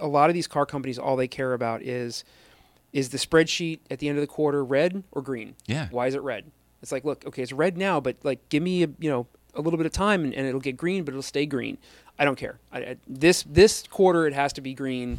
a 0.00 0.06
lot 0.06 0.30
of 0.30 0.34
these 0.34 0.46
car 0.46 0.64
companies. 0.64 0.98
All 0.98 1.16
they 1.16 1.28
care 1.28 1.52
about 1.54 1.82
is 1.82 2.24
is 2.92 3.08
the 3.08 3.18
spreadsheet 3.18 3.80
at 3.90 3.98
the 3.98 4.08
end 4.08 4.16
of 4.18 4.22
the 4.22 4.26
quarter 4.28 4.64
red 4.64 5.02
or 5.12 5.22
green? 5.22 5.56
Yeah. 5.66 5.88
Why 5.90 6.06
is 6.06 6.14
it 6.14 6.22
red? 6.22 6.50
It's 6.82 6.92
like, 6.92 7.04
look, 7.04 7.24
okay, 7.26 7.42
it's 7.42 7.52
red 7.52 7.76
now, 7.78 8.00
but 8.00 8.16
like, 8.22 8.48
give 8.48 8.62
me 8.62 8.84
a 8.84 8.88
you 9.00 9.10
know 9.10 9.26
a 9.54 9.60
little 9.60 9.76
bit 9.76 9.86
of 9.86 9.92
time 9.92 10.24
and, 10.24 10.34
and 10.34 10.46
it'll 10.46 10.60
get 10.60 10.76
green, 10.76 11.04
but 11.04 11.12
it'll 11.12 11.22
stay 11.22 11.46
green. 11.46 11.78
I 12.18 12.24
don't 12.24 12.36
care. 12.36 12.58
I, 12.72 12.78
I, 12.78 12.96
this 13.06 13.42
this 13.44 13.84
quarter 13.88 14.26
it 14.26 14.34
has 14.34 14.52
to 14.54 14.60
be 14.60 14.74
green. 14.74 15.18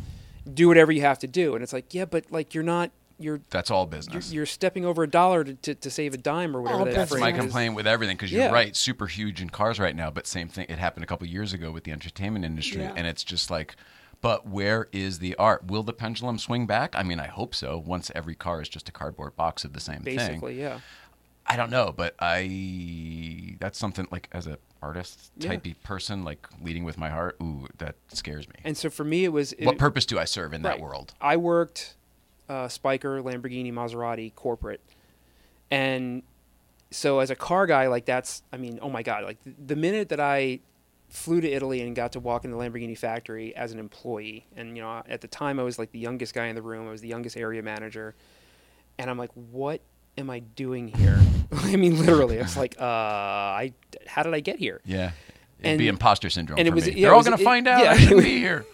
Do 0.53 0.67
whatever 0.67 0.91
you 0.91 1.01
have 1.01 1.19
to 1.19 1.27
do, 1.27 1.55
and 1.55 1.63
it's 1.63 1.71
like, 1.73 1.93
yeah, 1.93 2.05
but 2.05 2.25
like 2.29 2.53
you're 2.53 2.63
not 2.63 2.91
you're 3.19 3.39
That's 3.51 3.69
all 3.71 3.83
you're, 3.83 3.87
business. 3.91 4.33
you're 4.33 4.45
stepping 4.45 4.85
over 4.85 5.03
a 5.03 5.07
dollar 5.07 5.43
to, 5.43 5.53
to, 5.53 5.75
to 5.75 5.89
save 5.91 6.13
a 6.15 6.17
dime 6.17 6.57
or 6.57 6.61
whatever 6.61 6.79
All 6.79 6.85
that 6.85 6.95
That's 6.95 7.15
my 7.17 7.29
is. 7.29 7.37
complaint 7.37 7.75
with 7.75 7.85
everything 7.87 8.17
because 8.17 8.31
you're 8.31 8.41
Yeah. 8.41 8.51
right, 8.51 8.75
super 8.75 9.05
huge 9.07 9.39
in 9.41 9.49
cars 9.51 9.79
right 9.79 9.95
now. 9.95 10.09
But 10.09 10.25
same 10.27 10.49
thing, 10.49 10.65
it 10.67 10.79
happened 10.79 11.03
a 11.03 11.07
couple 11.07 11.27
years 11.27 11.53
ago 11.53 11.71
with 11.71 11.83
the 11.83 11.91
entertainment 11.91 12.43
industry, 12.43 12.81
Yeah. 12.81 12.91
and 12.95 13.05
it's 13.07 13.23
just 13.23 13.51
like, 13.51 13.75
but 14.19 14.47
where 14.47 14.87
is 14.91 15.19
the 15.19 15.35
art? 15.35 15.65
Will 15.67 15.83
the 15.83 15.93
pendulum 15.93 16.37
swing 16.39 16.65
back? 16.65 16.95
I 16.97 17.03
mean, 17.03 17.19
I 17.19 17.27
hope 17.27 17.53
so. 17.53 17.77
Once 17.77 18.11
every 18.15 18.35
car 18.35 18.61
is 18.61 18.67
just 18.67 18.89
a 18.89 18.91
cardboard 18.91 19.35
box 19.35 19.63
of 19.63 19.73
the 19.73 19.79
same 19.79 20.01
thing. 20.01 20.17
Basically, 20.17 20.59
yeah. 20.59 20.79
I 21.45 21.55
don't 21.57 21.69
know, 21.69 21.93
but 21.95 22.15
I 22.19 23.57
that's 23.59 23.77
something 23.77 24.07
like 24.11 24.29
as 24.31 24.47
a 24.47 24.57
artist 24.81 25.31
Yeah. 25.37 25.51
typey 25.55 25.75
person, 25.83 26.23
like 26.23 26.47
leading 26.61 26.83
with 26.83 26.97
my 26.97 27.09
heart. 27.09 27.37
Ooh, 27.41 27.67
that 27.77 27.95
scares 28.09 28.47
me. 28.47 28.55
And 28.63 28.77
so 28.77 28.89
for 28.89 29.03
me, 29.03 29.25
it 29.25 29.29
was 29.29 29.53
it, 29.53 29.65
what 29.65 29.77
purpose 29.77 30.05
do 30.05 30.17
I 30.19 30.25
serve 30.25 30.53
in 30.53 30.61
that 30.63 30.79
world? 30.79 31.13
I 31.21 31.37
worked 31.37 31.95
uh, 32.49 32.67
Spyker, 32.67 33.21
Lamborghini, 33.23 33.71
Maserati, 33.73 34.33
corporate, 34.35 34.81
and 35.71 36.23
so 36.91 37.19
as 37.19 37.29
a 37.29 37.35
car 37.35 37.65
guy, 37.65 37.87
like 37.87 38.05
that's 38.05 38.43
I 38.51 38.57
mean, 38.57 38.79
oh 38.81 38.89
my 38.89 39.03
god, 39.03 39.23
like 39.23 39.37
the 39.43 39.75
minute 39.75 40.09
that 40.09 40.19
I 40.19 40.59
flew 41.09 41.41
to 41.41 41.49
Italy 41.49 41.81
and 41.81 41.95
got 41.95 42.11
to 42.13 42.19
walk 42.19 42.43
in 42.43 42.51
the 42.51 42.57
Lamborghini 42.57 42.97
factory 42.97 43.55
as 43.55 43.71
an 43.71 43.79
employee, 43.79 44.45
and 44.55 44.75
you 44.75 44.83
know 44.83 45.03
at 45.07 45.21
the 45.21 45.27
time 45.27 45.59
I 45.59 45.63
was 45.63 45.77
like 45.79 45.91
the 45.91 45.99
youngest 45.99 46.33
guy 46.33 46.47
in 46.47 46.55
the 46.55 46.61
room, 46.61 46.87
I 46.87 46.91
was 46.91 47.01
the 47.01 47.07
youngest 47.07 47.37
area 47.37 47.61
manager, 47.63 48.15
and 48.97 49.09
I'm 49.09 49.17
like, 49.17 49.31
what 49.33 49.81
am 50.17 50.29
I 50.29 50.39
doing 50.39 50.87
here? 50.89 51.19
I 51.51 51.75
mean, 51.75 51.99
literally, 51.99 52.37
it's 52.37 52.57
like, 52.57 52.75
uh, 52.79 52.83
I 52.85 53.73
how 54.07 54.23
did 54.23 54.33
I 54.33 54.39
get 54.39 54.57
here? 54.59 54.81
Yeah, 54.85 55.11
it'd 55.59 55.71
And- 55.71 55.77
be 55.79 55.87
imposter 55.87 56.29
syndrome 56.29 56.59
and 56.59 56.67
it 56.67 56.73
was- 56.73 56.85
me. 56.87 56.93
yeah, 56.93 57.01
They're 57.01 57.09
it 57.09 57.13
all 57.13 57.17
was- 57.19 57.25
gonna 57.27 57.37
find 57.37 57.67
out 57.67 57.83
yeah. 57.83 57.91
I 57.91 57.97
shouldn't 57.97 58.23
be 58.23 58.37
here. 58.39 58.65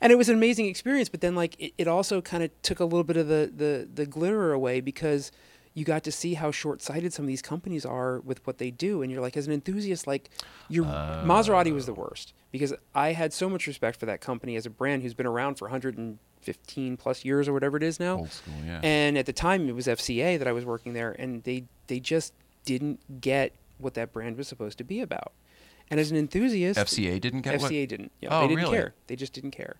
and 0.00 0.12
it 0.12 0.16
was 0.16 0.28
an 0.28 0.34
amazing 0.34 0.66
experience 0.66 1.08
but 1.08 1.20
then 1.20 1.34
like 1.34 1.54
it, 1.60 1.72
it 1.78 1.86
also 1.88 2.20
kind 2.20 2.42
of 2.42 2.50
took 2.62 2.80
a 2.80 2.84
little 2.84 3.04
bit 3.04 3.16
of 3.16 3.28
the, 3.28 3.52
the 3.54 3.88
the 3.92 4.06
glitter 4.06 4.52
away 4.52 4.80
because 4.80 5.30
you 5.74 5.84
got 5.84 6.02
to 6.02 6.10
see 6.10 6.34
how 6.34 6.50
short-sighted 6.50 7.12
some 7.12 7.24
of 7.24 7.28
these 7.28 7.42
companies 7.42 7.84
are 7.86 8.18
with 8.20 8.44
what 8.46 8.58
they 8.58 8.70
do 8.72 9.02
and 9.02 9.12
you're 9.12 9.20
like 9.20 9.36
as 9.36 9.46
an 9.46 9.52
enthusiast 9.52 10.06
like 10.06 10.28
your 10.68 10.84
Maserati 10.84 11.72
was 11.72 11.86
the 11.86 11.94
worst 11.94 12.32
because 12.50 12.74
I 12.94 13.12
had 13.12 13.32
so 13.32 13.48
much 13.48 13.66
respect 13.68 14.00
for 14.00 14.06
that 14.06 14.20
company 14.20 14.56
as 14.56 14.66
a 14.66 14.70
brand 14.70 15.02
who's 15.02 15.14
been 15.14 15.26
around 15.26 15.56
for 15.56 15.68
115 16.44 16.96
plus 16.96 17.24
years 17.24 17.48
or 17.48 17.52
whatever 17.52 17.76
it 17.76 17.82
is 17.82 18.00
now 18.00 18.18
Old 18.18 18.32
school, 18.32 18.54
yeah. 18.64 18.80
and 18.82 19.18
at 19.18 19.26
the 19.26 19.32
time 19.32 19.68
it 19.68 19.74
was 19.74 19.86
FCA 19.86 20.38
that 20.38 20.48
I 20.48 20.52
was 20.52 20.64
working 20.64 20.92
there 20.94 21.12
and 21.18 21.42
they 21.44 21.64
they 21.86 22.00
just 22.00 22.32
didn't 22.64 23.20
get 23.20 23.52
what 23.78 23.94
that 23.94 24.12
brand 24.12 24.36
was 24.36 24.48
supposed 24.48 24.78
to 24.78 24.84
be 24.84 25.00
about 25.00 25.32
and 25.90 26.00
as 26.00 26.10
an 26.10 26.16
enthusiast 26.16 26.78
FCA 26.78 27.20
didn't 27.20 27.42
get 27.42 27.60
what? 27.60 27.70
FCA 27.70 27.86
didn't 27.86 28.12
yeah 28.20 28.30
Oh, 28.32 28.40
they 28.42 28.48
didn't 28.48 28.64
really? 28.64 28.76
care 28.76 28.94
they 29.06 29.16
just 29.16 29.32
didn't 29.32 29.50
care 29.52 29.76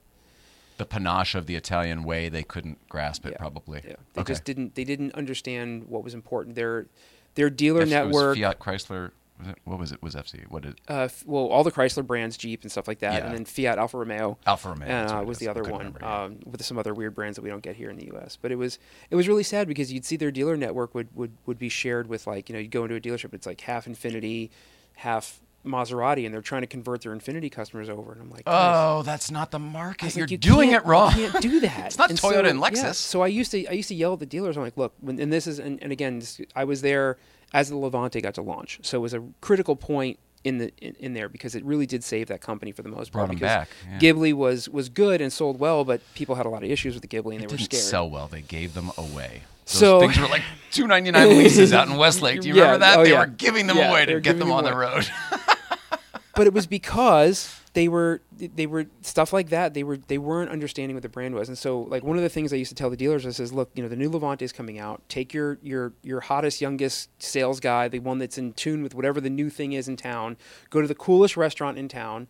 the 0.76 0.86
panache 0.86 1.34
of 1.34 1.44
the 1.44 1.56
Italian 1.56 2.04
way. 2.04 2.30
They 2.30 2.42
couldn't 2.42 2.78
grasp 2.88 3.26
it, 3.26 3.32
Yeah. 3.32 3.36
probably. 3.36 3.82
Yeah, 3.86 3.96
they 4.14 4.22
okay. 4.22 4.32
just 4.32 4.44
didn't. 4.44 4.76
They 4.76 4.84
didn't 4.84 5.14
understand 5.14 5.86
what 5.90 6.02
was 6.02 6.14
important. 6.14 6.54
Their 6.56 6.86
their 7.34 7.50
dealer 7.50 7.82
F- 7.82 7.88
network. 7.90 8.38
Fiat 8.38 8.58
Chrysler. 8.58 9.10
Was 9.40 9.48
it, 9.48 9.58
what 9.64 9.78
was 9.78 9.92
it? 9.92 10.02
Was 10.02 10.14
FC? 10.14 10.48
What 10.50 10.62
did 10.62 10.80
Uh, 10.88 11.02
f- 11.04 11.24
well, 11.26 11.46
all 11.46 11.64
the 11.64 11.72
Chrysler 11.72 12.06
brands, 12.06 12.36
Jeep 12.36 12.62
and 12.62 12.70
stuff 12.70 12.86
like 12.86 12.98
that, 13.00 13.14
Yeah. 13.14 13.26
and 13.26 13.34
then 13.34 13.44
Fiat, 13.44 13.78
Alfa 13.78 13.98
Romeo. 13.98 14.38
Alfa 14.46 14.68
Romeo? 14.68 14.86
that's 14.86 15.12
uh, 15.12 15.20
it 15.20 15.26
was 15.26 15.38
the 15.38 15.48
other 15.48 15.62
one 15.62 15.78
remember, 15.78 16.00
yeah. 16.02 16.22
um, 16.24 16.38
with 16.44 16.64
some 16.64 16.78
other 16.78 16.94
weird 16.94 17.14
brands 17.14 17.36
that 17.36 17.42
we 17.42 17.50
don't 17.50 17.62
get 17.62 17.76
here 17.76 17.90
in 17.90 17.96
the 17.96 18.06
U.S. 18.12 18.36
But 18.40 18.52
it 18.52 18.56
was 18.56 18.78
it 19.10 19.16
was 19.16 19.26
really 19.26 19.42
sad 19.42 19.66
because 19.66 19.92
you'd 19.92 20.04
see 20.04 20.16
their 20.16 20.30
dealer 20.30 20.56
network 20.56 20.94
would, 20.94 21.08
would, 21.16 21.32
would 21.46 21.58
be 21.58 21.68
shared 21.68 22.06
with 22.08 22.26
like 22.26 22.48
you 22.48 22.54
know 22.54 22.60
you 22.60 22.68
go 22.68 22.84
into 22.84 22.94
a 22.96 23.00
dealership 23.00 23.32
it's 23.34 23.46
like 23.46 23.60
half 23.62 23.86
Infiniti, 23.86 24.50
half 24.96 25.40
Maserati, 25.64 26.24
and 26.24 26.32
they're 26.32 26.40
trying 26.40 26.62
to 26.62 26.66
convert 26.66 27.02
their 27.02 27.14
Infiniti 27.14 27.52
customers 27.52 27.90
over, 27.90 28.12
and 28.12 28.22
I'm 28.22 28.30
like, 28.30 28.44
Oh, 28.46 29.02
that's 29.02 29.30
not 29.30 29.50
the 29.50 29.58
market. 29.58 30.16
You're 30.16 30.24
like, 30.24 30.30
you 30.30 30.38
doing 30.38 30.70
it 30.72 30.84
wrong. 30.86 31.14
You 31.18 31.28
can't 31.30 31.42
do 31.42 31.60
that. 31.68 31.86
It's 31.86 31.98
not 31.98 32.08
Toyota 32.10 32.48
and 32.48 32.58
yeah, 32.60 32.66
Lexus. 32.70 32.94
so 32.94 33.20
I 33.20 33.26
used 33.26 33.50
to 33.50 33.66
I 33.66 33.72
used 33.72 33.88
to 33.88 33.94
yell 33.94 34.14
at 34.14 34.20
the 34.20 34.26
dealers. 34.26 34.56
I'm 34.56 34.62
like, 34.62 34.78
look, 34.78 34.94
when, 35.00 35.20
and 35.20 35.30
this 35.32 35.46
is 35.46 35.58
and, 35.58 35.78
and 35.82 35.92
again, 35.92 36.20
this, 36.20 36.40
I 36.56 36.64
was 36.64 36.80
there 36.80 37.18
as 37.52 37.68
the 37.68 37.76
Levante 37.76 38.20
got 38.20 38.34
to 38.34 38.42
launch, 38.42 38.78
so 38.82 38.98
it 38.98 39.00
was 39.00 39.14
a 39.14 39.22
critical 39.40 39.76
point 39.76 40.18
in 40.42 40.56
the 40.58 40.72
in, 40.80 40.94
in 41.00 41.14
there 41.14 41.28
because 41.28 41.54
it 41.54 41.62
really 41.64 41.84
did 41.86 42.02
save 42.02 42.28
that 42.28 42.40
company 42.40 42.72
for 42.72 42.82
the 42.82 42.88
most 42.88 43.12
part. 43.12 43.26
Brought 43.26 43.34
because 43.34 43.46
back, 43.48 43.68
yeah. 43.90 43.98
Ghibli 43.98 44.32
was 44.32 44.68
was 44.68 44.88
good 44.88 45.20
and 45.20 45.32
sold 45.32 45.58
well, 45.58 45.84
but 45.84 46.00
people 46.14 46.34
had 46.36 46.46
a 46.46 46.48
lot 46.48 46.62
of 46.64 46.70
issues 46.70 46.94
with 46.94 47.02
the 47.02 47.08
Ghibli 47.08 47.34
and 47.34 47.44
It 47.44 47.48
they 47.48 47.54
were 47.54 47.58
didn't 47.58 47.64
scared. 47.72 47.82
sell 47.82 48.08
well. 48.08 48.26
They 48.28 48.40
gave 48.42 48.72
them 48.74 48.90
away. 48.96 49.42
Those 49.66 49.74
So- 49.78 50.00
things 50.00 50.18
were 50.18 50.28
like 50.28 50.42
two 50.72 50.86
ninety 50.86 51.10
nine 51.10 51.28
leases 51.28 51.72
out 51.74 51.88
in 51.88 51.96
Westlake. 51.96 52.40
Do 52.40 52.48
you 52.48 52.54
Yeah, 52.54 52.62
remember 52.72 52.78
that? 52.86 52.98
oh, 52.98 53.04
they 53.04 53.10
yeah. 53.10 53.20
were 53.20 53.26
giving 53.26 53.66
them 53.66 53.76
away 53.78 54.06
to 54.06 54.12
get 54.14 54.22
giving 54.22 54.38
them 54.40 54.52
on 54.52 54.64
them 54.64 54.72
the 54.72 54.78
road. 54.78 55.06
but 56.34 56.46
it 56.46 56.52
was 56.54 56.66
because 56.66 57.59
they 57.72 57.86
were 57.86 58.20
they 58.36 58.66
were 58.66 58.86
stuff 59.02 59.32
like 59.32 59.50
that. 59.50 59.74
They 59.74 59.84
were 59.84 59.96
they 59.96 60.18
weren't 60.18 60.50
understanding 60.50 60.96
what 60.96 61.02
the 61.02 61.08
brand 61.08 61.34
was, 61.34 61.48
and 61.48 61.56
so 61.56 61.82
like 61.82 62.02
one 62.02 62.16
of 62.16 62.22
the 62.22 62.28
things 62.28 62.52
I 62.52 62.56
used 62.56 62.70
to 62.70 62.74
tell 62.74 62.90
the 62.90 62.96
dealers 62.96 63.24
is, 63.24 63.38
is 63.38 63.52
look, 63.52 63.70
you 63.74 63.82
know, 63.82 63.88
the 63.88 63.96
new 63.96 64.10
Levante 64.10 64.44
is 64.44 64.52
coming 64.52 64.78
out. 64.78 65.02
Take 65.08 65.32
your 65.32 65.58
your 65.62 65.92
your 66.02 66.20
hottest, 66.20 66.60
youngest 66.60 67.10
sales 67.22 67.60
guy, 67.60 67.86
the 67.86 68.00
one 68.00 68.18
that's 68.18 68.38
in 68.38 68.54
tune 68.54 68.82
with 68.82 68.94
whatever 68.94 69.20
the 69.20 69.30
new 69.30 69.50
thing 69.50 69.72
is 69.72 69.86
in 69.86 69.96
town. 69.96 70.36
Go 70.68 70.80
to 70.80 70.88
the 70.88 70.94
coolest 70.96 71.36
restaurant 71.36 71.78
in 71.78 71.86
town, 71.88 72.26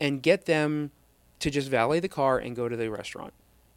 and 0.00 0.22
get 0.22 0.46
them 0.46 0.92
to 1.40 1.50
just 1.50 1.68
valet 1.68 1.98
the 1.98 2.08
car 2.08 2.38
and 2.38 2.54
go 2.54 2.68
to 2.68 2.76
the 2.76 2.88
restaurant. 2.88 3.32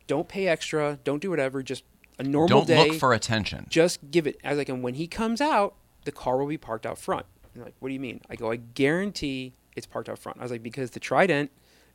Don't 0.06 0.28
pay 0.30 0.48
extra. 0.48 1.00
Don't 1.04 1.22
do 1.22 1.32
whatever. 1.32 1.64
Just 1.64 1.84
a 2.20 2.24
normal 2.24 2.60
Don't 2.60 2.68
day 2.68 2.90
look 2.90 3.00
for 3.00 3.14
attention. 3.14 3.66
just 3.70 4.12
give 4.12 4.28
it. 4.28 4.40
I 4.44 4.50
was 4.50 4.58
like, 4.60 4.70
and 4.70 4.84
when 4.84 4.94
he 4.94 5.08
comes 5.08 5.42
out, 5.42 5.74
the 6.06 6.12
car 6.12 6.38
will 6.38 6.48
be 6.48 6.58
parked 6.58 6.86
out 6.86 6.98
front. 7.00 7.26
And 7.56 7.64
like, 7.64 7.74
what 7.80 7.90
do 7.90 7.94
you 7.94 8.00
mean? 8.00 8.22
I 8.30 8.36
go, 8.36 8.52
I 8.52 8.58
guarantee 8.58 9.54
it's 9.78 9.86
parked 9.86 10.10
out 10.10 10.20
front. 10.20 10.40
I 10.40 10.42
was 10.42 10.52
like, 10.52 10.64
because 10.64 10.92
the 10.92 11.00
Trident 11.00 11.52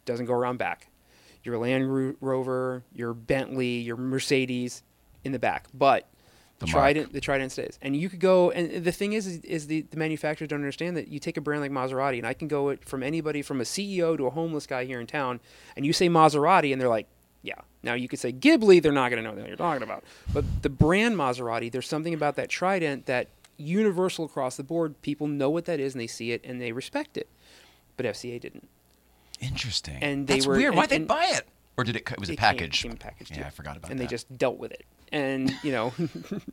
doesn't 0.06 0.26
go 0.26 0.32
around 0.32 0.56
back. 0.56 0.88
Your 1.44 1.58
Land 1.58 2.16
Rover, 2.20 2.84
your 2.94 3.12
Bentley, 3.12 3.78
your 3.78 3.96
Mercedes 3.96 4.84
in 5.24 5.32
the 5.32 5.40
back, 5.40 5.66
but 5.74 6.08
the. 6.60 6.66
Trident, 6.66 7.12
the 7.12 7.20
Trident 7.20 7.50
stays. 7.50 7.80
And 7.82 7.96
you 7.96 8.08
could 8.08 8.20
go, 8.20 8.52
and 8.52 8.84
the 8.84 8.92
thing 8.92 9.14
is, 9.14 9.26
is, 9.26 9.38
is 9.40 9.66
the, 9.66 9.80
the 9.90 9.96
manufacturers 9.96 10.48
don't 10.48 10.60
understand 10.60 10.96
that 10.96 11.08
you 11.08 11.18
take 11.18 11.36
a 11.36 11.40
brand 11.40 11.60
like 11.60 11.72
Maserati, 11.72 12.18
and 12.18 12.26
I 12.26 12.34
can 12.34 12.46
go 12.46 12.68
it 12.68 12.84
from 12.84 13.02
anybody 13.02 13.42
from 13.42 13.60
a 13.60 13.64
CEO 13.64 14.16
to 14.16 14.26
a 14.28 14.30
homeless 14.30 14.68
guy 14.68 14.84
here 14.84 15.00
in 15.00 15.08
town, 15.08 15.40
and 15.76 15.84
you 15.84 15.92
say 15.92 16.08
Maserati, 16.08 16.70
and 16.70 16.80
they're 16.80 16.88
like, 16.88 17.08
yeah. 17.42 17.60
Now 17.82 17.94
you 17.94 18.06
could 18.06 18.20
say 18.20 18.32
Ghibli, 18.32 18.80
they're 18.80 18.92
not 18.92 19.10
going 19.10 19.20
to 19.20 19.28
know 19.28 19.34
what 19.36 19.48
you're 19.48 19.56
talking 19.56 19.82
about. 19.82 20.04
But 20.32 20.44
the 20.62 20.68
brand 20.68 21.16
Maserati, 21.16 21.72
there's 21.72 21.88
something 21.88 22.14
about 22.14 22.36
that 22.36 22.48
Trident 22.48 23.06
that 23.06 23.26
universal 23.56 24.24
across 24.24 24.56
the 24.56 24.62
board, 24.62 25.00
people 25.02 25.26
know 25.26 25.50
what 25.50 25.64
that 25.66 25.80
is 25.80 25.94
and 25.94 26.00
they 26.00 26.06
see 26.06 26.32
it 26.32 26.40
and 26.44 26.60
they 26.60 26.72
respect 26.72 27.16
it. 27.16 27.28
But 27.96 28.06
FCA 28.06 28.40
didn't. 28.40 28.68
Interesting. 29.40 29.98
And 30.02 30.26
they 30.26 30.34
That's 30.34 30.46
were- 30.46 30.56
weird. 30.56 30.74
Why'd 30.74 30.88
they 30.90 30.98
buy 31.00 31.26
it? 31.34 31.46
Or 31.76 31.84
did 31.84 31.96
it? 31.96 32.04
co- 32.04 32.14
It 32.14 32.20
was 32.20 32.28
a 32.28 32.32
It 32.32 32.36
came- 32.36 32.42
package. 32.42 32.82
came 32.82 32.96
packaged, 32.96 33.30
yeah, 33.32 33.40
yeah. 33.40 33.46
I 33.46 33.50
forgot 33.50 33.76
about 33.76 33.90
and 33.90 33.98
that. 33.98 34.02
And 34.02 34.08
they 34.08 34.10
just 34.10 34.36
dealt 34.38 34.58
with 34.58 34.72
it. 34.72 34.84
And 35.10 35.52
you 35.62 35.72
know, 35.72 35.92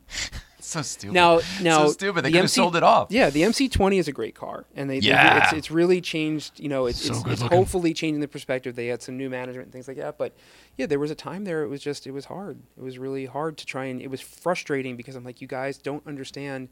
so 0.60 0.82
stupid. 0.82 1.14
now 1.14 1.40
now 1.62 1.86
so 1.86 1.92
stupid. 1.92 2.24
They 2.24 2.28
the 2.28 2.32
could 2.34 2.40
have 2.42 2.50
sold 2.50 2.76
it 2.76 2.82
off. 2.82 3.08
Yeah, 3.10 3.30
the 3.30 3.40
MC20 3.42 3.98
is 3.98 4.06
a 4.08 4.12
great 4.12 4.34
car, 4.34 4.66
and 4.76 4.88
they, 4.90 5.00
they 5.00 5.06
Yeah. 5.08 5.44
it's, 5.44 5.52
it's 5.54 5.70
really 5.70 6.00
changed. 6.02 6.60
You 6.60 6.68
know, 6.68 6.84
it's 6.86 7.02
So 7.06 7.14
it's, 7.14 7.24
it's 7.26 7.42
hopefully 7.42 7.94
changing 7.94 8.20
the 8.20 8.28
perspective. 8.28 8.76
They 8.76 8.88
had 8.88 9.00
some 9.00 9.16
new 9.16 9.30
management 9.30 9.66
and 9.66 9.72
things 9.72 9.88
like 9.88 9.96
that, 9.96 10.18
but 10.18 10.34
yeah, 10.76 10.84
there 10.84 10.98
was 10.98 11.10
a 11.10 11.14
time 11.14 11.44
there. 11.44 11.62
It 11.62 11.68
was 11.68 11.80
just 11.82 12.06
it 12.06 12.10
was 12.10 12.26
hard. 12.26 12.58
It 12.76 12.82
was 12.82 12.98
really 12.98 13.24
hard 13.24 13.56
to 13.58 13.66
try 13.66 13.86
and 13.86 14.02
it 14.02 14.10
was 14.10 14.20
frustrating 14.20 14.94
because 14.96 15.16
I'm 15.16 15.24
like, 15.24 15.40
you 15.40 15.48
guys 15.48 15.78
don't 15.78 16.06
understand 16.06 16.68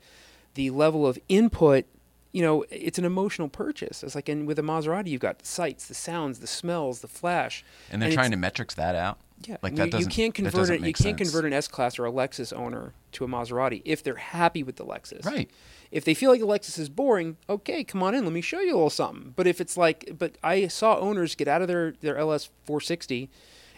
the 0.54 0.68
level 0.70 1.06
of 1.06 1.18
input. 1.30 1.86
You 2.32 2.42
know, 2.42 2.64
it's 2.70 2.98
an 2.98 3.04
emotional 3.06 3.48
purchase. 3.48 4.02
It's 4.02 4.14
like, 4.14 4.28
and 4.28 4.46
with 4.46 4.58
a 4.58 4.62
Maserati, 4.62 5.08
you've 5.08 5.20
got 5.22 5.38
the 5.38 5.46
sights, 5.46 5.86
the 5.86 5.94
sounds, 5.94 6.40
the 6.40 6.46
smells, 6.46 7.00
the 7.00 7.08
flash, 7.08 7.64
And 7.90 8.02
they're 8.02 8.08
it's- 8.10 8.16
trying 8.16 8.32
to 8.32 8.36
metrics 8.36 8.74
that 8.74 8.94
out. 8.94 9.18
yeah, 9.46 9.56
like 9.62 9.76
that 9.76 9.92
you, 9.94 10.00
you 10.00 10.06
can't 10.06 10.34
convert 10.34 10.68
it. 10.68 10.74
You 10.74 10.80
make 10.80 10.96
can't 10.98 11.16
convert 11.16 11.44
an 11.46 11.52
S 11.54 11.68
class 11.68 11.98
or 11.98 12.04
a 12.06 12.10
Lexus 12.12 12.52
owner 12.52 12.92
to 13.12 13.24
a 13.24 13.28
Maserati 13.28 13.80
if 13.84 14.02
they're 14.02 14.16
happy 14.16 14.62
with 14.62 14.76
the 14.76 14.84
Lexus. 14.84 15.24
Right. 15.24 15.48
If 15.90 16.04
they 16.04 16.12
feel 16.12 16.30
like 16.30 16.40
the 16.40 16.46
Lexus 16.46 16.78
is 16.78 16.90
boring, 16.90 17.38
okay, 17.48 17.82
come 17.82 18.02
on 18.02 18.14
in. 18.14 18.24
Let 18.24 18.32
me 18.34 18.42
show 18.42 18.60
you 18.60 18.72
a 18.72 18.76
little 18.76 18.90
something. 18.90 19.32
But 19.34 19.46
if 19.46 19.58
it's 19.58 19.76
like, 19.78 20.10
but 20.18 20.36
I 20.42 20.66
saw 20.68 20.98
owners 20.98 21.34
get 21.34 21.48
out 21.48 21.62
of 21.62 21.68
their 21.68 21.92
their 22.00 22.18
LS 22.18 22.50
460, 22.66 23.30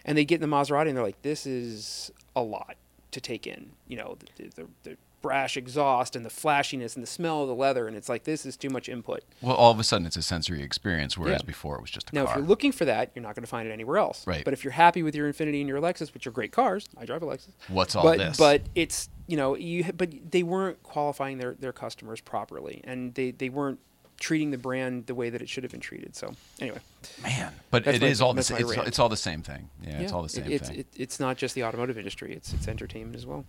and 0.05 0.19
they 0.19 0.25
get 0.25 0.43
in 0.43 0.51
the 0.51 0.57
Maserati 0.57 0.89
and 0.89 0.97
they're 0.97 1.05
like, 1.05 1.23
this 1.23 1.47
is 1.47 2.11
a 2.35 2.43
lot 2.43 2.75
to 3.13 3.21
take 3.21 3.47
in. 3.47 3.71
You 3.87 3.99
know, 3.99 4.17
the, 4.37 4.49
the, 4.57 4.67
the 4.83 4.97
brash 5.23 5.57
exhaust 5.57 6.17
and 6.17 6.25
the 6.25 6.31
flashiness 6.31 6.95
and 6.95 7.03
the 7.03 7.07
smell 7.07 7.43
of 7.43 7.49
the 7.49 7.55
leather, 7.55 7.87
and 7.87 7.97
it's 7.97 8.09
like 8.09 8.25
this 8.25 8.47
is 8.47 8.57
too 8.57 8.71
much 8.71 8.89
input. 8.89 9.23
Well, 9.41 9.55
all 9.55 9.71
of 9.71 9.79
a 9.79 9.85
sudden 9.85 10.07
it's 10.07 10.17
a 10.17 10.23
sensory 10.23 10.63
experience, 10.63 11.17
whereas 11.19 11.43
Yeah. 11.43 11.47
before 11.47 11.77
it 11.77 11.83
was 11.83 11.91
just 11.91 12.11
a 12.11 12.15
Now, 12.15 12.25
car. 12.25 12.35
if 12.35 12.39
you're 12.39 12.49
looking 12.49 12.73
for 12.73 12.85
that, 12.85 13.11
you're 13.15 13.23
not 13.23 13.35
going 13.35 13.43
to 13.43 13.49
find 13.51 13.69
it 13.69 13.73
anywhere 13.73 13.99
else. 13.99 14.27
Right. 14.27 14.45
But 14.45 14.53
if 14.55 14.65
you're 14.65 14.73
happy 14.73 15.03
with 15.03 15.15
your 15.15 15.31
Infiniti 15.33 15.61
and 15.61 15.69
your 15.69 15.81
Lexus, 15.81 16.15
which 16.15 16.27
are 16.27 16.31
great 16.31 16.53
cars, 16.53 16.89
I 16.97 17.05
drive 17.05 17.23
a 17.23 17.27
Lexus. 17.27 17.51
What's 17.69 17.95
all 17.95 18.03
but, 18.05 18.19
this? 18.19 18.37
But 18.37 18.63
it's 18.75 19.09
you 19.27 19.37
know 19.37 19.57
you 19.57 19.93
but 19.93 20.13
they 20.31 20.43
weren't 20.43 20.83
qualifying 20.83 21.39
their 21.39 21.55
their 21.55 21.73
customers 21.73 22.21
properly, 22.21 22.81
and 22.85 23.15
they 23.15 23.31
they 23.31 23.49
weren't 23.49 23.79
treating 24.19 24.51
the 24.51 24.59
brand 24.59 25.07
the 25.07 25.15
way 25.15 25.31
that 25.31 25.41
it 25.41 25.49
should 25.49 25.65
have 25.65 25.73
been 25.73 25.81
treated. 25.81 26.15
So 26.15 26.35
anyway, 26.61 26.79
Man, 27.23 27.53
but 27.71 27.87
it 27.87 28.01
my- 28.01 28.09
is 28.09 28.21
all 28.21 28.35
the 28.35 28.43
same. 28.43 28.59
It's, 28.59 28.77
it's 28.89 28.99
all 28.99 29.09
the 29.09 29.17
same 29.17 29.43
thing. 29.43 29.71
Yeah, 29.83 30.01
it's 30.01 30.13
all 30.13 30.23
the 30.23 30.29
same 30.29 30.45
it, 30.45 30.53
it's, 30.53 30.69
thing. 30.69 30.79
It, 30.81 30.87
it's 30.97 31.19
not 31.21 31.37
just 31.37 31.55
the 31.55 31.65
automotive 31.65 31.97
industry; 31.99 32.35
it's 32.35 32.53
it's 32.53 32.69
entertainment 32.69 33.17
as 33.17 33.27
well. 33.27 33.45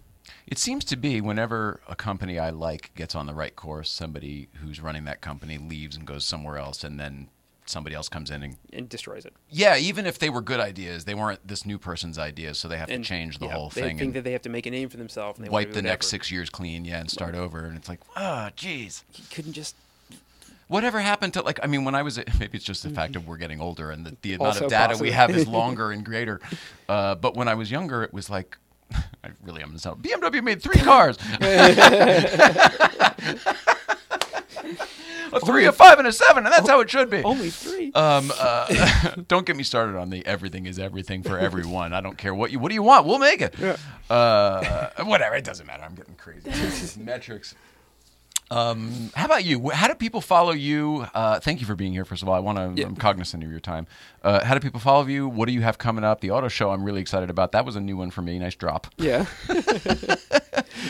It 0.48 0.58
seems 0.58 0.84
to 0.86 0.98
be 0.98 1.22
whenever 1.22 1.80
a 1.88 1.96
company 1.96 2.38
I 2.40 2.50
like 2.50 2.92
gets 2.96 3.16
on 3.16 3.26
the 3.26 3.34
right 3.34 3.56
course, 3.56 3.90
somebody 3.90 4.50
who's 4.62 4.80
running 4.82 5.06
that 5.06 5.22
company 5.22 5.58
leaves 5.58 5.96
and 5.96 6.06
goes 6.06 6.26
somewhere 6.26 6.58
else, 6.58 6.84
and 6.84 7.00
then 7.00 7.28
somebody 7.66 7.96
else 7.96 8.10
comes 8.10 8.30
in 8.30 8.44
and 8.44 8.58
And 8.74 8.90
destroys 8.90 9.24
it. 9.24 9.34
yeah, 9.50 9.78
even 9.78 10.06
if 10.06 10.20
they 10.20 10.30
were 10.30 10.42
good 10.42 10.60
ideas, 10.60 11.06
they 11.06 11.14
weren't 11.14 11.48
this 11.48 11.66
new 11.66 11.78
person's 11.78 12.18
ideas, 12.20 12.58
so 12.58 12.68
they 12.68 12.78
have 12.78 12.90
And 12.90 13.04
to 13.04 13.08
change 13.08 13.38
the 13.40 13.46
yeah, 13.46 13.54
whole 13.54 13.70
they 13.70 13.82
thing 13.82 13.98
think 13.98 14.14
that 14.14 14.24
they 14.24 14.34
have 14.34 14.42
to 14.42 14.50
make 14.50 14.66
a 14.66 14.72
name 14.72 14.90
for 14.90 14.98
themselves. 14.98 15.38
And 15.40 15.48
they 15.48 15.52
wipe 15.52 15.72
the 15.72 15.82
next 15.82 16.08
six 16.08 16.32
years 16.32 16.50
clean, 16.50 16.84
yeah, 16.86 17.00
and 17.00 17.10
start 17.10 17.34
over. 17.36 17.60
And 17.66 17.78
it's 17.78 17.88
like, 17.88 18.02
oh, 18.18 18.50
jeez. 18.58 19.04
You 19.16 19.24
couldn't 19.30 19.54
just 19.54 19.76
Whatever 20.68 21.02
happened 21.02 21.34
to 21.34 21.42
like? 21.42 21.60
I 21.62 21.68
mean, 21.68 21.84
when 21.84 21.96
I 21.96 22.02
was 22.02 22.18
maybe 22.40 22.58
it's 22.58 22.64
just 22.64 22.84
the 22.84 22.90
fact 22.90 23.18
of 23.18 23.28
we're 23.28 23.36
getting 23.36 23.60
older 23.60 23.92
and 23.92 24.06
the, 24.06 24.16
the 24.22 24.34
amount 24.36 24.54
Also 24.54 24.66
of 24.66 24.72
data 24.72 24.98
we 24.98 25.12
have 25.12 25.30
is 25.30 25.46
longer 25.60 25.92
and 25.92 26.06
greater. 26.06 26.40
Uh, 26.88 27.14
but 27.16 27.36
when 27.36 27.50
I 27.50 27.56
was 27.56 27.70
younger, 27.72 28.04
it 28.04 28.14
was 28.14 28.30
like. 28.30 28.58
I 29.24 29.30
really 29.44 29.62
am 29.62 29.78
sound. 29.78 30.04
BMW 30.04 30.44
made 30.44 30.62
three 30.62 30.80
cars. 30.80 31.18
a 35.34 35.40
three, 35.40 35.66
a 35.66 35.72
five, 35.72 36.00
and 36.00 36.08
a 36.08 36.12
seven, 36.12 36.46
and 36.46 36.54
that's 36.54 36.68
how 36.68 36.80
it 36.82 36.90
should 36.90 37.10
be. 37.10 37.24
only 37.24 37.50
three. 37.50 37.92
Um, 37.94 38.32
uh, 38.38 39.16
don't 39.28 39.46
get 39.46 39.56
me 39.56 39.64
started 39.64 39.96
on 39.98 40.10
the 40.10 40.26
everything 40.26 40.66
is 40.66 40.80
everything 40.80 41.24
for 41.24 41.38
everyone. 41.38 41.94
I 41.94 42.02
don't 42.02 42.18
care 42.18 42.34
what 42.34 42.52
you. 42.52 42.60
What 42.60 42.70
do 42.70 42.76
you 42.76 42.84
want? 42.84 43.06
We'll 43.06 43.20
make 43.20 43.42
it. 43.42 43.56
Uh, 44.10 44.90
whatever. 45.04 45.36
It 45.36 45.44
doesn't 45.44 45.66
matter. 45.66 45.84
I'm 45.84 45.96
getting 45.96 46.16
crazy. 46.16 47.00
Metrics. 47.00 47.56
Um, 48.52 49.12
how 49.16 49.26
about 49.26 49.46
you? 49.46 49.70
How 49.70 49.88
do 49.88 49.96
people 49.96 50.20
follow 50.20 50.52
you? 50.52 51.08
Uh, 51.14 51.40
thank 51.40 51.62
you 51.62 51.66
for 51.66 51.74
being 51.76 51.94
here. 51.94 52.04
First 52.06 52.22
of 52.22 52.28
all, 52.28 52.36
I 52.36 52.40
want 52.40 52.58
to. 52.58 52.82
Yeah. 52.82 52.88
I'm 52.88 52.96
cognizant 52.98 53.44
of 53.44 53.50
your 53.50 53.62
time. 53.62 53.88
Uh, 54.24 54.44
how 54.44 54.54
do 54.54 54.60
people 54.60 54.80
follow 54.82 55.06
you? 55.08 55.28
What 55.30 55.46
do 55.48 55.54
you 55.54 55.62
have 55.62 55.78
coming 55.78 56.04
up? 56.04 56.20
The 56.20 56.32
auto 56.32 56.50
show. 56.50 56.72
I'm 56.72 56.84
really 56.84 57.00
excited 57.02 57.30
about. 57.30 57.54
That 57.54 57.66
was 57.66 57.76
a 57.78 57.82
new 57.82 57.96
one 57.96 58.12
for 58.12 58.22
me. 58.22 58.38
Nice 58.40 58.56
drop. 58.56 58.88
yeah. 58.98 59.26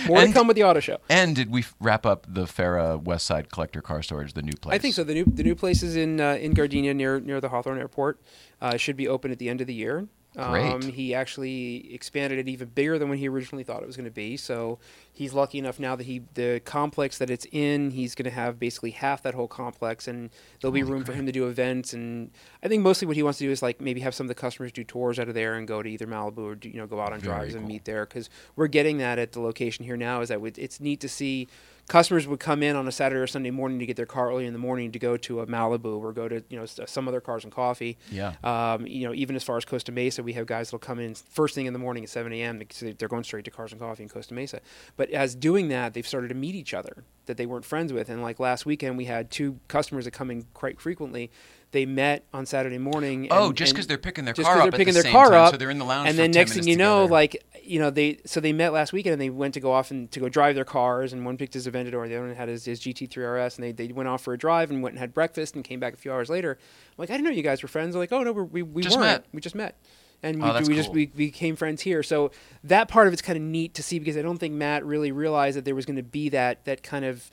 More 0.08 0.20
And- 0.22 0.34
to 0.34 0.40
come 0.40 0.48
with 0.48 0.56
the 0.56 0.64
auto 0.64 0.80
show. 0.80 0.98
And 1.10 1.36
did 1.36 1.52
we 1.52 1.64
wrap 1.80 2.06
up 2.06 2.26
the 2.28 2.46
Farah 2.46 3.02
West 3.02 3.26
Side 3.28 3.52
Collector 3.52 3.82
Car 3.82 4.02
Storage, 4.02 4.34
the 4.34 4.42
new 4.42 4.54
place? 4.54 4.74
I 4.74 4.78
think 4.80 4.96
so. 4.96 5.04
The 5.04 5.14
new 5.14 5.26
the 5.26 5.44
new 5.44 5.54
place 5.56 5.84
is 5.84 5.96
in 5.96 6.20
uh, 6.20 6.36
in 6.42 6.54
Gardena 6.56 6.96
near 6.96 7.20
near 7.20 7.40
the 7.40 7.50
Hawthorne 7.50 7.78
Airport. 7.78 8.20
Uh, 8.60 8.78
should 8.78 8.98
be 8.98 9.08
open 9.08 9.32
at 9.32 9.38
the 9.40 9.50
end 9.50 9.62
of 9.62 9.68
the 9.68 9.74
year. 9.74 10.08
Great. 10.36 10.72
Um, 10.72 10.82
he 10.82 11.14
actually 11.14 11.94
expanded 11.94 12.40
it 12.40 12.48
even 12.48 12.70
bigger 12.70 12.98
than 12.98 13.10
when 13.10 13.18
he 13.18 13.28
originally 13.28 13.66
thought 13.66 13.84
it 13.84 13.86
was 13.86 13.98
going 13.98 14.06
to 14.06 14.12
be. 14.12 14.38
So 14.38 14.80
he's 15.12 15.34
lucky 15.34 15.58
enough 15.58 15.78
now 15.78 15.98
that 15.98 16.06
he 16.06 16.24
the 16.36 16.62
complex 16.64 17.18
that 17.18 17.30
it's 17.30 17.46
in, 17.52 17.92
he's 17.92 18.16
going 18.16 18.24
to 18.24 18.32
have 18.32 18.58
basically 18.58 18.92
half 18.92 19.22
that 19.24 19.34
whole 19.34 19.50
complex, 19.50 20.08
and 20.08 20.30
there'll 20.62 20.72
be 20.72 20.84
room 20.84 21.04
for 21.04 21.12
him 21.12 21.26
to 21.26 21.34
do 21.34 21.48
events. 21.48 21.94
And 21.94 22.32
I 22.64 22.70
think 22.70 22.82
mostly 22.82 23.08
what 23.08 23.18
he 23.18 23.24
wants 23.24 23.40
to 23.40 23.46
do 23.46 23.52
is 23.52 23.62
like 23.62 23.82
maybe 23.82 24.00
have 24.02 24.16
some 24.16 24.24
of 24.24 24.30
the 24.30 24.36
customers 24.36 24.72
do 24.72 24.86
tours 24.86 25.20
out 25.20 25.28
of 25.28 25.34
there 25.34 25.56
and 25.56 25.68
go 25.68 25.84
to 25.84 25.90
either 25.90 26.08
Malibu 26.08 26.38
or 26.38 26.56
do, 26.56 26.70
you 26.70 26.78
know 26.78 26.88
go 26.88 27.02
out 27.02 27.12
on 27.12 27.20
Very 27.20 27.36
drives 27.36 27.56
and 27.56 27.68
meet 27.68 27.84
there 27.84 28.06
because 28.06 28.30
we're 28.56 28.68
getting 28.68 29.00
that 29.00 29.20
at 29.20 29.34
the 29.34 29.42
location 29.42 29.84
here 29.84 29.98
now. 29.98 30.22
Is 30.22 30.30
that 30.30 30.40
it's 30.58 30.80
neat 30.80 31.02
to 31.02 31.10
see 31.10 31.50
customers 31.92 32.26
would 32.26 32.40
come 32.40 32.64
in 32.64 32.78
on 32.78 32.88
a 32.88 32.92
Saturday 32.92 33.20
or 33.20 33.28
Sunday 33.28 33.52
morning 33.52 33.78
to 33.80 33.86
get 33.86 33.98
their 33.98 34.06
car 34.06 34.30
early 34.30 34.46
in 34.46 34.54
the 34.54 34.60
morning 34.60 34.94
to 34.94 34.98
go 34.98 35.18
to 35.18 35.42
a 35.42 35.46
Malibu 35.46 36.00
or 36.00 36.14
go 36.14 36.30
to 36.30 36.42
you 36.48 36.58
know 36.58 36.66
some 36.66 37.06
other 37.06 37.20
cars 37.20 37.44
and 37.44 37.52
coffee. 37.52 37.98
Yeah. 38.10 38.36
Um, 38.46 38.88
you 38.88 39.06
know, 39.06 39.14
even 39.14 39.36
as 39.36 39.44
far 39.44 39.58
as 39.58 39.66
Costa 39.66 39.92
Mesa, 39.92 40.24
we 40.24 40.32
have 40.32 40.46
guys 40.46 40.70
that'll 40.70 40.80
come 40.80 41.00
in 41.02 41.16
first 41.16 41.54
thing 41.54 41.66
in 41.66 41.74
the 41.74 41.80
morning 41.80 42.04
at 42.04 42.10
7 42.10 42.32
a.m. 42.32 42.60
because 42.60 42.96
they're 42.98 43.10
going 43.10 43.26
straight 43.26 43.44
to 43.44 43.52
Cars 43.52 43.74
and 43.74 43.82
Coffee 43.82 44.04
in 44.04 44.10
Costa 44.10 44.34
Mesa. 44.34 44.62
But 44.96 45.10
as 45.10 45.36
doing 45.36 45.68
that, 45.68 45.94
they've 45.94 46.08
started 46.08 46.30
to 46.30 46.34
meet 46.34 46.56
each 46.56 46.74
other 46.74 47.04
that 47.26 47.36
they 47.36 47.46
weren't 47.46 47.66
friends 47.66 47.92
with. 47.92 48.08
And 48.08 48.22
like 48.24 48.40
last 48.40 48.66
weekend, 48.66 48.98
we 48.98 49.06
had 49.06 49.30
two 49.30 49.60
customers 49.68 50.06
that 50.06 50.12
come 50.12 50.32
in 50.32 50.46
quite 50.54 50.80
frequently. 50.80 51.30
They 51.72 51.86
met 51.86 52.26
on 52.34 52.46
Saturday 52.46 52.78
morning. 52.78 53.30
Oh, 53.32 53.54
just 53.54 53.74
because 53.74 53.88
they're 53.88 53.98
picking 53.98 54.26
their 54.26 54.34
car 54.34 54.54
up 54.54 54.58
they're 54.58 54.68
at 54.68 54.74
picking 54.74 54.88
the 54.88 54.94
their 54.94 55.04
same 55.04 55.12
car 55.14 55.30
time, 55.30 55.46
up, 55.46 55.52
so 55.52 55.58
they're 55.58 55.70
in 55.70 55.78
the 55.80 55.86
lounge 55.86 56.10
And 56.10 56.18
then 56.18 56.32
10 56.32 56.40
next 56.42 56.54
thing 56.54 56.68
you 56.68 56.76
know, 56.76 57.06
like 57.06 57.44
you 57.64 57.80
know, 57.80 57.90
they 57.90 58.20
so 58.26 58.42
they 58.42 58.52
met 58.52 58.74
last 58.74 58.92
weekend 58.92 59.14
and 59.14 59.22
they 59.22 59.30
went 59.30 59.54
to 59.54 59.62
go 59.62 59.72
off 59.72 59.90
and 59.90 60.12
to 60.12 60.20
go 60.20 60.28
drive 60.28 60.56
their 60.56 60.66
cars. 60.66 61.14
And 61.14 61.26
one 61.26 61.38
picked 61.38 61.54
his 61.54 61.68
Aventador, 61.68 62.08
the 62.08 62.16
other 62.16 62.28
one 62.28 62.36
had 62.36 62.50
his, 62.50 62.66
his 62.66 62.82
GT3 62.82 63.46
RS, 63.48 63.58
and 63.58 63.64
they, 63.64 63.72
they 63.72 63.94
went 63.94 64.10
off 64.10 64.22
for 64.22 64.34
a 64.34 64.38
drive 64.38 64.70
and 64.70 64.84
went 64.84 64.94
and 64.94 65.00
had 65.00 65.14
breakfast 65.14 65.56
and 65.56 65.64
came 65.64 65.80
back 65.80 65.94
a 65.94 65.98
few 65.98 66.12
hours 66.12 66.30
later. 66.30 66.58
I'm 66.60 66.96
like, 66.98 67.10
I 67.10 67.14
didn't 67.14 67.26
know 67.26 67.32
you 67.32 67.44
guys 67.44 67.62
were 67.62 67.70
friends. 67.70 67.94
They're 67.94 68.02
like, 68.02 68.12
oh 68.12 68.24
no, 68.24 68.34
we're, 68.34 68.44
we 68.44 68.64
we 68.64 68.82
Just 68.84 68.98
weren't. 68.98 69.06
met. 69.08 69.26
We 69.32 69.40
just 69.40 69.56
met. 69.56 69.78
And 70.24 70.44
Oh, 70.44 70.48
we, 70.48 70.54
that's 70.54 70.70
we 70.70 70.76
just 70.76 70.90
we 70.92 71.06
became 71.08 71.56
friends 71.56 71.82
here. 71.82 72.04
So 72.04 72.32
that 72.66 72.90
part 72.90 73.08
of 73.08 73.14
it's 73.14 73.22
kind 73.22 73.38
of 73.38 73.44
neat 73.44 73.74
to 73.76 73.84
see 73.84 73.98
because 73.98 74.18
I 74.18 74.22
don't 74.22 74.38
think 74.38 74.54
Matt 74.54 74.86
really 74.86 75.12
realized 75.12 75.58
that 75.58 75.66
there 75.66 75.74
was 75.76 75.86
going 75.86 75.96
to 75.96 76.04
be 76.04 76.30
that 76.30 76.66
that 76.66 76.84
kind 76.84 77.06
of, 77.06 77.30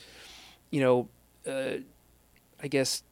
you 0.70 0.80
know, 0.80 1.08
uh, 1.46 1.78
I 2.62 2.68
guess, 2.68 3.02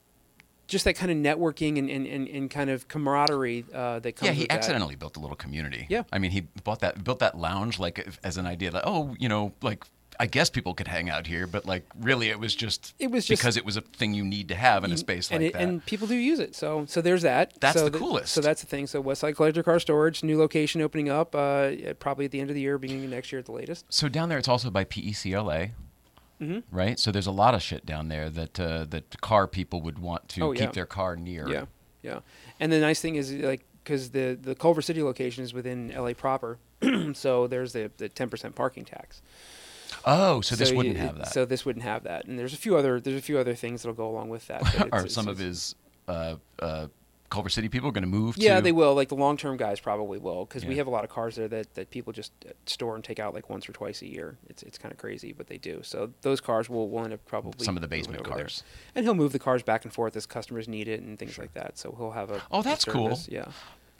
just 0.66 0.84
that 0.84 0.94
kind 0.96 1.10
of 1.12 1.16
networking 1.18 1.78
and, 1.78 1.88
and, 1.90 2.06
and, 2.06 2.28
and 2.28 2.50
kind 2.50 2.70
of 2.70 2.88
camaraderie 2.88 3.64
uh, 3.72 3.98
that 4.00 4.16
comes. 4.16 4.26
Yeah, 4.28 4.32
he 4.32 4.40
with 4.42 4.48
that. 4.48 4.54
accidentally 4.56 4.96
built 4.96 5.16
a 5.16 5.20
little 5.20 5.36
community. 5.36 5.86
Yeah. 5.88 6.02
I 6.12 6.18
mean, 6.18 6.30
he 6.32 6.42
bought 6.64 6.80
that 6.80 7.02
built 7.04 7.20
that 7.20 7.36
lounge 7.38 7.78
like 7.78 8.06
as 8.24 8.36
an 8.36 8.46
idea, 8.46 8.70
like 8.70 8.82
oh, 8.86 9.14
you 9.18 9.28
know, 9.28 9.52
like 9.62 9.84
I 10.18 10.24
guess 10.24 10.48
people 10.48 10.72
could 10.72 10.88
hang 10.88 11.10
out 11.10 11.26
here, 11.26 11.46
but 11.46 11.66
like 11.66 11.84
really, 12.00 12.30
it 12.30 12.40
was 12.40 12.54
just 12.54 12.94
It 12.98 13.10
was 13.10 13.26
just- 13.26 13.38
because 13.42 13.56
it 13.58 13.66
was 13.66 13.76
a 13.76 13.82
thing 13.82 14.14
you 14.14 14.24
need 14.24 14.48
to 14.48 14.54
have 14.54 14.82
in 14.82 14.90
a 14.90 14.96
space 14.96 15.30
like 15.30 15.40
it, 15.42 15.52
that. 15.52 15.60
and 15.60 15.84
people 15.84 16.06
do 16.06 16.14
use 16.14 16.38
it. 16.38 16.54
So 16.56 16.86
so 16.88 17.02
there's 17.02 17.22
that. 17.22 17.52
That's 17.60 17.78
so 17.78 17.88
the 17.88 17.98
coolest. 17.98 18.32
So 18.32 18.40
that's 18.40 18.62
the 18.62 18.66
thing. 18.66 18.86
So 18.86 19.02
Westside 19.02 19.36
Collector 19.36 19.62
Car 19.62 19.78
Storage, 19.78 20.22
new 20.24 20.38
location 20.38 20.80
opening 20.80 21.10
up, 21.10 21.34
uh, 21.34 21.72
probably 21.98 22.24
at 22.24 22.30
the 22.30 22.40
end 22.40 22.48
of 22.50 22.54
the 22.54 22.62
year, 22.62 22.78
beginning 22.78 23.04
of 23.04 23.10
next 23.10 23.30
year 23.30 23.40
at 23.40 23.44
the 23.44 23.52
latest. 23.52 23.84
so 23.90 24.08
down 24.08 24.28
there, 24.30 24.38
it's 24.38 24.48
also 24.48 24.70
by 24.70 24.84
PECLA. 24.84 25.72
Mm-hmm. 26.40 26.76
Right, 26.76 26.98
so 26.98 27.10
there's 27.10 27.26
a 27.26 27.30
lot 27.32 27.54
of 27.54 27.62
shit 27.62 27.86
down 27.86 28.08
there 28.08 28.28
that 28.30 28.60
uh, 28.60 28.84
that 28.90 29.20
car 29.22 29.46
people 29.46 29.80
would 29.82 29.98
want 29.98 30.28
to 30.30 30.42
Oh, 30.42 30.52
keep 30.52 30.60
yeah. 30.60 30.70
their 30.72 30.86
car 30.86 31.16
near. 31.16 31.48
Yeah, 31.48 31.64
yeah. 32.02 32.18
And 32.60 32.70
the 32.70 32.78
nice 32.78 33.00
thing 33.00 33.16
is 33.16 33.32
like 33.32 33.64
because 33.82 34.10
the 34.10 34.38
the 34.40 34.54
Culver 34.54 34.82
City 34.82 35.02
location 35.02 35.44
is 35.44 35.54
within 35.54 35.92
LA 35.96 36.12
proper, 36.12 36.58
so 37.14 37.46
there's 37.46 37.72
the 37.72 37.90
the 37.96 38.08
ten 38.08 38.28
percent 38.28 38.54
parking 38.54 38.84
tax. 38.84 39.22
Oh, 40.04 40.40
so 40.40 40.54
this 40.56 40.72
wouldn't 40.72 40.98
have 40.98 41.16
that. 41.18 41.32
So 41.32 41.44
this 41.44 41.64
wouldn't 41.64 41.84
have 41.84 42.04
that. 42.04 42.26
And 42.26 42.38
there's 42.38 42.52
a 42.52 42.56
few 42.58 42.76
other 42.76 43.00
there's 43.00 43.18
a 43.18 43.22
few 43.22 43.38
other 43.38 43.54
things 43.54 43.82
that'll 43.82 43.94
go 43.96 44.08
along 44.08 44.28
with 44.28 44.46
that. 44.48 44.60
it's- 44.74 44.82
Are 44.92 44.98
it's- 45.00 45.12
some 45.14 45.28
of 45.28 45.38
his 45.38 45.74
uh, 46.06 46.36
uh, 46.58 46.88
Culver 47.30 47.48
City 47.48 47.68
people 47.68 47.88
are 47.88 47.92
going 47.92 48.02
to 48.02 48.08
move? 48.08 48.36
Yeah, 48.36 48.56
to... 48.56 48.62
they 48.62 48.72
will. 48.72 48.94
Like 48.94 49.08
the 49.08 49.14
long 49.14 49.36
term 49.36 49.56
guys 49.56 49.80
probably 49.80 50.18
will, 50.18 50.44
because 50.44 50.64
we 50.64 50.76
have 50.76 50.86
a 50.86 50.90
lot 50.90 51.04
of 51.04 51.10
cars 51.10 51.36
there 51.36 51.48
that, 51.48 51.74
that 51.74 51.90
people 51.90 52.12
just 52.12 52.32
uh, 52.48 52.52
store 52.66 52.94
and 52.94 53.04
take 53.04 53.18
out 53.18 53.34
like 53.34 53.50
once 53.50 53.68
or 53.68 53.72
twice 53.72 54.02
a 54.02 54.06
year. 54.06 54.38
It's 54.48 54.62
it's 54.62 54.78
kind 54.78 54.92
of 54.92 54.98
crazy, 54.98 55.32
but 55.32 55.46
they 55.46 55.58
do. 55.58 55.80
So 55.82 56.12
those 56.22 56.40
cars 56.40 56.68
will 56.68 56.88
will 56.88 57.04
end 57.04 57.12
up 57.12 57.24
probably 57.26 57.64
Some 57.64 57.76
of 57.76 57.82
the 57.82 57.88
basement 57.88 58.20
over 58.20 58.30
there. 58.30 58.44
cars. 58.44 58.62
and 58.94 59.04
he'll 59.04 59.14
move 59.14 59.32
the 59.32 59.38
cars 59.38 59.62
back 59.62 59.84
and 59.84 59.92
forth 59.92 60.16
as 60.16 60.26
customers 60.26 60.68
need 60.68 60.88
it 60.88 61.00
and 61.00 61.18
things 61.18 61.38
like 61.38 61.54
that. 61.54 61.78
So 61.78 61.94
he'll 61.96 62.12
have 62.12 62.30
a 62.30 62.42
Oh, 62.50 62.62
that's 62.62 62.84
cool. 62.84 63.18
Yeah, 63.28 63.46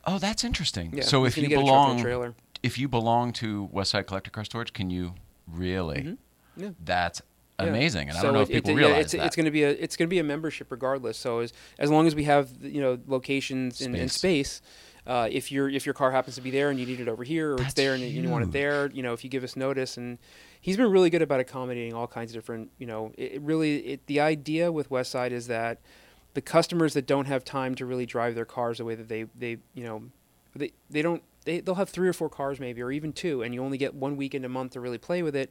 Oh, 0.07 0.18
that's 0.18 0.45
interesting. 0.45 0.93
yeah. 0.95 1.03
So 1.03 1.24
if 1.24 1.37
you 1.37 1.49
get 1.49 1.59
a 1.59 1.64
truck 1.64 1.66
and 1.66 1.66
belong, 1.66 2.03
trailer. 2.03 2.35
if 2.62 2.79
you 2.79 2.89
belong 2.89 3.33
to 3.35 3.68
Westside 3.74 4.07
Collector 4.07 4.31
Car 4.31 4.45
Storage, 4.45 4.72
can 4.72 4.89
you 4.91 5.14
really? 5.47 5.99
Mm-hmm. 6.03 6.62
Yeah. 6.62 6.70
That's 6.83 7.20
Yeah. 7.64 7.66
amazing, 7.66 8.09
and 8.11 8.18
I 8.18 8.22
don't 8.22 8.34
know 8.34 8.40
it- 8.40 8.42
if 8.44 8.48
people 8.50 8.70
it- 8.72 8.74
yeah, 8.74 8.86
realize 8.86 9.04
it's, 9.04 9.12
that. 9.12 9.26
It's 9.26 9.36
going 9.36 9.46
to 9.46 9.50
be 9.50 9.62
a 9.64 9.70
it's 9.70 9.96
going 9.96 10.09
to 10.09 10.11
be 10.11 10.18
a 10.18 10.24
membership 10.24 10.70
regardless. 10.70 11.16
So 11.16 11.40
as 11.40 11.52
as 11.78 11.90
long 11.90 12.07
as 12.07 12.14
we 12.14 12.24
have 12.24 12.50
you 12.61 12.80
know 12.80 12.98
locations 13.07 13.80
in, 13.80 13.94
in 13.94 14.09
Space. 14.09 14.61
space, 14.61 14.62
uh, 15.07 15.28
if 15.30 15.50
your 15.50 15.68
if 15.68 15.86
your 15.86 15.94
car 15.94 16.11
happens 16.12 16.34
to 16.36 16.42
be 16.42 16.50
there 16.50 16.68
and 16.70 16.78
you 16.78 16.84
need 16.86 17.00
it 17.00 17.09
over 17.09 17.24
here, 17.24 17.52
or 17.54 17.62
it's 17.62 17.74
there 17.74 17.94
and 17.94 18.02
you 18.02 18.28
want 18.28 18.44
it 18.44 18.52
there, 18.52 18.90
you 18.92 19.02
know, 19.02 19.12
if 19.12 19.24
you 19.24 19.30
give 19.30 19.44
us 19.44 19.57
notice, 19.57 19.96
and 19.96 20.18
he's 20.61 20.76
been 20.76 20.90
really 20.90 21.11
good 21.11 21.22
about 21.22 21.40
accommodating 21.40 21.94
all 21.94 22.07
kinds 22.07 22.30
of 22.32 22.34
different, 22.34 22.70
you 22.78 22.86
know, 22.86 23.12
it, 23.16 23.32
it 23.34 23.40
really 23.42 23.78
it, 23.78 24.07
the 24.07 24.20
idea 24.20 24.70
with 24.70 24.90
Westside 24.90 25.30
is 25.30 25.46
that 25.46 25.78
the 26.34 26.42
customers 26.42 26.92
that 26.92 27.07
don't 27.07 27.26
have 27.26 27.44
time 27.44 27.74
to 27.76 27.86
really 27.86 28.04
drive 28.04 28.34
their 28.34 28.44
cars 28.44 28.78
the 28.78 28.84
way 28.84 28.94
that 28.94 29.09
they 29.09 29.24
they 29.38 29.57
you 29.74 29.84
know 29.84 30.02
they 30.54 30.72
they 30.90 31.00
don't 31.00 31.22
they 31.46 31.61
they'll 31.61 31.76
have 31.76 31.88
three 31.88 32.09
or 32.09 32.12
four 32.12 32.28
cars 32.28 32.61
maybe 32.61 32.82
or 32.82 32.90
even 32.92 33.12
two, 33.14 33.42
and 33.42 33.54
you 33.54 33.62
only 33.64 33.78
get 33.78 33.94
one 33.94 34.16
weekend 34.16 34.44
a 34.44 34.48
month 34.48 34.72
to 34.72 34.80
really 34.80 34.98
play 34.98 35.22
with 35.22 35.34
it 35.36 35.50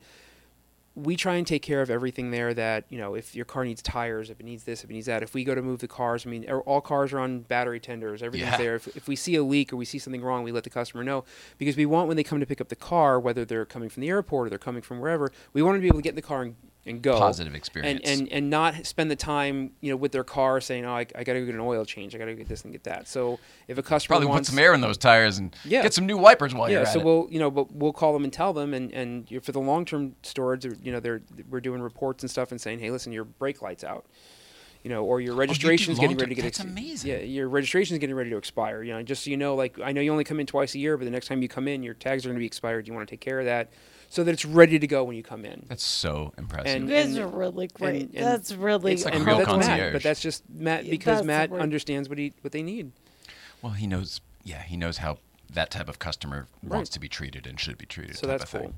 we 0.96 1.18
try 1.18 1.36
and 1.36 1.46
take 1.46 1.62
care 1.62 1.82
of 1.82 1.90
everything 1.90 2.32
there 2.32 2.54
that 2.54 2.86
you 2.90 2.98
know 2.98 3.16
if 3.16 3.36
your 3.36 3.44
car 3.44 3.66
needs 3.66 3.82
tires 3.82 4.30
if 4.30 4.40
it 4.40 4.44
needs 4.46 4.64
this 4.64 4.82
if 4.84 4.90
it 4.90 4.94
needs 4.94 5.08
that 5.08 5.22
if 5.22 5.34
we 5.34 5.44
go 5.44 5.54
to 5.54 5.62
move 5.62 5.80
the 5.80 5.88
cars 5.90 6.26
i 6.26 6.30
mean 6.30 6.46
er- 6.50 6.62
all 6.62 6.80
cars 6.80 7.12
are 7.12 7.20
on 7.20 7.42
battery 7.42 7.80
tenders. 7.82 8.24
Everything's 8.24 8.52
Yeah. 8.52 8.58
there. 8.58 8.76
If, 8.76 8.88
if 8.96 9.08
we 9.08 9.16
see 9.18 9.36
a 9.36 9.44
leak 9.44 9.74
or 9.74 9.76
we 9.76 9.84
see 9.86 10.00
something 10.00 10.22
wrong 10.22 10.44
we 10.44 10.52
let 10.54 10.64
the 10.64 10.70
customer 10.70 11.04
know. 11.04 11.26
Because 11.58 11.76
we 11.76 11.86
want 11.86 12.08
when 12.08 12.16
they 12.16 12.24
come 12.24 12.40
to 12.40 12.46
pick 12.46 12.62
up 12.62 12.70
the 12.70 12.76
car 12.78 13.20
whether 13.20 13.44
they're 13.44 13.66
coming 13.66 13.90
from 13.90 14.02
the 14.02 14.10
airport 14.10 14.48
or 14.48 14.50
they're 14.50 14.58
coming 14.60 14.82
from 14.82 15.00
wherever 15.00 15.32
we 15.54 15.62
want 15.62 15.74
them 15.76 15.82
to 15.82 15.84
be 15.84 15.88
able 15.90 16.00
to 16.00 16.04
get 16.04 16.10
in 16.12 16.16
the 16.16 16.22
car 16.22 16.42
and, 16.44 16.56
and 16.88 17.02
go 17.02 17.18
Positive 17.18 17.56
experience. 17.56 18.02
and, 18.08 18.22
and 18.22 18.32
and 18.32 18.50
not 18.50 18.86
spend 18.86 19.10
the 19.10 19.16
time 19.16 19.72
you 19.82 19.90
know 19.92 19.96
with 19.96 20.12
their 20.12 20.24
car 20.24 20.62
saying 20.62 20.86
oh 20.86 20.94
i, 20.94 21.00
I 21.16 21.24
gotta 21.24 21.40
go 21.40 21.46
get 21.48 21.56
an 21.56 21.62
oil 21.62 21.84
change 21.84 22.14
i 22.14 22.20
gotta 22.20 22.36
get 22.36 22.48
this 22.48 22.64
and 22.64 22.72
get 22.72 22.84
that 22.84 23.08
so 23.08 23.40
if 23.68 23.78
a 23.80 23.82
customer 23.84 24.14
Probably 24.14 24.28
put 24.28 24.34
wants 24.34 24.50
some 24.50 24.60
air 24.60 24.74
in 24.76 24.82
those 24.82 24.98
tires 24.98 25.40
and 25.40 25.56
Yeah. 25.66 25.82
get 25.82 25.94
some 25.96 26.06
new 26.06 26.18
wipers 26.18 26.54
while 26.54 26.70
yeah, 26.70 26.78
you're 26.80 26.88
at 26.88 26.94
so 26.94 27.00
it. 27.00 27.06
we'll 27.06 27.28
you 27.32 27.40
know, 27.40 27.50
but 27.50 27.72
we'll 27.72 27.92
call 27.94 28.14
them 28.14 28.24
and 28.24 28.32
tell 28.32 28.54
them, 28.54 28.74
and 28.74 28.92
and 28.94 29.28
for 29.44 29.52
the 29.52 29.60
long 29.60 29.84
term 29.86 30.16
storage, 30.22 30.64
you 30.84 30.92
know, 30.92 31.00
they're 31.00 31.22
we're 31.50 31.60
doing 31.62 31.82
reports 31.82 32.22
and 32.24 32.30
stuff 32.30 32.52
and 32.52 32.62
saying, 32.62 32.80
hey, 32.80 32.92
listen, 32.92 33.12
your 33.12 33.24
brake 33.24 33.62
lights 33.64 33.84
out, 33.84 34.06
you 34.84 34.90
know, 34.92 35.04
or 35.04 35.20
your 35.22 35.34
oh, 35.34 35.38
registration's 35.38 35.98
getting 35.98 36.12
long-term- 36.12 36.26
ready 36.30 36.36
to 36.36 36.42
get 36.42 36.44
that's 36.54 36.60
amazing. 36.60 37.10
Yeah, 37.12 37.18
your 37.18 37.50
registration's 37.50 38.00
getting 38.00 38.16
ready 38.16 38.30
to 38.30 38.38
expire. 38.38 38.84
You 38.84 38.94
know, 38.94 39.02
just 39.04 39.24
so 39.24 39.32
you 39.32 39.38
know, 39.38 39.56
like 39.56 39.80
I 39.84 39.92
know 39.92 40.02
you 40.02 40.12
only 40.12 40.24
come 40.24 40.40
in 40.40 40.46
twice 40.46 40.76
a 40.76 40.80
year, 40.80 40.98
but 40.98 41.06
the 41.06 41.12
next 41.12 41.28
time 41.28 41.42
you 41.42 41.48
come 41.48 41.68
in, 41.68 41.82
your 41.82 41.96
tags 41.96 42.26
are 42.26 42.30
going 42.30 42.36
to 42.38 42.40
be 42.40 42.46
expired. 42.46 42.88
You 42.88 42.94
want 42.94 43.08
to 43.08 43.12
take 43.12 43.22
care 43.22 43.40
of 43.40 43.46
that, 43.46 43.72
so 44.16 44.24
that 44.24 44.32
it's 44.32 44.46
ready 44.46 44.80
to 44.80 44.88
go 44.88 45.04
when 45.04 45.18
you 45.18 45.24
come 45.24 45.44
in. 45.44 45.66
That's 45.68 45.84
so 45.84 46.34
impressive. 46.38 46.74
And- 46.74 46.90
You 46.90 46.96
guys 46.96 47.18
are 47.18 47.28
really 47.28 47.68
great. 47.68 48.04
and- 48.04 48.16
and 48.16 48.26
that's 48.26 48.54
really 48.54 48.94
It's 48.94 49.04
like 49.04 49.14
a 49.14 49.18
and 49.18 49.26
real 49.28 49.38
that's 49.40 49.50
Matt, 49.50 49.60
concierge. 49.68 49.94
but 49.94 50.04
that's 50.04 50.22
just 50.22 50.50
Matt 50.50 50.90
because 50.90 51.18
that's 51.18 51.28
Matt 51.28 51.52
understands 51.52 52.08
what 52.08 52.18
he 52.18 52.32
what 52.42 52.54
they 52.54 52.64
need. 52.64 52.94
well, 53.62 53.74
he 53.74 53.88
knows. 53.88 54.22
Yeah, 54.46 54.62
he 54.64 54.78
knows 54.78 54.98
how 55.00 55.18
that 55.52 55.70
type 55.70 55.90
of 55.90 56.00
customer 56.00 56.48
Right. 56.64 56.78
wants 56.78 56.90
to 56.92 57.00
be 57.00 57.10
treated 57.10 57.46
and 57.46 57.60
should 57.60 57.78
be 57.78 57.86
treated. 57.86 58.16
So 58.16 58.22
type 58.28 58.40
that's 58.40 58.44
of 58.46 58.50
thing. 58.62 58.70
cool. 58.70 58.76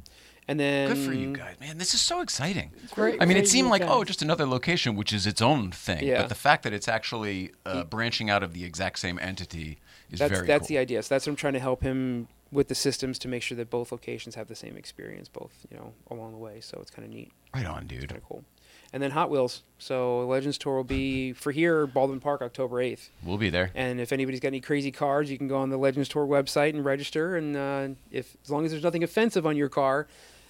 And 0.47 0.59
then 0.59 0.87
Good 0.87 1.05
for 1.05 1.13
you 1.13 1.33
guys, 1.33 1.59
man. 1.59 1.77
This 1.77 1.93
is 1.93 2.01
so 2.01 2.21
exciting. 2.21 2.71
Great 2.91 3.21
I 3.21 3.25
mean, 3.25 3.37
it 3.37 3.47
seemed 3.47 3.65
you 3.67 3.71
like 3.71 3.81
oh, 3.83 4.03
just 4.05 4.21
another 4.23 4.45
location, 4.47 4.95
which 4.95 5.13
is 5.13 5.27
its 5.27 5.41
own 5.41 5.71
thing. 5.71 6.03
Yeah. 6.03 6.21
But 6.21 6.29
the 6.29 6.35
fact 6.35 6.63
that 6.63 6.73
it's 6.73 6.87
actually 6.87 7.51
uh, 7.65 7.83
branching 7.83 8.29
out 8.31 8.41
of 8.43 8.53
the 8.53 8.63
exact 8.63 8.97
same 8.99 9.19
entity 9.19 9.77
is 10.09 10.17
that's 10.19 10.31
very 10.31 10.47
that's 10.47 10.61
cool. 10.61 10.67
the 10.69 10.77
idea. 10.79 11.03
So 11.03 11.13
that's 11.13 11.27
what 11.27 11.31
I'm 11.33 11.35
trying 11.35 11.53
to 11.53 11.59
help 11.59 11.83
him 11.83 12.27
with 12.51 12.67
the 12.67 12.75
systems 12.75 13.19
to 13.19 13.27
make 13.27 13.41
sure 13.43 13.55
that 13.57 13.69
both 13.69 13.91
locations 13.91 14.35
have 14.35 14.47
the 14.47 14.55
same 14.55 14.77
experience, 14.77 15.27
both 15.29 15.65
you 15.69 15.77
know 15.77 15.93
along 16.09 16.31
the 16.31 16.37
way. 16.37 16.59
So 16.61 16.79
it's 16.81 16.91
kind 16.91 17.05
of 17.05 17.13
neat, 17.13 17.31
Right 17.53 17.65
on, 17.65 17.87
dude. 17.87 18.09
kind 18.09 18.17
of 18.21 18.27
cool. 18.27 18.43
And 18.93 19.03
then 19.03 19.11
Hot 19.11 19.29
Wheels. 19.29 19.63
So 19.79 20.25
Legends 20.27 20.57
Tour 20.57 20.77
will 20.77 20.83
be 20.85 21.33
for 21.33 21.51
here 21.51 21.85
Baldwin 21.87 22.19
Park 22.21 22.41
October 22.41 22.77
8th. 22.77 23.09
We'll 23.23 23.37
be 23.37 23.49
there. 23.49 23.71
And 23.75 23.99
if 23.99 24.11
anybody's 24.13 24.39
got 24.39 24.47
any 24.49 24.61
crazy 24.61 24.91
cars, 24.91 25.29
you 25.29 25.37
can 25.37 25.47
go 25.49 25.57
on 25.57 25.69
the 25.69 25.77
Legends 25.77 26.07
Tour 26.07 26.25
website 26.25 26.69
and 26.69 26.85
register. 26.85 27.35
And 27.35 27.57
uh, 27.57 27.87
if 28.11 28.37
as 28.43 28.49
long 28.49 28.63
as 28.65 28.71
there's 28.71 28.83
nothing 28.83 29.03
offensive 29.03 29.45
on 29.45 29.57
your 29.57 29.69
car. 29.69 30.07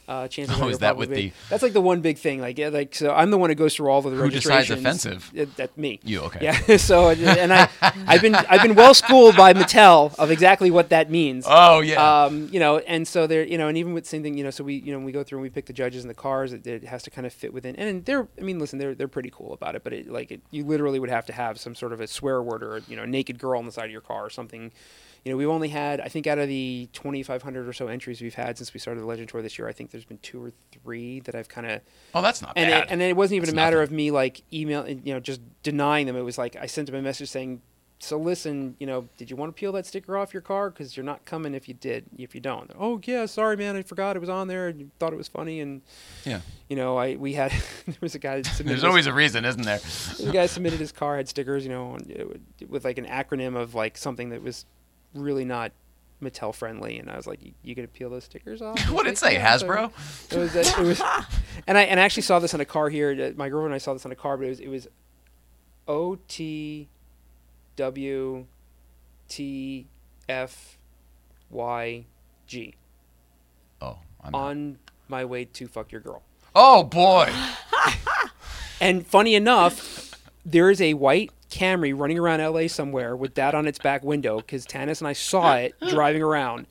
Uh, 0.08 0.26
chances 0.28 0.58
Oh, 0.58 0.68
are 0.68 0.72
is 0.72 0.80
that 0.80 0.96
with 0.96 1.10
be- 1.10 1.16
the- 1.16 1.34
That's 1.50 1.62
like 1.62 1.74
the 1.74 1.82
one 1.82 2.00
big 2.00 2.18
thing. 2.18 2.40
Like, 2.40 2.58
yeah, 2.58 2.70
like 2.70 2.96
so, 2.96 3.14
I'm 3.14 3.30
the 3.30 3.38
one 3.38 3.50
who 3.50 3.56
goes 3.56 3.76
through 3.76 3.90
all 3.90 3.98
of 4.00 4.06
the 4.06 4.12
Who 4.12 4.30
decides 4.30 4.70
offensive? 4.70 5.30
That's 5.58 5.76
me. 5.76 6.00
You 6.04 6.22
okay? 6.22 6.40
Yeah. 6.46 6.78
so 6.78 7.10
and 7.10 7.52
I, 7.54 7.68
I've 7.82 8.22
been 8.22 8.34
I've 8.36 8.62
been 8.62 8.76
well 8.76 8.94
schooled 8.94 9.36
by 9.36 9.54
Mattel 9.54 10.16
of 10.18 10.32
exactly 10.32 10.72
what 10.72 10.90
that 10.90 11.12
means. 11.12 11.44
Oh 11.46 11.82
yeah. 11.82 12.24
Um, 12.26 12.48
you 12.54 12.60
know, 12.62 12.78
and 12.78 13.06
so 13.06 13.28
there, 13.28 13.44
you 13.44 13.58
know, 13.58 13.68
and 13.68 13.78
even 13.78 13.94
with 13.94 14.06
same 14.06 14.24
thing, 14.24 14.38
you 14.38 14.46
know, 14.46 14.50
so 14.50 14.64
we, 14.64 14.76
you 14.76 14.94
know, 14.94 15.00
we 15.00 15.12
go 15.12 15.24
through 15.24 15.40
and 15.40 15.44
we 15.44 15.50
pick 15.50 15.66
the 15.66 15.74
judges 15.74 16.04
and 16.06 16.10
the 16.10 16.14
cars, 16.16 16.54
it, 16.54 16.66
it 16.66 16.86
has 16.86 17.04
to 17.04 17.10
kind 17.10 17.28
of 17.28 17.34
fit 17.34 17.54
within. 17.54 17.76
And 17.76 18.06
they're, 18.06 18.28
I 18.40 18.42
mean, 18.44 18.60
listen, 18.60 18.80
they're 18.80 18.96
they're 18.96 19.10
pretty 19.10 19.30
cool 19.30 19.52
about 19.52 19.76
it, 19.76 19.84
but 19.84 19.92
it 19.92 20.10
like 20.10 20.32
it, 20.32 20.42
you 20.52 20.64
literally 20.64 21.00
would 21.00 21.10
have 21.10 21.26
to 21.26 21.34
have 21.34 21.60
some 21.60 21.76
sort 21.76 21.92
of 21.92 22.00
a 22.00 22.08
swear 22.08 22.42
word 22.42 22.64
or 22.64 22.82
you 22.88 22.96
know, 22.96 23.04
naked 23.04 23.40
girl 23.40 23.60
on 23.60 23.66
the 23.66 23.74
side 23.74 23.86
of 23.86 23.92
your 23.92 24.00
car 24.02 24.24
or 24.26 24.30
something. 24.30 24.72
You 25.28 25.34
know, 25.34 25.38
we've 25.38 25.50
only 25.50 25.68
had, 25.68 26.00
I 26.00 26.08
think, 26.08 26.26
out 26.26 26.40
of 26.40 26.48
the 26.48 26.88
2,500 26.94 27.68
or 27.68 27.74
so 27.74 27.90
entries 27.90 28.22
we've 28.22 28.34
had 28.34 28.58
since 28.58 28.74
we 28.74 28.80
started 28.80 29.02
the 29.02 29.06
Legend 29.06 29.28
Tour 29.28 29.42
this 29.42 29.60
year, 29.60 29.68
I 29.68 29.74
think 29.74 29.92
there's 29.92 30.06
been 30.06 30.20
two 30.20 30.42
or 30.42 30.54
three 30.72 31.20
that 31.20 31.36
I've 31.36 31.50
kind 31.50 31.68
of 31.70 31.82
oh, 32.16 32.22
that's 32.22 32.42
not 32.42 32.54
and 32.56 32.72
bad. 32.72 32.84
it, 32.86 32.88
and 32.92 33.02
it 33.02 33.14
wasn't 33.14 33.36
even 33.36 33.50
It's 33.50 33.52
a 33.52 33.56
matter 33.58 33.80
nothing. 33.82 33.92
of 33.94 33.98
me 33.98 34.12
like 34.12 34.42
email, 34.54 34.88
you 34.88 35.14
know, 35.14 35.20
just 35.20 35.42
denying 35.64 36.08
them. 36.08 36.16
It 36.16 36.22
was 36.22 36.38
like 36.38 36.56
I 36.56 36.66
sent 36.66 36.86
them 36.86 36.96
a 36.96 37.02
message 37.02 37.28
saying, 37.28 37.62
"So 38.00 38.18
listen, 38.18 38.78
you 38.80 38.88
know, 38.88 39.10
did 39.18 39.30
you 39.30 39.36
want 39.36 39.54
to 39.54 39.60
peel 39.60 39.74
that 39.74 39.86
sticker 39.86 40.16
off 40.16 40.34
your 40.34 40.40
car? 40.40 40.70
Because 40.70 40.96
you're 40.96 41.04
not 41.06 41.26
coming 41.26 41.54
if 41.54 41.68
you 41.68 41.74
did. 41.74 42.06
If 42.18 42.34
you 42.34 42.40
don't, 42.40 42.72
oh 42.80 43.02
yeah, 43.04 43.26
sorry 43.26 43.58
man, 43.58 43.76
I 43.76 43.82
forgot 43.82 44.16
it 44.16 44.20
was 44.20 44.30
on 44.30 44.48
there 44.48 44.70
and 44.70 44.92
thought 44.98 45.12
it 45.12 45.18
was 45.18 45.28
funny. 45.28 45.60
And 45.60 45.82
yeah. 46.24 46.40
you 46.70 46.78
know, 46.78 46.96
I 46.96 47.18
we 47.18 47.34
had 47.34 47.52
there 47.86 47.96
was 48.00 48.16
a 48.16 48.20
guy 48.20 48.38
that 48.38 48.46
submitted 48.56 48.68
There's 48.70 48.78
his- 48.78 48.84
always 48.86 49.08
a 49.08 49.14
reason, 49.14 49.44
isn't 49.44 49.64
there? 49.64 49.80
the 50.24 50.32
guy 50.32 50.46
submitted 50.46 50.80
his 50.80 50.94
car 50.94 51.18
had 51.18 51.28
stickers, 51.28 51.66
you 51.66 51.70
know, 51.70 51.96
and 51.96 52.10
it 52.10 52.26
would- 52.30 52.70
with 52.70 52.86
like 52.86 52.98
an 52.98 53.06
acronym 53.06 53.58
of 53.58 53.76
like 53.76 53.98
something 53.98 54.30
that 54.30 54.42
was 54.42 54.64
really 55.14 55.46
not 55.46 55.72
Mattel 56.22 56.54
friendly, 56.54 56.98
and 56.98 57.10
I 57.12 57.16
was 57.16 57.28
like, 57.28 57.40
"You, 57.62 57.76
gonna 57.76 57.88
peel 57.88 58.10
those 58.10 58.24
stickers 58.24 58.62
off?" 58.62 58.80
what 58.92 59.04
did 59.04 59.12
it 59.14 59.18
say, 59.18 59.36
Hasbro? 59.36 59.92
it 60.34 60.38
was, 60.38 60.56
it 60.56 60.78
was, 60.80 61.02
and 61.68 61.78
I 61.78 61.84
and 61.84 62.00
I 62.00 62.04
actually 62.04 62.24
saw 62.24 62.40
this 62.40 62.54
on 62.54 62.60
a 62.62 62.66
car 62.66 62.90
here. 62.90 63.14
My 63.36 63.50
girlfriend 63.50 63.68
and 63.68 63.76
I 63.76 63.78
saw 63.78 63.94
this 63.94 64.06
on 64.06 64.12
a 64.12 64.16
car, 64.16 64.36
but 64.38 64.46
it 64.48 64.50
was 64.50 64.60
it 64.60 64.68
was 64.70 64.88
O 65.88 66.18
T 66.28 66.90
W 67.76 68.46
T 69.30 69.88
F 70.28 70.78
Y 71.52 72.06
G 72.48 72.74
Oh, 73.82 74.00
I'm 74.24 74.32
not- 74.32 74.42
on 74.42 74.78
my 75.08 75.24
way 75.24 75.46
to 75.46 75.68
fuck 75.68 75.92
your 75.92 76.02
girl. 76.02 76.24
oh 76.56 76.84
boy. 76.84 77.32
And 78.80 79.08
funny 79.08 79.34
enough, 79.34 80.12
there 80.46 80.70
is 80.70 80.80
a 80.82 80.94
white 80.94 81.32
Camry 81.50 81.98
running 81.98 82.20
around 82.20 82.42
LA 82.42 82.68
somewhere 82.68 83.16
with 83.16 83.36
that 83.36 83.56
on 83.56 83.68
its 83.68 83.80
back 83.80 84.04
window 84.04 84.38
because 84.38 84.66
Tanis 84.66 85.00
and 85.00 85.08
I 85.08 85.14
saw 85.14 85.56
it 85.56 85.74
driving 85.90 86.22
around. 86.22 86.68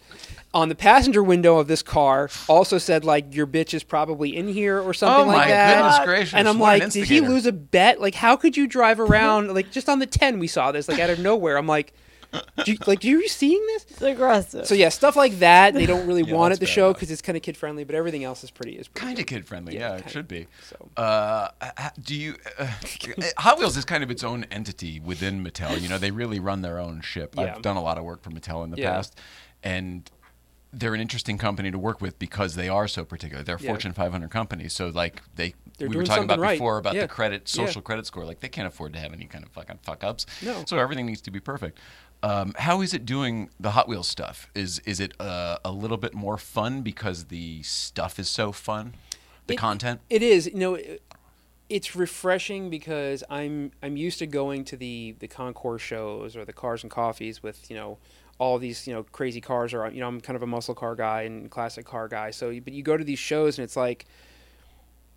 On 0.54 0.68
the 0.70 0.74
passenger 0.74 1.22
window 1.22 1.58
of 1.58 1.66
this 1.68 1.82
car 1.82 2.30
also 2.48 2.78
said 2.78 3.04
like 3.04 3.34
your 3.34 3.46
bitch 3.46 3.74
is 3.74 3.82
probably 3.82 4.34
in 4.34 4.48
here 4.48 4.80
or 4.80 4.94
something 4.94 5.24
Oh, 5.24 5.26
like 5.26 5.36
my 5.36 5.48
that. 5.48 5.74
goodness 5.82 6.04
gracious, 6.06 6.34
And 6.34 6.48
I'm 6.48 6.58
what 6.58 6.74
an 6.76 6.80
like, 6.80 6.92
did 6.92 7.08
he 7.08 7.20
lose 7.20 7.44
a 7.46 7.52
bet? 7.52 8.00
Like 8.00 8.14
how 8.14 8.36
could 8.36 8.56
you 8.56 8.66
drive 8.66 8.98
around 9.08 9.52
like 9.52 9.70
just 9.70 9.88
on 9.88 9.98
the 9.98 10.06
10 10.06 10.38
we 10.38 10.46
saw 10.46 10.72
this 10.72 10.88
like 10.88 10.98
out 10.98 11.10
of 11.10 11.18
nowhere. 11.18 11.58
I'm 11.58 11.66
like 11.66 11.92
do 12.64 12.72
you, 12.72 12.78
like, 12.86 13.04
are 13.04 13.08
you 13.08 13.28
seeing 13.28 13.64
this? 13.68 13.84
It's 13.90 14.02
aggressive. 14.02 14.66
So 14.66 14.74
yeah, 14.74 14.88
stuff 14.88 15.16
like 15.16 15.38
that 15.40 15.74
they 15.74 15.86
don't 15.86 16.06
really 16.06 16.22
Yeah, 16.26 16.34
want 16.34 16.50
that's 16.50 16.58
at 16.58 16.60
the 16.60 16.66
show 16.72 16.92
because 16.92 17.10
it's 17.10 17.22
kind 17.22 17.36
of 17.36 17.42
kid 17.42 17.56
friendly, 17.56 17.84
but 17.84 17.94
everything 17.94 18.24
else 18.24 18.42
is 18.44 18.50
pretty 18.50 18.72
is 18.76 18.88
Kind 18.88 19.18
of 19.18 19.26
kid 19.26 19.46
friendly. 19.46 19.74
Yeah, 19.74 19.92
Yeah, 19.92 19.96
it 19.98 20.10
should 20.10 20.28
be. 20.28 20.46
So 20.68 20.88
Uh, 20.96 21.48
do 22.02 22.14
you? 22.14 22.36
Uh, 22.58 22.66
Hot 23.38 23.58
Wheels 23.58 23.76
is 23.76 23.84
kind 23.84 24.02
of 24.02 24.10
its 24.10 24.24
own 24.24 24.44
entity 24.50 25.00
within 25.00 25.44
Mattel. 25.44 25.80
You 25.80 25.88
know, 25.88 25.98
they 25.98 26.10
really 26.10 26.40
run 26.40 26.62
their 26.62 26.78
own 26.78 27.00
ship. 27.00 27.34
Yeah. 27.36 27.54
I've 27.56 27.62
done 27.62 27.76
a 27.76 27.82
lot 27.82 27.98
of 27.98 28.04
work 28.04 28.22
for 28.22 28.30
Mattel 28.30 28.64
in 28.64 28.70
the 28.70 28.78
Yeah. 28.78 28.92
past, 28.94 29.18
and 29.62 30.10
they're 30.72 30.94
an 30.94 31.00
interesting 31.00 31.38
company 31.38 31.70
to 31.70 31.78
work 31.78 32.00
with 32.02 32.18
because 32.18 32.54
they 32.54 32.68
are 32.68 32.86
so 32.86 33.04
particular. 33.04 33.42
They're 33.42 33.56
a 33.56 33.60
Yeah. 33.60 33.70
Fortune 33.70 33.92
500 33.94 34.30
company, 34.30 34.68
so 34.68 34.88
like 34.88 35.22
they. 35.34 35.54
They're 35.78 35.88
we 35.88 35.96
were 35.96 36.04
talking 36.04 36.24
about 36.24 36.38
right. 36.38 36.58
before 36.58 36.78
about 36.78 36.94
Yeah. 36.94 37.02
the 37.02 37.08
credit, 37.08 37.50
Yeah. 37.54 37.66
social 37.66 37.82
credit 37.82 38.06
score. 38.06 38.24
Like 38.24 38.40
they 38.40 38.48
can't 38.48 38.66
afford 38.66 38.92
to 38.94 38.98
have 38.98 39.12
any 39.12 39.26
kind 39.26 39.44
of 39.44 39.50
fucking 39.52 39.78
fuck 39.82 40.02
ups. 40.04 40.26
No. 40.42 40.64
So 40.66 40.78
everything 40.78 41.04
needs 41.06 41.20
to 41.22 41.30
be 41.30 41.38
perfect. 41.40 41.78
Um, 42.22 42.54
how 42.58 42.80
is 42.80 42.92
it 42.94 43.04
doing 43.04 43.50
the 43.60 43.72
Hot 43.72 43.88
Wheels 43.88 44.08
stuff? 44.08 44.48
Is 44.54 44.80
is 44.80 45.00
it 45.00 45.12
uh, 45.20 45.58
a 45.64 45.70
little 45.72 45.96
bit 45.96 46.14
more 46.14 46.38
fun 46.38 46.82
because 46.82 47.24
the 47.26 47.62
stuff 47.62 48.18
is 48.18 48.28
so 48.28 48.52
fun, 48.52 48.94
the 49.46 49.54
It- 49.54 49.58
content? 49.58 50.00
It 50.10 50.22
is. 50.22 50.46
You 50.46 50.54
know, 50.58 50.74
it, 50.74 51.02
it's 51.68 51.94
refreshing 51.96 52.70
because 52.70 53.22
I'm 53.28 53.72
I'm 53.82 53.96
used 53.96 54.18
to 54.20 54.26
going 54.26 54.64
to 54.66 54.76
the 54.76 55.14
the 55.18 55.28
concourse 55.28 55.82
shows 55.82 56.36
or 56.36 56.44
the 56.44 56.52
cars 56.52 56.82
and 56.82 56.90
coffees 56.90 57.42
with 57.42 57.70
you 57.70 57.76
know 57.76 57.98
all 58.38 58.58
these 58.58 58.86
you 58.86 58.94
know 58.94 59.02
crazy 59.02 59.40
cars 59.40 59.72
or 59.74 59.88
you 59.90 60.00
know 60.00 60.08
I'm 60.08 60.20
kind 60.20 60.36
of 60.36 60.42
a 60.42 60.46
muscle 60.46 60.74
car 60.74 60.94
guy 60.94 61.22
and 61.22 61.50
classic 61.50 61.84
car 61.86 62.08
guy. 62.08 62.30
So 62.30 62.48
but 62.60 62.72
you 62.72 62.82
go 62.82 62.96
to 62.96 63.04
these 63.04 63.18
shows 63.18 63.58
and 63.58 63.64
it's 63.64 63.76
like 63.76 64.06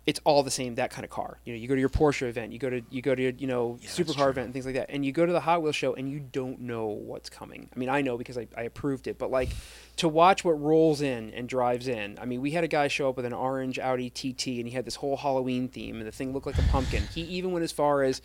it's 0.06 0.20
all 0.24 0.42
the 0.42 0.50
same 0.50 0.76
that 0.76 0.90
kind 0.90 1.04
of 1.04 1.10
car. 1.10 1.38
You 1.44 1.52
know, 1.52 1.58
you 1.58 1.68
go 1.68 1.74
to 1.74 1.80
your 1.80 1.90
Porsche 1.90 2.26
event, 2.28 2.52
you 2.52 2.58
go 2.58 2.70
to 2.70 2.82
you 2.90 3.02
go 3.02 3.14
to 3.14 3.32
you 3.32 3.46
know 3.46 3.78
Yeah, 3.80 3.88
supercar 3.90 4.30
event 4.30 4.46
and 4.46 4.52
things 4.52 4.64
like 4.66 4.74
that, 4.74 4.86
and 4.88 5.04
you 5.04 5.12
go 5.12 5.26
to 5.26 5.32
the 5.32 5.40
Hot 5.40 5.62
Wheels 5.62 5.76
show 5.76 5.94
and 5.94 6.10
you 6.10 6.20
don't 6.20 6.60
know 6.60 6.86
what's 6.86 7.28
coming. 7.28 7.68
I 7.74 7.78
mean, 7.78 7.88
I 7.88 8.00
know 8.00 8.16
because 8.16 8.38
I, 8.38 8.46
I 8.56 8.62
approved 8.62 9.06
it, 9.06 9.18
but 9.18 9.30
like 9.30 9.50
to 9.96 10.08
watch 10.08 10.44
what 10.44 10.60
rolls 10.60 11.02
in 11.02 11.32
and 11.34 11.48
drives 11.48 11.86
in. 11.86 12.18
I 12.20 12.24
mean, 12.24 12.40
we 12.40 12.52
had 12.52 12.64
a 12.64 12.68
guy 12.68 12.88
show 12.88 13.10
up 13.10 13.16
with 13.16 13.26
an 13.26 13.34
orange 13.34 13.78
Audi 13.78 14.08
TT 14.08 14.46
and 14.58 14.66
he 14.66 14.70
had 14.70 14.86
this 14.86 14.96
whole 14.96 15.18
Halloween 15.18 15.68
theme 15.68 15.98
and 15.98 16.06
the 16.06 16.12
thing 16.12 16.32
looked 16.32 16.46
like 16.46 16.58
a 16.58 16.62
pumpkin. 16.62 17.02
He 17.14 17.20
even 17.22 17.52
went 17.52 17.64
as 17.64 17.72
far 17.72 18.02
as 18.02 18.22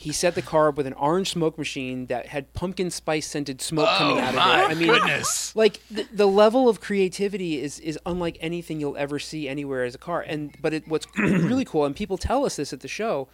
he 0.00 0.12
set 0.12 0.36
the 0.36 0.42
car 0.42 0.68
up 0.68 0.76
with 0.76 0.86
an 0.86 0.92
orange 0.92 1.32
smoke 1.32 1.58
machine 1.58 2.06
that 2.06 2.26
had 2.26 2.54
pumpkin 2.54 2.88
spice 2.88 3.26
scented 3.26 3.60
smoke 3.60 3.88
coming 3.98 4.18
oh 4.18 4.20
out 4.20 4.28
of 4.28 4.34
it. 4.36 4.70
I 4.70 4.74
mean, 4.74 4.86
goodness! 4.86 5.54
like 5.56 5.80
the, 5.90 6.06
the 6.12 6.26
level 6.26 6.68
of 6.68 6.80
creativity 6.80 7.60
is 7.60 7.80
is 7.80 7.98
unlike 8.06 8.38
anything 8.40 8.78
you'll 8.78 8.96
ever 8.96 9.18
see 9.18 9.48
anywhere 9.48 9.82
as 9.82 9.96
a 9.96 9.98
car 9.98 10.20
and 10.20 10.56
but 10.62 10.72
it, 10.72 10.86
what's 10.86 11.06
really 11.18 11.64
cool 11.64 11.84
and 11.84 11.96
people 11.96 12.16
tell 12.16 12.46
us 12.46 12.56
this 12.56 12.72
at 12.72 12.78
the 12.78 12.88
show 12.88 13.28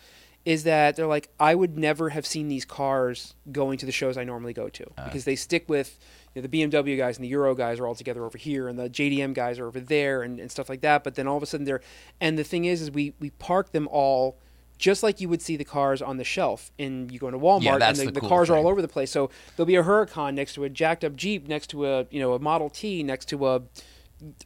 is 0.46 0.64
that 0.64 0.96
they're 0.96 1.06
like 1.06 1.28
i 1.38 1.54
would 1.54 1.78
never 1.78 2.10
have 2.10 2.24
seen 2.24 2.48
these 2.48 2.64
cars 2.64 3.34
going 3.52 3.78
to 3.78 3.86
the 3.86 3.92
shows 3.92 4.16
i 4.16 4.24
normally 4.24 4.52
go 4.52 4.68
to 4.68 4.84
uh. 4.96 5.04
because 5.04 5.24
they 5.24 5.36
stick 5.36 5.68
with 5.68 5.98
you 6.34 6.40
know, 6.40 6.48
the 6.48 6.62
bmw 6.62 6.96
guys 6.96 7.16
and 7.16 7.24
the 7.24 7.28
euro 7.28 7.54
guys 7.54 7.78
are 7.78 7.86
all 7.86 7.94
together 7.94 8.24
over 8.24 8.38
here 8.38 8.68
and 8.68 8.78
the 8.78 8.88
jdm 8.90 9.34
guys 9.34 9.58
are 9.58 9.66
over 9.66 9.80
there 9.80 10.22
and, 10.22 10.40
and 10.40 10.50
stuff 10.50 10.68
like 10.68 10.80
that 10.80 11.04
but 11.04 11.14
then 11.14 11.26
all 11.26 11.36
of 11.36 11.42
a 11.42 11.46
sudden 11.46 11.64
they're 11.64 11.82
and 12.20 12.38
the 12.38 12.44
thing 12.44 12.64
is 12.64 12.80
is 12.80 12.90
we 12.90 13.14
we 13.20 13.30
park 13.30 13.72
them 13.72 13.88
all 13.90 14.38
just 14.78 15.02
like 15.02 15.20
you 15.20 15.28
would 15.28 15.40
see 15.40 15.56
the 15.56 15.64
cars 15.64 16.02
on 16.02 16.16
the 16.16 16.24
shelf 16.24 16.70
in 16.78 17.08
you 17.08 17.18
go 17.18 17.28
into 17.28 17.38
Walmart 17.38 17.62
Yeah, 17.80 17.88
and 17.88 17.96
the, 17.96 18.04
the 18.06 18.12
the 18.12 18.20
cool 18.20 18.28
cars 18.28 18.50
are 18.50 18.56
all 18.56 18.66
over 18.68 18.82
the 18.82 18.88
place. 18.88 19.10
So 19.10 19.30
there'll 19.56 19.66
be 19.66 19.76
a 19.76 19.82
Huracan 19.84 20.34
next 20.34 20.54
to 20.54 20.64
a 20.64 20.68
jacked 20.68 21.04
up 21.04 21.14
Jeep, 21.16 21.46
next 21.48 21.68
to 21.68 21.86
a 21.86 22.06
you 22.10 22.20
know 22.20 22.34
a 22.34 22.38
Model 22.38 22.70
T, 22.70 23.02
next 23.02 23.26
to 23.28 23.46
a 23.48 23.62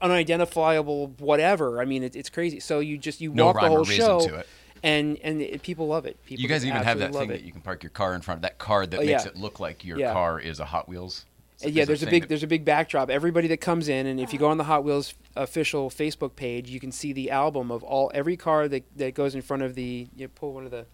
unidentifiable 0.01 1.15
whatever. 1.19 1.81
I 1.81 1.85
mean, 1.85 2.03
it, 2.03 2.17
it's 2.17 2.31
crazy. 2.31 2.61
So 2.61 2.81
you 2.81 2.99
just 2.99 3.21
you 3.21 3.33
No 3.33 3.47
walk 3.47 3.61
the 3.61 3.69
whole 3.69 3.85
show, 3.85 4.21
it. 4.21 4.47
and 4.83 5.19
and 5.23 5.41
it, 5.41 5.63
people 5.63 5.87
love 5.89 6.07
it. 6.07 6.23
People 6.25 6.43
You 6.43 6.49
guys 6.49 6.65
even 6.65 6.83
have 6.83 6.99
that 6.99 7.13
thing 7.13 7.15
love 7.21 7.29
that 7.29 7.43
you 7.43 7.53
can 7.53 7.61
park 7.61 7.83
your 7.83 7.91
car 7.91 8.15
in 8.15 8.21
front 8.21 8.39
of 8.39 8.43
that 8.43 8.59
card 8.59 8.91
that 8.93 9.01
Oh, 9.01 9.05
makes 9.05 9.25
yeah. 9.25 9.31
it 9.31 9.37
look 9.37 9.61
like 9.61 9.85
your 9.85 9.99
Yeah. 9.99 10.13
car 10.13 10.41
is 10.41 10.61
a 10.61 10.65
Hot 10.67 10.89
Wheels. 10.89 11.25
Yeah, 11.61 11.85
there's 11.85 12.03
a 12.03 12.07
big 12.07 12.29
there's 12.29 12.43
a 12.43 12.49
big 12.49 12.65
backdrop. 12.65 13.11
Everybody 13.11 13.49
that 13.49 13.61
comes 13.61 13.89
in, 13.89 14.07
and 14.07 14.21
if 14.21 14.33
you 14.33 14.39
go 14.39 14.49
on 14.49 14.59
the 14.59 14.65
Hot 14.65 14.85
Wheels 14.85 15.15
official 15.35 15.91
Facebook 15.91 16.37
page, 16.37 16.71
you 16.71 16.79
can 16.79 16.93
see 16.93 17.13
the 17.13 17.31
album 17.31 17.71
of 17.71 17.83
all 17.83 18.11
every 18.15 18.37
car 18.37 18.69
that 18.69 18.85
that 18.97 19.15
goes 19.15 19.35
in 19.35 19.43
front 19.43 19.63
of 19.63 19.75
the. 19.75 20.09
You 20.17 20.29
pull 20.29 20.53
one 20.53 20.65
of 20.65 20.71
the. 20.71 20.87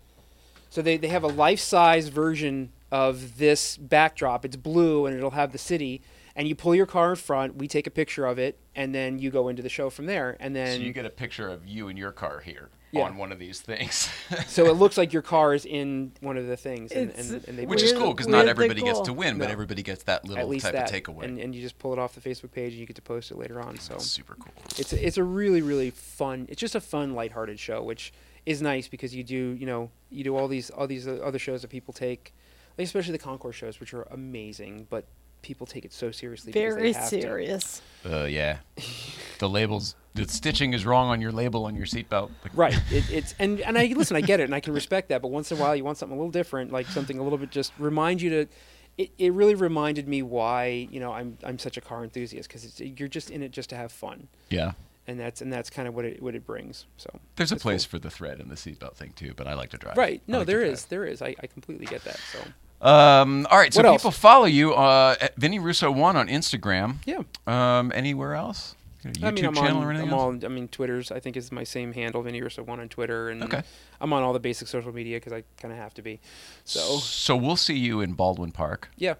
So 0.71 0.81
they 0.81 0.97
they 0.97 1.09
have 1.09 1.23
a 1.23 1.29
life 1.29 1.61
size 1.61 2.09
version 2.09 2.73
of 2.91 3.39
this 3.39 3.77
backdrop. 3.77 4.45
It's 4.45 4.57
blue, 4.57 5.07
and 5.07 5.17
it'll 5.17 5.31
have 5.33 5.53
the 5.53 5.59
city. 5.59 6.01
And 6.37 6.49
you 6.49 6.57
pull 6.57 6.75
your 6.75 6.87
car 6.87 7.11
in 7.11 7.17
front. 7.17 7.57
We 7.57 7.69
take 7.69 7.87
a 7.87 7.91
picture 7.91 8.27
of 8.27 8.39
it, 8.39 8.59
and 8.75 8.93
then 8.95 9.19
you 9.21 9.31
go 9.31 9.49
into 9.49 9.63
the 9.63 9.69
show 9.69 9.89
from 9.91 10.07
there. 10.07 10.37
And 10.41 10.57
then 10.57 10.79
So 10.79 10.85
you 10.85 10.93
get 10.93 11.05
a 11.05 11.11
picture 11.11 11.49
of 11.49 11.67
you 11.67 11.89
and 11.89 11.99
your 11.99 12.11
car 12.11 12.41
here 12.41 12.71
Yeah. 12.95 13.05
on 13.05 13.17
one 13.17 13.33
of 13.33 13.39
these 13.39 13.61
things, 13.61 14.09
so 14.47 14.67
it 14.67 14.75
looks 14.75 14.97
like 14.97 15.13
your 15.13 15.23
car 15.23 15.55
is 15.55 15.65
in 15.65 16.13
one 16.21 16.37
of 16.37 16.47
the 16.47 16.57
things, 16.57 16.93
and, 16.93 17.11
and, 17.11 17.49
and 17.49 17.59
they 17.59 17.67
which 17.67 17.83
is 17.83 17.93
cool 17.93 18.13
because 18.13 18.27
not 18.27 18.45
weirdly 18.45 18.51
everybody 18.51 18.83
gets 18.83 19.01
to 19.01 19.13
win, 19.13 19.39
but 19.39 19.51
everybody 19.51 19.83
gets 19.83 20.03
that 20.05 20.25
at 20.25 20.29
little 20.29 20.49
least 20.49 20.65
type 20.65 20.75
that, 20.75 20.93
of 20.93 21.03
takeaway. 21.03 21.25
and, 21.25 21.39
and 21.39 21.55
you 21.55 21.63
just 21.63 21.79
pull 21.79 21.93
it 21.93 21.99
off 21.99 22.15
the 22.15 22.21
Facebook 22.21 22.53
page, 22.53 22.73
and 22.73 22.81
you 22.81 22.87
get 22.87 22.97
to 22.97 23.03
post 23.03 23.31
it 23.31 23.39
later 23.39 23.61
on. 23.61 23.79
So 23.79 23.95
That's 23.95 24.07
super 24.07 24.35
cool. 24.35 24.53
it's 24.79 24.93
a, 24.93 25.07
it's 25.07 25.19
a 25.19 25.25
really 25.25 25.63
really 25.63 25.91
fun. 25.91 26.47
It's 26.49 26.61
just 26.61 26.75
a 26.75 26.81
fun, 26.81 27.15
lighthearted 27.15 27.59
show, 27.59 27.83
which 27.83 28.13
is 28.47 28.61
nice 28.63 28.89
because 28.89 29.15
you 29.15 29.25
do 29.25 29.57
you 29.59 29.67
know 29.67 29.91
you 30.11 30.25
do 30.25 30.37
all 30.37 30.49
these 30.49 30.71
all 30.71 30.87
these 30.87 31.07
other 31.09 31.39
shows 31.39 31.63
that 31.63 31.69
people 31.69 31.93
take, 31.93 32.35
like 32.79 32.85
especially 32.87 33.13
the 33.13 33.19
concourse 33.19 33.57
shows, 33.57 33.81
which 33.81 33.95
are 33.95 34.03
amazing, 34.11 34.87
but 34.91 35.07
people 35.45 35.67
take 35.67 35.85
it 35.85 35.93
so 35.93 36.11
seriously. 36.11 36.51
Very 36.53 36.83
they 36.91 36.93
have 36.99 37.11
to. 37.11 37.21
serious. 37.21 37.83
Uh, 38.05 38.25
yeah. 38.25 38.59
the 39.39 39.49
labels, 39.49 39.95
the 40.15 40.27
stitching 40.27 40.73
is 40.73 40.85
wrong 40.85 41.09
on 41.11 41.21
your 41.21 41.31
label 41.33 41.65
on 41.67 41.77
your 41.77 41.87
seatbelt. 41.87 42.31
Like, 42.43 42.53
Right. 42.55 42.75
It, 42.91 43.11
it's 43.13 43.35
and 43.39 43.61
and 43.61 43.79
I 43.79 43.87
listen. 43.97 44.17
I 44.17 44.21
get 44.23 44.41
it, 44.41 44.45
and 44.45 44.55
I 44.55 44.61
can 44.61 44.73
respect 44.75 45.11
that. 45.11 45.23
But 45.23 45.29
once 45.29 45.53
in 45.53 45.59
a 45.59 45.61
while, 45.61 45.77
you 45.77 45.85
want 45.85 45.99
something 45.99 46.17
a 46.17 46.21
little 46.21 46.33
different, 46.33 46.73
like 46.73 46.87
something 46.87 47.19
a 47.19 47.23
little 47.23 47.39
bit 47.39 47.51
just 47.51 47.73
remind 47.79 48.21
you 48.23 48.31
to. 48.31 48.47
It, 48.97 49.11
it 49.19 49.33
really 49.33 49.57
reminded 49.57 50.07
me 50.07 50.23
why 50.23 50.89
you 50.91 51.01
know 51.01 51.13
I'm 51.13 51.37
I'm 51.45 51.59
such 51.59 51.77
a 51.77 51.81
car 51.81 52.05
enthusiast 52.05 52.49
because 52.49 52.81
you're 52.81 53.09
just 53.09 53.31
in 53.31 53.43
it 53.43 53.51
just 53.51 53.71
to 53.71 53.77
have 53.77 53.91
fun, 53.91 54.29
Yeah. 54.51 54.73
and 55.09 55.19
that's 55.19 55.43
and 55.43 55.53
that's 55.53 55.69
kind 55.69 55.89
of 55.89 55.95
what 55.97 56.05
it 56.05 56.23
what 56.23 56.37
it 56.37 56.47
brings. 56.47 56.87
So 56.97 57.11
There's 57.35 57.51
a 57.51 57.57
it's 57.57 57.63
cool. 57.65 57.71
place 57.73 57.85
for 57.85 57.99
the 57.99 58.11
thread 58.11 58.39
and 58.39 58.49
the 58.51 58.55
seatbelt 58.55 58.95
thing 58.95 59.13
too, 59.17 59.33
but 59.35 59.49
I 59.49 59.55
like 59.55 59.71
to 59.71 59.79
drive. 59.79 59.97
Right. 59.97 60.23
No, 60.29 60.39
like 60.39 60.47
to 60.47 60.53
there 60.53 60.61
drive. 60.61 60.73
is. 60.75 60.85
There 60.85 61.05
is. 61.05 61.23
I, 61.23 61.35
I 61.43 61.47
completely 61.49 61.87
get 61.87 62.05
that. 62.05 62.21
So 62.33 62.39
Um, 62.81 63.47
all 63.51 63.57
right, 63.59 63.73
so 63.73 63.83
people 63.83 64.11
follow 64.11 64.45
you 64.45 64.75
uh, 64.75 65.17
at 65.21 65.37
Vinny 65.37 65.59
Russo 65.59 65.91
one 65.91 66.17
on 66.17 66.29
Instagram. 66.29 66.97
yeah. 67.07 67.23
Um, 67.47 67.91
anywhere 67.95 68.35
else? 68.35 68.75
YouTube 69.05 69.25
I 69.25 69.31
mean, 69.33 69.45
I'm 69.47 69.55
channel 69.55 69.79
on. 69.83 69.85
or 69.85 69.91
anything 69.91 70.09
I'm 70.09 70.15
else? 70.15 70.43
all. 70.43 70.45
I 70.47 70.49
mean, 70.49 70.69
Twitter's. 70.69 71.11
I 71.11 71.21
think 71.21 71.37
is 71.37 71.53
my 71.53 71.65
same 71.65 71.93
handle, 71.93 72.23
Vinny 72.23 72.41
Russo 72.43 72.63
one 72.63 72.81
on 72.81 72.89
Twitter, 72.89 73.29
and 73.29 73.43
Okay. 73.45 73.63
I'm 74.01 74.13
on 74.15 74.23
all 74.23 74.33
the 74.33 74.41
basic 74.41 74.67
social 74.69 74.93
media 74.95 75.17
because 75.19 75.33
I 75.33 75.45
kind 75.61 75.73
of 75.73 75.79
have 75.79 75.93
to 75.95 76.03
be. 76.03 76.21
So 76.65 76.81
so 76.99 77.37
we'll 77.37 77.57
see 77.57 77.77
you 77.79 78.01
in 78.01 78.15
Baldwin 78.15 78.51
Park. 78.53 78.89
yeah. 78.97 79.15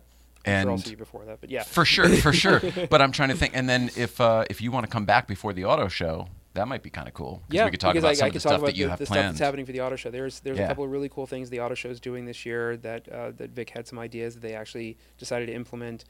I'm 0.47 0.69
I'll 0.69 0.75
And 0.75 0.81
see 0.83 0.91
you 0.91 0.97
before 0.99 1.25
that, 1.25 1.41
but 1.41 1.51
yeah. 1.51 1.63
for 1.63 1.87
sure, 1.87 2.07
for 2.17 2.33
sure. 2.35 2.61
But 2.91 3.01
I'm 3.01 3.13
trying 3.13 3.31
to 3.31 3.35
think. 3.35 3.57
And 3.57 3.67
then 3.67 3.91
if 3.97 4.21
uh, 4.21 4.45
if 4.51 4.61
you 4.61 4.71
want 4.71 4.85
to 4.85 4.91
come 4.91 5.07
back 5.07 5.27
before 5.27 5.55
the 5.55 5.65
auto 5.65 5.89
show, 5.89 6.29
that 6.55 6.69
might 6.69 6.83
be 6.83 6.91
kind 6.91 7.07
of 7.09 7.15
cool. 7.15 7.43
Yeah, 7.51 7.65
we 7.65 7.73
could 7.73 7.81
talk 7.81 7.97
about 7.97 8.09
I, 8.11 8.15
some 8.15 8.25
I 8.25 8.29
of 8.29 8.35
the 8.35 8.41
stuff 8.41 8.61
that 8.63 8.77
you 8.77 8.85
the, 8.85 8.91
have 8.91 8.99
the 8.99 9.07
stuff 9.07 9.17
that's 9.17 9.39
happening 9.39 9.67
for 9.67 9.73
the 9.73 9.81
auto 9.81 9.97
show. 9.97 10.11
There's 10.11 10.41
there's 10.41 10.57
Yeah. 10.59 10.65
a 10.65 10.69
couple 10.69 10.85
of 10.85 10.91
really 10.91 11.09
cool 11.09 11.27
things 11.27 11.51
the 11.51 11.61
auto 11.61 11.75
show 11.75 11.91
is 11.91 12.01
doing 12.01 12.25
this 12.25 12.47
year 12.47 12.77
that 12.79 13.09
uh, 13.09 13.33
that 13.37 13.51
Vic 13.51 13.71
had 13.71 13.87
some 13.87 13.99
ideas 13.99 14.35
that 14.35 14.41
they 14.41 14.55
actually 14.55 14.97
decided 15.19 15.47
to 15.47 15.53
implement, 15.55 16.05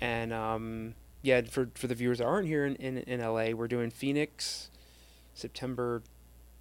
and 0.00 0.32
um, 0.32 0.94
yeah, 1.22 1.40
for 1.42 1.70
for 1.74 1.86
the 1.86 1.94
viewers 1.94 2.18
that 2.18 2.24
aren't 2.26 2.46
here 2.48 2.66
in, 2.66 2.76
in, 2.76 2.98
in 2.98 3.20
LA, 3.20 3.50
we're 3.50 3.68
doing 3.68 3.90
Phoenix, 3.90 4.70
September 5.32 6.02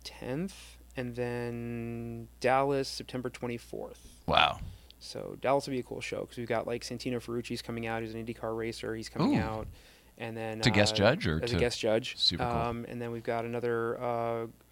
10th, 0.06 0.54
and 0.96 1.16
then 1.16 2.28
Dallas 2.40 2.88
September 2.88 3.30
24th. 3.30 3.98
Wow. 4.28 4.60
So 5.00 5.38
Dallas 5.42 5.68
will 5.68 5.74
be 5.74 5.80
a 5.80 5.84
cool 5.84 6.00
show 6.00 6.22
because 6.22 6.38
we've 6.38 6.48
got 6.48 6.66
like 6.66 6.84
Santino 6.84 7.22
Ferrucci's 7.22 7.62
coming 7.62 7.88
out. 7.88 8.04
He's 8.04 8.14
an 8.14 8.26
IndyCar 8.26 8.56
racer. 8.56 8.96
He's 8.96 9.10
coming 9.10 9.38
Ooh. 9.38 9.42
out, 9.42 9.68
and 10.18 10.36
then 10.38 10.62
To 10.62 10.70
guest 10.70 10.94
uh, 10.94 10.98
judge 10.98 11.28
or 11.28 11.40
as 11.44 11.50
to- 11.52 11.58
a 11.58 11.60
guest 11.60 11.80
judge. 11.80 12.18
Super 12.18 12.44
cool. 12.46 12.54
Um, 12.54 12.86
and 12.88 13.02
then 13.02 13.12
we've 13.12 13.24
got 13.24 13.46
another 13.46 14.00
uh, 14.02 14.06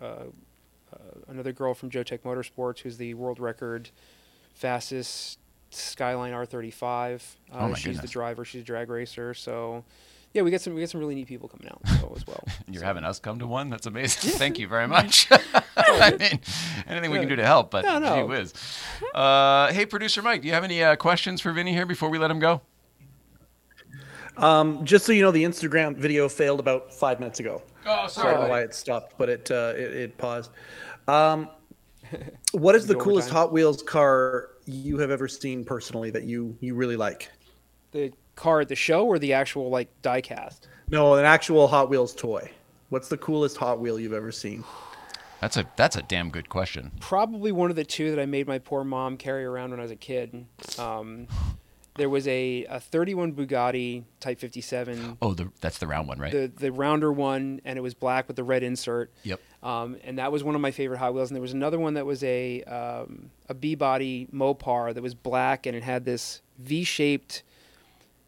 uh, 0.02 0.04
uh, 0.04 0.98
another 1.28 1.52
girl 1.54 1.74
from 1.74 1.90
JoTech 1.90 2.20
Motorsports 2.20 2.80
who's 2.80 2.98
the 2.98 3.14
world 3.14 3.40
record 3.40 3.90
fastest 4.54 5.40
Skyline 5.70 6.34
R35. 6.34 7.22
Uh, 7.52 7.58
Oh 7.60 7.68
my 7.70 7.76
she's 7.78 8.00
the 8.02 8.08
driver. 8.08 8.44
She's 8.46 8.62
a 8.62 8.66
drag 8.66 8.90
racer. 8.90 9.34
So. 9.34 9.84
Yeah, 10.34 10.44
we 10.44 10.52
got 10.52 10.62
some 10.62 10.74
we 10.74 10.80
got 10.80 10.90
some 10.90 11.02
really 11.02 11.16
neat 11.16 11.28
people 11.28 11.50
coming 11.50 11.68
out 11.70 11.82
so 12.00 12.14
as 12.16 12.26
well. 12.26 12.42
You're 12.72 12.80
So- 12.80 12.86
having 12.86 13.04
us 13.04 13.20
come 13.20 13.40
to 13.40 13.48
one? 13.48 13.70
That's 13.70 13.86
amazing. 13.86 14.32
Thank 14.32 14.60
you 14.60 14.68
very 14.70 14.88
much. 14.98 15.28
I 15.76 16.12
mean, 16.18 16.40
anything 16.88 17.12
we 17.12 17.20
can 17.20 17.28
do 17.28 17.36
to 17.36 17.46
help, 17.46 17.70
but 17.70 17.84
No, 17.84 18.00
no. 18.00 18.16
gee 18.16 18.24
whiz. 18.24 18.54
Uh, 19.14 19.74
hey, 19.74 19.86
producer 19.86 20.22
Mike, 20.22 20.42
do 20.42 20.48
you 20.48 20.54
have 20.54 20.64
any 20.64 20.82
uh, 20.82 20.96
questions 20.96 21.42
for 21.42 21.52
Vinny 21.52 21.74
here 21.74 21.86
before 21.86 22.10
we 22.10 22.18
let 22.18 22.32
him 22.32 22.40
go? 22.40 22.62
Um, 24.38 24.84
just 24.86 25.06
so 25.06 25.12
you 25.12 25.22
know, 25.22 25.32
the 25.32 25.44
Instagram 25.44 25.96
video 25.98 26.28
failed 26.30 26.60
about 26.60 26.94
five 26.94 27.20
minutes 27.20 27.40
ago. 27.40 27.62
Oh, 27.86 28.08
So 28.08 28.22
I 28.22 28.32
don't 28.32 28.42
know 28.42 28.50
why 28.50 28.62
it 28.62 28.74
stopped, 28.74 29.16
but 29.18 29.30
it 29.30 29.50
uh, 29.52 29.74
it, 29.76 29.94
it 29.96 30.18
paused. 30.18 30.52
Um, 31.08 31.50
what 32.52 32.76
is 32.76 32.88
the 32.88 32.94
Go 32.96 33.02
coolest 33.02 33.28
overtime. 33.30 33.44
Hot 33.44 33.54
Wheels 33.54 33.82
car 33.84 34.50
you 34.66 34.98
have 35.00 35.12
ever 35.12 35.28
seen 35.28 35.64
personally 35.66 36.12
that 36.12 36.24
you 36.24 36.56
you 36.60 36.76
really 36.76 36.96
like? 36.98 37.30
the 37.92 38.14
car 38.36 38.62
at 38.62 38.70
the 38.70 38.76
show 38.76 39.06
or 39.06 39.20
the 39.20 39.34
actual 39.34 39.70
like 39.70 39.90
diecast. 40.02 40.62
No, 40.90 41.16
an 41.16 41.26
actual 41.26 41.68
Hot 41.68 41.90
Wheels 41.90 42.16
toy. 42.16 42.50
What's 42.90 43.10
the 43.10 43.18
coolest 43.18 43.58
Hot 43.58 43.80
Wheel 43.80 44.00
you've 44.00 44.14
ever 44.14 44.32
seen? 44.32 44.64
That's 45.42 45.58
a 45.58 45.66
that's 45.76 45.96
a 45.96 46.04
damn 46.04 46.30
good 46.30 46.50
question. 46.50 46.92
probably 47.00 47.52
one 47.52 47.70
of 47.70 47.76
the 47.76 47.84
two 47.84 48.14
that 48.16 48.22
I 48.22 48.26
made 48.26 48.48
my 48.48 48.60
poor 48.60 48.84
mom 48.84 49.18
carry 49.18 49.44
around 49.44 49.72
when 49.72 49.80
I 49.80 49.84
was 49.84 49.92
a 49.92 49.96
kid. 49.96 50.46
Um, 50.78 51.28
there 51.96 52.10
was 52.10 52.28
a, 52.28 52.66
a 52.70 52.80
31 52.80 53.34
Bugatti 53.34 54.04
Type 54.20 54.40
57, 54.40 55.18
Oh, 55.22 55.34
the 55.34 55.52
that's 55.60 55.78
the 55.78 55.88
round 55.88 56.08
one, 56.08 56.20
right? 56.20 56.32
the 56.32 56.52
the 56.56 56.72
rounder 56.72 57.12
one, 57.12 57.60
and 57.66 57.78
it 57.78 57.82
was 57.82 57.94
black 57.94 58.28
with 58.28 58.36
the 58.38 58.44
red 58.44 58.64
insert. 58.64 59.12
yep. 59.24 59.40
Um, 59.62 59.98
and 60.04 60.18
that 60.18 60.32
was 60.32 60.44
one 60.44 60.56
of 60.56 60.62
my 60.62 60.72
favorite 60.72 60.98
Hot 60.98 61.14
Wheels. 61.14 61.30
And 61.30 61.36
there 61.36 61.42
was 61.42 61.54
another 61.54 61.78
one 61.80 61.94
that 61.96 62.06
was 62.06 62.24
a 62.24 62.64
um, 62.64 63.30
a 63.50 63.54
B 63.54 63.76
body 63.76 64.28
Mopar 64.34 64.94
that 64.94 65.04
was 65.04 65.14
black 65.14 65.66
and 65.66 65.76
it 65.76 65.84
had 65.84 66.06
this 66.06 66.42
V 66.60 66.84
shaped 66.84 67.44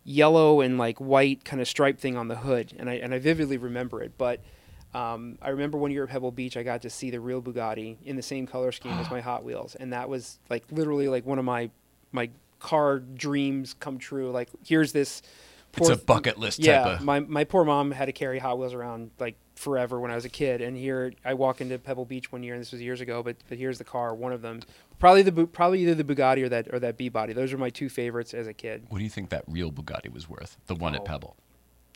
yellow 0.03 0.61
and 0.61 0.77
like 0.77 0.97
white 0.99 1.45
kind 1.45 1.61
of 1.61 1.67
stripe 1.67 1.99
thing 1.99 2.17
on 2.17 2.27
the 2.27 2.35
hood, 2.35 2.73
and 2.77 2.89
I 2.89 2.95
and 2.95 3.13
I 3.13 3.19
vividly 3.19 3.57
remember 3.57 4.01
it. 4.03 4.11
But 4.17 4.41
um, 4.93 5.37
I 5.41 5.49
remember 5.49 5.77
one 5.77 5.91
year 5.91 6.03
at 6.03 6.09
Pebble 6.09 6.31
Beach, 6.31 6.55
I 6.57 6.63
got 6.63 6.81
to 6.83 6.89
see 6.89 7.09
the 7.09 7.19
real 7.19 7.41
Bugatti 7.41 7.97
in 8.05 8.15
the 8.15 8.21
same 8.21 8.45
color 8.45 8.71
scheme 8.71 8.91
as 8.93 9.09
my 9.11 9.21
Hot 9.21 9.43
Wheels, 9.43 9.75
and 9.75 9.93
that 9.93 10.09
was 10.09 10.39
like 10.49 10.63
literally 10.71 11.07
like 11.07 11.25
one 11.25 11.39
of 11.39 11.45
my 11.45 11.69
my 12.11 12.29
car 12.63 12.97
dreams 12.99 13.75
come 13.79 13.99
true. 13.99 14.31
Like 14.31 14.49
here's 14.65 14.91
this. 14.93 15.21
It's 15.75 15.89
a 15.89 15.95
bucket 15.95 16.37
list 16.37 16.59
type 16.59 16.67
Yeah, 16.67 16.87
of- 16.95 17.01
my 17.01 17.19
my 17.19 17.43
poor 17.43 17.63
mom 17.63 17.91
had 17.91 18.05
to 18.05 18.11
carry 18.11 18.39
Hot 18.39 18.57
Wheels 18.57 18.73
around 18.73 19.11
like 19.19 19.35
forever 19.55 19.99
when 19.99 20.11
I 20.11 20.15
was 20.15 20.23
a 20.25 20.29
kid, 20.29 20.61
and 20.61 20.75
here 20.77 21.13
I 21.25 21.33
walk 21.33 21.61
into 21.61 21.77
Pebble 21.79 22.05
Beach 22.05 22.31
one 22.31 22.43
year, 22.43 22.53
and 22.53 22.61
this 22.61 22.71
was 22.71 22.81
years 22.81 23.01
ago, 23.01 23.21
but 23.23 23.37
but 23.49 23.57
here's 23.57 23.77
the 23.79 23.83
car, 23.83 24.13
one 24.15 24.31
of 24.33 24.41
them, 24.43 24.61
probably 24.99 25.23
the 25.23 25.47
probably 25.47 25.81
either 25.81 25.95
the 25.95 26.03
Bugatti 26.03 26.43
or 26.43 26.49
that 26.49 26.67
or 26.73 26.79
that 26.79 26.95
B 26.97 27.09
body. 27.09 27.33
Those 27.33 27.51
are 27.53 27.57
my 27.57 27.69
two 27.71 27.89
favorites 27.89 28.33
as 28.35 28.45
a 28.47 28.53
kid. 28.53 28.85
What 28.89 28.99
do 28.99 29.03
you 29.03 29.09
think 29.09 29.29
that 29.29 29.43
real 29.47 29.71
Bugatti 29.71 30.11
was 30.13 30.29
worth? 30.29 30.57
The 30.67 30.75
one 30.75 30.93
at 30.95 31.01
Oh. 31.01 31.05
Pebble. 31.05 31.35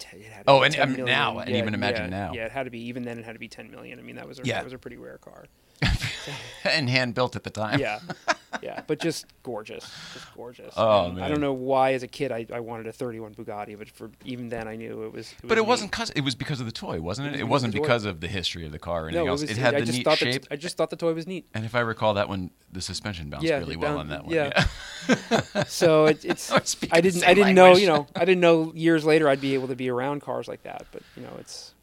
Had 0.03 0.21
to 0.21 0.43
Oh, 0.47 0.61
and, 0.61 0.75
um, 0.79 0.93
now, 1.05 1.39
and 1.39 1.55
even 1.55 1.73
imagine 1.73 2.11
yeah, 2.11 2.25
now. 2.27 2.31
Yeah, 2.33 2.45
it 2.45 2.51
had 2.51 2.63
to 2.65 2.69
be 2.69 2.79
even 2.87 3.01
then. 3.03 3.17
It 3.17 3.25
had 3.25 3.33
to 3.33 3.39
be 3.39 3.47
ten 3.47 3.71
million. 3.71 3.97
I 3.99 4.03
mean, 4.03 4.15
that 4.17 4.27
was 4.27 4.37
a, 4.39 4.43
Yeah. 4.43 4.55
that 4.55 4.63
was 4.63 4.73
a 4.73 4.77
pretty 4.77 4.97
rare 4.97 5.17
car. 5.17 5.45
and 6.63 6.89
hand 6.89 7.13
built 7.15 7.35
at 7.35 7.43
the 7.43 7.49
time. 7.49 7.79
Yeah, 7.79 7.99
yeah, 8.61 8.81
but 8.87 8.99
just 8.99 9.25
gorgeous, 9.43 9.83
just 10.13 10.33
gorgeous. 10.35 10.73
Oh, 10.77 11.07
And 11.09 11.21
I 11.23 11.27
don't 11.27 11.41
know 11.41 11.53
why 11.53 11.93
as 11.93 12.03
a 12.03 12.07
kid 12.07 12.31
I, 12.31 12.45
I 12.53 12.59
wanted 12.61 12.87
a 12.87 12.91
31 12.93 13.35
Bugatti, 13.35 13.77
but 13.77 13.89
for 13.89 14.09
even 14.25 14.49
then 14.49 14.67
I 14.67 14.75
knew 14.75 15.03
it 15.03 15.13
was. 15.13 15.33
But 15.43 15.57
it 15.57 15.61
neat. 15.61 15.67
wasn't 15.67 15.91
cause 15.91 16.09
it 16.11 16.21
was 16.21 16.35
because 16.35 16.59
of 16.59 16.65
the 16.65 16.71
toy, 16.71 17.01
wasn't 17.01 17.27
it? 17.27 17.33
It 17.35 17.39
It 17.41 17.43
was 17.43 17.49
wasn't 17.63 17.73
because 17.73 18.05
of 18.05 18.21
the 18.21 18.27
history 18.27 18.65
of 18.65 18.71
the 18.71 18.79
car 18.79 19.05
or 19.05 19.07
anything 19.09 19.25
No, 19.25 19.27
it 19.27 19.31
else. 19.31 19.41
was. 19.41 19.51
it 19.51 19.57
had 19.57 19.75
I 19.75 19.81
the 19.81 19.91
neat 19.91 20.09
shape. 20.17 20.41
The, 20.43 20.53
I 20.53 20.55
just 20.55 20.77
thought 20.77 20.89
the 20.89 20.95
toy 20.95 21.13
was 21.13 21.27
neat. 21.27 21.45
and 21.53 21.65
if 21.65 21.75
I 21.75 21.81
recall 21.81 22.13
that 22.15 22.29
one, 22.29 22.51
the 22.71 22.81
suspension 22.81 23.29
bounced 23.29 23.45
Yeah, 23.45 23.57
really 23.57 23.73
it 23.73 23.79
well 23.79 23.97
on 23.97 24.09
that 24.09 24.25
one. 24.25 24.33
yeah. 24.33 24.65
So 25.67 26.05
it, 26.05 26.23
it's. 26.25 26.51
I 26.91 27.01
didn't. 27.01 27.23
I 27.23 27.33
didn't 27.33 27.55
know. 27.55 27.75
You 27.75 27.87
know. 27.87 28.07
I 28.15 28.25
didn't 28.25 28.41
know 28.41 28.71
years 28.75 29.05
later 29.05 29.27
I'd 29.29 29.41
be 29.41 29.53
able 29.53 29.67
to 29.69 29.75
be 29.75 29.89
around 29.89 30.21
cars 30.21 30.47
like 30.47 30.63
that. 30.63 30.85
But 30.91 31.01
you 31.15 31.23
know, 31.23 31.31
it's. 31.39 31.73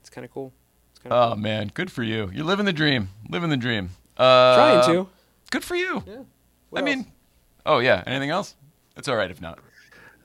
It's 0.00 0.10
kind 0.10 0.24
of 0.24 0.32
cool. 0.32 0.52
Kind 1.02 1.12
of 1.12 1.32
Oh 1.32 1.36
man, 1.36 1.70
good 1.74 1.90
for 1.90 2.02
you. 2.02 2.30
You're 2.32 2.44
living 2.44 2.66
the 2.66 2.72
dream. 2.72 3.10
Living 3.28 3.50
the 3.50 3.56
dream. 3.56 3.90
Uh, 4.16 4.82
Trying 4.82 4.94
to. 4.94 5.08
Good 5.50 5.64
for 5.64 5.74
you. 5.74 6.02
Yeah. 6.06 6.14
I 6.20 6.24
What 6.70 6.84
mean, 6.84 7.06
oh 7.66 7.78
yeah. 7.78 8.02
Anything 8.06 8.30
else? 8.30 8.54
It's 8.96 9.08
all 9.08 9.16
right 9.16 9.30
if 9.30 9.40
not. 9.40 9.58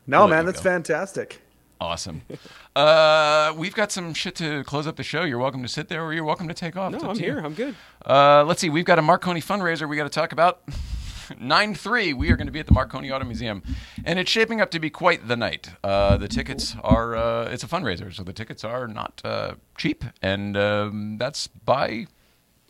No, 0.08 0.20
We'll 0.22 0.28
man, 0.30 0.46
that's 0.46 0.60
go. 0.62 0.70
fantastic. 0.70 1.42
Awesome. 1.82 2.22
uh, 2.76 3.54
we've 3.58 3.74
got 3.76 3.92
some 3.92 4.14
shit 4.14 4.36
to 4.36 4.64
close 4.64 4.86
up 4.88 4.96
the 4.96 5.04
show. 5.04 5.24
You're 5.24 5.40
welcome 5.40 5.62
to 5.64 5.68
sit 5.68 5.88
there, 5.90 6.04
or 6.04 6.14
you're 6.14 6.24
welcome 6.24 6.48
to 6.48 6.54
take 6.54 6.78
off. 6.78 6.92
No, 6.92 7.00
I'm 7.00 7.16
to 7.16 7.22
you. 7.22 7.32
here. 7.32 7.40
I'm 7.44 7.54
good. 7.54 7.76
Uh, 8.06 8.44
let's 8.46 8.62
see. 8.62 8.70
We've 8.70 8.86
got 8.86 9.00
a 9.00 9.02
Marconi 9.02 9.42
fundraiser 9.42 9.90
we 9.90 9.96
got 9.98 10.04
to 10.04 10.10
talk 10.10 10.32
about. 10.32 10.62
9 11.40 11.74
3, 11.74 12.14
we 12.14 12.30
are 12.30 12.36
going 12.38 12.46
to 12.46 12.54
be 12.54 12.60
at 12.60 12.68
the 12.68 12.74
Marconi 12.74 13.10
Auto 13.12 13.26
Museum. 13.26 13.64
And 14.06 14.20
it's 14.20 14.30
shaping 14.30 14.62
up 14.62 14.70
to 14.72 14.80
be 14.80 14.92
quite 14.92 15.28
the 15.28 15.36
night. 15.36 15.72
Uh, 15.84 16.18
the 16.18 16.28
tickets 16.28 16.76
are, 16.84 17.16
uh, 17.16 17.46
it's 17.50 17.64
a 17.64 17.68
fundraiser, 17.68 18.14
so 18.14 18.22
the 18.24 18.32
tickets 18.32 18.64
are 18.64 18.88
not 18.88 19.22
uh, 19.26 19.56
cheap. 19.76 20.06
And 20.22 20.56
um, 20.56 21.18
that's 21.18 21.48
by 21.48 22.06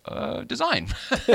uh, 0.06 0.44
design. 0.44 0.88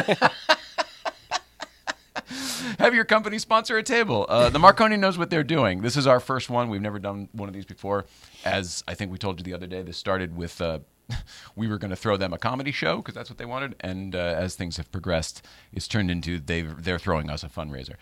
Have 2.78 2.94
your 2.94 3.05
company 3.05 3.39
sponsor 3.39 3.77
a 3.78 3.82
table. 3.82 4.27
Uh, 4.28 4.51
the 4.51 4.59
Marconi 4.59 4.97
knows 4.97 5.19
what 5.19 5.31
they're 5.31 5.44
doing. 5.44 5.82
This 5.82 5.97
is 5.97 6.07
our 6.07 6.20
first 6.20 6.51
one. 6.51 6.69
We've 6.69 6.81
never 6.81 6.98
done 6.98 7.28
one 7.32 7.48
of 7.48 7.55
these 7.55 7.65
before. 7.65 8.07
As 8.44 8.85
I 8.86 8.94
think 8.94 9.12
we 9.12 9.19
told 9.19 9.39
you 9.39 9.44
the 9.44 9.55
other 9.55 9.66
day, 9.66 9.82
this 9.82 9.97
started 9.97 10.36
with 10.36 10.61
uh, 10.61 10.81
we 11.57 11.69
were 11.69 11.78
going 11.78 11.90
to 11.90 11.97
throw 11.97 12.16
them 12.16 12.32
a 12.32 12.39
comedy 12.39 12.73
show 12.73 12.97
because 12.97 13.15
that's 13.15 13.31
what 13.31 13.39
they 13.39 13.44
wanted. 13.44 13.77
And 13.81 14.15
uh, 14.15 14.19
as 14.19 14.55
things 14.55 14.77
have 14.77 14.90
progressed, 14.93 15.47
it's 15.73 15.89
turned 15.89 16.11
into 16.11 16.39
they 16.39 16.62
they're 16.62 16.98
throwing 16.98 17.31
us 17.31 17.43
a 17.43 17.48
fundraiser, 17.48 17.97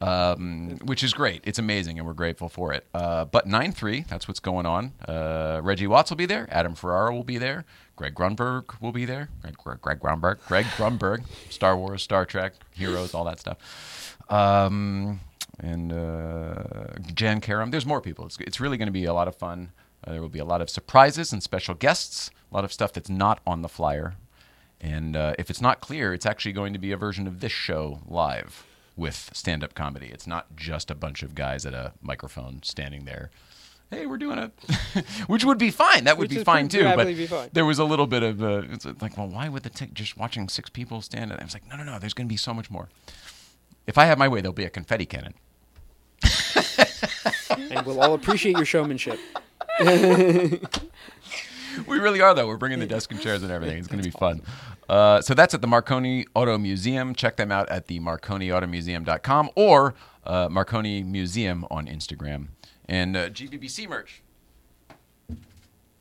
um, 0.00 0.78
which 0.84 1.02
is 1.02 1.12
great. 1.12 1.42
It's 1.44 1.58
amazing, 1.58 1.98
and 1.98 2.06
we're 2.06 2.14
grateful 2.14 2.48
for 2.48 2.72
it. 2.72 2.86
Uh, 2.94 3.24
but 3.24 3.46
nine 3.46 3.72
three, 3.72 4.04
that's 4.08 4.28
what's 4.28 4.40
going 4.40 4.66
on. 4.66 4.92
Uh, 5.06 5.60
Reggie 5.62 5.86
Watts 5.86 6.10
will 6.10 6.16
be 6.16 6.26
there. 6.26 6.48
Adam 6.50 6.74
Ferrara 6.74 7.12
will 7.14 7.24
be 7.24 7.38
there. 7.38 7.64
Greg 8.02 8.16
Grunberg 8.16 8.80
will 8.80 8.90
be 8.90 9.04
there. 9.04 9.28
Greg, 9.42 9.56
Greg, 9.56 9.80
Greg 9.80 10.00
Grunberg. 10.00 10.44
Greg 10.48 10.64
Grunberg. 10.76 11.22
Star 11.50 11.76
Wars, 11.76 12.02
Star 12.02 12.26
Trek, 12.26 12.54
Heroes, 12.72 13.14
all 13.14 13.22
that 13.24 13.38
stuff. 13.38 14.18
Um, 14.28 15.20
and 15.60 15.92
uh, 15.92 16.94
Jan 17.14 17.40
Karam. 17.40 17.70
There's 17.70 17.86
more 17.86 18.00
people. 18.00 18.26
It's, 18.26 18.36
it's 18.40 18.58
really 18.58 18.76
going 18.76 18.88
to 18.88 18.92
be 18.92 19.04
a 19.04 19.14
lot 19.14 19.28
of 19.28 19.36
fun. 19.36 19.70
Uh, 20.04 20.10
there 20.10 20.20
will 20.20 20.28
be 20.28 20.40
a 20.40 20.44
lot 20.44 20.60
of 20.60 20.68
surprises 20.68 21.32
and 21.32 21.44
special 21.44 21.76
guests. 21.76 22.32
A 22.50 22.54
lot 22.56 22.64
of 22.64 22.72
stuff 22.72 22.92
that's 22.92 23.08
not 23.08 23.38
on 23.46 23.62
the 23.62 23.68
flyer. 23.68 24.14
And 24.80 25.14
uh, 25.14 25.34
if 25.38 25.48
it's 25.48 25.60
not 25.60 25.80
clear, 25.80 26.12
it's 26.12 26.26
actually 26.26 26.54
going 26.54 26.72
to 26.72 26.80
be 26.80 26.90
a 26.90 26.96
version 26.96 27.28
of 27.28 27.38
this 27.38 27.52
show 27.52 28.00
live 28.08 28.66
with 28.96 29.30
stand-up 29.32 29.74
comedy. 29.74 30.08
It's 30.12 30.26
not 30.26 30.56
just 30.56 30.90
a 30.90 30.96
bunch 30.96 31.22
of 31.22 31.36
guys 31.36 31.64
at 31.64 31.72
a 31.72 31.92
microphone 32.02 32.64
standing 32.64 33.04
there. 33.04 33.30
Hey, 33.92 34.06
we're 34.06 34.16
doing 34.16 34.38
it, 34.38 34.50
which 35.26 35.44
would 35.44 35.58
be 35.58 35.70
fine. 35.70 36.04
That 36.04 36.16
would 36.16 36.24
Which 36.24 36.30
be 36.30 36.36
is 36.38 36.44
fine 36.44 36.68
too. 36.68 36.84
But 36.84 37.06
be 37.06 37.26
fine. 37.26 37.50
there 37.52 37.66
was 37.66 37.78
a 37.78 37.84
little 37.84 38.06
bit 38.06 38.22
of 38.22 38.42
uh, 38.42 38.62
it's 38.70 38.86
like, 39.02 39.18
well, 39.18 39.28
why 39.28 39.50
would 39.50 39.64
the 39.64 39.68
t- 39.70 39.90
just 39.92 40.16
watching 40.16 40.48
six 40.48 40.70
people 40.70 41.02
stand? 41.02 41.30
And 41.30 41.38
I 41.38 41.44
was 41.44 41.52
like, 41.52 41.68
no, 41.68 41.76
no, 41.76 41.84
no. 41.84 41.98
There's 41.98 42.14
going 42.14 42.26
to 42.26 42.32
be 42.32 42.38
so 42.38 42.54
much 42.54 42.70
more. 42.70 42.88
If 43.86 43.98
I 43.98 44.06
have 44.06 44.16
my 44.16 44.28
way, 44.28 44.40
there'll 44.40 44.54
be 44.54 44.64
a 44.64 44.70
confetti 44.70 45.04
cannon. 45.04 45.34
and 47.50 47.84
we'll 47.84 48.00
all 48.00 48.14
appreciate 48.14 48.56
your 48.56 48.64
showmanship. 48.64 49.20
We 51.86 51.98
really 51.98 52.20
are, 52.20 52.34
though. 52.34 52.46
We're 52.46 52.56
bringing 52.58 52.80
the 52.80 52.86
desk 52.86 53.10
and 53.12 53.20
chairs 53.20 53.42
and 53.42 53.50
everything. 53.50 53.78
It's 53.78 53.88
going 53.88 54.02
to 54.02 54.08
be 54.08 54.10
fun. 54.16 54.42
Uh, 54.88 55.20
so 55.22 55.32
that's 55.34 55.54
at 55.54 55.62
the 55.62 55.66
Marconi 55.66 56.26
Auto 56.34 56.58
Museum. 56.58 57.14
Check 57.14 57.36
them 57.36 57.50
out 57.50 57.68
at 57.70 57.86
the 57.86 57.98
marconiautomuseum.com 58.00 59.50
or 59.56 59.94
uh, 60.24 60.48
Marconi 60.50 61.02
Museum 61.02 61.64
on 61.70 61.86
Instagram. 61.86 62.48
And 62.88 63.16
uh, 63.16 63.30
GBBC 63.30 63.88
merch. 63.88 64.22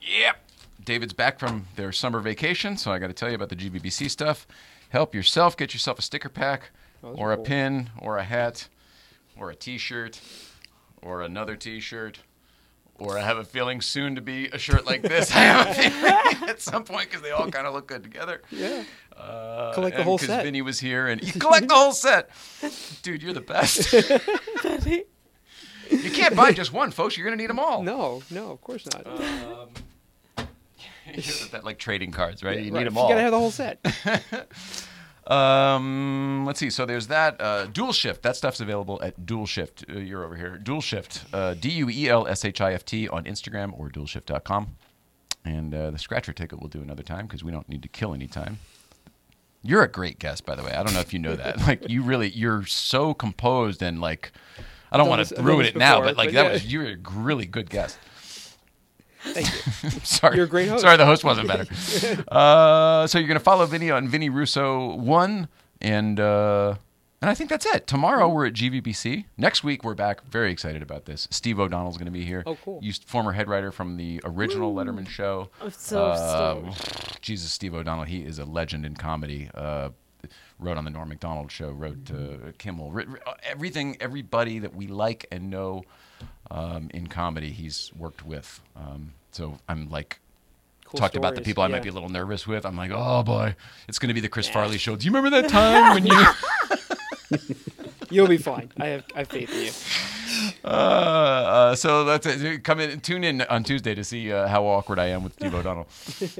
Yep. 0.01 0.37
David's 0.83 1.13
back 1.13 1.39
from 1.39 1.67
their 1.75 1.91
summer 1.91 2.19
vacation, 2.19 2.75
so 2.75 2.91
I 2.91 2.97
got 2.97 3.07
to 3.07 3.13
tell 3.13 3.29
you 3.29 3.35
about 3.35 3.49
the 3.49 3.55
GBBC 3.55 4.09
stuff. 4.09 4.47
Help 4.89 5.13
yourself. 5.13 5.55
Get 5.55 5.73
yourself 5.73 5.99
a 5.99 6.01
sticker 6.01 6.29
pack 6.29 6.71
those 7.01 7.15
or 7.17 7.29
are 7.29 7.33
a 7.33 7.35
cool. 7.37 7.45
pin 7.45 7.89
or 7.99 8.17
a 8.17 8.23
hat 8.23 8.67
or 9.37 9.51
a 9.51 9.55
T-shirt 9.55 10.19
or 11.01 11.21
another 11.21 11.55
T-shirt 11.55 12.19
or 13.01 13.17
I 13.17 13.21
have 13.21 13.37
a 13.37 13.43
feeling 13.43 13.81
soon 13.81 14.15
to 14.15 14.21
be 14.21 14.47
a 14.47 14.59
shirt 14.59 14.85
like 14.85 15.01
this. 15.01 15.31
I 15.35 15.39
have 15.39 15.67
a 15.67 15.73
feeling 15.73 16.49
at 16.49 16.61
some 16.61 16.83
point 16.83 17.09
because 17.09 17.21
they 17.21 17.31
all 17.31 17.49
kind 17.49 17.65
of 17.65 17.73
look 17.73 17.87
good 17.87 18.03
together. 18.03 18.41
Yeah. 18.51 18.83
Uh, 19.17 19.73
Collect 19.73 19.97
the 19.97 20.03
whole 20.03 20.17
set. 20.17 20.27
Because 20.27 20.43
Vinny 20.43 20.61
was 20.61 20.79
here, 20.79 21.07
and 21.07 21.21
you 21.23 21.33
collect 21.33 21.67
the 21.67 21.73
whole 21.75 21.93
set. 21.93 22.29
Dude, 23.01 23.23
you're 23.23 23.33
the 23.33 23.41
best. 23.41 23.93
you 25.91 26.11
can't 26.11 26.35
buy 26.35 26.51
just 26.51 26.73
one, 26.73 26.91
folks. 26.91 27.17
You're 27.17 27.25
gonna 27.25 27.37
need 27.37 27.49
them 27.49 27.59
all. 27.59 27.83
No, 27.83 28.23
no, 28.31 28.51
of 28.51 28.61
course 28.61 28.87
not. 28.87 29.05
that 31.51 31.63
like 31.63 31.77
trading 31.77 32.11
cards, 32.11 32.43
right? 32.43 32.59
you 32.59 32.71
Right, 32.73 32.79
need 32.79 32.87
them 32.87 32.97
all. 32.97 33.07
You 33.07 33.15
gotta 33.15 33.21
have 33.21 33.31
the 33.31 33.39
whole 33.39 33.51
set. 33.51 33.85
Um, 35.27 36.45
let's 36.45 36.59
see. 36.59 36.69
So 36.69 36.85
there's 36.85 37.07
that. 37.07 37.39
Uh, 37.39 37.67
Duel 37.67 37.93
Shift. 37.93 38.23
That 38.23 38.35
stuff's 38.35 38.59
available 38.59 38.99
at 39.03 39.25
Duel 39.25 39.45
Shift. 39.45 39.85
Uh, 39.89 39.99
you're 39.99 40.25
over 40.25 40.35
here. 40.35 40.57
Duel 40.57 40.81
Shift. 40.81 41.23
Uh, 41.31 41.53
D 41.53 41.69
U 41.69 41.89
E 41.89 42.09
L 42.09 42.27
S 42.27 42.43
H 42.43 42.59
I 42.59 42.73
F 42.73 42.83
T 42.83 43.07
on 43.07 43.23
Instagram 43.25 43.71
or 43.79 43.87
duelshift.com. 43.89 44.75
And 45.45 45.73
uh, 45.73 45.91
the 45.91 45.99
scratcher 45.99 46.33
ticket 46.33 46.59
we'll 46.59 46.69
do 46.69 46.81
another 46.81 47.03
time 47.03 47.27
because 47.27 47.43
we 47.43 47.51
don't 47.51 47.69
need 47.69 47.81
to 47.83 47.87
kill 47.87 48.13
any 48.13 48.27
time. 48.27 48.59
You're 49.63 49.83
a 49.83 49.87
great 49.91 50.17
guest, 50.17 50.45
by 50.45 50.55
the 50.55 50.63
way. 50.63 50.71
I 50.71 50.83
don't 50.83 50.93
know 50.93 50.99
if 51.01 51.13
you 51.13 51.19
know 51.19 51.35
that. 51.35 51.59
Like 51.67 51.87
you 51.87 52.01
really, 52.01 52.29
you're 52.29 52.65
so 52.65 53.13
composed 53.13 53.81
and 53.81 54.01
like. 54.01 54.31
I 54.91 54.97
don't 54.97 55.07
want 55.07 55.25
to 55.27 55.41
ruin 55.41 55.59
this 55.65 55.69
it 55.69 55.77
now, 55.77 55.95
before, 56.01 56.05
but 56.05 56.17
like 56.17 56.27
but 56.29 56.33
that 56.35 56.45
yeah. 56.47 56.51
was 56.53 56.65
you're 56.71 56.87
a 56.89 56.97
really 57.13 57.45
good 57.45 57.69
guest. 57.69 57.97
Thank 59.23 59.47
you. 59.83 59.89
Sorry. 60.03 60.35
You're 60.35 60.45
a 60.45 60.49
great 60.49 60.67
host. 60.67 60.81
Sorry, 60.81 60.97
the 60.97 61.05
host 61.05 61.23
wasn't 61.23 61.47
better. 61.47 61.65
uh, 62.31 63.05
so 63.07 63.19
you're 63.19 63.27
gonna 63.27 63.39
follow 63.39 63.65
Vinny 63.65 63.91
on 63.91 64.07
Vinny 64.07 64.29
Russo 64.29 64.95
one, 64.95 65.47
and 65.79 66.19
uh, 66.19 66.75
and 67.21 67.29
I 67.29 67.35
think 67.35 67.49
that's 67.51 67.67
it. 67.67 67.85
Tomorrow 67.85 68.27
we're 68.29 68.47
at 68.47 68.53
GVBC. 68.53 69.25
Next 69.37 69.63
week 69.63 69.83
we're 69.83 69.93
back. 69.93 70.25
Very 70.25 70.51
excited 70.51 70.81
about 70.81 71.05
this. 71.05 71.27
Steve 71.29 71.59
O'Donnell's 71.59 71.97
gonna 71.99 72.09
be 72.09 72.25
here. 72.25 72.41
Oh, 72.47 72.57
cool. 72.65 72.79
Used 72.81 73.03
former 73.03 73.31
head 73.33 73.47
writer 73.47 73.71
from 73.71 73.97
the 73.97 74.19
original 74.23 74.73
Letterman 74.73 75.07
show. 75.07 75.49
I'm 75.61 75.69
so 75.71 76.05
Uh, 76.07 76.71
stoked. 76.73 77.21
Jesus, 77.21 77.51
Steve 77.51 77.75
O'Donnell. 77.75 78.05
He 78.05 78.21
is 78.25 78.39
a 78.39 78.45
legend 78.45 78.85
in 78.87 78.95
comedy. 78.95 79.49
Uh, 79.53 79.89
wrote 80.61 80.77
on 80.77 80.85
the 80.85 80.91
Norm 80.91 81.09
Macdonald 81.09 81.51
show. 81.51 81.71
Wrote 81.71 82.09
uh, 82.11 82.51
Kimmel. 82.57 82.91
Writ- 82.91 83.09
writ- 83.09 83.23
everything. 83.43 83.97
Everybody 83.99 84.59
that 84.59 84.73
we 84.75 84.87
like 84.87 85.25
and 85.31 85.49
know 85.49 85.83
um, 86.49 86.89
in 86.93 87.07
comedy, 87.07 87.51
he's 87.51 87.91
worked 87.97 88.25
with. 88.25 88.61
Um, 88.75 89.13
so 89.31 89.57
I'm 89.67 89.89
like 89.89 90.19
Cool 90.85 90.99
talked 90.99 91.15
about 91.15 91.31
the 91.31 91.37
stories, 91.37 91.45
people 91.45 91.63
I 91.63 91.67
might 91.67 91.83
be 91.83 91.89
a 91.89 91.93
little 91.93 92.09
nervous 92.09 92.45
with. 92.45 92.65
I'm 92.65 92.77
like, 92.77 92.91
oh 92.93 93.23
boy, 93.23 93.55
it's 93.87 93.99
going 93.99 94.09
to 94.09 94.13
be 94.13 94.19
the 94.21 94.29
Chris 94.29 94.47
Farley 94.47 94.77
show. 94.77 94.95
Do 94.95 95.05
you 95.05 95.11
remember 95.11 95.41
that 95.41 95.49
time 95.49 95.93
when 95.95 96.05
you? 96.05 96.25
You'll 98.09 98.27
be 98.27 98.37
fine. 98.37 98.69
I 98.77 98.87
have 98.87 99.05
I 99.15 99.19
have 99.19 99.27
faith 99.29 99.53
in 99.53 99.65
you. 99.65 99.71
Uh, 100.63 100.67
uh, 100.67 101.75
so 101.75 102.05
that's 102.05 102.25
it. 102.25 102.63
Come 102.63 102.79
in, 102.79 103.01
tune 103.01 103.23
in 103.23 103.41
on 103.41 103.63
Tuesday 103.63 103.93
to 103.93 104.03
see 104.03 104.31
uh, 104.31 104.47
how 104.47 104.65
awkward 104.65 104.97
I 104.97 105.07
am 105.07 105.23
with 105.23 105.33
Steve 105.33 105.53
O'Donnell. 105.61 105.87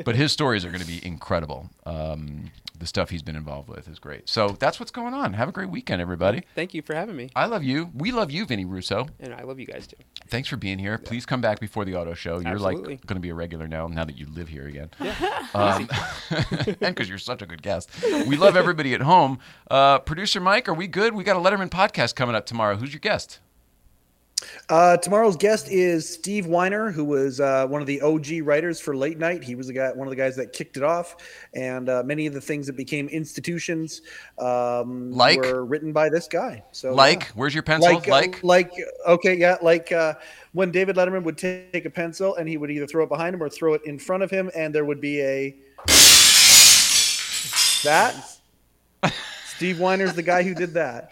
but 0.06 0.16
his 0.16 0.32
stories 0.32 0.64
are 0.64 0.70
going 0.70 0.82
to 0.82 0.88
be 0.88 1.06
incredible. 1.06 1.70
Um, 1.86 2.52
the 2.82 2.88
stuff 2.88 3.12
he's 3.12 3.22
been 3.22 3.36
involved 3.36 3.70
with 3.70 3.88
is 3.88 4.00
great. 4.00 4.28
So 4.28 4.58
that's 4.60 4.80
what's 4.80 4.92
going 4.92 5.14
on. 5.14 5.34
Have 5.34 5.48
a 5.48 5.52
great 5.52 5.70
weekend, 5.70 6.02
everybody. 6.02 6.42
Thank 6.56 6.74
you 6.74 6.82
for 6.82 6.96
having 6.96 7.16
me, 7.16 7.30
I 7.36 7.46
love 7.46 7.64
you. 7.64 7.92
We 7.94 8.12
love 8.12 8.32
you, 8.32 8.46
Vinny 8.46 8.66
Russo. 8.66 9.08
and 9.20 9.34
I 9.34 9.44
love 9.44 9.60
you 9.60 9.68
guys 9.68 9.86
too. 9.88 9.98
Thanks 10.28 10.50
for 10.50 10.58
being 10.58 10.80
here. 10.80 10.98
Please 10.98 11.26
come 11.26 11.42
back 11.42 11.60
before 11.60 11.86
the 11.86 11.96
auto 11.96 12.16
show. 12.16 12.40
You're 12.40 12.54
Absolutely. 12.54 12.94
like 12.96 13.06
going 13.06 13.16
to 13.16 13.22
be 13.22 13.30
a 13.30 13.36
regular 13.36 13.68
now, 13.68 13.88
now 13.88 14.04
that 14.04 14.18
you 14.18 14.26
live 14.34 14.50
here 14.50 14.68
again. 14.68 14.90
Um, 15.54 15.88
and 16.32 16.78
because 16.80 17.08
you're 17.08 17.18
such 17.20 17.42
a 17.42 17.46
good 17.46 17.62
guest. 17.62 17.90
We 18.28 18.36
love 18.36 18.56
everybody 18.56 18.94
at 18.96 19.02
home. 19.02 19.40
Uh, 19.70 20.00
Producer 20.00 20.40
Mike, 20.40 20.68
are 20.68 20.74
we 20.74 20.88
good? 20.88 21.14
We 21.14 21.24
got 21.24 21.38
a 21.38 21.40
Letterman 21.40 21.70
podcast 21.70 22.16
coming 22.16 22.36
up 22.36 22.46
tomorrow. 22.46 22.78
Who's 22.78 22.94
your 22.94 23.00
guest? 23.00 23.40
Uh, 24.70 24.98
tomorrow's 24.98 25.36
guest 25.36 25.70
is 25.70 26.08
Steve 26.08 26.46
Weiner, 26.48 26.92
who 26.92 27.04
was 27.04 27.40
uh, 27.40 27.68
one 27.68 27.82
of 27.82 27.88
the 27.88 28.02
OG 28.02 28.42
writers 28.44 28.80
for 28.80 28.96
Late 28.96 29.18
Night. 29.18 29.44
He 29.44 29.56
was 29.56 29.68
the 29.68 29.74
guy, 29.74 29.92
one 29.92 30.08
of 30.08 30.10
the 30.10 30.16
guys 30.16 30.36
that 30.38 30.54
kicked 30.54 30.78
it 30.78 30.84
off, 30.84 31.16
and 31.54 31.90
uh, 31.90 32.04
many 32.06 32.28
of 32.28 32.34
the 32.34 32.42
things 32.42 32.68
that 32.68 32.78
became 32.78 33.08
institutions 33.10 34.02
um, 34.40 35.12
Like? 35.12 35.40
were 35.40 35.66
written 35.66 35.92
by 35.92 36.10
this 36.10 36.28
guy. 36.28 36.64
So 36.72 36.94
Like, 36.94 37.24
yeah. 37.24 37.30
where's 37.36 37.54
your 37.54 37.64
pencil? 37.64 37.94
like, 37.94 38.08
uh, 38.08 38.12
Like, 38.12 38.44
like, 38.44 38.72
okay, 39.08 39.36
yeah, 39.36 39.58
like 39.62 39.92
uh, 39.92 40.14
when 40.54 40.72
David 40.72 40.96
Letterman 40.96 41.24
would 41.24 41.38
take 41.38 41.86
a 41.86 41.90
pencil 41.90 42.36
and 42.36 42.48
he 42.48 42.58
would 42.58 42.72
either 42.72 42.88
throw 42.88 43.04
it 43.04 43.10
behind 43.10 43.36
him 43.36 43.44
or 43.44 43.50
throw 43.50 43.74
it 43.74 43.82
in 43.86 44.00
front 44.00 44.24
of 44.24 44.32
him, 44.32 44.50
and 44.56 44.74
there 44.74 44.86
would 44.86 45.02
be 45.02 45.22
a 45.22 45.56
that. 47.84 48.38
Steve 49.46 49.80
Weiner's 49.80 50.14
the 50.14 50.24
guy 50.24 50.44
who 50.44 50.54
did 50.54 50.74
that. 50.74 51.12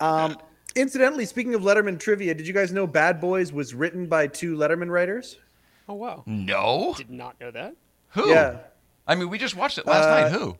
Um, 0.00 0.36
incidentally, 0.76 1.24
speaking 1.26 1.54
of 1.54 1.62
Letterman 1.62 1.98
trivia, 1.98 2.34
did 2.34 2.46
you 2.46 2.52
guys 2.54 2.72
know 2.72 2.86
Bad 2.86 3.20
Boys 3.20 3.52
was 3.52 3.74
written 3.74 4.06
by 4.06 4.26
two 4.26 4.56
Letterman 4.56 4.90
writers? 4.90 5.38
Oh 5.88 5.94
wow, 5.94 6.22
no. 6.26 6.94
did 6.96 7.10
not 7.10 7.38
know 7.40 7.50
that. 7.50 7.74
Who? 8.10 8.28
Yeah. 8.28 8.58
I 9.06 9.14
mean, 9.16 9.28
we 9.30 9.38
just 9.38 9.56
watched 9.56 9.78
it 9.78 9.86
last 9.86 10.06
Uh, 10.06 10.20
night. 10.20 10.32
Who? 10.32 10.56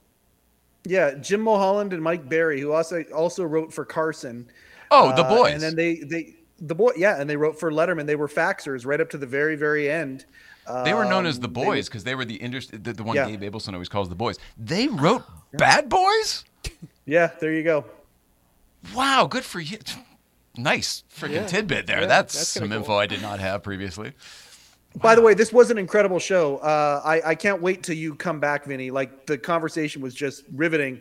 Yeah, 0.85 1.15
Jim 1.15 1.41
Mulholland 1.41 1.93
and 1.93 2.03
Mike 2.03 2.29
Barry, 2.29 2.61
who 2.61 2.73
also 2.73 3.03
also 3.15 3.45
wrote 3.45 3.73
for 3.73 3.85
Carson. 3.85 4.49
Oh, 4.91 5.15
the 5.15 5.23
Uh, 5.25 5.29
boys. 5.37 5.53
And 5.55 5.63
then 5.63 5.77
they 5.77 5.97
they 5.97 6.35
the 6.59 6.75
boy 6.75 6.93
yeah, 6.97 7.21
and 7.21 7.31
they 7.31 7.37
wrote 7.37 7.59
for 7.59 7.71
Letterman. 7.71 8.07
They 8.07 8.17
were 8.17 8.29
faxers 8.29 8.85
right 8.85 9.01
up 9.01 9.11
to 9.11 9.19
the 9.19 9.27
very 9.27 9.55
very 9.57 9.89
end. 9.91 10.25
They 10.85 10.95
were 10.95 11.05
known 11.05 11.27
as 11.27 11.37
Um, 11.37 11.43
the 11.43 11.49
boys 11.49 11.89
because 11.89 12.05
they 12.05 12.15
were 12.15 12.25
the, 12.25 12.37
industry, 12.37 12.79
the 12.79 12.93
the 12.93 13.03
one 13.03 13.17
Yeah. 13.17 13.29
Gabe 13.31 13.43
Abelson 13.43 13.73
always 13.73 13.89
calls 13.89 14.09
the 14.09 14.15
boys. 14.15 14.39
They 14.57 14.87
wrote 14.89 15.23
Bad 15.55 15.89
Boys. 15.89 16.45
yeah, 17.05 17.31
there 17.41 17.53
you 17.53 17.63
go. 17.65 17.85
Wow, 18.95 19.27
good 19.31 19.45
for 19.45 19.61
you. 19.61 19.79
Nice 20.55 21.03
freaking 21.11 21.31
Yeah. 21.31 21.47
tidbit 21.47 21.87
there. 21.87 22.03
Yeah, 22.03 22.07
that's 22.09 22.35
that's 22.35 22.49
some 22.49 22.65
kinda 22.65 22.77
info 22.77 22.89
cool. 22.89 22.97
I 22.99 23.07
did 23.07 23.23
not 23.23 23.41
have 23.41 23.63
previously. 23.63 24.13
By 24.97 25.15
the 25.15 25.23
way, 25.23 25.33
this 25.33 25.51
was 25.51 25.71
an 25.71 25.79
incredible 25.79 26.19
show. 26.19 26.59
Uh, 26.59 27.01
I 27.03 27.31
I 27.31 27.35
can't 27.35 27.63
wait 27.63 27.83
till 27.83 27.97
you 27.97 28.15
come 28.15 28.39
back, 28.39 28.67
Vinny. 28.67 28.91
Like 28.91 29.25
the 29.25 29.39
conversation 29.39 30.03
was 30.03 30.15
just 30.15 30.45
riveting. 30.55 31.01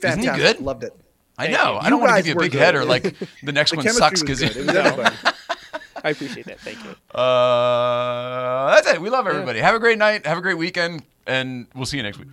Fantastic. 0.00 0.34
good? 0.34 0.60
Loved 0.60 0.82
it. 0.82 0.92
I 1.38 1.44
Thank 1.46 1.58
know. 1.58 1.74
you. 1.74 1.78
I 1.78 1.90
don't 1.90 2.00
want 2.00 2.16
to 2.16 2.22
give 2.24 2.26
you 2.26 2.32
a 2.40 2.42
big 2.42 2.50
good. 2.50 2.60
header 2.60 2.84
like 2.84 3.14
the 3.44 3.52
next 3.52 3.70
The 3.70 3.76
one 3.76 3.88
sucks 3.88 4.20
because 4.20 4.40
good. 4.40 4.56
It 4.56 4.66
was 4.66 4.74
everybody. 4.74 5.16
I 6.02 6.10
appreciate 6.10 6.46
that. 6.46 6.58
Thank 6.58 6.78
you. 6.82 6.90
uh, 7.16 8.74
that's 8.74 8.88
it. 8.88 9.00
We 9.00 9.10
love 9.10 9.28
everybody. 9.28 9.60
Have 9.60 9.76
a 9.76 9.78
great 9.78 9.98
night. 9.98 10.26
Have 10.26 10.38
a 10.38 10.42
great 10.42 10.58
weekend, 10.58 11.04
and 11.24 11.68
we'll 11.76 11.86
see 11.86 11.98
you 11.98 12.02
next 12.02 12.18
week. 12.18 12.30